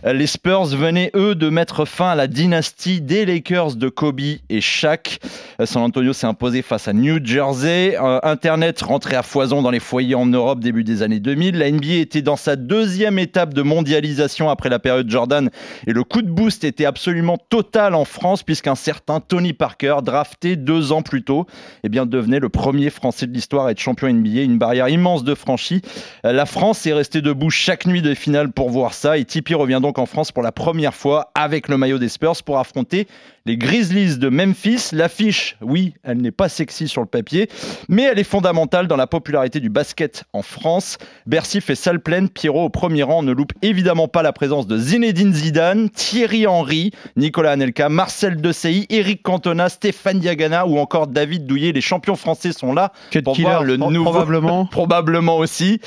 Euh, 0.05 0.13
les 0.13 0.27
Spurs 0.27 0.67
venaient, 0.67 1.11
eux, 1.15 1.35
de 1.35 1.49
mettre 1.49 1.87
fin 1.87 2.11
à 2.11 2.15
la 2.15 2.27
dynastie 2.27 3.01
des 3.01 3.25
Lakers 3.25 3.77
de 3.77 3.89
Kobe 3.89 4.21
et 4.21 4.61
Shaq. 4.61 5.21
Euh, 5.59 5.65
San 5.67 5.83
Antonio 5.83 6.13
s'est 6.13 6.27
imposé 6.27 6.61
face 6.61 6.87
à 6.87 6.93
New 6.93 7.19
Jersey. 7.25 7.97
Euh, 7.99 8.21
Internet 8.23 8.83
rentrait 8.83 9.17
à 9.17 9.23
foison 9.23 9.63
dans 9.63 9.71
les 9.71 9.81
foyers 9.81 10.15
en 10.15 10.27
Europe 10.27 10.52
début 10.61 10.85
des 10.85 11.03
années 11.03 11.21
2000. 11.21 11.59
La 11.59 11.71
NBA 11.71 11.95
était 11.95 12.23
dans 12.23 12.37
sa 12.37 12.57
deuxième 12.57 13.19
étape 13.19 13.55
de 13.55 13.63
mondialisation 13.63 14.51
après 14.51 14.69
la 14.69 14.79
période 14.79 15.09
Jordan 15.09 15.51
et 15.87 15.93
le 15.93 16.05
coup 16.05 16.23
de 16.23 16.31
boost 16.31 16.65
était 16.65 16.85
absolument 16.85 17.39
total 17.49 17.95
en 17.95 18.05
France 18.05 18.43
puisqu'un 18.43 18.75
certain 18.75 19.21
Tony 19.21 19.53
Parker, 19.53 19.97
drafté 20.03 20.57
deux 20.57 20.93
ans 20.93 21.03
plus 21.03 21.23
tôt, 21.23 21.47
eh 21.85 21.89
bien, 21.89 22.07
devenait 22.07 22.41
le 22.41 22.49
premier 22.49 22.91
Français 22.91 23.27
de 23.27 23.33
l'histoire 23.33 23.67
à 23.67 23.71
être 23.73 23.81
champion 23.81 24.13
NBA. 24.13 24.43
Une 24.43 24.59
barrière 24.59 24.89
immense 24.89 25.25
de 25.25 25.35
franchie. 25.35 25.83
La 26.25 26.47
France 26.47 26.87
est 26.87 26.93
restée 26.93 27.21
debout 27.21 27.51
chaque 27.51 27.87
nuit 27.87 28.03
des 28.03 28.15
finales 28.15 28.53
pour 28.53 28.71
voir 28.71 28.95
ça 28.95 29.19
et 29.19 29.25
Tipeee 29.25 29.55
revient 29.55 29.81
donc 29.83 29.99
en 29.99 30.07
France 30.07 30.33
pour 30.33 30.43
la 30.43 30.53
première 30.53 30.95
fois 30.95 31.31
avec 31.35 31.69
le 31.69 31.77
maillot 31.77 31.99
des 31.99 32.09
Spurs 32.09 32.43
pour 32.45 32.59
affronter 32.59 33.07
les 33.47 33.57
Grizzlies 33.57 34.19
de 34.19 34.29
Memphis. 34.29 34.91
L'affiche, 34.93 35.57
oui, 35.61 35.95
elle 36.03 36.19
n'est 36.19 36.31
pas 36.31 36.49
sexy 36.49 36.89
sur 36.89 37.01
le 37.01 37.07
papier, 37.07 37.49
mais 37.89 38.03
elle 38.05 38.19
est 38.19 38.25
fondamentale 38.25 38.87
dans 38.87 38.97
la 38.97 39.07
popularité 39.07 39.61
du 39.61 39.69
basket 39.69 40.25
en 40.33 40.43
France. 40.43 40.99
Bercy 41.27 41.61
fait 41.61 41.75
salle 41.75 42.01
pleine, 42.01 42.29
Pierrot 42.29 42.65
au 42.65 42.69
premier 42.71 43.03
rang 43.03 43.23
ne 43.23 43.33
loupe 43.33 43.53
évidemment 43.63 44.09
pas 44.09 44.23
la 44.23 44.33
présence 44.33 44.67
de 44.67 44.79
Zinedine 44.79 45.33
Zidane, 45.33 45.91
Thierry 45.91 46.47
Henry, 46.47 46.93
Nicolas 47.17 47.53
Anelka, 47.53 47.89
Marcel 47.89 48.41
Desailly, 48.41 48.87
Eric 48.91 49.23
Cantona, 49.23 49.69
Stéphane 49.69 50.19
Diagana 50.19 50.67
ou 50.67 50.79
encore 50.79 51.07
David 51.07 51.47
Douillet. 51.47 51.73
Les 51.73 51.81
champions 51.81 52.17
français 52.17 52.53
sont 52.53 52.73
là 52.73 52.93
pour 53.25 53.35
Killer, 53.35 53.49
voir 53.49 53.65
le 53.65 53.77
nouveau 53.77 54.11
probablement. 54.11 54.67
probablement 54.71 55.37
aussi 55.39 55.81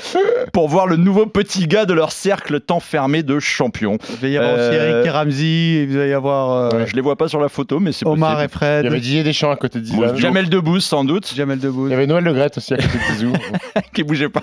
pour 0.52 0.68
voir 0.68 0.86
le 0.86 0.96
nouveau 0.96 1.26
petit 1.26 1.66
gars 1.66 1.86
de 1.86 1.94
leur 1.94 2.12
cercle 2.12 2.60
tant 2.60 2.80
fermé 2.80 3.22
de 3.22 3.38
champions. 3.38 3.98
Il 4.10 4.16
va 4.16 4.28
y 4.28 4.36
avoir 4.36 4.54
aussi 4.54 4.76
Euh, 4.76 4.92
Eric 4.92 5.06
et 5.06 5.10
Ramsey, 5.10 5.84
il 5.88 5.96
va 5.96 6.06
y 6.06 6.12
avoir 6.12 6.74
euh, 6.74 6.86
Je 6.86 6.94
les 6.94 7.00
vois 7.00 7.16
pas 7.16 7.28
sur 7.28 7.40
la 7.40 7.45
photo, 7.48 7.80
mais 7.80 7.92
c'est 7.92 8.06
Omar 8.06 8.40
et 8.40 8.48
possible. 8.48 8.58
Fred. 8.58 8.84
Il 8.84 8.84
y 8.84 8.88
avait 8.88 9.00
Didier 9.00 9.22
Deschamps 9.22 9.50
à 9.50 9.56
côté 9.56 9.80
de 9.80 9.84
Zidane. 9.84 10.16
Jamel 10.16 10.48
Debbouze 10.48 10.84
sans 10.84 11.04
doute. 11.04 11.32
Jamel 11.34 11.58
Debbouze. 11.58 11.88
Il 11.88 11.92
y 11.92 11.94
avait 11.94 12.06
Noël 12.06 12.24
Le 12.24 12.32
Graët 12.32 12.56
aussi 12.58 12.74
à 12.74 12.76
côté 12.76 12.98
de 12.98 13.14
Zizou. 13.14 13.32
qui 13.92 14.02
bougeait 14.02 14.28
pas. 14.28 14.42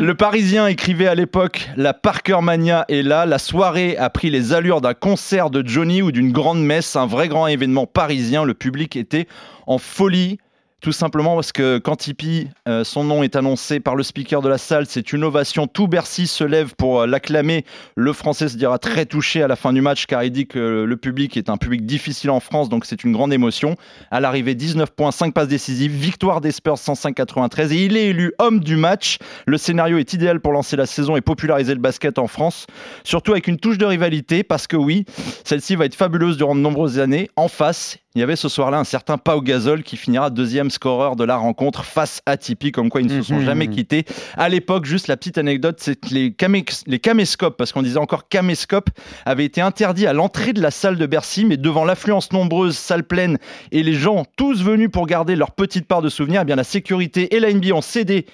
Le 0.00 0.14
Parisien 0.14 0.66
écrivait 0.66 1.06
à 1.06 1.14
l'époque 1.14 1.68
La 1.76 1.94
Parker 1.94 2.38
Mania 2.42 2.84
est 2.88 3.02
là. 3.02 3.26
La 3.26 3.38
soirée 3.38 3.96
a 3.96 4.10
pris 4.10 4.30
les 4.30 4.52
allures 4.52 4.80
d'un 4.80 4.94
concert 4.94 5.50
de 5.50 5.66
Johnny 5.66 6.02
ou 6.02 6.12
d'une 6.12 6.32
grande 6.32 6.62
messe, 6.62 6.96
un 6.96 7.06
vrai 7.06 7.28
grand 7.28 7.46
événement 7.46 7.86
parisien. 7.86 8.44
Le 8.44 8.54
public 8.54 8.96
était 8.96 9.26
en 9.66 9.78
folie. 9.78 10.38
Tout 10.84 10.92
simplement 10.92 11.34
parce 11.34 11.50
que 11.50 11.78
quand 11.78 11.96
Tipeee, 11.96 12.50
euh, 12.68 12.84
son 12.84 13.04
nom 13.04 13.22
est 13.22 13.36
annoncé 13.36 13.80
par 13.80 13.96
le 13.96 14.02
speaker 14.02 14.42
de 14.42 14.50
la 14.50 14.58
salle, 14.58 14.84
c'est 14.86 15.14
une 15.14 15.24
ovation. 15.24 15.66
Tout 15.66 15.88
Bercy 15.88 16.26
se 16.26 16.44
lève 16.44 16.74
pour 16.76 17.00
euh, 17.00 17.06
l'acclamer. 17.06 17.64
Le 17.96 18.12
Français 18.12 18.50
se 18.50 18.58
dira 18.58 18.78
très 18.78 19.06
touché 19.06 19.42
à 19.42 19.48
la 19.48 19.56
fin 19.56 19.72
du 19.72 19.80
match 19.80 20.04
car 20.04 20.22
il 20.24 20.30
dit 20.30 20.46
que 20.46 20.84
le 20.86 20.96
public 20.98 21.38
est 21.38 21.48
un 21.48 21.56
public 21.56 21.86
difficile 21.86 22.28
en 22.28 22.38
France, 22.38 22.68
donc 22.68 22.84
c'est 22.84 23.02
une 23.02 23.12
grande 23.12 23.32
émotion. 23.32 23.76
À 24.10 24.20
l'arrivée, 24.20 24.54
19 24.54 24.90
points, 24.90 25.10
5 25.10 25.32
passes 25.32 25.48
décisives, 25.48 25.90
victoire 25.90 26.42
des 26.42 26.52
Spurs 26.52 26.74
105-93 26.74 27.72
et 27.72 27.86
il 27.86 27.96
est 27.96 28.08
élu 28.08 28.34
homme 28.38 28.60
du 28.60 28.76
match. 28.76 29.16
Le 29.46 29.56
scénario 29.56 29.96
est 29.96 30.12
idéal 30.12 30.40
pour 30.40 30.52
lancer 30.52 30.76
la 30.76 30.84
saison 30.84 31.16
et 31.16 31.22
populariser 31.22 31.72
le 31.72 31.80
basket 31.80 32.18
en 32.18 32.26
France, 32.26 32.66
surtout 33.04 33.32
avec 33.32 33.46
une 33.46 33.56
touche 33.56 33.78
de 33.78 33.86
rivalité 33.86 34.42
parce 34.42 34.66
que 34.66 34.76
oui, 34.76 35.06
celle-ci 35.44 35.76
va 35.76 35.86
être 35.86 35.94
fabuleuse 35.94 36.36
durant 36.36 36.54
de 36.54 36.60
nombreuses 36.60 36.98
années. 36.98 37.30
En 37.36 37.48
face, 37.48 37.96
il 38.16 38.20
y 38.20 38.22
avait 38.22 38.36
ce 38.36 38.48
soir-là 38.48 38.78
un 38.78 38.84
certain 38.84 39.18
Pau 39.18 39.40
Gasol 39.40 39.82
qui 39.82 39.96
finira 39.96 40.30
deuxième 40.30 40.70
scoreur 40.70 41.16
de 41.16 41.24
la 41.24 41.36
rencontre 41.36 41.84
face 41.84 42.20
à 42.26 42.36
Tipeee, 42.36 42.70
comme 42.70 42.88
quoi 42.88 43.00
ils 43.00 43.08
ne 43.08 43.20
se 43.22 43.28
sont 43.28 43.38
Mhm. 43.40 43.44
jamais 43.44 43.66
quittés. 43.66 44.04
À 44.36 44.48
l'époque, 44.48 44.84
juste 44.84 45.08
la 45.08 45.16
petite 45.16 45.36
anecdote, 45.36 45.78
c'est 45.80 45.96
que 45.98 46.14
les, 46.14 46.30
camé- 46.30 46.64
les 46.86 47.00
caméscopes, 47.00 47.56
parce 47.56 47.72
qu'on 47.72 47.82
disait 47.82 47.98
encore 47.98 48.28
caméscopes, 48.28 48.90
avaient 49.26 49.44
été 49.44 49.60
interdits 49.60 50.06
à 50.06 50.12
l'entrée 50.12 50.52
de 50.52 50.62
la 50.62 50.70
salle 50.70 50.96
de 50.96 51.06
Bercy, 51.06 51.44
mais 51.44 51.56
devant 51.56 51.84
l'affluence 51.84 52.30
nombreuse, 52.32 52.76
salle 52.76 53.02
pleine, 53.04 53.38
et 53.72 53.82
les 53.82 53.94
gens 53.94 54.24
tous 54.36 54.62
venus 54.62 54.90
pour 54.92 55.06
garder 55.06 55.34
leur 55.34 55.50
petite 55.50 55.88
part 55.88 56.00
de 56.00 56.08
souvenirs, 56.08 56.42
eh 56.42 56.44
bien 56.44 56.56
la 56.56 56.62
sécurité 56.64 57.34
et 57.34 57.40
la 57.40 57.50
NBA 57.52 57.72
ont 57.74 57.82
cédé 57.82 58.26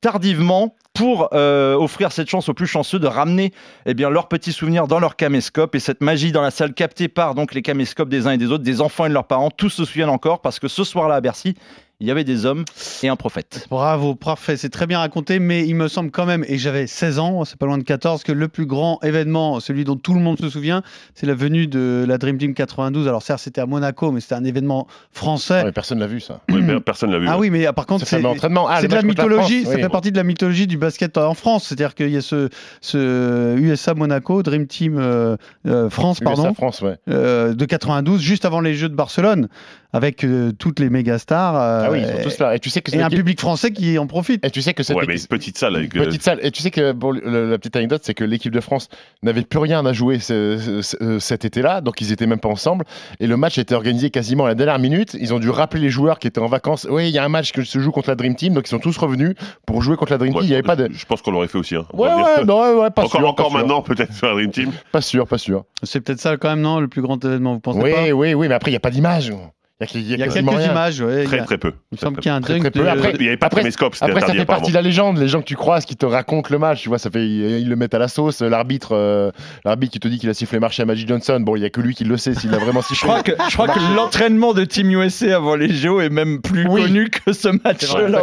tardivement 0.00 0.74
pour 0.98 1.28
euh, 1.32 1.76
offrir 1.76 2.10
cette 2.10 2.28
chance 2.28 2.48
aux 2.48 2.54
plus 2.54 2.66
chanceux 2.66 2.98
de 2.98 3.06
ramener 3.06 3.52
eh 3.86 3.94
bien, 3.94 4.10
leurs 4.10 4.26
petits 4.26 4.50
souvenirs 4.50 4.88
dans 4.88 4.98
leur 4.98 5.14
caméscope. 5.14 5.76
Et 5.76 5.78
cette 5.78 6.00
magie 6.00 6.32
dans 6.32 6.42
la 6.42 6.50
salle 6.50 6.74
captée 6.74 7.06
par 7.06 7.36
les 7.52 7.62
caméscopes 7.62 8.08
des 8.08 8.26
uns 8.26 8.32
et 8.32 8.36
des 8.36 8.50
autres, 8.50 8.64
des 8.64 8.80
enfants 8.80 9.06
et 9.06 9.08
de 9.08 9.14
leurs 9.14 9.28
parents, 9.28 9.52
tous 9.52 9.70
se 9.70 9.84
souviennent 9.84 10.08
encore 10.08 10.40
parce 10.40 10.58
que 10.58 10.66
ce 10.66 10.82
soir-là 10.82 11.14
à 11.14 11.20
Bercy, 11.20 11.54
il 12.00 12.06
y 12.06 12.12
avait 12.12 12.22
des 12.22 12.46
hommes 12.46 12.64
et 13.02 13.08
un 13.08 13.16
prophète. 13.16 13.66
Bravo, 13.70 14.14
parfait, 14.14 14.56
c'est 14.56 14.68
très 14.68 14.86
bien 14.86 15.00
raconté, 15.00 15.40
mais 15.40 15.66
il 15.66 15.74
me 15.74 15.88
semble 15.88 16.12
quand 16.12 16.26
même, 16.26 16.44
et 16.46 16.56
j'avais 16.56 16.86
16 16.86 17.18
ans, 17.18 17.44
c'est 17.44 17.58
pas 17.58 17.66
loin 17.66 17.76
de 17.76 17.82
14, 17.82 18.22
que 18.22 18.30
le 18.30 18.46
plus 18.46 18.66
grand 18.66 19.00
événement, 19.02 19.58
celui 19.58 19.82
dont 19.82 19.96
tout 19.96 20.14
le 20.14 20.20
monde 20.20 20.38
se 20.38 20.48
souvient, 20.48 20.82
c'est 21.14 21.26
la 21.26 21.34
venue 21.34 21.66
de 21.66 22.04
la 22.06 22.16
Dream 22.18 22.38
Team 22.38 22.54
92. 22.54 23.08
Alors 23.08 23.22
certes, 23.22 23.40
c'était 23.40 23.60
à 23.60 23.66
Monaco, 23.66 24.12
mais 24.12 24.20
c'était 24.20 24.36
un 24.36 24.44
événement 24.44 24.86
français. 25.10 25.64
Ouais, 25.64 25.72
personne 25.72 25.98
l'a 25.98 26.06
vu 26.06 26.20
ça. 26.20 26.40
Personne 26.84 27.10
l'a 27.10 27.18
vu. 27.18 27.26
Ah 27.28 27.32
ouais. 27.32 27.48
oui, 27.48 27.50
mais 27.50 27.66
ah, 27.66 27.72
par 27.72 27.86
contre, 27.86 28.04
Ce 28.04 28.10
c'est. 28.10 28.24
Ah, 28.24 28.82
de 28.82 28.86
la 28.88 28.96
la 28.96 29.02
mythologie, 29.02 29.62
France, 29.62 29.72
ça 29.72 29.76
oui. 29.76 29.82
fait 29.82 29.88
partie 29.88 30.12
de 30.12 30.16
la 30.16 30.22
mythologie 30.22 30.66
du 30.66 30.76
basket 30.76 31.18
en 31.18 31.34
France. 31.34 31.64
C'est-à-dire 31.64 31.94
qu'il 31.94 32.10
y 32.10 32.16
a 32.16 32.20
ce, 32.20 32.48
ce 32.80 33.56
USA 33.58 33.94
Monaco, 33.94 34.42
Dream 34.42 34.66
Team 34.66 34.98
euh, 34.98 35.36
euh, 35.66 35.90
France, 35.90 36.18
USA 36.20 36.24
pardon, 36.24 36.54
France, 36.54 36.80
ouais. 36.82 36.96
euh, 37.08 37.54
de 37.54 37.64
92, 37.64 38.20
juste 38.20 38.44
avant 38.44 38.60
les 38.60 38.74
Jeux 38.74 38.88
de 38.88 38.94
Barcelone, 38.94 39.48
avec 39.92 40.22
euh, 40.24 40.52
toutes 40.52 40.80
les 40.80 40.90
méga 40.90 41.18
stars. 41.18 41.56
euh, 41.56 41.84
Ah 41.86 41.90
oui, 41.90 42.00
ils 42.00 42.06
sont 42.06 42.22
tous 42.22 42.38
là. 42.38 42.54
Et 42.54 42.58
tu 42.58 42.68
sais 42.70 42.82
que 42.82 42.94
et 42.94 43.00
un 43.00 43.08
public 43.08 43.40
français 43.40 43.70
qui 43.72 43.98
en 43.98 44.06
profite. 44.06 44.44
Et 44.44 44.50
tu 44.50 44.60
sais 44.62 44.74
que 44.74 44.82
cette 44.82 44.96
Ouais, 44.96 45.04
mais 45.08 45.14
petite 45.28 45.56
salle 45.58 45.76
avec. 45.76 45.96
euh, 45.96 46.04
Petite 46.04 46.22
salle. 46.22 46.38
Et 46.42 46.50
tu 46.50 46.62
sais 46.62 46.70
que 46.70 46.80
le- 46.92 47.50
la 47.50 47.58
petite 47.58 47.76
anecdote, 47.76 48.02
c'est 48.04 48.14
que 48.14 48.24
l'équipe 48.24 48.52
de 48.52 48.60
France 48.60 48.88
n'avait 49.22 49.42
plus 49.42 49.58
rien 49.58 49.84
à 49.86 49.92
jouer 49.92 50.18
ce- 50.18 50.58
ce- 50.58 50.82
ce- 50.82 51.18
cet 51.18 51.44
été-là, 51.44 51.80
donc 51.80 52.00
ils 52.00 52.12
étaient 52.12 52.26
même 52.26 52.40
pas 52.40 52.48
ensemble. 52.50 52.84
Et 53.20 53.26
le 53.26 53.36
match 53.36 53.56
était 53.58 53.74
organisé 53.74 54.10
quasiment 54.10 54.44
à 54.44 54.48
la 54.48 54.54
dernière 54.54 54.78
minute. 54.78 55.16
Ils 55.18 55.32
ont 55.32 55.38
dû 55.38 55.48
rappeler 55.50 55.80
les 55.80 55.90
joueurs 55.90 56.18
qui 56.18 56.26
étaient 56.28 56.40
en 56.40 56.46
vacances. 56.46 56.86
Oui, 56.90 57.08
il 57.08 57.14
y 57.14 57.18
a 57.18 57.24
un 57.24 57.28
match 57.30 57.52
que 57.52 57.64
se 57.64 57.78
joue 57.78 57.90
contre 57.90 58.10
la 58.10 58.14
Dream 58.16 58.34
Team, 58.36 58.52
donc 58.54 58.66
ils 58.66 58.70
sont 58.70 58.78
tous 58.78 58.96
revenus 58.98 59.34
pour 59.66 59.80
jouer 59.82 59.96
contre 59.96 60.12
la 60.12 60.18
Dream 60.18 60.34
ouais, 60.34 60.40
Team. 60.40 60.46
Il 60.46 60.50
n'y 60.50 60.54
avait 60.54 60.62
pas 60.62 60.76
de. 60.76 60.88
Je 60.92 61.04
pense 61.06 61.22
qu'on 61.22 61.30
l'aurait 61.30 61.48
fait 61.48 61.58
aussi. 61.58 61.76
hein. 61.76 61.86
Ouais, 61.94 62.08
ouais, 62.08 62.44
non, 62.44 62.60
ouais, 62.60 62.74
ouais, 62.82 62.90
pas 62.90 63.04
encore 63.04 63.20
sûr. 63.20 63.28
encore 63.28 63.50
pas 63.52 63.58
maintenant, 63.58 63.80
peut-être 63.82 64.12
sur 64.12 64.26
la 64.26 64.34
Dream 64.34 64.50
Team. 64.50 64.70
Pas 64.92 65.00
sûr, 65.00 65.26
pas 65.26 65.38
sûr. 65.38 65.64
C'est 65.82 66.00
peut-être 66.00 66.20
ça 66.20 66.36
quand 66.36 66.50
même, 66.50 66.60
non, 66.60 66.80
le 66.80 66.88
plus 66.88 67.00
grand 67.02 67.24
événement, 67.24 67.54
vous 67.54 67.60
pensez 67.60 67.80
Oui, 67.80 67.90
pas? 67.92 68.10
oui, 68.12 68.34
oui, 68.34 68.48
mais 68.48 68.54
après, 68.54 68.70
il 68.70 68.74
n'y 68.74 68.76
a 68.76 68.80
pas 68.80 68.90
d'image. 68.90 69.32
Il 69.80 69.84
y 69.84 69.84
a, 69.84 69.86
qu'il- 69.86 70.00
Il 70.00 70.18
y 70.18 70.22
a 70.22 70.26
quasiment 70.26 70.50
quelques 70.50 70.62
rien. 70.64 70.72
images, 70.72 71.00
ouais, 71.00 71.22
Très 71.24 71.38
a- 71.38 71.44
très 71.44 71.56
peu. 71.56 71.68
Il 71.92 71.94
me 71.94 71.98
semble 71.98 72.16
qu'il 72.18 72.26
y 72.26 72.32
a 72.32 72.34
un 72.34 72.40
Très, 72.40 72.54
dunk 72.54 72.62
très 72.62 72.70
peu. 72.72 72.80
de- 72.80 72.86
Après, 72.88 73.12
Il 73.14 73.20
n'y 73.20 73.28
avait 73.28 73.36
pas 73.36 73.46
de 73.46 73.52
Après- 73.52 73.60
caméscope, 73.62 73.94
c'était 73.94 74.06
Après, 74.10 74.20
ça 74.26 74.32
fait 74.34 74.44
partie 74.44 74.70
de 74.70 74.74
la 74.74 74.82
légende. 74.82 75.18
Les 75.18 75.28
gens 75.28 75.38
que 75.38 75.44
tu 75.46 75.54
croises 75.54 75.84
qui 75.84 75.94
te 75.94 76.04
racontent 76.04 76.48
le 76.50 76.58
match, 76.58 76.82
tu 76.82 76.88
vois, 76.88 76.98
ça 76.98 77.10
fait, 77.10 77.24
ils, 77.24 77.60
ils 77.60 77.68
le 77.68 77.76
mettent 77.76 77.94
à 77.94 78.00
la 78.00 78.08
sauce. 78.08 78.40
L'arbitre, 78.42 78.96
euh, 78.96 79.30
l'arbitre 79.64 79.92
qui 79.92 80.00
te 80.00 80.08
dit 80.08 80.18
qu'il 80.18 80.28
a 80.30 80.34
sifflé 80.34 80.58
marché 80.58 80.82
à 80.82 80.84
Magic 80.86 81.06
Johnson. 81.08 81.38
Bon, 81.40 81.54
il 81.54 81.62
y 81.62 81.64
a 81.64 81.70
que 81.70 81.80
lui 81.80 81.94
qui 81.94 82.02
le 82.02 82.16
sait 82.16 82.34
s'il 82.34 82.52
a 82.54 82.58
vraiment 82.58 82.80
Je 82.88 82.88
sifflé. 82.88 83.08
crois 83.08 83.22
que, 83.22 83.30
je 83.48 83.54
crois 83.54 83.68
que 83.68 83.94
l'entraînement 83.94 84.52
de 84.52 84.64
Team 84.64 84.90
USA 84.90 85.36
avant 85.36 85.54
les 85.54 85.68
JO 85.72 86.00
est 86.00 86.10
même 86.10 86.40
plus 86.40 86.66
Oui. 86.66 86.82
connu 86.82 87.08
que 87.10 87.32
ce 87.32 87.46
match-là. 87.48 88.22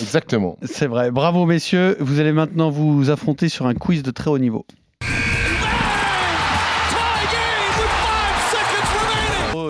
Exactement. 0.00 0.58
C'est 0.62 0.86
vrai. 0.88 1.10
Bravo, 1.10 1.46
messieurs. 1.46 1.96
Vous 2.00 2.20
allez 2.20 2.32
maintenant 2.32 2.68
vous 2.68 3.08
affronter 3.10 3.48
sur 3.48 3.66
un 3.66 3.72
quiz 3.74 4.02
de 4.02 4.10
très 4.10 4.28
haut 4.30 4.38
niveau. 4.38 4.66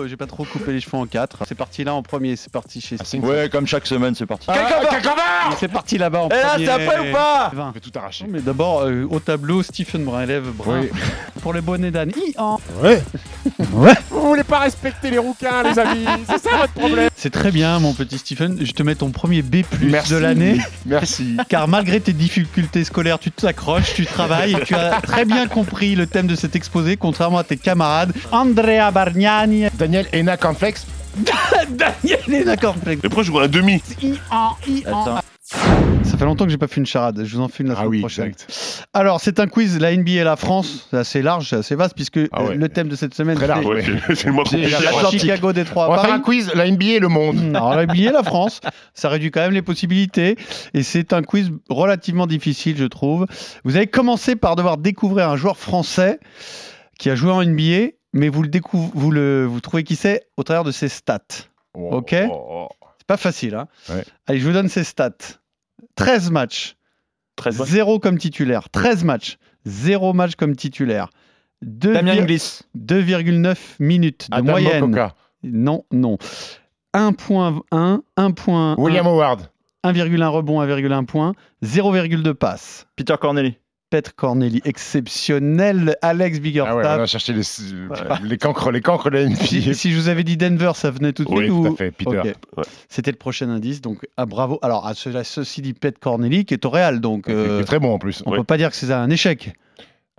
J'ai 0.07 0.17
pas 0.17 0.27
trop 0.27 0.43
coupé 0.45 0.73
les 0.73 0.79
cheveux 0.81 0.97
en 0.97 1.05
quatre. 1.05 1.39
C'est 1.47 1.55
parti 1.55 1.83
là 1.83 1.93
en 1.95 2.03
premier, 2.03 2.35
c'est 2.35 2.51
parti 2.51 2.81
chez 2.81 2.97
Steve. 2.97 3.23
Ouais, 3.23 3.49
comme 3.49 3.65
chaque 3.65 3.87
semaine, 3.87 4.13
c'est 4.15 4.25
parti. 4.25 4.47
Et 4.51 5.55
C'est 5.59 5.67
parti 5.71 5.97
là-bas 5.97 6.23
en 6.23 6.29
Et 6.29 6.35
là, 6.35 6.49
premier. 6.51 6.65
c'est 6.65 6.71
après 6.71 7.09
ou 7.09 7.13
pas 7.13 7.51
Vingt. 7.53 7.67
On 7.69 7.71
peut 7.71 7.79
tout 7.79 7.97
arracher. 7.97 8.25
Mais 8.29 8.41
d'abord, 8.41 8.81
euh, 8.83 9.07
au 9.09 9.19
tableau, 9.19 9.63
Stephen 9.63 10.03
Brun, 10.05 10.23
élève 10.23 10.45
Brun. 10.51 10.81
Oui. 10.81 10.89
Pour 11.41 11.53
les 11.53 11.61
bonnets 11.61 11.91
d'Anne. 11.91 12.11
I-en. 12.15 12.59
Ouais. 12.83 13.01
Ouais. 13.73 13.93
Vous 14.09 14.27
voulez 14.27 14.43
pas 14.43 14.59
respecter 14.59 15.09
les 15.09 15.17
rouquins, 15.17 15.63
les 15.63 15.79
amis 15.79 16.05
C'est 16.29 16.37
ça 16.49 16.57
votre 16.57 16.73
problème 16.73 17.09
C'est 17.15 17.29
très 17.29 17.49
bien, 17.51 17.79
mon 17.79 17.93
petit 17.93 18.17
Stephen. 18.17 18.57
Je 18.61 18.71
te 18.73 18.83
mets 18.83 18.95
ton 18.95 19.09
premier 19.11 19.41
B 19.41 19.57
Merci. 19.81 20.11
de 20.11 20.17
l'année. 20.17 20.57
Merci. 20.85 21.37
Car 21.47 21.67
malgré 21.67 21.99
tes 22.01 22.11
difficultés 22.13 22.83
scolaires, 22.83 23.19
tu 23.19 23.31
t'accroches, 23.31 23.93
tu 23.93 24.05
travailles 24.05 24.53
et 24.53 24.63
tu 24.65 24.75
as 24.75 24.99
très 25.01 25.23
bien 25.25 25.47
compris 25.47 25.95
le 25.95 26.07
thème 26.07 26.27
de 26.27 26.35
cet 26.35 26.55
exposé, 26.55 26.97
contrairement 26.97 27.37
à 27.37 27.43
tes 27.45 27.57
camarades. 27.57 28.11
Andrea 28.31 28.91
Bargnani, 28.91 29.65
Daniel 29.87 30.05
Ena 30.11 30.35
Cornflex. 30.35 30.85
Daniel 31.69 32.19
Lena 32.27 32.57
Cornflex. 32.57 33.01
Pourquoi 33.03 33.23
je 33.23 33.31
vois 33.31 33.43
un 33.45 33.47
demi 33.47 33.81
I-en, 34.03 34.49
I-en. 34.67 35.01
Attends. 35.01 35.19
Ça 35.41 35.57
Ça 36.03 36.17
fait 36.17 36.25
longtemps 36.25 36.43
que 36.43 36.51
j'ai 36.51 36.57
pas 36.57 36.67
fait 36.67 36.81
une 36.81 36.85
charade. 36.85 37.23
Je 37.23 37.37
vous 37.37 37.41
en 37.41 37.47
fais 37.47 37.63
une 37.63 37.69
la 37.69 37.75
Ah 37.75 37.77
semaine 37.77 37.89
oui, 37.91 37.99
prochaine. 38.01 38.25
exact. 38.27 38.83
Alors, 38.93 39.21
c'est 39.21 39.39
un 39.39 39.47
quiz, 39.47 39.79
la 39.79 39.95
NBA 39.95 40.11
et 40.11 40.23
la 40.25 40.35
France. 40.35 40.89
C'est 40.91 40.97
assez 40.97 41.21
large, 41.21 41.47
c'est 41.51 41.55
assez 41.55 41.75
vaste, 41.75 41.95
puisque 41.95 42.19
Ah 42.33 42.43
ouais. 42.43 42.55
le 42.55 42.67
thème 42.67 42.89
de 42.89 42.97
cette 42.97 43.13
semaine, 43.13 43.37
Très 43.37 43.47
large, 43.47 43.63
c'est 44.13 44.29
Ouais. 44.29 45.09
Chicago, 45.17 45.53
Détroit, 45.53 45.87
On 45.89 45.95
va 45.95 46.01
faire 46.01 46.13
un 46.13 46.19
quiz, 46.19 46.51
la 46.53 46.69
NBA 46.69 46.85
et 46.87 46.99
le 46.99 47.07
monde. 47.07 47.39
Alors, 47.55 47.73
la 47.73 47.85
NBA 47.85 47.95
et 48.09 48.11
la 48.11 48.23
France, 48.23 48.59
ça 48.93 49.07
réduit 49.07 49.31
quand 49.31 49.39
même 49.39 49.53
les 49.53 49.61
possibilités. 49.61 50.35
Et 50.73 50.83
c'est 50.83 51.13
un 51.13 51.21
quiz 51.21 51.49
relativement 51.69 52.27
difficile, 52.27 52.75
je 52.77 52.83
trouve. 52.85 53.25
Vous 53.63 53.77
allez 53.77 53.87
commencer 53.87 54.35
par 54.35 54.57
devoir 54.57 54.77
découvrir 54.77 55.29
un 55.29 55.37
joueur 55.37 55.55
français 55.55 56.19
qui 56.99 57.09
a 57.09 57.15
joué 57.15 57.31
en 57.31 57.41
NBA, 57.45 57.91
mais 58.17 58.29
vous 58.29 58.41
le, 58.43 58.49
découv- 58.49 58.91
vous 58.93 59.11
le 59.11 59.45
vous 59.45 59.61
trouvez 59.61 59.83
qui 59.83 59.95
c'est 59.95 60.27
au 60.37 60.43
travers 60.43 60.63
de 60.63 60.71
ses 60.71 60.89
stats. 60.89 61.21
Ok 61.73 62.15
Oh, 62.31 62.67
C'est 62.97 63.07
pas 63.07 63.17
facile. 63.17 63.55
Hein 63.55 63.67
Ouais. 63.89 64.03
Allez, 64.25 64.39
je 64.39 64.47
vous 64.47 64.53
donne 64.53 64.67
ses 64.69 64.83
stats. 64.83 65.11
13 65.95 66.31
matchs. 66.31 66.75
13 67.35 67.59
matchs. 67.59 67.69
0 67.69 67.99
comme 67.99 68.17
titulaire. 68.17 68.69
13 68.69 69.03
matchs. 69.03 69.37
0 69.65 70.13
match 70.13 70.35
comme 70.35 70.55
titulaire. 70.55 71.09
Deux 71.61 71.93
Damien 71.93 72.13
vir- 72.15 72.21
Inglis. 72.23 72.61
2,9 72.75 73.57
minutes 73.79 74.27
de 74.29 74.35
Adam 74.35 74.51
moyenne. 74.51 74.79
Mokoka. 74.81 75.15
Non, 75.43 75.85
non. 75.91 76.17
1.1, 76.93 78.01
1.1, 78.17 78.75
William 78.77 79.05
Howard. 79.07 79.41
1,1 79.83 80.27
rebond, 80.29 80.61
1,1 80.61 81.05
point, 81.05 81.33
0,2 81.63 82.33
passe. 82.33 82.87
Peter 82.95 83.15
Corneli. 83.19 83.57
Petre 83.89 84.13
Corneli, 84.15 84.61
exceptionnel. 84.65 85.95
Alex 86.01 86.37
Ah 86.37 86.39
ouais, 86.39 86.39
on 86.39 86.43
Biggerstaff. 86.43 86.99
a 86.99 87.05
cherché 87.05 87.33
les, 87.33 87.41
les 88.27 88.37
cancres, 88.37 88.71
les 88.71 88.81
cancres 88.81 89.09
de 89.09 89.17
la 89.17 89.35
si, 89.35 89.59
NBA. 89.61 89.73
si 89.73 89.91
je 89.91 89.97
vous 89.97 90.09
avais 90.09 90.23
dit 90.23 90.35
Denver, 90.35 90.71
ça 90.75 90.91
venait 90.91 91.13
tout 91.13 91.23
de 91.23 91.29
Oui, 91.29 91.37
suite 91.45 91.49
tout 91.49 91.63
ou- 91.69 91.73
à 91.73 91.75
fait, 91.77 91.91
Peter. 91.91 92.33
Ouais. 92.57 92.63
C'était 92.89 93.11
le 93.11 93.17
prochain 93.17 93.49
indice, 93.49 93.79
donc 93.81 94.05
ah, 94.17 94.25
bravo. 94.25 94.59
Alors, 94.61 94.85
à 94.85 94.93
ce- 94.93 95.09
à 95.15 95.23
ceci 95.23 95.61
dit, 95.61 95.73
Pet 95.73 95.97
Corneli 95.97 96.43
qui 96.45 96.53
est 96.53 96.65
au 96.65 96.69
Real, 96.69 96.99
donc 96.99 97.25
Il 97.27 97.33
euh, 97.33 97.61
est 97.61 97.63
très 97.65 97.79
bon 97.79 97.93
en 97.93 97.99
plus. 97.99 98.23
on 98.25 98.31
Ouais. 98.31 98.37
peut 98.39 98.43
pas 98.43 98.57
dire 98.57 98.69
que 98.71 98.75
c'est 98.75 98.91
un 98.91 99.09
échec. 99.09 99.53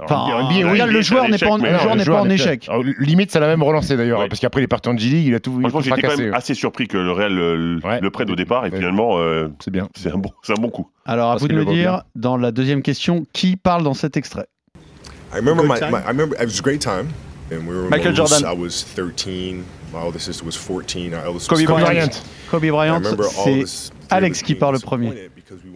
Enfin, 0.01 0.27
NBA, 0.49 0.71
oui, 0.71 0.79
il 0.81 0.85
le 0.93 1.03
joueur 1.03 1.29
n'est 1.29 1.39
pas, 1.39 1.47
en- 1.49 1.57
échec, 1.59 1.63
mais 1.63 1.71
le 1.71 1.77
non, 1.77 1.81
joueur 1.83 1.95
le 1.95 1.99
n'est 1.99 2.05
joueur 2.05 2.17
pas 2.19 2.23
en 2.23 2.27
n'est 2.27 2.35
échec. 2.37 2.69
Alors, 2.69 2.85
limite, 3.01 3.33
ça 3.33 3.41
l'a 3.41 3.49
même 3.49 3.63
relancé 3.65 3.97
d'ailleurs, 3.97 4.21
Ouais. 4.21 4.29
parce 4.29 4.41
qu'après 4.41 4.61
il 4.61 4.65
est 4.65 4.69
parti 4.69 4.89
en 4.89 4.97
G 4.97 5.09
League, 5.09 5.27
il 5.27 5.35
a 5.35 5.41
tout, 5.41 5.59
Franchement, 5.61 5.81
j'étais 5.81 6.03
quand 6.03 6.17
même 6.17 6.35
assez 6.35 6.55
surpris 6.55 6.87
que 6.87 6.97
le 6.99 7.11
Real 7.11 7.37
euh, 7.37 7.81
Ouais. 7.83 8.01
le 8.01 8.11
prenne 8.11 8.31
au 8.31 8.37
départ 8.37 8.65
et 8.65 8.71
Ouais. 8.71 8.77
finalement, 8.77 9.19
euh, 9.19 9.49
C'est 9.59 9.73
bien. 9.73 9.89
c'est 9.97 10.13
un, 10.13 10.19
bon, 10.19 10.31
c'est 10.45 10.53
un 10.57 10.61
bon 10.63 10.71
coup. 10.71 10.89
Alors, 11.05 11.31
à 11.31 11.33
Parce 11.33 11.43
vous 11.43 11.49
de 11.49 11.55
me 11.55 11.65
dire, 11.65 12.03
dans 12.15 12.37
la 12.37 12.53
deuxième 12.53 12.83
question, 12.83 13.25
qui 13.33 13.57
parle 13.57 13.83
dans 13.83 13.95
cet 13.95 14.17
extrait 14.17 14.47
I 15.35 15.37
remember 15.41 15.65
my, 15.65 15.75
I 15.81 16.07
remember 16.07 16.37
it 16.41 16.47
was 16.47 16.61
a 16.61 16.63
great 16.63 16.81
time, 16.81 17.09
and 17.53 17.67
we 17.69 17.75
were 17.77 17.89
Michael. 17.91 18.15
Jordan. 18.15 18.45
I 18.47 18.57
was 18.57 18.85
13. 18.95 19.63
My 19.93 19.99
older 20.05 20.19
sister 20.21 20.45
was 20.47 20.53
14. 20.57 21.13
Our 21.13 21.27
eldest 21.27 21.49
Kobe 21.49 21.59
was 21.61 21.67
Kobe 21.67 21.81
13. 21.81 21.85
Bryant. 21.85 22.23
Kobe 22.51 22.67
Bryant, 22.71 23.03
c'est 23.45 23.91
Alex 24.11 24.43
qui 24.43 24.55
parle 24.55 24.75
le 24.75 24.81
premier. 24.81 25.13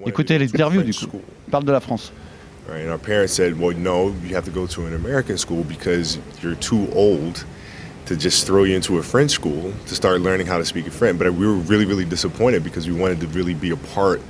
Écoutez 0.06 0.38
l'interview 0.38 0.82
du 0.82 0.92
coup. 0.94 1.20
Il 1.48 1.50
parle 1.50 1.64
de 1.64 1.72
la 1.72 1.80
France. 1.80 2.12
Right, 2.66 2.82
and 2.82 2.90
our 2.90 2.98
parents 2.98 3.32
said, 3.32 3.58
"Well, 3.58 3.76
no, 3.76 4.14
you 4.22 4.36
have 4.36 4.44
to 4.44 4.52
go 4.52 4.68
to 4.68 4.86
an 4.86 4.94
American 4.94 5.36
school 5.36 5.64
because 5.64 6.18
you're 6.40 6.54
too 6.54 6.88
old 6.92 7.44
to 8.06 8.16
just 8.16 8.46
throw 8.46 8.62
you 8.62 8.76
into 8.76 8.98
a 8.98 9.02
French 9.02 9.32
school 9.32 9.72
to 9.86 9.94
start 9.96 10.20
learning 10.20 10.46
how 10.46 10.58
to 10.58 10.64
speak 10.64 10.86
French." 10.92 11.18
But 11.18 11.34
we 11.34 11.44
were 11.44 11.54
really, 11.54 11.86
really 11.86 12.04
disappointed 12.04 12.62
because 12.62 12.86
we 12.86 12.94
wanted 12.94 13.20
to 13.20 13.26
really 13.28 13.54
be 13.54 13.70
a 13.70 13.76
part 13.76 14.20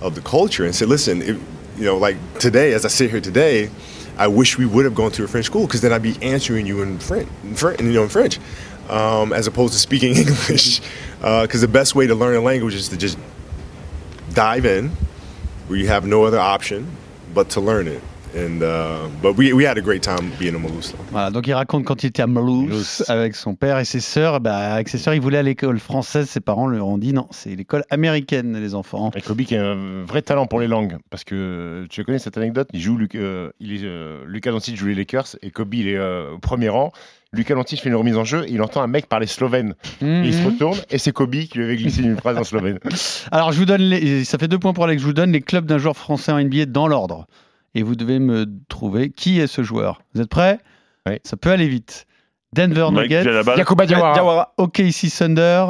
of 0.00 0.14
the 0.14 0.22
culture 0.22 0.64
and 0.64 0.74
said, 0.74 0.88
"Listen, 0.88 1.20
if, 1.20 1.36
you 1.76 1.84
know, 1.84 1.98
like 1.98 2.16
today, 2.38 2.72
as 2.72 2.86
I 2.86 2.88
sit 2.88 3.10
here 3.10 3.20
today, 3.20 3.68
I 4.16 4.28
wish 4.28 4.56
we 4.56 4.64
would 4.64 4.86
have 4.86 4.94
gone 4.94 5.10
to 5.12 5.24
a 5.24 5.28
French 5.28 5.44
school 5.44 5.66
because 5.66 5.82
then 5.82 5.92
I'd 5.92 6.02
be 6.02 6.16
answering 6.22 6.66
you 6.66 6.80
in 6.80 6.98
French, 6.98 7.28
in 7.42 7.54
French 7.54 7.82
you 7.82 7.92
know, 7.92 8.04
in 8.04 8.08
French, 8.08 8.38
um, 8.88 9.34
as 9.34 9.46
opposed 9.46 9.74
to 9.74 9.78
speaking 9.78 10.16
English. 10.16 10.80
Because 11.20 11.60
the 11.60 11.68
best 11.68 11.94
way 11.94 12.06
to 12.06 12.14
learn 12.14 12.34
a 12.34 12.40
language 12.40 12.74
is 12.74 12.88
to 12.88 12.96
just 12.96 13.18
dive 14.32 14.64
in, 14.64 14.88
where 15.68 15.78
you 15.78 15.88
have 15.88 16.06
no 16.06 16.24
other 16.24 16.40
option 16.40 16.86
but 17.34 17.48
to 17.50 17.60
learn 17.60 17.88
it. 17.88 18.00
And 18.36 18.62
uh, 18.62 19.08
but 19.22 19.36
we, 19.36 19.52
we 19.52 19.64
had 19.64 19.78
a 19.78 19.80
great 19.80 20.02
time 20.02 20.32
being. 20.40 20.54
Voilà, 21.12 21.30
donc 21.30 21.46
il 21.46 21.54
raconte 21.54 21.84
quand 21.84 22.02
il 22.02 22.08
était 22.08 22.22
à 22.22 22.26
Mulhouse 22.26 23.04
avec 23.06 23.36
son 23.36 23.54
père 23.54 23.78
et 23.78 23.84
ses 23.84 24.00
sœurs. 24.00 24.40
Bah, 24.40 24.74
avec 24.74 24.88
ses 24.88 24.98
sœurs, 24.98 25.14
il 25.14 25.20
voulait 25.20 25.38
à 25.38 25.42
l'école 25.42 25.78
française. 25.78 26.28
Ses 26.28 26.40
parents 26.40 26.66
leur 26.66 26.86
ont 26.88 26.98
dit 26.98 27.12
non, 27.12 27.28
c'est 27.30 27.54
l'école 27.54 27.84
américaine, 27.90 28.60
les 28.60 28.74
enfants. 28.74 29.12
Et 29.14 29.20
Kobe 29.20 29.42
qui 29.42 29.54
a 29.54 29.64
un 29.64 30.04
vrai 30.04 30.22
talent 30.22 30.46
pour 30.46 30.58
les 30.58 30.66
langues. 30.66 30.96
Parce 31.10 31.22
que 31.22 31.86
tu 31.90 32.02
connais 32.02 32.18
cette 32.18 32.36
anecdote 32.36 32.68
Il 32.72 32.80
joue 32.80 32.96
Luc, 32.96 33.14
euh, 33.14 33.50
il 33.60 33.72
est, 33.72 33.84
euh, 33.84 34.24
Lucas 34.26 34.50
Doncic 34.50 34.76
joue 34.76 34.86
les 34.86 34.96
Lakers 34.96 35.36
et 35.42 35.52
Kobe 35.52 35.74
il 35.74 35.86
est 35.86 35.96
euh, 35.96 36.32
au 36.32 36.38
premier 36.38 36.68
rang. 36.68 36.92
Lucas 37.34 37.54
Doncic 37.54 37.80
fait 37.82 37.88
une 37.88 37.94
remise 37.96 38.16
en 38.16 38.24
jeu 38.24 38.44
et 38.46 38.52
il 38.52 38.62
entend 38.62 38.82
un 38.82 38.86
mec 38.86 39.06
parler 39.06 39.26
slovène. 39.26 39.74
Et 40.00 40.04
il 40.24 40.32
se 40.34 40.40
Mhm. 40.40 40.46
retourne 40.46 40.78
et 40.90 40.98
c'est 40.98 41.12
Kobe 41.12 41.34
qui 41.34 41.58
lui 41.58 41.64
avait 41.64 41.76
glissé 41.76 42.02
une 42.02 42.16
phrase 42.16 42.38
en 42.38 42.44
slovène. 42.44 42.78
Alors, 43.32 43.52
je 43.52 43.58
vous 43.58 43.64
donne 43.66 43.82
les, 43.82 44.24
ça 44.24 44.38
fait 44.38 44.48
deux 44.48 44.58
points 44.58 44.72
pour 44.72 44.84
Alex. 44.84 45.00
Je 45.02 45.06
vous 45.06 45.12
donne 45.12 45.32
les 45.32 45.40
clubs 45.42 45.66
d'un 45.66 45.78
joueur 45.78 45.96
français 45.96 46.32
en 46.32 46.38
NBA 46.38 46.66
dans 46.66 46.86
l'ordre. 46.86 47.26
Et 47.74 47.82
vous 47.82 47.96
devez 47.96 48.18
me 48.20 48.46
trouver 48.68 49.10
qui 49.10 49.40
est 49.40 49.46
ce 49.48 49.62
joueur. 49.62 50.00
Vous 50.14 50.20
êtes 50.20 50.28
prêts 50.30 50.58
Oui. 51.08 51.14
Ça 51.24 51.36
peut 51.36 51.50
aller 51.50 51.66
vite. 51.68 52.06
Denver 52.54 52.86
Nuggets. 52.92 53.24
Yakuba 53.56 53.84
Diawara. 53.86 54.14
Diawara. 54.14 54.54
OKC 54.58 55.08
Thunder, 55.10 55.66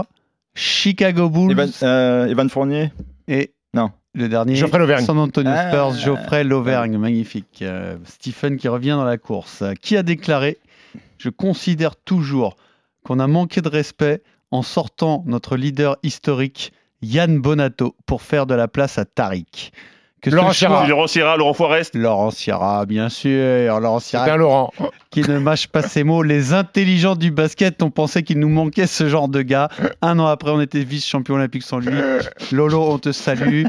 Chicago 0.55 1.29
Bulls 1.31 1.53
Evan, 1.53 1.71
euh, 1.83 2.27
Evan 2.27 2.49
Fournier. 2.51 2.93
et 3.27 3.53
Non. 3.73 3.91
le 4.15 4.29
dernier 4.29 4.55
Geoffrey 4.55 4.79
Lauvergne. 4.79 5.05
San 5.05 5.19
Antonio 5.19 5.51
Ah. 5.53 5.69
Spurs, 5.71 5.95
Geoffrey 5.99 6.45
Lauvergne, 6.45 6.99
magnifique. 6.99 7.61
Euh, 7.63 7.97
Stephen 8.05 8.57
qui 8.59 8.69
revient 8.69 8.91
dans 8.91 9.05
la 9.05 9.17
course. 9.19 9.65
Qui 9.81 9.97
a 9.97 10.03
déclaré 10.03 10.59
Je 11.19 11.29
considère 11.29 11.97
toujours 11.97 12.57
qu'on 13.05 13.21
a 13.21 13.27
manqué 13.27 13.61
de 13.61 13.69
respect 13.69 14.23
en 14.51 14.63
sortant 14.63 15.25
notre 15.27 15.57
leader 15.57 15.97
historique 16.03 16.73
Yann 17.03 17.41
Bonato 17.41 17.97
pour 18.07 18.23
faire 18.23 18.47
de 18.47 18.55
la 18.55 18.69
place 18.69 18.99
à 18.99 19.05
Tariq. 19.05 19.73
Laurent 20.31 20.53
Sierra. 20.53 20.87
Laurent 20.87 21.07
Sierra, 21.07 21.37
Laurent 21.37 21.55
Forest. 21.55 21.95
Laurent 21.95 22.31
Sierra, 22.31 22.87
bien 22.87 23.09
sûr. 23.09 23.81
Laurent 23.81 24.01
Sierra 24.01 24.37
Laurent. 24.37 24.73
qui 25.11 25.21
ne 25.23 25.39
mâche 25.39 25.69
pas 25.69 25.83
ses 25.83 26.05
mots. 26.05 26.23
Les 26.23 26.53
intelligents 26.53 27.15
du 27.17 27.31
basket 27.31 27.83
ont 27.83 27.91
pensé 27.91 28.23
qu'il 28.23 28.39
nous 28.39 28.49
manquait 28.49 28.87
ce 28.87 29.09
genre 29.09 29.29
de 29.29 29.43
gars. 29.43 29.69
Un 30.03 30.19
an 30.19 30.27
après, 30.27 30.51
on 30.51 30.61
était 30.61 30.83
vice-champion 30.83 31.37
olympique 31.37 31.63
sans 31.63 31.79
lui. 31.79 31.97
Lolo, 32.53 32.83
on 32.83 32.99
te 32.99 33.13
salue 33.13 33.65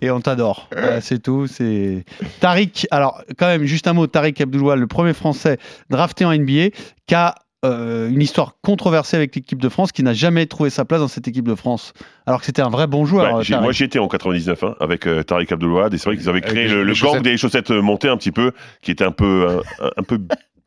et 0.00 0.10
on 0.10 0.20
t'adore. 0.20 0.68
Voilà, 0.72 1.00
c'est 1.00 1.20
tout. 1.20 1.46
C'est 1.46 2.04
Tariq. 2.40 2.86
Alors, 2.90 3.22
quand 3.38 3.46
même, 3.46 3.64
juste 3.64 3.86
un 3.86 3.92
mot. 3.92 4.06
Tariq 4.06 4.42
Abdouloua, 4.42 4.76
le 4.76 4.86
premier 4.86 5.12
Français 5.12 5.58
drafté 5.90 6.24
en 6.24 6.32
NBA, 6.32 6.70
qui 7.06 7.14
a 7.14 7.34
euh, 7.64 8.08
une 8.08 8.22
histoire 8.22 8.54
controversée 8.62 9.16
avec 9.16 9.34
l'équipe 9.34 9.60
de 9.60 9.68
France, 9.68 9.90
qui 9.90 10.02
n'a 10.02 10.12
jamais 10.12 10.46
trouvé 10.46 10.70
sa 10.70 10.84
place 10.84 11.00
dans 11.00 11.08
cette 11.08 11.26
équipe 11.26 11.46
de 11.48 11.54
France. 11.54 11.92
Alors 12.26 12.40
que 12.40 12.46
c'était 12.46 12.62
un 12.62 12.70
vrai 12.70 12.86
bon 12.86 13.04
joueur. 13.04 13.38
Ouais, 13.38 13.52
euh, 13.52 13.60
moi 13.60 13.72
j'y 13.72 13.84
étais 13.84 13.98
en 13.98 14.06
99 14.06 14.62
hein, 14.62 14.74
avec 14.80 15.06
euh, 15.06 15.22
Tariq 15.22 15.52
Abdelouad 15.52 15.92
et 15.92 15.98
c'est 15.98 16.08
vrai 16.08 16.16
qu'ils 16.16 16.28
avaient 16.28 16.40
créé 16.40 16.68
le, 16.68 16.84
le 16.84 16.92
gang 16.92 17.20
des 17.20 17.36
chaussettes 17.36 17.70
montées 17.70 18.08
un 18.08 18.16
petit 18.16 18.32
peu 18.32 18.52
qui 18.82 18.90
était 18.90 19.04
un 19.04 19.12
peu 19.12 19.46
euh, 19.48 19.60
un, 19.80 19.90
un 19.96 20.02
peu 20.02 20.20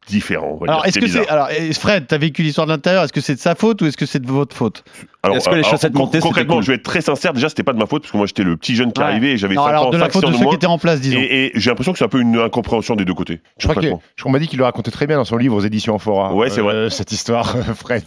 différent. 0.08 0.60
Alors, 0.68 0.86
est-ce 0.86 1.00
que 1.00 1.08
c'est. 1.08 1.28
Alors, 1.30 1.50
Fred, 1.80 2.06
t'as 2.08 2.18
vécu 2.18 2.42
l'histoire 2.44 2.68
de 2.68 2.72
l'intérieur. 2.72 3.04
Est-ce 3.04 3.14
que 3.14 3.22
c'est 3.22 3.36
de 3.36 3.40
sa 3.40 3.56
faute 3.56 3.82
ou 3.82 3.86
est-ce 3.86 3.98
que 3.98 4.06
c'est 4.06 4.20
de 4.20 4.28
votre 4.28 4.56
faute? 4.56 4.84
Alors, 5.24 5.38
Est-ce 5.38 5.48
que 5.50 5.56
les 5.56 5.64
chaussettes 5.64 5.94
montées, 5.94 6.20
Concrètement, 6.20 6.56
cool 6.56 6.64
je 6.64 6.68
vais 6.72 6.76
être 6.78 6.84
très 6.84 7.02
sincère. 7.02 7.34
Déjà, 7.34 7.48
c'était 7.50 7.62
pas 7.64 7.74
de 7.74 7.78
ma 7.78 7.86
faute 7.86 8.02
parce 8.02 8.12
que 8.12 8.18
moi 8.18 8.26
j'étais 8.26 8.44
le 8.44 8.58
petit 8.58 8.76
jeune 8.76 8.92
qui 8.92 9.02
Ouais. 9.02 9.08
arrivait 9.08 9.32
et 9.34 9.38
j'avais 9.38 9.54
Non, 9.54 9.64
5 9.66 9.70
alors 9.70 9.88
ans, 9.88 9.90
de 9.92 9.98
la 9.98 10.06
5 10.06 10.12
faute 10.14 10.22
de 10.24 10.28
ans 10.30 10.40
ceux 10.40 10.46
qui 10.50 10.56
étaient 10.56 10.66
en 10.66 10.80
place, 10.80 11.00
disons. 11.00 11.20
Et, 11.20 11.46
et 11.46 11.52
j'ai 11.54 11.70
l'impression 11.70 11.92
que 11.94 12.00
c'est 12.00 12.06
un 12.06 12.10
peu 12.10 12.20
une 12.22 12.38
incompréhension 12.40 12.96
des 12.96 13.06
deux 13.06 13.14
côtés. 13.14 13.42
Je 13.60 13.68
crois 13.68 13.82
qu'on 14.22 14.30
m'a 14.32 14.40
dit 14.40 14.48
qu'il 14.48 14.58
le 14.58 14.66
racontait 14.66 14.90
très 14.92 15.06
bien 15.06 15.18
dans 15.18 15.24
son 15.26 15.38
livre 15.38 15.56
aux 15.56 15.62
éditions 15.62 15.94
Amphora. 15.96 16.34
Ouais, 16.34 16.50
c'est 16.50 16.62
euh, 16.62 16.90
Cette 16.90 17.12
histoire, 17.12 17.56
Fred. 17.76 18.04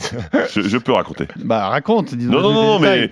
je, 0.54 0.62
je 0.62 0.76
peux 0.78 0.92
raconter. 0.92 1.28
Bah, 1.44 1.68
raconte. 1.68 2.14
dis-nous 2.16 2.32
Non, 2.32 2.40
non, 2.40 2.52
non, 2.52 2.78
mais. 2.80 3.08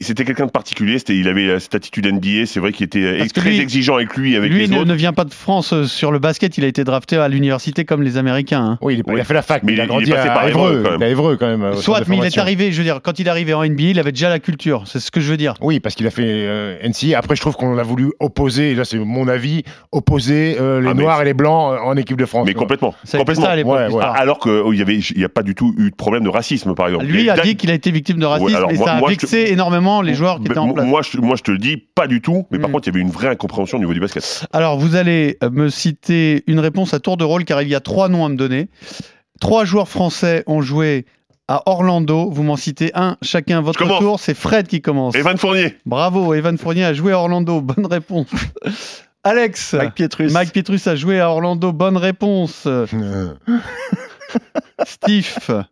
C'était 0.00 0.24
quelqu'un 0.24 0.46
de 0.46 0.50
particulier. 0.50 0.98
C'était, 0.98 1.16
il 1.16 1.28
avait 1.28 1.46
euh, 1.48 1.58
cette 1.58 1.74
attitude 1.74 2.06
NBA. 2.06 2.46
C'est 2.46 2.60
vrai 2.60 2.72
qu'il 2.72 2.86
était 2.86 3.00
euh, 3.02 3.18
Parce 3.18 3.32
très 3.32 3.50
lui- 3.50 3.60
exigeant 3.60 3.96
avec 3.96 4.16
lui, 4.16 4.36
avec 4.36 4.50
Lui 4.50 4.60
les 4.62 4.68
ne, 4.68 4.76
autres. 4.78 4.86
ne 4.86 4.94
vient 4.94 5.12
pas 5.12 5.24
de 5.24 5.32
France 5.34 5.72
euh, 5.72 5.84
sur 5.84 6.10
le 6.12 6.18
basket, 6.18 6.56
il 6.58 6.64
a 6.64 6.66
été 6.68 6.84
drafté 6.84 7.16
à 7.16 7.28
l'université 7.28 7.84
comme 7.84 8.02
les 8.02 8.16
Américains. 8.16 8.62
hein. 8.64 8.78
Oui, 8.80 8.94
il, 8.94 9.00
est- 9.00 9.14
il 9.14 9.20
a 9.20 9.24
fait 9.24 9.34
la 9.34 9.42
fac, 9.42 9.62
mais 9.62 9.72
il 9.74 9.80
a 9.80 9.84
il 9.84 9.86
est 9.86 9.88
grandi 9.88 10.10
passé 10.10 10.28
à 10.28 10.32
par 10.32 10.48
Évreux, 10.48 10.82
quand 10.84 10.90
même. 10.92 11.02
À 11.02 11.08
Évreux, 11.08 11.36
quand 11.36 11.46
même. 11.56 11.74
Soit, 11.76 12.06
mais 12.08 12.16
il 12.18 12.24
est 12.24 12.38
arrivé, 12.38 12.72
je 12.72 12.78
veux 12.78 12.84
dire, 12.84 13.00
quand 13.02 13.18
il 13.18 13.26
est 13.26 13.30
arrivé 13.30 13.52
en 13.54 13.64
NBA, 13.64 13.82
il 13.84 13.98
avait 13.98 14.12
déjà 14.12 14.28
la 14.28 14.38
culture, 14.38 14.84
c'est 14.86 15.00
ce 15.00 15.10
que 15.10 15.20
je 15.20 15.30
veux 15.30 15.36
dire. 15.36 15.54
Oui, 15.60 15.80
parce 15.80 15.94
qu'il 15.94 16.06
a 16.06 16.10
fait 16.10 16.22
euh, 16.26 16.76
NCA. 16.88 17.18
Après, 17.18 17.36
je 17.36 17.40
trouve 17.40 17.56
qu'on 17.56 17.76
a 17.78 17.82
voulu 17.82 18.10
opposer, 18.20 18.70
et 18.72 18.74
là 18.74 18.84
c'est 18.84 18.98
mon 18.98 19.28
avis, 19.28 19.64
opposer 19.92 20.56
euh, 20.60 20.80
les 20.80 20.88
Ah, 20.88 20.94
Noirs 20.94 21.22
et 21.22 21.24
les 21.24 21.34
Blancs 21.34 21.78
en 21.84 21.96
équipe 21.96 22.16
de 22.16 22.26
France. 22.26 22.46
Mais 22.46 22.54
quoi. 22.54 22.60
complètement. 22.62 22.94
Complètement. 23.10 23.44
ça 23.44 23.50
à 23.50 23.56
l'époque, 23.56 23.72
Ouais, 23.72 23.78
ouais. 23.80 23.86
l'histoire. 23.86 24.14
Alors 24.16 24.38
qu'il 24.38 24.70
n'y 24.72 24.80
avait, 24.82 24.96
il 24.98 25.18
n'y 25.18 25.24
a 25.24 25.28
pas 25.28 25.42
du 25.42 25.54
tout 25.54 25.74
eu 25.78 25.90
de 25.90 25.96
problème 25.96 26.24
de 26.24 26.28
racisme, 26.28 26.74
par 26.74 26.86
exemple. 26.86 27.04
Lui 27.06 27.28
a 27.28 27.36
dit 27.38 27.56
qu'il 27.56 27.70
a 27.70 27.74
été 27.74 27.90
victime 27.90 28.18
de 28.18 28.26
racisme 28.26 28.66
et 28.70 28.76
ça 28.76 28.94
a 28.94 29.06
vexé 29.06 29.46
énormément 29.50 29.89
les 30.00 30.14
joueurs 30.14 30.38
qui 30.40 30.46
étaient 30.46 30.58
en 30.58 30.66
moi- 30.66 30.74
place. 30.74 30.86
Moi 30.86 31.02
je, 31.02 31.18
moi, 31.18 31.36
je 31.36 31.42
te 31.42 31.50
le 31.50 31.58
dis, 31.58 31.76
pas 31.76 32.06
du 32.06 32.20
tout. 32.20 32.46
Mais 32.50 32.58
par 32.58 32.70
Mm. 32.70 32.72
contre, 32.72 32.88
il 32.88 32.92
y 32.92 32.94
avait 32.96 33.02
une 33.02 33.10
vraie 33.10 33.28
incompréhension 33.28 33.78
au 33.78 33.80
niveau 33.80 33.92
du 33.92 34.00
basket. 34.00 34.46
Alors, 34.52 34.78
vous 34.78 34.94
allez 34.94 35.36
euh, 35.42 35.50
me 35.50 35.68
citer 35.68 36.44
une 36.46 36.60
réponse 36.60 36.94
à 36.94 37.00
tour 37.00 37.16
de 37.16 37.24
rôle 37.24 37.44
car 37.44 37.60
il 37.62 37.68
y 37.68 37.74
a 37.74 37.80
trois 37.80 38.08
noms 38.08 38.24
à 38.24 38.28
me 38.28 38.36
donner. 38.36 38.68
Trois 39.40 39.64
joueurs 39.64 39.88
français 39.88 40.44
ont 40.46 40.62
joué 40.62 41.06
à 41.48 41.62
Orlando. 41.68 42.30
Vous 42.30 42.42
m'en 42.44 42.56
citez 42.56 42.92
un 42.94 43.16
chacun 43.22 43.58
à 43.58 43.60
votre 43.60 43.84
tour. 43.98 44.20
C'est 44.20 44.34
Fred 44.34 44.68
qui 44.68 44.80
commence. 44.80 45.14
Evan 45.16 45.36
Fournier. 45.36 45.76
Bravo, 45.86 46.32
Evan 46.34 46.56
Fournier 46.58 46.84
a 46.84 46.94
joué 46.94 47.12
à 47.12 47.18
Orlando. 47.18 47.60
Bonne 47.74 47.86
réponse. 47.86 48.28
Alex. 49.24 49.74
Mike 49.74 49.94
Pietrus. 49.94 50.32
Mike 50.32 50.52
Pietrus 50.52 50.86
a 50.86 50.94
joué 50.96 51.18
à 51.20 51.28
Orlando. 51.30 51.72
Bonne 51.72 51.96
réponse. 51.96 52.68
Steve. 54.84 55.64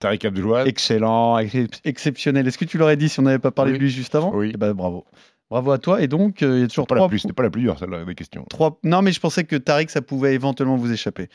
Tariq 0.00 0.26
Abdelouad. 0.26 0.66
Excellent, 0.66 1.38
ex- 1.38 1.80
exceptionnel. 1.84 2.48
Est-ce 2.48 2.58
que 2.58 2.64
tu 2.64 2.78
l'aurais 2.78 2.96
dit 2.96 3.08
si 3.08 3.20
on 3.20 3.22
n'avait 3.22 3.38
pas 3.38 3.50
parlé 3.52 3.72
Oui. 3.72 3.78
de 3.78 3.84
lui 3.84 3.90
juste 3.90 4.14
avant? 4.14 4.32
Oui. 4.34 4.50
Eh 4.54 4.56
ben, 4.56 4.72
bravo. 4.72 5.04
Bravo 5.50 5.72
à 5.72 5.78
toi. 5.78 6.00
Et 6.00 6.06
donc, 6.08 6.42
euh, 6.42 6.58
il 6.58 6.60
y 6.60 6.64
a 6.64 6.68
toujours 6.68 6.86
Pas 6.86 6.94
la 6.94 7.00
trois 7.00 7.08
plus, 7.08 7.18
c'était 7.20 7.34
pas 7.34 7.42
la 7.42 7.50
plus 7.50 7.62
dure, 7.62 7.76
celle-là, 7.78 8.04
des 8.04 8.14
questions. 8.14 8.44
Trois... 8.48 8.78
Non, 8.84 9.02
mais 9.02 9.12
je 9.12 9.20
pensais 9.20 9.44
que 9.44 9.56
Tariq, 9.56 9.90
ça 9.90 10.00
pouvait 10.00 10.34
éventuellement 10.34 10.76
vous 10.76 10.92
échapper. 10.92 11.28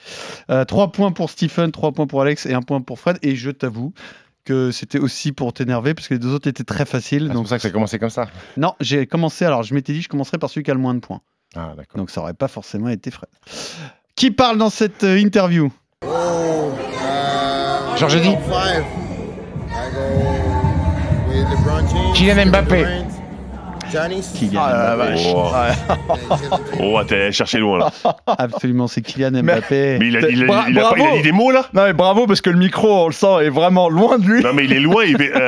Euh, 0.49 0.63
trois 0.65 0.91
points 0.91 1.11
pour 1.11 1.29
Stephen, 1.29 1.71
trois 1.71 1.91
points 1.91 2.07
pour 2.07 2.21
Alex 2.21 2.45
et 2.45 2.53
un 2.53 2.61
point 2.61 2.81
pour 2.81 2.97
Fred. 2.99 3.17
Et 3.23 3.35
je 3.35 3.51
t'avoue 3.51 3.93
que 4.45 4.71
c'était 4.71 4.99
aussi 4.99 5.31
pour 5.31 5.53
t'énerver, 5.53 5.93
parce 5.93 6.07
que 6.07 6.13
les 6.13 6.19
deux 6.19 6.33
autres 6.33 6.47
étaient 6.47 6.63
très 6.63 6.85
faciles. 6.85 7.25
Ah, 7.29 7.33
C'est 7.33 7.39
pour 7.39 7.47
ça 7.47 7.55
que 7.57 7.61
ça 7.63 7.67
a 7.67 7.71
commencé 7.71 7.99
comme 7.99 8.09
ça. 8.09 8.27
Non, 8.57 8.73
j'ai 8.79 9.05
commencé, 9.07 9.43
alors 9.43 9.63
je 9.63 9.73
m'étais 9.73 9.91
dit, 9.91 10.01
je 10.01 10.07
commencerai 10.07 10.37
par 10.37 10.49
celui 10.49 10.63
qui 10.63 10.71
a 10.71 10.75
le 10.75 10.79
moins 10.79 10.93
de 10.93 10.99
points. 10.99 11.21
Ah, 11.55 11.73
d'accord. 11.75 11.97
Donc 11.97 12.09
ça 12.09 12.21
aurait 12.21 12.33
pas 12.35 12.47
forcément 12.47 12.89
été 12.89 13.11
Fred. 13.11 13.29
Qui 14.15 14.31
parle 14.31 14.57
dans 14.57 14.69
cette 14.69 15.03
euh, 15.03 15.17
interview? 15.19 15.71
Georges 17.97 18.21
dit 18.21 18.35
Kylian 22.13 22.45
Mbappé. 22.47 22.85
Kylian 23.91 24.61
Ah, 24.61 24.71
la 24.73 24.95
Mbappé. 24.95 25.11
vache. 25.11 25.33
Oh, 26.81 26.99
t'es 27.07 27.15
allé 27.15 27.31
chercher 27.31 27.59
loin 27.59 27.77
là. 27.79 27.91
Absolument, 28.37 28.87
c'est 28.87 29.01
Kylian 29.01 29.31
Mbappé. 29.43 29.97
Mais 29.99 30.07
il 30.07 30.17
a, 30.17 30.29
il 30.29 30.43
a- 30.43 30.47
Bra- 30.47 30.65
il 30.69 30.79
a 30.79 30.81
pas- 30.83 30.93
il 30.95 31.01
a 31.01 31.03
bravo. 31.05 31.15
dit 31.17 31.21
des 31.23 31.31
mots 31.31 31.51
là 31.51 31.65
Non, 31.73 31.83
mais 31.83 31.93
bravo 31.93 32.25
parce 32.27 32.41
que 32.41 32.49
le 32.49 32.57
micro, 32.57 33.03
on 33.05 33.07
le 33.07 33.13
sent, 33.13 33.43
est 33.45 33.49
vraiment 33.49 33.89
loin 33.89 34.17
de 34.17 34.25
lui. 34.25 34.41
Non, 34.43 34.53
mais 34.53 34.65
il 34.65 34.73
est 34.73 34.79
loin, 34.79 35.03
il 35.05 35.17
fait. 35.17 35.31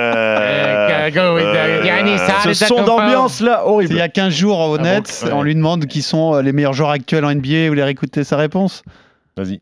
Euh, 0.97 1.09
go 1.11 1.35
with 1.35 1.45
the- 1.45 1.83
Giannis, 1.85 2.19
euh, 2.19 2.53
Ce 2.53 2.65
son 2.65 2.83
d'ambiance 2.83 3.39
là, 3.41 3.63
il 3.81 3.93
y 3.93 4.01
a 4.01 4.09
15 4.09 4.33
jours 4.33 4.59
au 4.59 4.77
Ah, 4.79 4.81
net, 4.81 5.19
bon, 5.21 5.27
ouais. 5.27 5.33
on 5.33 5.41
lui 5.43 5.55
demande 5.55 5.85
qui 5.85 6.01
sont 6.01 6.35
euh, 6.35 6.41
les 6.41 6.51
meilleurs 6.53 6.73
joueurs 6.73 6.89
actuels 6.91 7.23
en 7.25 7.33
NBA. 7.33 7.63
Vous 7.63 7.67
voulez 7.69 7.83
réécouter 7.83 8.23
sa 8.23 8.35
réponse 8.37 8.83
Vas-y. 9.37 9.61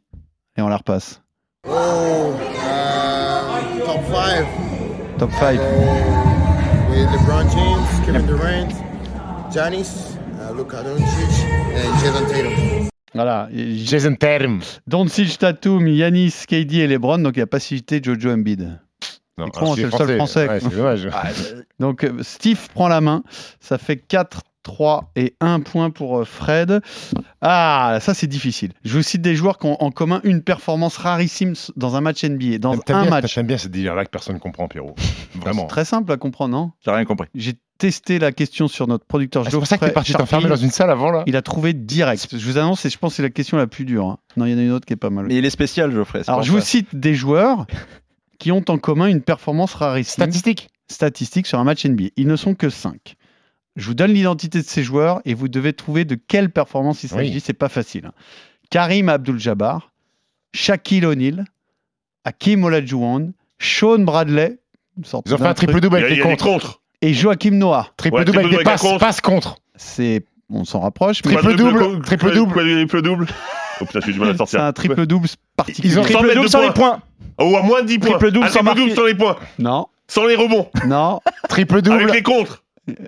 Et 0.58 0.62
on 0.62 0.68
la 0.68 0.78
repasse. 0.78 1.22
Oh, 1.68 2.34
five 4.16 4.48
Top 5.20 5.30
5. 5.32 5.60
with 6.90 7.08
LeBron 7.16 7.46
James, 7.52 8.06
Kevin 8.06 8.26
Durant, 8.26 8.72
Giannis, 9.52 10.16
uh, 10.40 10.52
Luka 10.54 10.78
Doncic, 10.84 11.34
and 11.76 12.00
Jason 12.00 12.26
Tatum. 12.30 12.90
Voilà. 13.14 13.50
Jason 13.52 14.16
Term. 14.16 14.62
Doncic, 14.88 15.38
Tatum, 15.38 15.88
Yanis, 15.88 16.46
KD 16.48 16.76
et 16.76 16.88
LeBron. 16.88 17.18
Donc 17.20 17.36
il 17.36 17.40
n'y 17.40 17.44
a 17.44 17.48
pas 17.48 17.60
cité 17.60 18.00
Jojo 18.02 18.32
Embiid. 18.32 18.80
Non, 19.38 19.48
ah, 19.54 19.66
c'est 19.76 19.84
le 19.84 19.92
seul 19.92 20.16
français, 20.16 20.48
Ouais, 20.48 20.60
quoi. 20.60 20.70
c'est 20.70 20.78
dommage. 20.78 21.10
Donc 21.82 22.04
euh, 22.06 22.20
Steve 22.22 22.70
prend 22.74 22.88
la 22.88 23.02
main. 23.02 23.22
Ça 23.60 23.78
fait 23.78 23.98
4, 23.98 24.42
3 24.66 25.12
et 25.16 25.36
1 25.42 25.60
point 25.62 25.92
pour 25.92 26.18
euh, 26.20 26.26
Fred. 26.26 26.82
Ah, 27.42 28.00
ça 28.02 28.14
c'est 28.16 28.28
difficile. 28.28 28.72
Je 28.84 28.98
vous 28.98 29.04
cite 29.04 29.22
des 29.22 29.36
joueurs 29.36 29.60
qui 29.60 29.68
ont 29.68 29.82
en 29.82 29.92
commun 29.92 30.20
une 30.24 30.42
performance 30.42 30.98
rarissime 30.98 31.54
dans 31.76 31.96
un 31.96 32.02
match 32.02 32.26
NBA. 32.26 32.58
Dans 32.58 32.74
un 32.74 32.78
bien, 32.86 33.10
match. 33.10 33.36
T'aimes 33.36 33.46
bien 33.48 33.60
ce 33.60 33.68
délire-là 33.68 34.04
que 34.06 34.10
personne 34.10 34.36
ne 34.36 34.40
comprend, 34.40 34.68
Pierrot. 34.68 34.96
Vraiment. 35.36 35.68
Très 35.68 35.86
simple 35.86 36.12
à 36.12 36.18
comprendre, 36.18 36.56
non? 36.56 36.72
J'ai 36.84 36.92
rien 36.92 37.06
compris. 37.06 37.28
J'ai 37.36 37.54
testé 37.78 38.18
la 38.20 38.32
question 38.32 38.68
sur 38.68 38.88
notre 38.88 39.06
producteur 39.06 39.44
Ah, 39.46 39.50
C'est 39.52 39.58
pour 39.58 39.68
ça 39.68 39.78
que 39.78 39.86
t'es 39.86 39.92
parti 39.92 40.14
t'enfermer 40.14 40.50
dans 40.50 40.56
une 40.56 40.72
salle 40.72 40.90
avant, 40.90 41.12
là 41.12 41.24
Il 41.28 41.36
a 41.36 41.42
trouvé 41.44 41.74
direct. 41.74 42.28
Je 42.36 42.44
vous 42.46 42.58
annonce, 42.58 42.84
et 42.86 42.90
je 42.90 42.98
pense 42.98 43.12
que 43.14 43.18
c'est 43.18 43.24
la 43.24 43.30
question 43.30 43.58
la 43.58 43.68
plus 43.68 43.86
dure. 43.86 44.08
hein. 44.08 44.18
Non, 44.36 44.46
il 44.46 44.52
y 44.52 44.56
en 44.56 44.58
a 44.58 44.62
une 44.62 44.72
autre 44.72 44.86
qui 44.86 44.94
est 44.94 44.98
pas 44.98 45.10
mal. 45.12 45.28
Mais 45.28 45.36
il 45.36 45.46
est 45.46 45.50
spécial, 45.52 45.92
Geoffrey. 45.92 46.22
Alors, 46.28 46.42
je 46.42 46.52
vous 46.52 46.60
ça. 46.60 46.66
cite 46.66 46.96
des 46.96 47.14
joueurs 47.14 47.68
qui 48.40 48.52
ont 48.52 48.64
en 48.68 48.78
commun 48.80 49.08
une 49.08 49.22
performance 49.22 49.76
rarissime. 49.76 50.24
Statistique. 50.24 50.70
Statistique 50.90 51.46
sur 51.48 51.60
un 51.60 51.64
match 51.64 51.86
NBA. 51.86 52.06
Ils 52.18 52.28
ne 52.28 52.36
sont 52.36 52.56
que 52.56 52.70
5. 52.70 53.16
Je 53.76 53.88
vous 53.88 53.94
donne 53.94 54.12
l'identité 54.14 54.60
de 54.62 54.66
ces 54.68 54.84
joueurs 54.84 55.22
et 55.26 55.34
vous 55.34 55.48
devez 55.48 55.74
trouver 55.74 56.06
de 56.06 56.16
quelle 56.16 56.50
performance 56.50 57.04
il 57.04 57.10
s'agit. 57.10 57.34
Oui. 57.34 57.42
C'est 57.44 57.54
pas 57.54 57.70
facile. 57.70 58.06
hein. 58.08 58.14
Karim 58.70 59.10
Abdul-Jabbar, 59.10 59.92
Shaquille 60.54 61.06
O'Neal, 61.06 61.46
Hakim 62.24 62.64
Olajuwon, 62.64 63.34
Sean 63.60 64.00
Bradley, 64.00 64.58
une 64.98 65.06
sorte 65.06 65.26
Ils 65.28 65.34
ont 65.34 65.38
fait 65.38 65.44
un 65.44 65.48
y 65.48 65.50
a, 65.72 65.98
avec 65.98 66.10
les 66.10 66.20
contres. 66.20 66.44
contres. 66.46 66.82
et 67.02 67.14
Joachim 67.14 67.52
Noah. 67.52 67.90
Triple-double 67.98 68.38
Ouais, 68.38 68.46
avec 68.46 68.58
des 68.60 68.64
passes, 68.64 68.82
contre. 68.82 69.00
passes 69.00 69.22
contre. 69.22 69.58
C'est, 69.76 70.26
on 70.50 70.64
s'en 70.66 70.80
rapproche. 70.80 71.22
mais 71.26 71.34
Triple-double, 71.36 72.02
triple-double. 72.02 72.54
Triple-double. 72.88 73.28
Oh 73.82 73.86
putain, 73.86 74.00
j'ai 74.06 74.14
du 74.14 74.20
mal 74.20 74.30
à 74.30 74.32
C'est 74.32 74.38
sortir. 74.38 74.64
un 74.64 74.72
triple-double 74.74 75.28
particulier. 75.58 75.90
Ils 75.90 76.00
ont- 76.00 76.04
Triple-double 76.04 76.44
de 76.44 76.48
sans 76.48 76.62
les 76.62 76.72
points. 76.72 77.02
Oh, 77.38 77.56
à 77.58 77.62
moins 77.62 77.82
de 77.82 77.88
10 77.88 78.00
points. 78.00 78.12
Triple-double 78.18 78.46
Un 78.46 78.50
sans 78.50 79.04
les 79.06 79.16
points. 79.16 79.36
Non, 79.60 79.88
Sans 80.08 80.26
les 80.26 80.36
rebonds. 80.36 80.70
non. 80.88 81.20
Triple-double. 81.50 81.96
Avec 82.04 82.14
les 82.14 82.24
contres. 82.24 82.64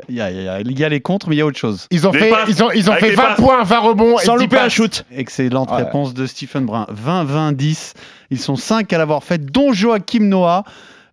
Il 0.09 0.15
y, 0.15 0.21
a, 0.21 0.31
il 0.31 0.41
y 0.43 0.47
a- 0.47 0.59
il 0.61 0.79
y 0.79 0.83
a 0.83 0.89
les 0.89 1.01
contres, 1.01 1.29
mais 1.29 1.35
il 1.35 1.39
y 1.39 1.41
a 1.41 1.45
autre 1.45 1.57
chose. 1.59 1.87
Ils 1.91 2.07
ont 2.07 2.11
Les 2.11 2.19
fait, 2.19 2.29
passes. 2.31 2.49
ils 2.49 2.63
ont, 2.63 2.71
ils 2.71 2.89
ont 2.89 2.93
fait 2.95 3.09
les 3.09 3.15
20 3.15 3.23
passes. 3.23 3.35
points, 3.39 3.63
20 3.63 3.79
rebonds 3.79 4.17
Sans 4.17 4.33
et 4.35 4.37
10 4.39 4.43
louper 4.45 4.57
un 4.57 4.63
passes. 4.63 4.73
shoot. 4.73 5.05
Excellente 5.11 5.69
Ouais. 5.69 5.77
réponse 5.77 6.13
de 6.15 6.25
Stephen 6.25 6.65
Brun. 6.65 6.87
20-20-10. 6.91 7.93
Ils 8.31 8.39
sont 8.39 8.55
5 8.55 8.91
à 8.91 8.97
l'avoir 8.97 9.23
fait, 9.23 9.37
dont 9.45 9.73
Joachim 9.73 10.21
Noah. 10.23 10.63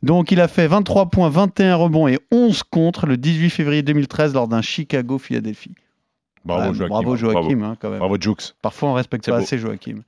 Donc 0.03 0.33
il 0.33 0.41
a 0.41 0.49
fait 0.49 0.67
23 0.67 1.07
points, 1.07 1.29
21 1.31 1.77
rebonds 1.77 2.09
et 2.09 2.19
11 2.31 2.63
contre 2.63 3.07
le 3.07 3.17
18 3.17 3.51
février 3.51 3.83
2013 3.83 4.35
lors 4.35 4.49
d'un 4.49 4.61
Chicago-Philadelphie. 4.63 5.75
Bravo, 6.45 6.69
Ouais, 6.73 6.75
Joachim. 6.75 6.89
Bravo 6.89 7.17
Joachim, 7.17 7.63
hein, 7.63 7.77
quand 7.81 7.89
même. 7.89 8.01
Bravo, 8.01 8.17
Jukes. 8.21 8.55
Parfois 8.61 8.91
on 8.91 8.93
respecte 8.95 9.25
pas 9.27 9.37
beau. 9.39 9.43
assez 9.43 9.57
Joachim. 9.59 10.03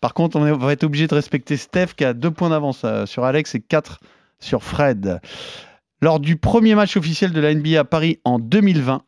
Par 0.00 0.14
contre, 0.14 0.36
on 0.36 0.56
va 0.56 0.72
être 0.72 0.82
obligé 0.84 1.06
de 1.06 1.14
respecter 1.14 1.56
Steph 1.56 1.88
qui 1.96 2.04
a 2.04 2.12
2 2.12 2.30
points 2.32 2.50
d'avance 2.50 2.82
euh, 2.84 3.06
sur 3.06 3.24
Alex 3.24 3.54
et 3.54 3.60
4 3.60 4.00
sur 4.40 4.64
Fred. 4.64 5.20
Lors 6.02 6.20
du 6.20 6.36
premier 6.36 6.74
match 6.74 6.96
officiel 6.96 7.32
de 7.32 7.40
la 7.40 7.54
NBA 7.54 7.80
à 7.80 7.84
Paris 7.84 8.18
en 8.24 8.38
2020, 8.38 9.02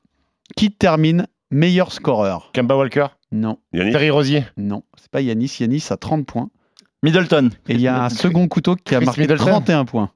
qui 0.56 0.70
termine 0.72 1.26
meilleur 1.50 1.92
scoreur? 1.92 2.50
Kemba 2.52 2.76
Walker? 2.76 3.06
Non, 3.30 3.58
Yannick. 3.74 3.92
Terry 3.92 4.10
Rosier. 4.10 4.44
non, 4.56 4.82
c'est 4.98 5.10
pas 5.10 5.20
Yanis. 5.20 5.56
Yanis 5.60 5.84
a 5.90 5.96
30 5.96 6.24
points. 6.26 6.48
Middleton. 7.02 7.50
Et 7.68 7.74
il 7.74 7.80
y 7.80 7.88
a 7.88 8.04
un 8.04 8.08
second 8.08 8.48
couteau 8.48 8.74
qui 8.74 8.94
a 8.94 8.98
Chris 8.98 9.06
marqué 9.06 9.20
Middleton 9.22 9.44
31 9.44 9.84
points. 9.84 10.10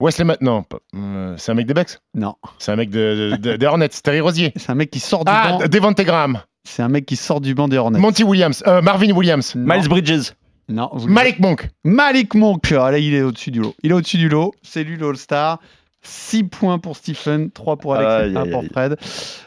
Wesley 0.00 0.24
Ma- 0.24 0.36
Non, 0.40 0.62
pas- 0.62 0.78
euh, 0.96 1.34
c'est 1.36 1.52
un 1.52 1.54
mec 1.54 1.66
des 1.66 1.74
Bucks? 1.74 1.98
Non, 2.14 2.34
C'est 2.58 2.72
un 2.72 2.76
mec 2.76 2.90
de, 2.90 3.32
de- 3.32 3.36
de- 3.36 3.56
des 3.56 3.66
Hornets. 3.66 3.88
Terry 3.88 4.20
Rosier. 4.20 4.52
c'est 4.56 4.70
un 4.70 4.74
mec 4.74 4.90
qui 4.90 5.00
sort 5.00 5.24
du 5.24 5.32
Ah, 5.34 5.58
banc. 5.58 5.66
Devante 5.68 6.00
Graham. 6.00 6.40
C'est 6.64 6.82
un 6.82 6.88
mec 6.88 7.04
qui 7.06 7.16
sort 7.16 7.40
du 7.40 7.54
banc 7.54 7.68
des 7.68 7.76
Hornets. 7.76 7.98
Monty 7.98 8.24
Williams. 8.24 8.62
euh, 8.66 8.80
Marvin 8.82 9.10
Williams. 9.12 9.54
Non. 9.54 9.74
Miles 9.76 9.88
Bridges. 9.88 10.32
Non, 10.68 10.90
vous- 10.94 11.08
Malik 11.08 11.38
Monk. 11.40 11.68
Malik 11.84 12.34
Monk. 12.34 12.72
Ah, 12.72 12.90
là, 12.90 12.98
il 12.98 13.14
est 13.14 13.20
au-dessus 13.22 13.50
du 13.50 13.60
lot. 13.60 13.74
Il 13.82 13.90
est 13.90 13.94
au-dessus 13.94 14.16
du 14.16 14.28
lot. 14.30 14.52
C'est 14.62 14.82
lui 14.82 14.96
l'All-Star. 14.96 15.60
6 16.06 16.44
points 16.44 16.78
pour 16.78 16.96
Stephen, 16.96 17.50
3 17.50 17.76
pour 17.78 17.94
Alex 17.94 18.08
et 18.10 18.14
Aïe, 18.28 18.36
1 18.36 18.42
aïe, 18.42 18.50
pour. 18.50 18.64
Fred. 18.64 18.96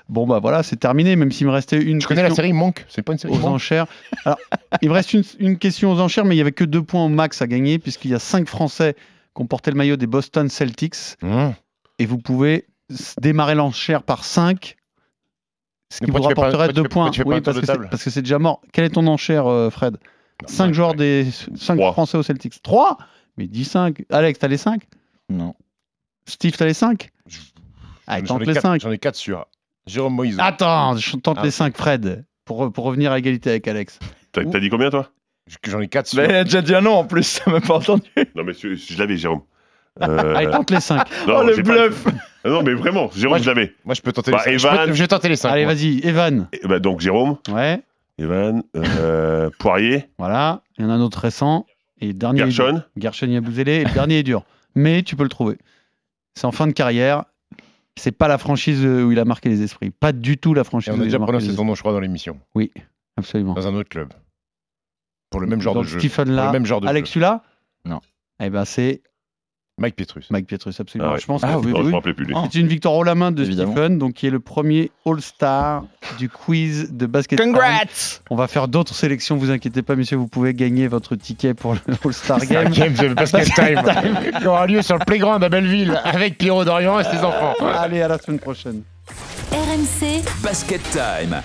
Bon, 0.09 0.25
bah 0.27 0.39
voilà, 0.39 0.63
c'est 0.63 0.75
terminé, 0.75 1.15
même 1.15 1.31
s'il 1.31 1.47
me 1.47 1.51
restait 1.51 1.81
une 1.81 2.01
Je 2.01 2.07
connais 2.07 2.21
la 2.23 2.29
question 2.29 2.43
série 2.43 2.53
Monk. 2.53 2.85
C'est 2.89 3.01
pas 3.03 3.13
une 3.13 3.19
série 3.19 3.33
aux 3.33 3.37
Monk 3.37 3.51
enchères. 3.55 3.87
Alors, 4.25 4.37
il 4.81 4.89
me 4.89 4.93
reste 4.93 5.13
une, 5.13 5.23
une 5.39 5.57
question 5.57 5.91
aux 5.91 5.99
enchères, 5.99 6.25
mais 6.25 6.33
il 6.35 6.37
n'y 6.37 6.41
avait 6.41 6.51
que 6.51 6.63
2 6.63 6.81
points 6.83 7.05
au 7.05 7.09
max 7.09 7.41
à 7.41 7.47
gagner, 7.47 7.79
puisqu'il 7.79 8.11
y 8.11 8.15
a 8.15 8.19
5 8.19 8.47
Français 8.47 8.95
qui 9.35 9.41
ont 9.41 9.45
porté 9.47 9.71
le 9.71 9.77
maillot 9.77 9.95
des 9.97 10.07
Boston 10.07 10.49
Celtics. 10.49 10.95
Mmh. 11.21 11.49
Et 11.99 12.05
vous 12.05 12.17
pouvez 12.17 12.65
démarrer 13.21 13.55
l'enchère 13.55 14.03
par 14.03 14.23
5. 14.25 14.75
Ce 15.89 15.99
qui 15.99 16.11
vous 16.11 16.21
rapporterait 16.21 16.49
pourquoi 16.51 16.67
tu 16.67 16.73
2 16.73 16.81
fais- 16.83 16.89
points. 16.89 17.09
tu 17.11 17.23
Oui, 17.25 17.41
parce 17.41 17.59
que 17.61 17.65
parce 17.89 18.03
que 18.03 18.09
c'est 18.09 18.21
déjà 18.21 18.39
mort. 18.39 18.61
Quelle 18.73 18.85
est 18.85 18.89
ton 18.89 19.07
enchère, 19.07 19.47
euh, 19.47 19.69
Fred? 19.69 19.97
5 20.45 20.67
ouais, 20.67 20.73
joueurs 20.73 20.89
ouais. 20.91 20.95
des 20.97 21.27
5 21.55 21.75
Trois. 21.77 21.91
Français 21.93 22.17
aux 22.17 22.23
Celtics. 22.23 22.61
3 22.61 22.97
Mais 23.37 23.47
dis 23.47 23.63
5. 23.65 24.03
Alex, 24.11 24.39
t'as 24.39 24.47
les 24.47 24.57
5 24.57 24.81
Non. 25.29 25.55
Steve, 26.27 26.55
t'as 26.57 26.65
les 26.65 26.73
5 26.73 27.09
Allez, 28.07 28.25
J'en 28.25 28.35
tente 28.35 28.43
ai 28.43 28.45
les 28.45 28.53
quatre- 28.53 28.61
5. 28.61 28.81
J'en 28.81 28.91
ai 28.91 28.97
4 28.97 29.15
sur 29.15 29.45
Jérôme 29.85 30.13
Moïse. 30.15 30.37
Attends, 30.39 30.95
je 30.97 31.15
tente 31.17 31.37
Ah, 31.39 31.43
les 31.43 31.49
ok. 31.49 31.53
5, 31.55 31.77
Fred, 31.77 32.25
pour, 32.45 32.71
pour 32.71 32.85
revenir 32.85 33.11
à 33.11 33.19
égalité 33.19 33.49
avec 33.51 33.67
Alex. 33.67 33.99
T'as 34.31 34.43
dit 34.59 34.69
combien, 34.69 34.89
toi? 34.89 35.09
J'en 35.65 35.79
ai 35.79 35.87
4 35.87 36.07
sur. 36.07 36.19
Mais 36.21 36.27
il 36.29 36.35
a 36.35 36.43
déjà 36.43 36.61
dit 36.61 36.75
un 36.75 36.81
nom 36.81 36.93
en 36.93 37.05
plus, 37.05 37.23
ça 37.43 37.49
m'a 37.49 37.61
pas 37.61 37.75
entendu. 37.75 38.03
Non, 38.35 38.43
mais 38.43 38.53
je, 38.53 38.75
je 38.75 38.97
l'avais, 38.97 39.17
Jérôme. 39.17 39.41
Euh, 40.01 40.35
Allez, 40.35 40.51
tente 40.51 40.69
les 40.69 40.79
5. 40.79 41.07
non, 41.27 41.37
oh 41.39 41.43
le 41.43 41.55
j'ai 41.55 41.63
pas- 41.63 41.87
bluff 41.87 42.05
Ah 42.43 42.49
Non, 42.49 42.61
mais 42.61 42.73
vraiment, 42.73 43.09
Jérôme, 43.15 43.29
Moi, 43.29 43.39
je 43.39 43.45
l'avais. 43.49 43.73
Moi, 43.83 43.95
je 43.95 44.01
peux 44.01 44.11
tenter 44.11 44.31
Bah, 44.31 44.43
les 44.45 44.59
5. 44.59 44.73
Evan. 44.73 44.93
Je 44.93 45.01
vais 45.01 45.07
tenter 45.07 45.29
les 45.29 45.35
5. 45.35 45.49
Allez, 45.49 45.65
vas-y, 45.65 45.99
Evan. 46.05 46.47
Et 46.53 46.67
bah, 46.67 46.79
donc, 46.79 46.99
Jérôme, 47.01 47.37
Ouais, 47.51 47.81
Evan, 48.19 48.61
euh, 48.75 49.49
Poirier, 49.57 50.05
voilà. 50.19 50.61
Il 50.77 50.83
y 50.83 50.87
en 50.87 50.91
a 50.91 50.93
un 50.93 51.01
autre 51.01 51.19
récent. 51.19 51.65
Et 51.99 52.07
le 52.07 52.13
dernier. 52.13 52.49
Gershon. 52.51 52.83
Gershon 52.95 53.27
Yabouzélé. 53.27 53.77
Et 53.77 53.83
le 53.85 53.91
dernier 53.91 54.19
est 54.19 54.23
dur. 54.23 54.43
Mais 54.75 55.01
tu 55.01 55.15
peux 55.15 55.23
le 55.23 55.29
trouver. 55.29 55.57
C'est 56.37 56.45
en 56.45 56.51
fin 56.51 56.67
de 56.67 56.71
carrière. 56.71 57.25
C'est 57.95 58.11
pas 58.11 58.27
la 58.27 58.37
franchise 58.37 58.85
où 58.85 59.11
il 59.11 59.17
a 59.17 59.25
marqué 59.25 59.49
les 59.49 59.63
esprits. 59.63 59.89
Pas 59.89 60.11
du 60.11 60.37
tout 60.37 60.53
la 60.53 60.61
Et 60.61 60.63
franchise 60.63 60.93
on 60.93 60.97
où 60.97 61.01
a 61.01 61.03
il 61.03 61.05
déjà 61.05 61.15
a 61.15 61.19
marqué 61.19 61.31
prononcé 61.31 61.49
les 61.49 61.55
son 61.55 61.65
nom, 61.65 61.73
je 61.73 61.79
crois, 61.81 61.93
dans 61.93 61.99
l'émission. 61.99 62.39
Oui, 62.53 62.71
absolument. 63.17 63.55
Dans 63.55 63.67
un 63.67 63.73
autre 63.73 63.89
club. 63.89 64.13
Pour 65.31 65.41
le 65.41 65.47
même 65.47 65.61
genre 65.61 65.73
Donc, 65.73 65.85
de 65.85 65.89
jeu. 65.89 65.99
Stephen 65.99 66.25
Pour 66.25 66.35
là. 66.35 66.45
le 66.45 66.51
même 66.51 66.65
genre 66.67 66.79
de 66.79 66.87
Alex, 66.87 67.11
jeu. 67.11 67.21
l'as 67.21 67.41
Non. 67.85 68.01
Eh 68.39 68.51
ben, 68.51 68.65
c'est 68.65 69.01
Mike 69.79 69.95
Pietrus. 69.95 70.31
Mike 70.31 70.47
Pietrus, 70.47 70.79
absolument. 70.79 71.09
Ah 71.11 71.13
ouais. 71.13 71.19
Je 71.19 71.25
pense 71.27 71.43
Ah 71.43 71.53
que 71.53 71.65
oui, 71.67 71.71
Non, 71.71 72.01
oui, 72.03 72.13
plus. 72.13 72.33
C'est 72.51 72.59
une 72.59 72.67
victoire 72.67 72.95
haut 72.95 73.03
la 73.03 73.13
main 73.13 73.31
de 73.31 73.43
Évidemment. 73.43 73.73
Stephen, 73.73 73.97
donc 73.99 74.13
qui 74.13 74.25
est 74.25 74.31
le 74.31 74.39
premier 74.39 74.89
All-Star 75.05 75.83
du 76.17 76.29
quiz 76.29 76.91
de 76.91 77.05
basket. 77.05 77.39
Congrats 77.39 77.83
On 78.31 78.35
va 78.35 78.47
faire 78.47 78.67
d'autres 78.67 78.95
sélections, 78.95 79.37
vous 79.37 79.51
inquiétez 79.51 79.83
pas, 79.83 79.95
messieurs, 79.95 80.17
vous 80.17 80.27
pouvez 80.27 80.55
gagner 80.55 80.87
votre 80.87 81.15
ticket 81.15 81.53
pour 81.53 81.73
le 81.73 81.79
All-Star 82.03 82.39
Game. 82.45 82.69
game 82.71 82.93
de 82.93 83.13
basket 83.13 83.53
time 83.53 83.81
qui 84.39 84.47
aura 84.47 84.65
lieu 84.65 84.81
sur 84.81 84.97
le 84.97 85.05
playground 85.05 85.43
à 85.43 85.49
Belleville 85.49 85.99
avec 86.03 86.37
Pierrot 86.39 86.65
Dorian 86.65 86.99
et 86.99 87.03
ses 87.03 87.19
enfants. 87.19 87.53
Allez, 87.75 88.01
à 88.01 88.07
la 88.07 88.17
semaine 88.17 88.39
prochaine. 88.39 88.81
RMC 89.51 90.23
Basket 90.43 90.81
Time. 90.91 91.41